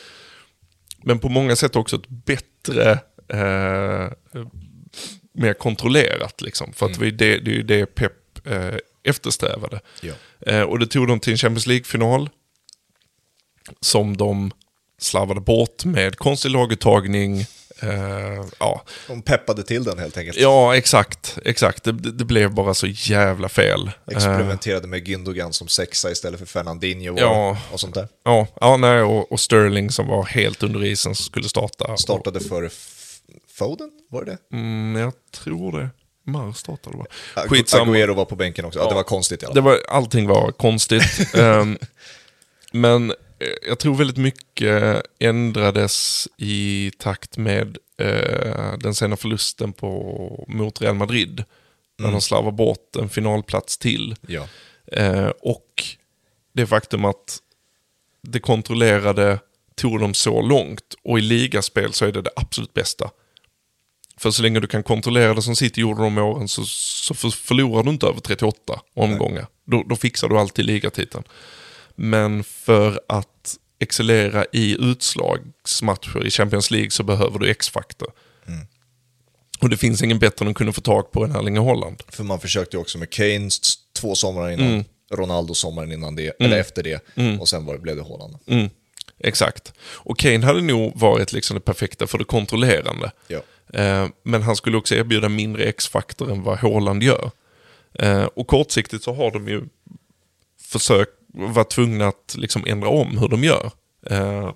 Men 1.04 1.20
på 1.20 1.30
många 1.30 1.56
sätt 1.56 1.76
också 1.76 1.96
ett 1.96 2.10
bättre, 2.10 2.92
eh, 3.28 4.12
mer 5.34 5.54
kontrollerat 5.54 6.42
liksom. 6.42 6.74
För 6.74 6.86
att 6.86 6.98
mm. 6.98 7.18
det, 7.18 7.38
det 7.38 7.52
är 7.52 7.56
ju 7.56 7.64
det 7.64 7.86
Pep 7.86 8.48
eh, 8.48 8.76
eftersträvade. 9.04 9.80
Ja. 10.02 10.14
Eh, 10.40 10.62
och 10.62 10.80
det 10.80 10.88
tog 10.88 11.08
dem 11.08 11.20
till 11.20 11.32
en 11.34 11.38
Champions 11.38 11.68
League-final. 11.68 12.30
Som 13.82 14.18
de 14.18 14.52
slarvade 15.04 15.42
bort 15.42 15.86
med 15.86 16.16
konstig 16.16 16.50
laguttagning. 16.50 17.46
Uh, 17.84 18.46
ja. 18.60 18.82
De 19.08 19.22
peppade 19.22 19.64
till 19.64 19.84
den 19.84 20.00
helt 20.00 20.18
enkelt. 20.18 20.38
Ja, 20.38 20.76
exakt. 20.76 21.38
exakt. 21.46 21.84
Det, 21.84 21.92
det 21.92 22.26
blev 22.26 22.54
bara 22.54 22.74
så 22.74 22.88
jävla 22.88 23.50
fel. 23.50 23.92
Experimenterade 24.12 24.84
uh, 24.84 24.90
med 24.90 25.08
Gündogan 25.08 25.52
som 25.52 25.68
sexa 25.68 26.12
istället 26.12 26.40
för 26.40 26.48
Fernandinho 26.48 27.20
ja, 27.20 27.58
och, 27.72 27.80
sånt 27.80 27.96
där. 27.96 28.08
Ja, 28.24 28.48
ja 28.62 28.78
nej, 28.78 29.02
och, 29.02 29.32
och, 29.32 29.40
Sterling 29.40 29.92
som 29.92 30.08
var 30.08 30.24
helt 30.24 30.64
under 30.64 30.84
isen 30.84 31.16
som 31.16 31.26
skulle 31.26 31.50
starta. 31.50 31.98
Startade 31.98 32.40
och, 32.40 32.46
för 32.46 32.72
Foden, 33.54 33.92
var 34.10 34.26
det 34.26 34.38
mm, 34.54 35.02
Jag 35.02 35.14
tror 35.32 35.80
det. 35.80 35.90
Mar 36.24 36.54
startade 36.54 36.98
va? 36.98 37.06
Skitsamma. 37.48 37.96
Agüero 37.96 38.14
var 38.14 38.26
på 38.26 38.36
bänken 38.36 38.66
också. 38.66 38.80
Ja, 38.80 38.84
ja 38.86 38.90
det 38.90 38.96
var 38.96 39.04
konstigt 39.04 39.44
i 39.44 39.46
alla 39.46 39.54
fall. 39.54 39.64
Det 39.64 39.70
var, 39.70 39.80
allting 39.88 40.28
var 40.28 40.52
konstigt. 40.52 41.36
um, 41.36 41.78
men 42.72 43.14
jag 43.68 43.80
tror 43.80 43.96
väldigt 43.96 44.18
mycket 44.18 45.02
ändrades 45.20 46.28
i 46.38 46.92
takt 47.00 47.38
med 47.38 47.78
eh, 47.98 48.78
den 48.78 48.96
sena 48.96 49.18
förlusten 49.18 49.74
på, 49.74 50.46
mot 50.48 50.82
Real 50.82 50.96
Madrid. 50.96 51.40
Mm. 51.40 51.46
När 51.98 52.12
de 52.12 52.22
slarvar 52.22 52.52
bort 52.52 52.96
en 52.96 53.10
finalplats 53.10 53.78
till. 53.78 54.16
Ja. 54.28 54.48
Eh, 54.92 55.32
och 55.42 55.84
det 56.54 56.68
faktum 56.68 57.06
att 57.06 57.40
det 58.22 58.40
kontrollerade 58.40 59.40
tog 59.76 60.00
dem 60.00 60.14
så 60.14 60.42
långt 60.42 60.96
och 61.04 61.20
i 61.20 61.22
ligaspel 61.22 61.94
så 61.94 62.06
är 62.06 62.12
det 62.12 62.22
det 62.22 62.32
absolut 62.36 62.74
bästa. 62.74 63.10
För 64.18 64.32
så 64.32 64.42
länge 64.42 64.60
du 64.60 64.68
kan 64.68 64.84
kontrollera 64.84 65.34
det 65.34 65.42
som 65.42 65.56
City 65.56 65.82
gjorde 65.82 66.04
de 66.04 66.18
åren 66.18 66.48
så, 66.48 66.64
så 66.66 67.14
förlorar 67.14 67.84
du 67.84 67.90
inte 67.90 68.08
över 68.08 68.20
38 68.20 68.82
omgångar. 68.94 69.48
Då, 69.66 69.84
då, 69.90 69.96
fixar 69.96 70.30
du 70.30 70.38
alltid 70.38 70.66
ligatiteln. 70.66 71.24
Men 72.04 72.44
för 72.44 73.02
att 73.08 73.58
excellera 73.80 74.46
i 74.52 74.78
utslagsmatcher 74.80 76.26
i 76.26 76.30
Champions 76.30 76.72
League 76.72 76.92
så 76.92 77.04
behöver 77.04 77.40
du 77.40 77.50
X-faktor. 77.50 78.12
Mm. 78.48 78.68
Och 79.60 79.70
det 79.70 79.78
finns 79.78 80.04
ingen 80.04 80.20
bättre 80.20 80.46
än 80.46 80.52
att 80.52 80.58
kunna 80.58 80.72
få 80.72 80.82
tag 80.82 81.12
på 81.12 81.24
än 81.24 81.36
Erling 81.36 81.58
Haaland. 81.58 82.04
För 82.08 82.24
man 82.24 82.40
försökte 82.40 82.78
ju 82.78 82.82
också 82.82 82.98
med 82.98 83.14
Keynes 83.14 83.60
två 83.94 84.16
somrar 84.16 84.50
innan, 84.50 84.68
mm. 84.68 84.84
Ronaldo 85.12 85.54
sommaren 85.54 85.92
innan 85.92 86.16
det, 86.16 86.24
mm. 86.24 86.36
eller 86.40 86.62
efter 86.62 86.84
det, 86.84 87.08
mm. 87.16 87.42
och 87.42 87.50
sen 87.50 87.66
var 87.66 87.74
det, 87.74 87.80
blev 87.80 87.96
det 87.96 88.04
Haaland. 88.04 88.38
Mm. 88.48 88.70
Exakt. 89.20 89.74
Och 89.82 90.20
Kane 90.20 90.46
hade 90.46 90.62
nog 90.62 91.00
varit 91.00 91.34
liksom 91.34 91.56
det 91.56 91.62
perfekta 91.62 92.08
för 92.08 92.18
det 92.18 92.24
kontrollerande. 92.24 93.12
Ja. 93.28 93.42
Eh, 93.74 94.08
men 94.24 94.42
han 94.42 94.56
skulle 94.56 94.78
också 94.78 94.96
erbjuda 94.96 95.30
mindre 95.30 95.64
X-faktor 95.64 96.32
än 96.32 96.44
vad 96.44 96.58
Haaland 96.58 97.04
gör. 97.04 97.32
Eh, 97.94 98.24
och 98.24 98.48
kortsiktigt 98.48 99.04
så 99.04 99.14
har 99.14 99.32
de 99.32 99.48
ju 99.48 99.62
försökt 100.62 101.21
var 101.34 101.64
tvungna 101.64 102.08
att 102.08 102.36
liksom 102.38 102.64
ändra 102.68 102.90
om 102.90 103.18
hur 103.18 103.28
de 103.28 103.44
gör. 103.44 103.72
Eh, 104.10 104.54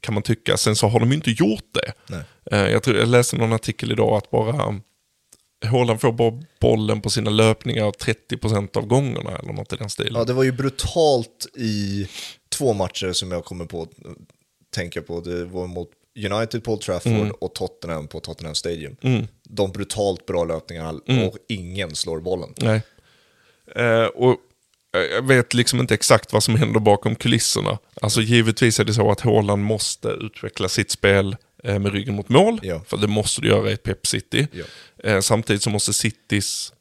kan 0.00 0.14
man 0.14 0.22
tycka. 0.22 0.56
Sen 0.56 0.76
så 0.76 0.88
har 0.88 1.00
de 1.00 1.08
ju 1.08 1.14
inte 1.14 1.30
gjort 1.30 1.68
det. 1.72 1.92
Eh, 2.50 2.70
jag, 2.72 2.82
tror, 2.82 2.96
jag 2.96 3.08
läste 3.08 3.36
någon 3.36 3.52
artikel 3.52 3.92
idag 3.92 4.16
att 4.16 4.30
bara 4.30 4.80
Håland 5.70 6.00
får 6.00 6.12
bara 6.12 6.42
bollen 6.60 7.00
på 7.00 7.10
sina 7.10 7.30
löpningar 7.30 7.90
30% 7.90 8.76
av 8.76 8.86
gångerna 8.86 9.38
eller 9.38 9.52
något 9.52 9.72
i 9.72 9.76
den 9.76 9.90
stilen. 9.90 10.14
Ja, 10.14 10.24
det 10.24 10.32
var 10.32 10.44
ju 10.44 10.52
brutalt 10.52 11.46
i 11.56 12.08
två 12.48 12.72
matcher 12.72 13.12
som 13.12 13.32
jag 13.32 13.44
kommer 13.44 13.64
på 13.64 13.88
tänka 14.74 15.02
på. 15.02 15.20
Det 15.20 15.44
var 15.44 15.66
mot 15.66 15.90
United 16.32 16.64
på 16.64 16.72
Old 16.72 16.80
Trafford 16.80 17.12
mm. 17.12 17.30
och 17.30 17.54
Tottenham 17.54 18.08
på 18.08 18.20
Tottenham 18.20 18.54
Stadium. 18.54 18.96
Mm. 19.00 19.26
De 19.48 19.72
brutalt 19.72 20.26
bra 20.26 20.44
löpningarna 20.44 21.00
mm. 21.06 21.28
och 21.28 21.36
ingen 21.48 21.94
slår 21.94 22.20
bollen. 22.20 22.54
Nej. 22.56 22.82
Eh, 23.76 24.06
och 24.06 24.36
jag 25.00 25.28
vet 25.28 25.54
liksom 25.54 25.80
inte 25.80 25.94
exakt 25.94 26.32
vad 26.32 26.42
som 26.42 26.54
händer 26.56 26.80
bakom 26.80 27.14
kulisserna. 27.14 27.78
Alltså 28.02 28.20
givetvis 28.20 28.80
är 28.80 28.84
det 28.84 28.94
så 28.94 29.10
att 29.10 29.20
Haaland 29.20 29.64
måste 29.64 30.08
utveckla 30.08 30.68
sitt 30.68 30.90
spel 30.90 31.36
eh, 31.64 31.78
med 31.78 31.92
ryggen 31.92 32.14
mot 32.14 32.28
mål. 32.28 32.60
Ja. 32.62 32.82
För 32.86 32.96
det 32.96 33.06
måste 33.06 33.40
du 33.40 33.48
göra 33.48 33.70
i 33.70 33.72
ett 33.72 33.82
Pep 33.82 34.06
City. 34.06 34.46
Ja. 34.52 34.64
Eh, 35.10 35.20
samtidigt 35.20 35.62
så 35.62 35.70
måste 35.70 35.92
Citys 35.92 36.72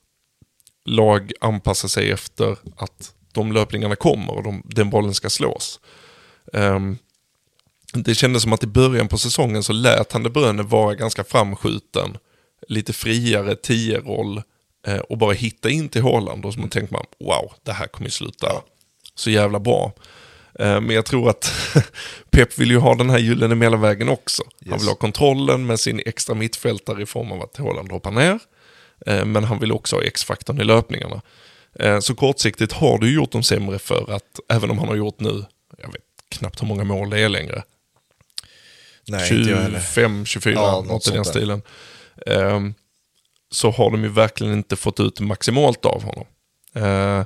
lag 0.86 1.32
anpassa 1.42 1.88
sig 1.88 2.12
efter 2.12 2.58
att 2.78 3.14
de 3.32 3.52
löpningarna 3.52 3.96
kommer 3.96 4.34
och 4.34 4.44
de, 4.44 4.64
den 4.66 4.90
bollen 4.90 5.14
ska 5.14 5.30
slås. 5.30 5.80
Um, 6.54 6.98
det 7.94 8.16
kändes 8.16 8.44
som 8.44 8.54
att 8.54 8.64
i 8.64 8.68
början 8.68 9.08
på 9.08 9.18
säsongen 9.18 9.64
så 9.64 9.74
lät 9.74 10.12
han 10.12 10.24
De 10.24 10.30
Bruyne 10.30 10.64
vara 10.64 10.96
ganska 10.96 11.24
framskjuten. 11.24 12.18
Lite 12.68 12.94
friare 12.94 13.56
tio-roll 13.56 14.38
eh, 14.38 14.44
och 15.10 15.18
bara 15.18 15.34
hitta 15.34 15.70
in 15.70 15.90
till 15.90 16.02
Haaland. 16.02 16.46
Och 16.46 16.54
så 16.54 16.60
tänkte 16.60 16.94
man, 16.94 17.06
wow, 17.20 17.54
det 17.64 17.72
här 17.72 17.88
kommer 17.88 18.08
ju 18.08 18.12
sluta 18.12 18.48
så 19.16 19.30
jävla 19.30 19.60
bra. 19.60 19.94
Eh, 20.60 20.82
men 20.82 20.90
jag 20.90 21.06
tror 21.06 21.30
att 21.30 21.52
Pep 22.32 22.60
vill 22.60 22.72
ju 22.72 22.78
ha 22.78 22.96
den 22.96 23.10
här 23.10 23.20
gyllene 23.20 23.56
mellanvägen 23.56 24.10
också. 24.10 24.44
Yes. 24.44 24.70
Han 24.70 24.80
vill 24.80 24.88
ha 24.88 24.96
kontrollen 24.96 25.66
med 25.66 25.80
sin 25.80 26.02
extra 26.06 26.36
mittfältare 26.36 27.02
i 27.02 27.06
form 27.06 27.32
av 27.32 27.42
att 27.42 27.58
Haaland 27.58 27.92
hoppar 27.92 28.12
ner. 28.12 28.40
Eh, 29.06 29.26
men 29.26 29.44
han 29.44 29.60
vill 29.60 29.72
också 29.72 29.96
ha 29.96 30.04
X-faktorn 30.04 30.62
i 30.62 30.64
löpningarna. 30.64 31.22
Eh, 31.80 32.00
så 32.00 32.16
kortsiktigt 32.16 32.72
har 32.72 32.98
du 32.98 33.14
gjort 33.14 33.32
dem 33.32 33.44
sämre 33.44 33.80
för 33.80 34.12
att, 34.12 34.40
även 34.50 34.72
om 34.72 34.80
han 34.80 34.88
har 34.88 34.96
gjort 34.96 35.20
nu, 35.20 35.46
jag 35.78 35.88
vet 35.88 36.04
knappt 36.30 36.62
hur 36.62 36.68
många 36.68 36.84
mål 36.84 37.10
det 37.10 37.20
är 37.20 37.30
längre. 37.30 37.64
Nej, 39.08 39.28
25, 39.28 40.26
24, 40.26 40.54
ja, 40.54 40.84
något 40.88 41.08
i 41.08 41.12
den 41.12 41.26
stilen. 41.26 41.62
Um, 42.26 42.74
så 43.54 43.72
har 43.72 43.92
de 43.92 44.04
ju 44.04 44.10
verkligen 44.10 44.54
inte 44.54 44.76
fått 44.76 45.00
ut 45.00 45.20
maximalt 45.20 45.86
av 45.86 46.04
honom. 46.04 46.26
Uh, 46.78 47.26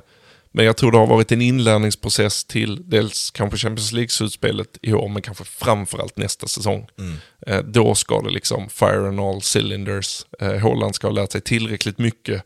Men 0.52 0.64
jag 0.64 0.76
tror 0.76 0.92
det 0.92 0.98
har 0.98 1.06
varit 1.06 1.32
en 1.32 1.42
inlärningsprocess 1.42 2.44
till 2.44 2.90
dels 2.90 3.30
kanske 3.30 3.58
Champions 3.58 3.92
League-slutspelet 3.92 4.78
i 4.82 4.92
år, 4.92 5.08
men 5.08 5.22
kanske 5.22 5.44
framförallt 5.44 6.16
nästa 6.16 6.46
säsong. 6.46 6.88
Mm. 6.98 7.16
Eh, 7.46 7.62
då 7.64 7.94
ska 7.94 8.20
det 8.20 8.30
liksom 8.30 8.68
fire 8.68 9.08
on 9.08 9.18
all 9.18 9.40
cylinders. 9.56 10.26
Eh, 10.40 10.56
Holland 10.56 10.94
ska 10.94 11.06
ha 11.06 11.12
lärt 11.12 11.32
sig 11.32 11.40
tillräckligt 11.40 11.98
mycket 11.98 12.42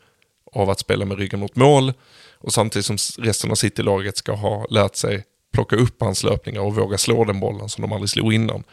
av 0.52 0.70
att 0.70 0.80
spela 0.80 1.04
med 1.04 1.18
ryggen 1.18 1.40
mot 1.40 1.56
mål. 1.56 1.92
Och 2.38 2.52
samtidigt 2.52 2.86
som 2.86 2.96
resten 3.18 3.50
av 3.50 3.54
City-laget 3.54 4.16
ska 4.16 4.32
ha 4.32 4.66
lärt 4.70 4.96
sig 4.96 5.24
plocka 5.52 5.76
upp 5.76 6.00
hans 6.00 6.24
löpningar 6.24 6.60
och 6.60 6.74
våga 6.74 6.98
slå 6.98 7.24
den 7.24 7.40
bollen 7.40 7.68
som 7.68 7.82
de 7.82 7.92
aldrig 7.92 8.10
slog 8.10 8.32
innan. 8.32 8.64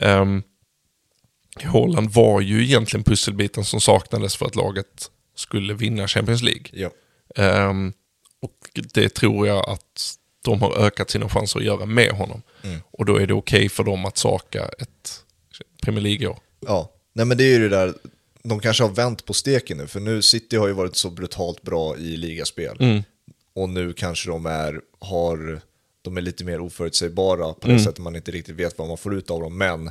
Um, 0.00 0.42
Holland 1.64 2.10
var 2.10 2.40
ju 2.40 2.64
egentligen 2.64 3.04
pusselbiten 3.04 3.64
som 3.64 3.80
saknades 3.80 4.36
för 4.36 4.46
att 4.46 4.56
laget 4.56 5.10
skulle 5.36 5.74
vinna 5.74 6.08
Champions 6.08 6.42
League. 6.42 6.64
Ja. 6.72 6.90
Um, 7.68 7.92
och 8.42 8.80
det 8.94 9.08
tror 9.08 9.46
jag 9.46 9.70
att 9.70 10.14
de 10.44 10.62
har 10.62 10.78
ökat 10.78 11.10
sina 11.10 11.28
chanser 11.28 11.60
att 11.60 11.66
göra 11.66 11.86
med 11.86 12.12
honom. 12.12 12.42
Mm. 12.62 12.78
Och 12.90 13.04
då 13.04 13.16
är 13.16 13.26
det 13.26 13.34
okej 13.34 13.58
okay 13.58 13.68
för 13.68 13.84
dem 13.84 14.04
att 14.04 14.18
saka 14.18 14.68
ett 14.78 15.22
Premier 15.82 16.02
League-år. 16.02 16.38
Ja, 16.60 16.92
nej 17.12 17.26
men 17.26 17.38
det 17.38 17.44
är 17.44 17.58
ju 17.58 17.68
det 17.68 17.76
där, 17.76 17.94
de 18.42 18.60
kanske 18.60 18.82
har 18.82 18.90
vänt 18.90 19.24
på 19.24 19.32
steken 19.32 19.78
nu, 19.78 19.86
för 19.86 20.00
nu 20.00 20.22
City 20.22 20.56
har 20.56 20.66
ju 20.66 20.72
varit 20.72 20.96
så 20.96 21.10
brutalt 21.10 21.62
bra 21.62 21.96
i 21.96 22.16
ligaspel. 22.16 22.76
Mm. 22.80 23.02
Och 23.54 23.68
nu 23.68 23.92
kanske 23.92 24.30
de 24.30 24.46
är, 24.46 24.80
har, 24.98 25.60
de 26.02 26.16
är 26.16 26.20
lite 26.20 26.44
mer 26.44 26.60
oförutsägbara 26.60 27.52
på 27.52 27.66
det 27.66 27.72
Mm. 27.72 27.84
sättet 27.84 27.98
man 27.98 28.16
inte 28.16 28.30
riktigt 28.30 28.56
vet 28.56 28.78
vad 28.78 28.88
man 28.88 28.98
får 28.98 29.14
ut 29.14 29.30
av 29.30 29.40
dem, 29.40 29.58
men 29.58 29.90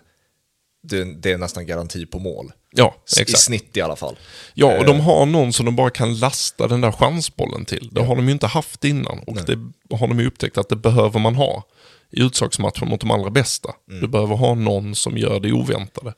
det, 0.90 1.04
det 1.22 1.32
är 1.32 1.38
nästan 1.38 1.66
garanti 1.66 2.06
på 2.06 2.20
mål. 2.20 2.52
Ja, 2.72 2.96
I 3.18 3.22
exakt. 3.22 3.40
snitt 3.44 3.78
i 3.78 3.82
alla 3.82 3.96
fall. 3.96 4.18
Ja, 4.54 4.78
och 4.80 4.86
de 4.86 5.00
har 5.00 5.26
någon 5.26 5.54
som 5.54 5.66
de 5.66 5.76
bara 5.76 5.90
kan 5.90 6.20
lasta 6.20 6.68
den 6.68 6.82
där 6.82 6.92
chansbollen 6.92 7.66
till. 7.66 7.90
Det 7.92 8.04
har 8.04 8.16
de 8.16 8.26
ju 8.26 8.32
inte 8.32 8.48
haft 8.48 8.84
innan. 8.84 9.20
Och 9.28 9.36
det 9.46 9.60
har 9.96 10.08
de 10.08 10.20
ju 10.20 10.28
upptäckt 10.28 10.58
att 10.58 10.70
det 10.70 10.76
behöver 10.76 11.20
man 11.20 11.36
ha 11.36 11.64
i 12.12 12.22
utslagsmatchen 12.22 12.88
mot 12.90 13.00
de 13.02 13.12
allra 13.12 13.30
bästa. 13.30 13.70
Du 14.02 14.08
behöver 14.08 14.36
ha 14.36 14.56
någon 14.56 14.96
som 14.96 15.18
gör 15.18 15.40
det 15.40 15.52
oväntade. 15.52 16.14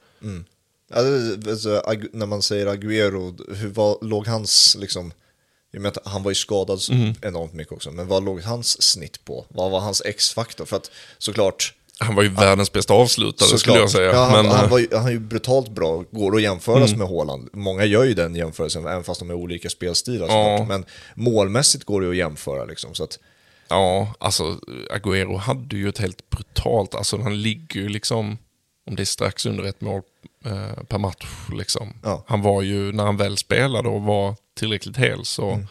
Ja, 0.94 1.02
det- 1.02 1.52
alltså, 1.52 1.84
när 2.14 2.26
man 2.26 2.42
säger 2.42 2.68
Agüero, 2.68 3.54
hur 3.56 3.70
var, 3.70 3.98
låg 4.02 4.28
hans, 4.28 4.78
liksom, 4.80 5.12
i 5.74 5.80
med 5.80 5.98
att 5.98 6.08
han 6.08 6.24
var 6.24 6.32
ju 6.32 6.36
skadad 6.36 6.80
Mm. 6.92 7.14
enormt 7.22 7.54
mycket 7.54 7.74
också, 7.74 7.92
men 7.92 8.08
vad 8.08 8.24
låg 8.26 8.42
hans 8.42 8.82
snitt 8.84 9.26
på? 9.26 9.46
Vad 9.50 9.72
var 9.72 9.80
hans 9.80 10.02
X-faktor? 10.06 10.66
För 10.66 10.76
att 10.78 10.92
såklart, 11.18 11.74
Han 12.00 12.16
var 12.16 12.24
ju 12.24 12.30
världens 12.30 12.72
bästa 12.72 12.94
avslutare 12.94 13.48
skulle 13.48 13.60
såklart 13.60 13.78
jag 13.78 13.90
säga. 13.92 14.12
Ja, 14.12 14.24
han, 14.24 14.32
Men, 14.46 14.46
han, 14.46 14.56
eh, 14.56 14.60
Mm. 14.60 14.70
var 14.72 14.80
ju, 14.80 14.88
han 14.92 15.06
är 15.08 15.12
ju 15.12 15.20
brutalt 15.20 15.70
bra, 15.70 16.04
går 16.12 16.36
att 16.36 16.42
jämföras 16.42 16.96
med 16.96 17.08
Haaland. 17.08 17.50
Många 17.54 17.86
gör 17.86 18.04
ju 18.04 18.14
den 18.14 18.36
jämförelsen, 18.36 18.88
även 18.88 19.04
fast 19.04 19.20
de 19.20 19.30
är 19.30 19.34
olika 19.34 19.70
spelstilar. 19.70 20.28
Ja. 20.28 20.66
Men 20.70 20.86
målmässigt 21.16 21.84
går 21.84 22.02
det 22.02 22.10
att 22.10 22.16
jämföra. 22.16 22.66
Liksom, 22.66 22.94
så 22.96 23.04
att, 23.04 23.20
Ja, 23.70 24.14
alltså 24.20 24.44
Agüero 24.94 25.38
hade 25.38 25.76
ju 25.78 25.90
ett 25.90 25.98
helt 25.98 26.30
brutalt, 26.30 26.96
alltså 26.96 27.18
han 27.22 27.42
ligger 27.42 27.82
ju 27.82 27.90
liksom, 27.90 28.38
om 28.90 28.96
det 28.96 29.04
är 29.04 29.06
strax 29.06 29.46
under 29.46 29.64
ett 29.64 29.82
mål 29.82 30.02
eh, 30.46 30.84
per 30.84 30.98
match 30.98 31.28
liksom. 31.54 31.94
Ja. 32.04 32.24
Han 32.28 32.42
var 32.42 32.62
ju, 32.62 32.92
när 32.92 33.04
han 33.06 33.18
väl 33.18 33.38
spelade 33.38 33.90
och 33.90 34.02
var 34.02 34.36
tillräckligt 34.60 34.98
hel 34.98 35.26
så, 35.26 35.52
Mm. 35.52 35.68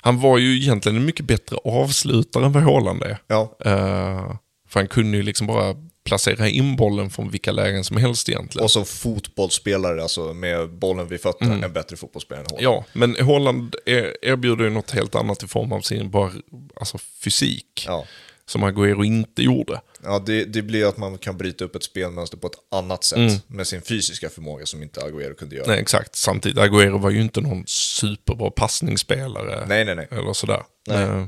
han 0.00 0.20
var 0.20 0.38
ju 0.38 0.56
egentligen 0.56 0.96
en 0.96 1.04
mycket 1.04 1.26
bättre 1.26 1.56
avslutare 1.64 2.44
än 2.46 2.52
vad 2.52 2.62
Haaland 2.62 3.02
är. 3.02 3.18
ja, 3.26 3.56
Eh, 3.64 4.34
för 4.70 4.80
han 4.80 4.88
kunde 4.88 5.16
ju 5.16 5.22
liksom 5.22 5.46
bara 5.46 5.74
placera 6.04 6.48
in 6.48 6.76
bollen 6.76 7.10
från 7.10 7.30
vilka 7.30 7.52
lägen 7.52 7.84
som 7.84 7.96
helst 7.96 8.28
egentligen. 8.28 8.64
och 8.64 8.70
som 8.70 8.84
fotbollsspelare, 8.86 10.02
alltså 10.02 10.32
med 10.34 10.70
bollen 10.70 11.08
vid 11.08 11.20
fötterna, 11.20 11.64
en 11.64 11.72
bättre 11.72 11.96
fotbollsspelare 11.96 12.44
än 12.44 12.56
Haaland. 12.56 12.84
Mm. 12.96 13.10
Ja, 13.14 13.16
men 13.16 13.26
Holland 13.26 13.76
er- 13.86 14.16
erbjuder 14.22 14.64
ju 14.64 14.70
något 14.70 14.90
helt 14.90 15.14
annat 15.14 15.42
i 15.42 15.46
form 15.46 15.72
av 15.72 15.80
sin 15.80 16.10
bara, 16.10 16.32
alltså 16.80 16.98
fysik. 16.98 17.84
Ja. 17.86 18.04
Som 18.46 18.64
Agüero 18.64 19.04
inte 19.04 19.42
gjorde. 19.42 19.80
Ja, 20.02 20.18
det, 20.26 20.44
det 20.44 20.62
blir 20.62 20.86
att 20.88 20.96
man 20.96 21.18
kan 21.18 21.36
bryta 21.38 21.64
upp 21.64 21.76
ett 21.76 21.82
spelmönster 21.82 22.36
på 22.36 22.46
ett 22.46 22.52
annat 22.70 23.04
sätt 23.04 23.42
med 23.46 23.66
sin 23.66 23.82
fysiska 23.82 24.28
förmåga 24.30 24.66
som 24.66 24.82
inte 24.82 25.00
Agüero 25.00 25.34
kunde 25.34 25.54
göra. 25.56 25.64
Mm. 25.64 25.74
Nej, 25.74 25.82
exakt. 25.82 26.16
Samtidigt, 26.16 26.58
Agüero 26.58 26.98
var 26.98 27.10
ju 27.10 27.20
inte 27.20 27.40
någon 27.40 27.64
superbra 27.66 28.50
passningsspelare. 28.50 29.66
Nej, 29.68 29.84
nej, 29.84 29.94
nej. 29.94 30.08
Eller 30.10 30.32
sådär. 30.32 30.62
Nej. 30.88 31.02
Eh, 31.02 31.24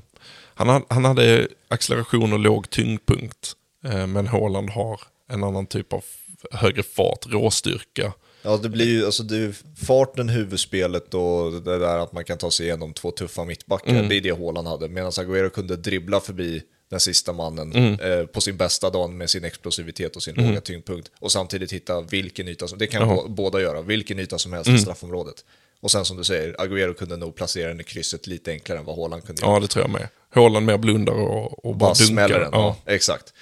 han, 0.54 0.68
ha- 0.68 0.86
han 0.88 1.04
hade 1.04 1.48
acceleration 1.68 2.32
och 2.32 2.38
låg 2.38 2.70
tyngdpunkt. 2.70 3.52
Eh, 3.84 4.06
men 4.06 4.26
Haaland 4.26 4.70
har 4.70 5.00
en 5.28 5.44
annan 5.44 5.66
typ 5.66 5.92
av 5.92 6.04
högre 6.50 6.82
fart, 6.82 7.26
råstyrka. 7.26 8.12
Ja, 8.42 8.56
det 8.56 8.68
blir 8.68 8.86
ju 8.86 9.04
alltså 9.06 9.22
det 9.22 9.54
farten, 9.86 10.28
huvudspelet 10.28 11.14
och 11.14 11.52
det 11.52 11.78
där 11.78 11.98
att 11.98 12.12
man 12.12 12.24
kan 12.24 12.38
ta 12.38 12.50
sig 12.50 12.66
igenom 12.66 12.92
två 12.94 13.10
tuffa 13.10 13.44
mittbackar. 13.44 14.02
Det 14.08 14.16
är 14.16 14.20
det 14.20 14.30
Haaland 14.38 14.68
hade. 14.68 14.88
Medan 14.88 15.10
Agüero 15.10 15.48
kunde 15.48 15.76
dribbla 15.76 16.20
förbi 16.20 16.62
den 16.90 17.00
sista 17.00 17.32
mannen 17.32 17.98
eh, 18.00 18.26
på 18.26 18.40
sin 18.40 18.56
bästa 18.56 18.90
dag 18.90 19.10
med 19.10 19.30
sin 19.30 19.44
explosivitet 19.44 20.16
och 20.16 20.22
sin 20.22 20.34
låga 20.34 20.60
tyngdpunkt. 20.60 21.10
Och 21.20 21.32
samtidigt 21.32 21.72
hitta 21.72 22.00
vilken 22.00 22.48
yta 22.48 22.68
som, 22.68 22.78
det 22.78 22.86
kan 22.86 23.02
Jaha. 23.02 23.14
bå- 23.16 23.28
båda 23.28 23.60
göra, 23.60 23.80
vilken 23.82 24.18
yta 24.18 24.38
som 24.38 24.52
helst 24.52 24.70
i 24.70 24.78
straffområdet. 24.78 25.44
Och 25.82 25.90
sen 25.90 26.04
som 26.04 26.16
du 26.16 26.24
säger, 26.24 26.54
Agüero 26.59 26.94
kunde 26.94 27.16
nog 27.16 27.34
placera 27.34 27.68
den 27.68 27.80
i 27.80 27.84
krysset 27.84 28.26
lite 28.26 28.50
enklare 28.50 28.78
än 28.78 28.84
vad 28.84 28.96
Haaland 28.96 29.24
kunde 29.26 29.42
göra. 29.42 29.52
Ja, 29.54 29.60
det 29.60 29.68
tror 29.68 29.82
jag 29.84 29.90
med. 29.90 30.09
Haaland 30.34 30.66
mer 30.66 30.78
blundar 30.78 31.12
och, 31.12 31.64
och 31.66 31.76
bara, 31.76 31.88
bara 31.88 31.94
smäller 31.94 32.28
dunkar. 32.28 32.40
den. 32.50 32.60
Ja. 32.60 32.76
Ja. 32.86 32.92
exakt. 32.92 33.32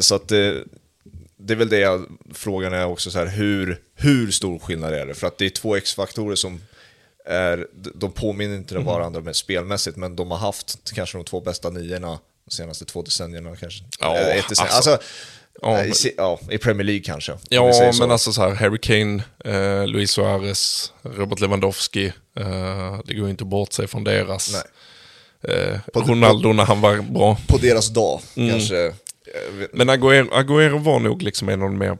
Så 0.00 0.14
att 0.14 0.28
det, 0.28 0.64
det 1.36 1.52
är 1.52 1.56
väl 1.56 1.68
det 1.68 1.78
jag, 1.78 2.06
frågan 2.34 2.72
är 2.72 2.86
också 2.86 3.10
så 3.10 3.18
här, 3.18 3.26
hur, 3.26 3.80
hur 3.94 4.30
stor 4.30 4.58
skillnad 4.58 4.94
är 4.94 5.06
det? 5.06 5.14
För 5.14 5.26
att 5.26 5.38
det 5.38 5.44
är 5.46 5.50
två 5.50 5.76
X-faktorer 5.76 6.34
som 6.34 6.60
är, 7.26 7.66
de 7.94 8.12
påminner 8.12 8.56
inte 8.56 8.74
Mm. 8.74 8.86
varandra 8.86 9.20
med 9.20 9.36
spelmässigt, 9.36 9.96
men 9.96 10.16
de 10.16 10.30
har 10.30 10.38
haft 10.38 10.92
kanske 10.94 11.18
de 11.18 11.24
två 11.24 11.40
bästa 11.40 11.70
niorna 11.70 12.18
de 12.44 12.50
senaste 12.50 12.84
två 12.84 13.02
decennierna 13.02 13.56
kanske. 13.56 13.84
Ja, 14.00 14.16
Eh, 14.16 14.36
ett 14.36 14.48
decennium. 14.48 14.74
alltså. 14.74 14.90
alltså, 14.90 15.06
Ja, 15.62 15.84
i, 15.84 15.92
se- 15.92 16.14
ja, 16.16 16.40
i 16.50 16.58
Premier 16.58 16.84
League 16.86 17.02
kanske. 17.04 17.32
Ja, 17.48 17.92
men 18.00 18.10
alltså 18.10 18.32
så 18.32 18.42
här, 18.42 18.54
Harry 18.54 18.78
Kane, 18.78 19.22
eh, 19.44 19.86
Luis 19.86 20.10
Suarez, 20.10 20.92
Robert 21.02 21.40
Lewandowski. 21.40 22.06
Eh, 22.36 22.98
det 23.04 23.14
går 23.14 23.24
ju 23.24 23.30
inte 23.30 23.44
bort 23.44 23.72
sig 23.72 23.86
från 23.86 24.04
deras. 24.04 24.54
Eh, 25.42 25.78
På- 25.92 26.00
Ronaldo 26.00 26.52
när 26.52 26.64
han 26.64 26.80
var 26.80 26.96
bra. 27.02 27.38
På 27.48 27.58
deras 27.58 27.88
dag 27.88 28.20
Mm. 28.36 28.50
kanske. 28.50 28.86
eh, 28.86 28.92
Men 29.72 29.90
Agüero, 29.90 30.28
Agüero 30.30 30.78
var 30.78 30.98
nog 31.00 31.22
liksom 31.22 31.48
en 31.48 31.62
av 31.62 31.68
de 31.68 31.78
mer 31.78 31.98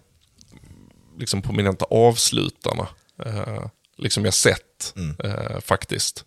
liksom 1.18 1.42
prominenta 1.42 1.84
avslutarna. 1.90 2.88
Eh, 3.26 3.64
liksom 3.98 4.24
jag 4.24 4.34
sett 4.34 4.94
eh, 5.24 5.60
faktiskt. 5.60 6.24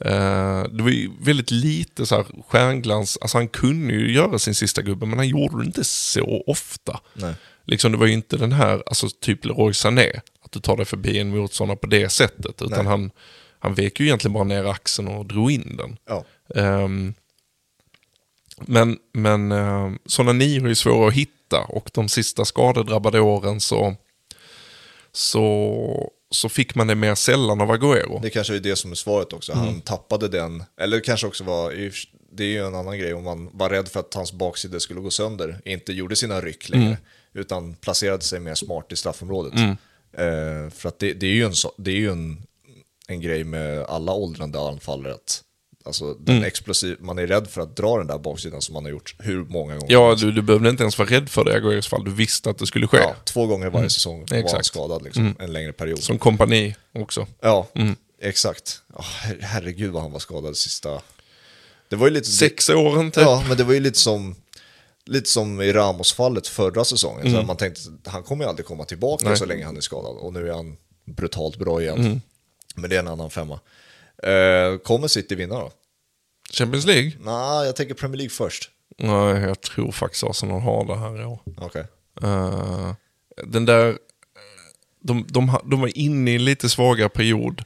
Eh, 0.00 0.62
det 0.62 0.82
var 0.82 0.90
ju 0.90 1.10
väldigt 1.20 1.50
lite 1.50 2.06
så 2.06 2.16
här 2.16 2.26
stjärnglans, 2.48 3.18
alltså 3.20 3.38
han 3.38 3.48
kunde 3.48 3.92
ju 3.92 4.12
göra 4.12 4.38
sin 4.38 4.54
sista 4.54 4.82
gubbe 4.82 5.06
men 5.06 5.18
han 5.18 5.28
gjorde 5.28 5.58
det 5.58 5.66
inte 5.66 5.84
så 5.84 6.44
ofta. 6.46 7.00
Nej. 7.14 7.34
Liksom 7.64 7.92
det 7.92 7.98
var 7.98 8.06
ju 8.06 8.12
inte 8.12 8.36
den 8.36 8.52
här, 8.52 8.82
alltså 8.86 9.08
typ 9.20 9.44
Leroy 9.44 9.74
Sané, 9.74 10.12
att 10.40 10.52
du 10.52 10.60
tar 10.60 10.76
dig 10.76 10.86
förbi 10.86 11.18
en 11.18 11.36
motståndare 11.36 11.76
på 11.76 11.86
det 11.86 12.08
sättet. 12.08 12.62
Utan 12.62 12.84
Nej. 12.84 12.86
han, 12.86 13.10
han 13.58 13.74
vek 13.74 14.00
ju 14.00 14.06
egentligen 14.06 14.32
bara 14.32 14.44
ner 14.44 14.64
axeln 14.64 15.08
och 15.08 15.26
drog 15.26 15.50
in 15.50 15.76
den. 15.76 15.96
Ja. 16.06 16.24
Ehm, 16.54 17.14
men 18.60 18.98
men 19.12 19.52
uh, 19.52 19.92
sådana 20.06 20.32
nior 20.32 20.64
är 20.64 20.68
ju 20.68 20.74
svåra 20.74 21.08
att 21.08 21.14
hitta 21.14 21.60
och 21.68 21.90
de 21.94 22.08
sista 22.08 22.44
skadedrabbade 22.44 23.20
åren 23.20 23.60
så, 23.60 23.96
så, 25.12 26.12
så 26.30 26.48
fick 26.48 26.74
man 26.74 26.86
det 26.86 26.94
mer 26.94 27.14
sällan 27.14 27.60
av 27.60 27.70
Agüero. 27.70 28.20
Det 28.22 28.30
kanske 28.30 28.54
är 28.56 28.60
det 28.60 28.76
som 28.76 28.90
är 28.90 28.94
svaret 28.94 29.32
också. 29.32 29.52
Mm. 29.52 29.64
Han 29.64 29.80
tappade 29.80 30.28
den, 30.28 30.64
eller 30.80 31.00
kanske 31.00 31.26
också 31.26 31.44
var, 31.44 31.72
det 32.32 32.44
är 32.44 32.48
ju 32.48 32.66
en 32.66 32.74
annan 32.74 32.98
grej 32.98 33.14
om 33.14 33.24
man 33.24 33.50
var 33.52 33.70
rädd 33.70 33.88
för 33.88 34.00
att 34.00 34.14
hans 34.14 34.32
baksida 34.32 34.80
skulle 34.80 35.00
gå 35.00 35.10
sönder, 35.10 35.60
inte 35.64 35.92
gjorde 35.92 36.16
sina 36.16 36.40
ryck 36.40 36.68
längre, 36.68 36.86
Mm. 36.86 36.98
utan 37.34 37.74
placerade 37.74 38.22
sig 38.22 38.40
mer 38.40 38.54
smart 38.54 38.92
i 38.92 38.96
straffområdet. 38.96 39.54
Eh, 40.12 40.70
för 40.70 40.88
att 40.88 40.98
det, 40.98 41.12
det 41.12 41.26
är 41.26 41.32
ju, 41.34 41.44
en, 41.44 41.52
det 41.76 41.90
är 41.90 41.96
ju 41.96 42.10
en, 42.10 42.42
en 43.08 43.20
grej 43.20 43.44
med 43.44 43.78
alla 43.84 44.12
åldrande 44.12 44.60
anfallare, 44.60 45.14
att 45.14 45.42
alltså, 45.84 46.14
den 46.14 46.34
Mm. 46.36 46.46
explosiv, 46.46 46.96
man 47.00 47.18
är 47.18 47.26
rädd 47.26 47.48
för 47.50 47.60
att 47.60 47.76
dra 47.76 47.98
den 47.98 48.06
där 48.06 48.18
baksidan 48.18 48.62
som 48.62 48.72
man 48.72 48.84
har 48.84 48.90
gjort 48.90 49.14
hur 49.18 49.44
många 49.44 49.74
gånger 49.76 49.92
Ja, 49.92 50.14
du, 50.18 50.32
du 50.32 50.42
behövde 50.42 50.70
inte 50.70 50.82
ens 50.82 50.98
vara 50.98 51.08
rädd 51.08 51.28
för 51.28 51.44
det 51.44 51.52
i 51.52 51.54
Agüeros 51.60 51.88
fall. 51.88 52.04
Du 52.04 52.10
visste 52.10 52.50
att 52.50 52.58
det 52.58 52.66
skulle 52.66 52.86
ske. 52.86 52.96
ja, 52.96 53.14
två 53.24 53.46
gånger 53.46 53.70
varje 53.70 53.90
säsong 53.90 54.20
var 54.20 54.26
han 54.36 54.38
Exakt. 54.44 54.66
skadad 54.66 55.02
liksom, 55.02 55.36
en 55.38 55.52
längre 55.52 55.72
period. 55.72 55.98
Som 56.02 56.18
kompani 56.18 56.74
också. 56.94 57.26
Ja, 57.40 57.66
exakt. 58.20 58.82
Oh, 58.94 59.04
her- 59.04 59.38
herregud 59.42 59.90
vad 59.92 60.02
han 60.02 60.12
var 60.12 60.18
skadad 60.18 60.56
sista... 60.56 61.00
Det 61.88 61.96
var 61.96 62.06
ju 62.06 62.12
lite... 62.12 62.26
Sex 62.30 62.68
åren 62.68 63.10
typ. 63.10 63.22
Ja, 63.22 63.44
men 63.48 63.56
det 63.56 63.64
var 63.64 63.74
ju 63.74 63.80
lite 63.80 63.98
som, 63.98 64.34
lite 65.04 65.30
som 65.30 65.60
i 65.60 65.72
Ramos-fallet 65.72 66.46
förra 66.46 66.84
säsongen. 66.84 67.26
Mm. 67.26 67.40
Så 67.40 67.46
man 67.46 67.56
tänkte 67.56 67.80
att 68.04 68.12
han 68.12 68.22
kommer 68.22 68.44
ju 68.44 68.48
aldrig 68.50 68.66
komma 68.66 68.84
tillbaka 68.84 69.36
så 69.36 69.44
länge 69.44 69.64
han 69.64 69.76
är 69.76 69.80
skadad. 69.80 70.16
Och 70.16 70.32
nu 70.32 70.48
är 70.48 70.52
han 70.54 70.76
brutalt 71.04 71.56
bra 71.56 71.82
igen. 71.82 71.98
Mm. 71.98 72.20
Men 72.74 72.90
det 72.90 72.96
är 72.96 73.00
en 73.00 73.08
annan 73.08 73.30
femma. 73.30 73.60
Eh, 74.22 74.78
kommer 74.78 75.08
City 75.08 75.34
vinna 75.34 75.54
då? 75.54 75.70
Champions 76.52 76.86
League? 76.86 77.12
Nej, 77.20 77.66
jag 77.66 77.76
tänker 77.76 77.94
Premier 77.94 78.16
League 78.16 78.30
först. 78.30 78.70
Nej, 78.98 79.42
jag 79.42 79.60
tror 79.60 79.92
faktiskt 79.92 80.24
Arsenal 80.24 80.60
har 80.60 80.84
det 80.84 80.96
här 80.96 81.20
i 81.22 81.24
år. 81.24 81.40
Okej. 81.56 81.84
Eh, 82.22 82.94
den 83.44 83.64
där, 83.64 83.98
de, 85.00 85.26
de, 85.28 85.58
de 85.64 85.80
var 85.80 85.98
inne 85.98 86.30
i 86.30 86.34
en 86.34 86.44
lite 86.44 86.68
svagare 86.68 87.08
period. 87.08 87.64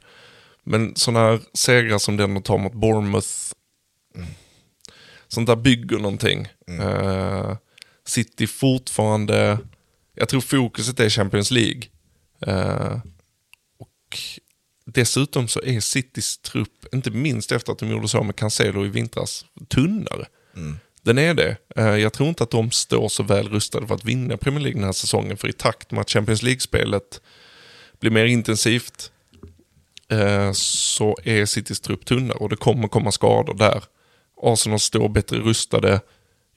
Men 0.65 0.97
sådana 0.97 1.27
här 1.27 1.41
segrar 1.55 1.99
som 1.99 2.17
den 2.17 2.35
de 2.35 2.43
tar 2.43 2.59
mot 2.59 2.73
Bournemouth 2.73 3.53
Mm. 4.15 4.29
Sånt 5.29 5.47
där 5.47 5.57
bygger 5.57 5.99
någonting. 5.99 6.49
Mm. 6.69 6.87
Uh, 6.87 7.57
City 8.05 8.47
fortfarande, 8.47 9.59
jag 10.15 10.29
tror 10.29 10.41
fokuset 10.41 11.01
är 11.01 11.11
Champions 11.11 11.51
League. 11.51 11.83
Uh, 12.47 13.01
och 13.79 14.19
dessutom 14.85 15.49
så 15.49 15.61
är 15.65 15.81
Citys 15.81 16.39
trupp, 16.39 16.95
inte 16.95 17.11
minst 17.11 17.53
efter 17.53 17.73
att 17.73 17.79
de 17.79 17.91
gjorde 17.91 18.09
så 18.09 18.23
med 18.23 18.37
Cancelo 18.37 18.85
i 18.85 18.89
vintras, 18.89 19.45
tunnare. 19.69 20.27
Mm. 20.57 20.79
Den 21.03 21.19
är 21.19 21.35
det. 21.35 21.57
Uh, 21.79 21.99
jag 21.99 22.13
tror 22.13 22.29
inte 22.29 22.43
att 22.43 22.51
de 22.51 22.71
står 22.71 23.09
så 23.09 23.23
väl 23.23 23.49
rustade 23.49 23.87
för 23.87 23.95
att 23.95 24.05
vinna 24.05 24.37
Premier 24.37 24.61
League 24.61 24.79
den 24.79 24.85
här 24.85 24.93
säsongen. 24.93 25.37
För 25.37 25.49
i 25.49 25.53
takt 25.53 25.91
med 25.91 26.01
att 26.01 26.11
Champions 26.11 26.43
League-spelet 26.43 27.21
blir 28.01 28.11
mer 28.11 28.25
intensivt 28.25 29.11
så 30.53 31.19
är 31.25 31.45
Citys 31.47 31.81
trupp 31.81 32.05
tunnare 32.05 32.39
och 32.39 32.49
det 32.49 32.57
kommer 32.57 32.89
komma 32.89 33.13
skador 33.13 33.55
där. 33.55 33.85
Arsenal 34.43 34.81
står 34.81 35.09
bättre 35.09 35.39
rustade. 35.39 36.01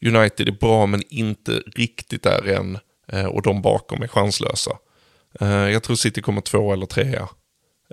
United 0.06 0.48
är 0.48 0.52
bra 0.52 0.86
men 0.86 1.04
inte 1.10 1.52
riktigt 1.76 2.24
där 2.24 2.48
än. 2.48 2.78
Eh, 3.08 3.26
och 3.26 3.42
de 3.42 3.62
bakom 3.62 4.04
är 4.04 4.08
chanslösa. 4.08 4.72
Eh, 5.40 5.48
jag 5.48 5.84
tror 5.84 5.96
City 5.96 6.22
kommer 6.22 6.42
två 6.42 6.74
eller 6.74 6.86
trea. 6.86 7.30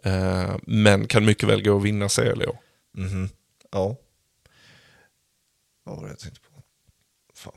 Eh, 0.03 0.57
men 0.63 1.07
kan 1.07 1.25
mycket 1.25 1.49
väl 1.49 1.63
gå 1.63 1.73
och 1.73 1.87
vinna 1.87 2.09
CL 2.09 2.43
i 2.43 2.47
år. 2.47 2.59
Mm 2.97 3.11
-hmm. 3.11 3.29
Ja. 3.71 3.97
Vad 5.85 5.97
var 5.97 6.05
det 6.05 6.11
jag 6.11 6.19
tänkte 6.19 6.41
på? 6.41 6.63
Fan. 7.35 7.55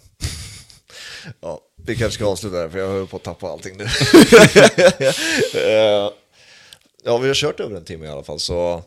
ja, 1.42 1.62
vi 1.76 1.96
kanske 1.96 2.16
ska 2.16 2.26
avsluta 2.26 2.56
där 2.56 2.70
för 2.70 2.80
jag 2.80 2.88
höll 2.88 3.08
på 3.08 3.18
att 3.18 3.24
tappa 3.24 3.48
allting 3.48 3.78
nu. 3.78 3.84
ja, 7.04 7.18
vi 7.18 7.28
har 7.28 7.34
kört 7.34 7.60
över 7.60 7.76
en 7.76 7.86
timme 7.86 8.06
i 8.06 8.10
alla 8.10 8.24
fall 8.24 8.40
så 8.40 8.84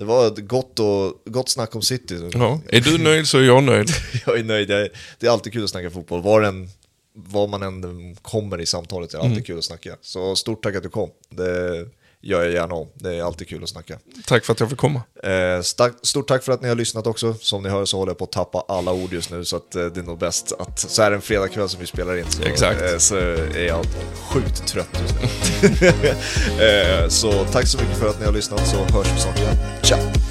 det 0.00 0.04
var 0.04 0.26
ett 0.26 0.48
gott, 0.48 0.78
och, 0.80 1.22
gott 1.24 1.48
snack 1.48 1.74
om 1.74 1.82
City. 1.82 2.30
Ja, 2.32 2.60
är 2.68 2.80
du 2.80 2.98
nöjd 2.98 3.26
så 3.26 3.38
är 3.38 3.42
jag 3.42 3.62
nöjd. 3.62 3.88
jag 4.26 4.38
är 4.38 4.44
nöjd. 4.44 4.68
Det 5.18 5.26
är 5.26 5.30
alltid 5.30 5.52
kul 5.52 5.64
att 5.64 5.70
snacka 5.70 5.90
fotboll. 5.90 6.22
Var, 6.22 6.42
en, 6.42 6.68
var 7.14 7.46
man 7.46 7.62
än 7.62 8.16
kommer 8.22 8.60
i 8.60 8.66
samtalet 8.66 9.14
är 9.14 9.18
det 9.18 9.22
alltid 9.22 9.32
mm. 9.32 9.44
kul 9.44 9.58
att 9.58 9.64
snacka. 9.64 9.96
Så 10.00 10.36
stort 10.36 10.62
tack 10.62 10.74
att 10.74 10.82
du 10.82 10.88
kom. 10.88 11.10
Det 11.28 11.86
gör 12.22 12.42
jag 12.42 12.52
gärna 12.52 12.74
om. 12.74 12.88
Det 12.94 13.14
är 13.14 13.22
alltid 13.22 13.48
kul 13.48 13.62
att 13.62 13.68
snacka. 13.68 13.98
Tack 14.26 14.44
för 14.44 14.52
att 14.52 14.60
jag 14.60 14.68
fick 14.68 14.78
komma. 14.78 15.02
Eh, 15.22 15.62
stort 16.02 16.28
tack 16.28 16.42
för 16.42 16.52
att 16.52 16.62
ni 16.62 16.68
har 16.68 16.74
lyssnat 16.74 17.06
också. 17.06 17.34
Som 17.34 17.62
ni 17.62 17.68
hör 17.68 17.84
så 17.84 17.96
håller 17.96 18.10
jag 18.10 18.18
på 18.18 18.24
att 18.24 18.32
tappa 18.32 18.64
alla 18.68 18.92
ord 18.92 19.12
just 19.12 19.30
nu 19.30 19.44
så 19.44 19.56
att 19.56 19.74
eh, 19.74 19.86
det 19.86 20.00
är 20.00 20.04
nog 20.04 20.18
bäst 20.18 20.52
att 20.58 20.78
så 20.78 21.02
är 21.02 21.10
det 21.10 21.16
en 21.16 21.22
fredagkväll 21.22 21.68
som 21.68 21.80
vi 21.80 21.86
spelar 21.86 22.16
in 22.16 22.30
så, 22.30 22.42
Exakt. 22.42 22.82
Eh, 22.82 22.98
så 22.98 23.16
är 23.16 23.66
jag 23.66 23.84
sjukt 24.32 24.66
trött 24.66 25.02
just 25.02 25.14
nu. 25.14 25.90
så 27.08 27.44
tack 27.44 27.66
så 27.66 27.78
mycket 27.78 27.96
för 27.96 28.08
att 28.08 28.20
ni 28.20 28.26
har 28.26 28.32
lyssnat 28.32 28.66
så 28.66 28.76
hörs 28.76 29.12
vi 29.14 29.20
snart 29.20 29.38
igen. 29.38 29.56
Ciao! 29.82 30.29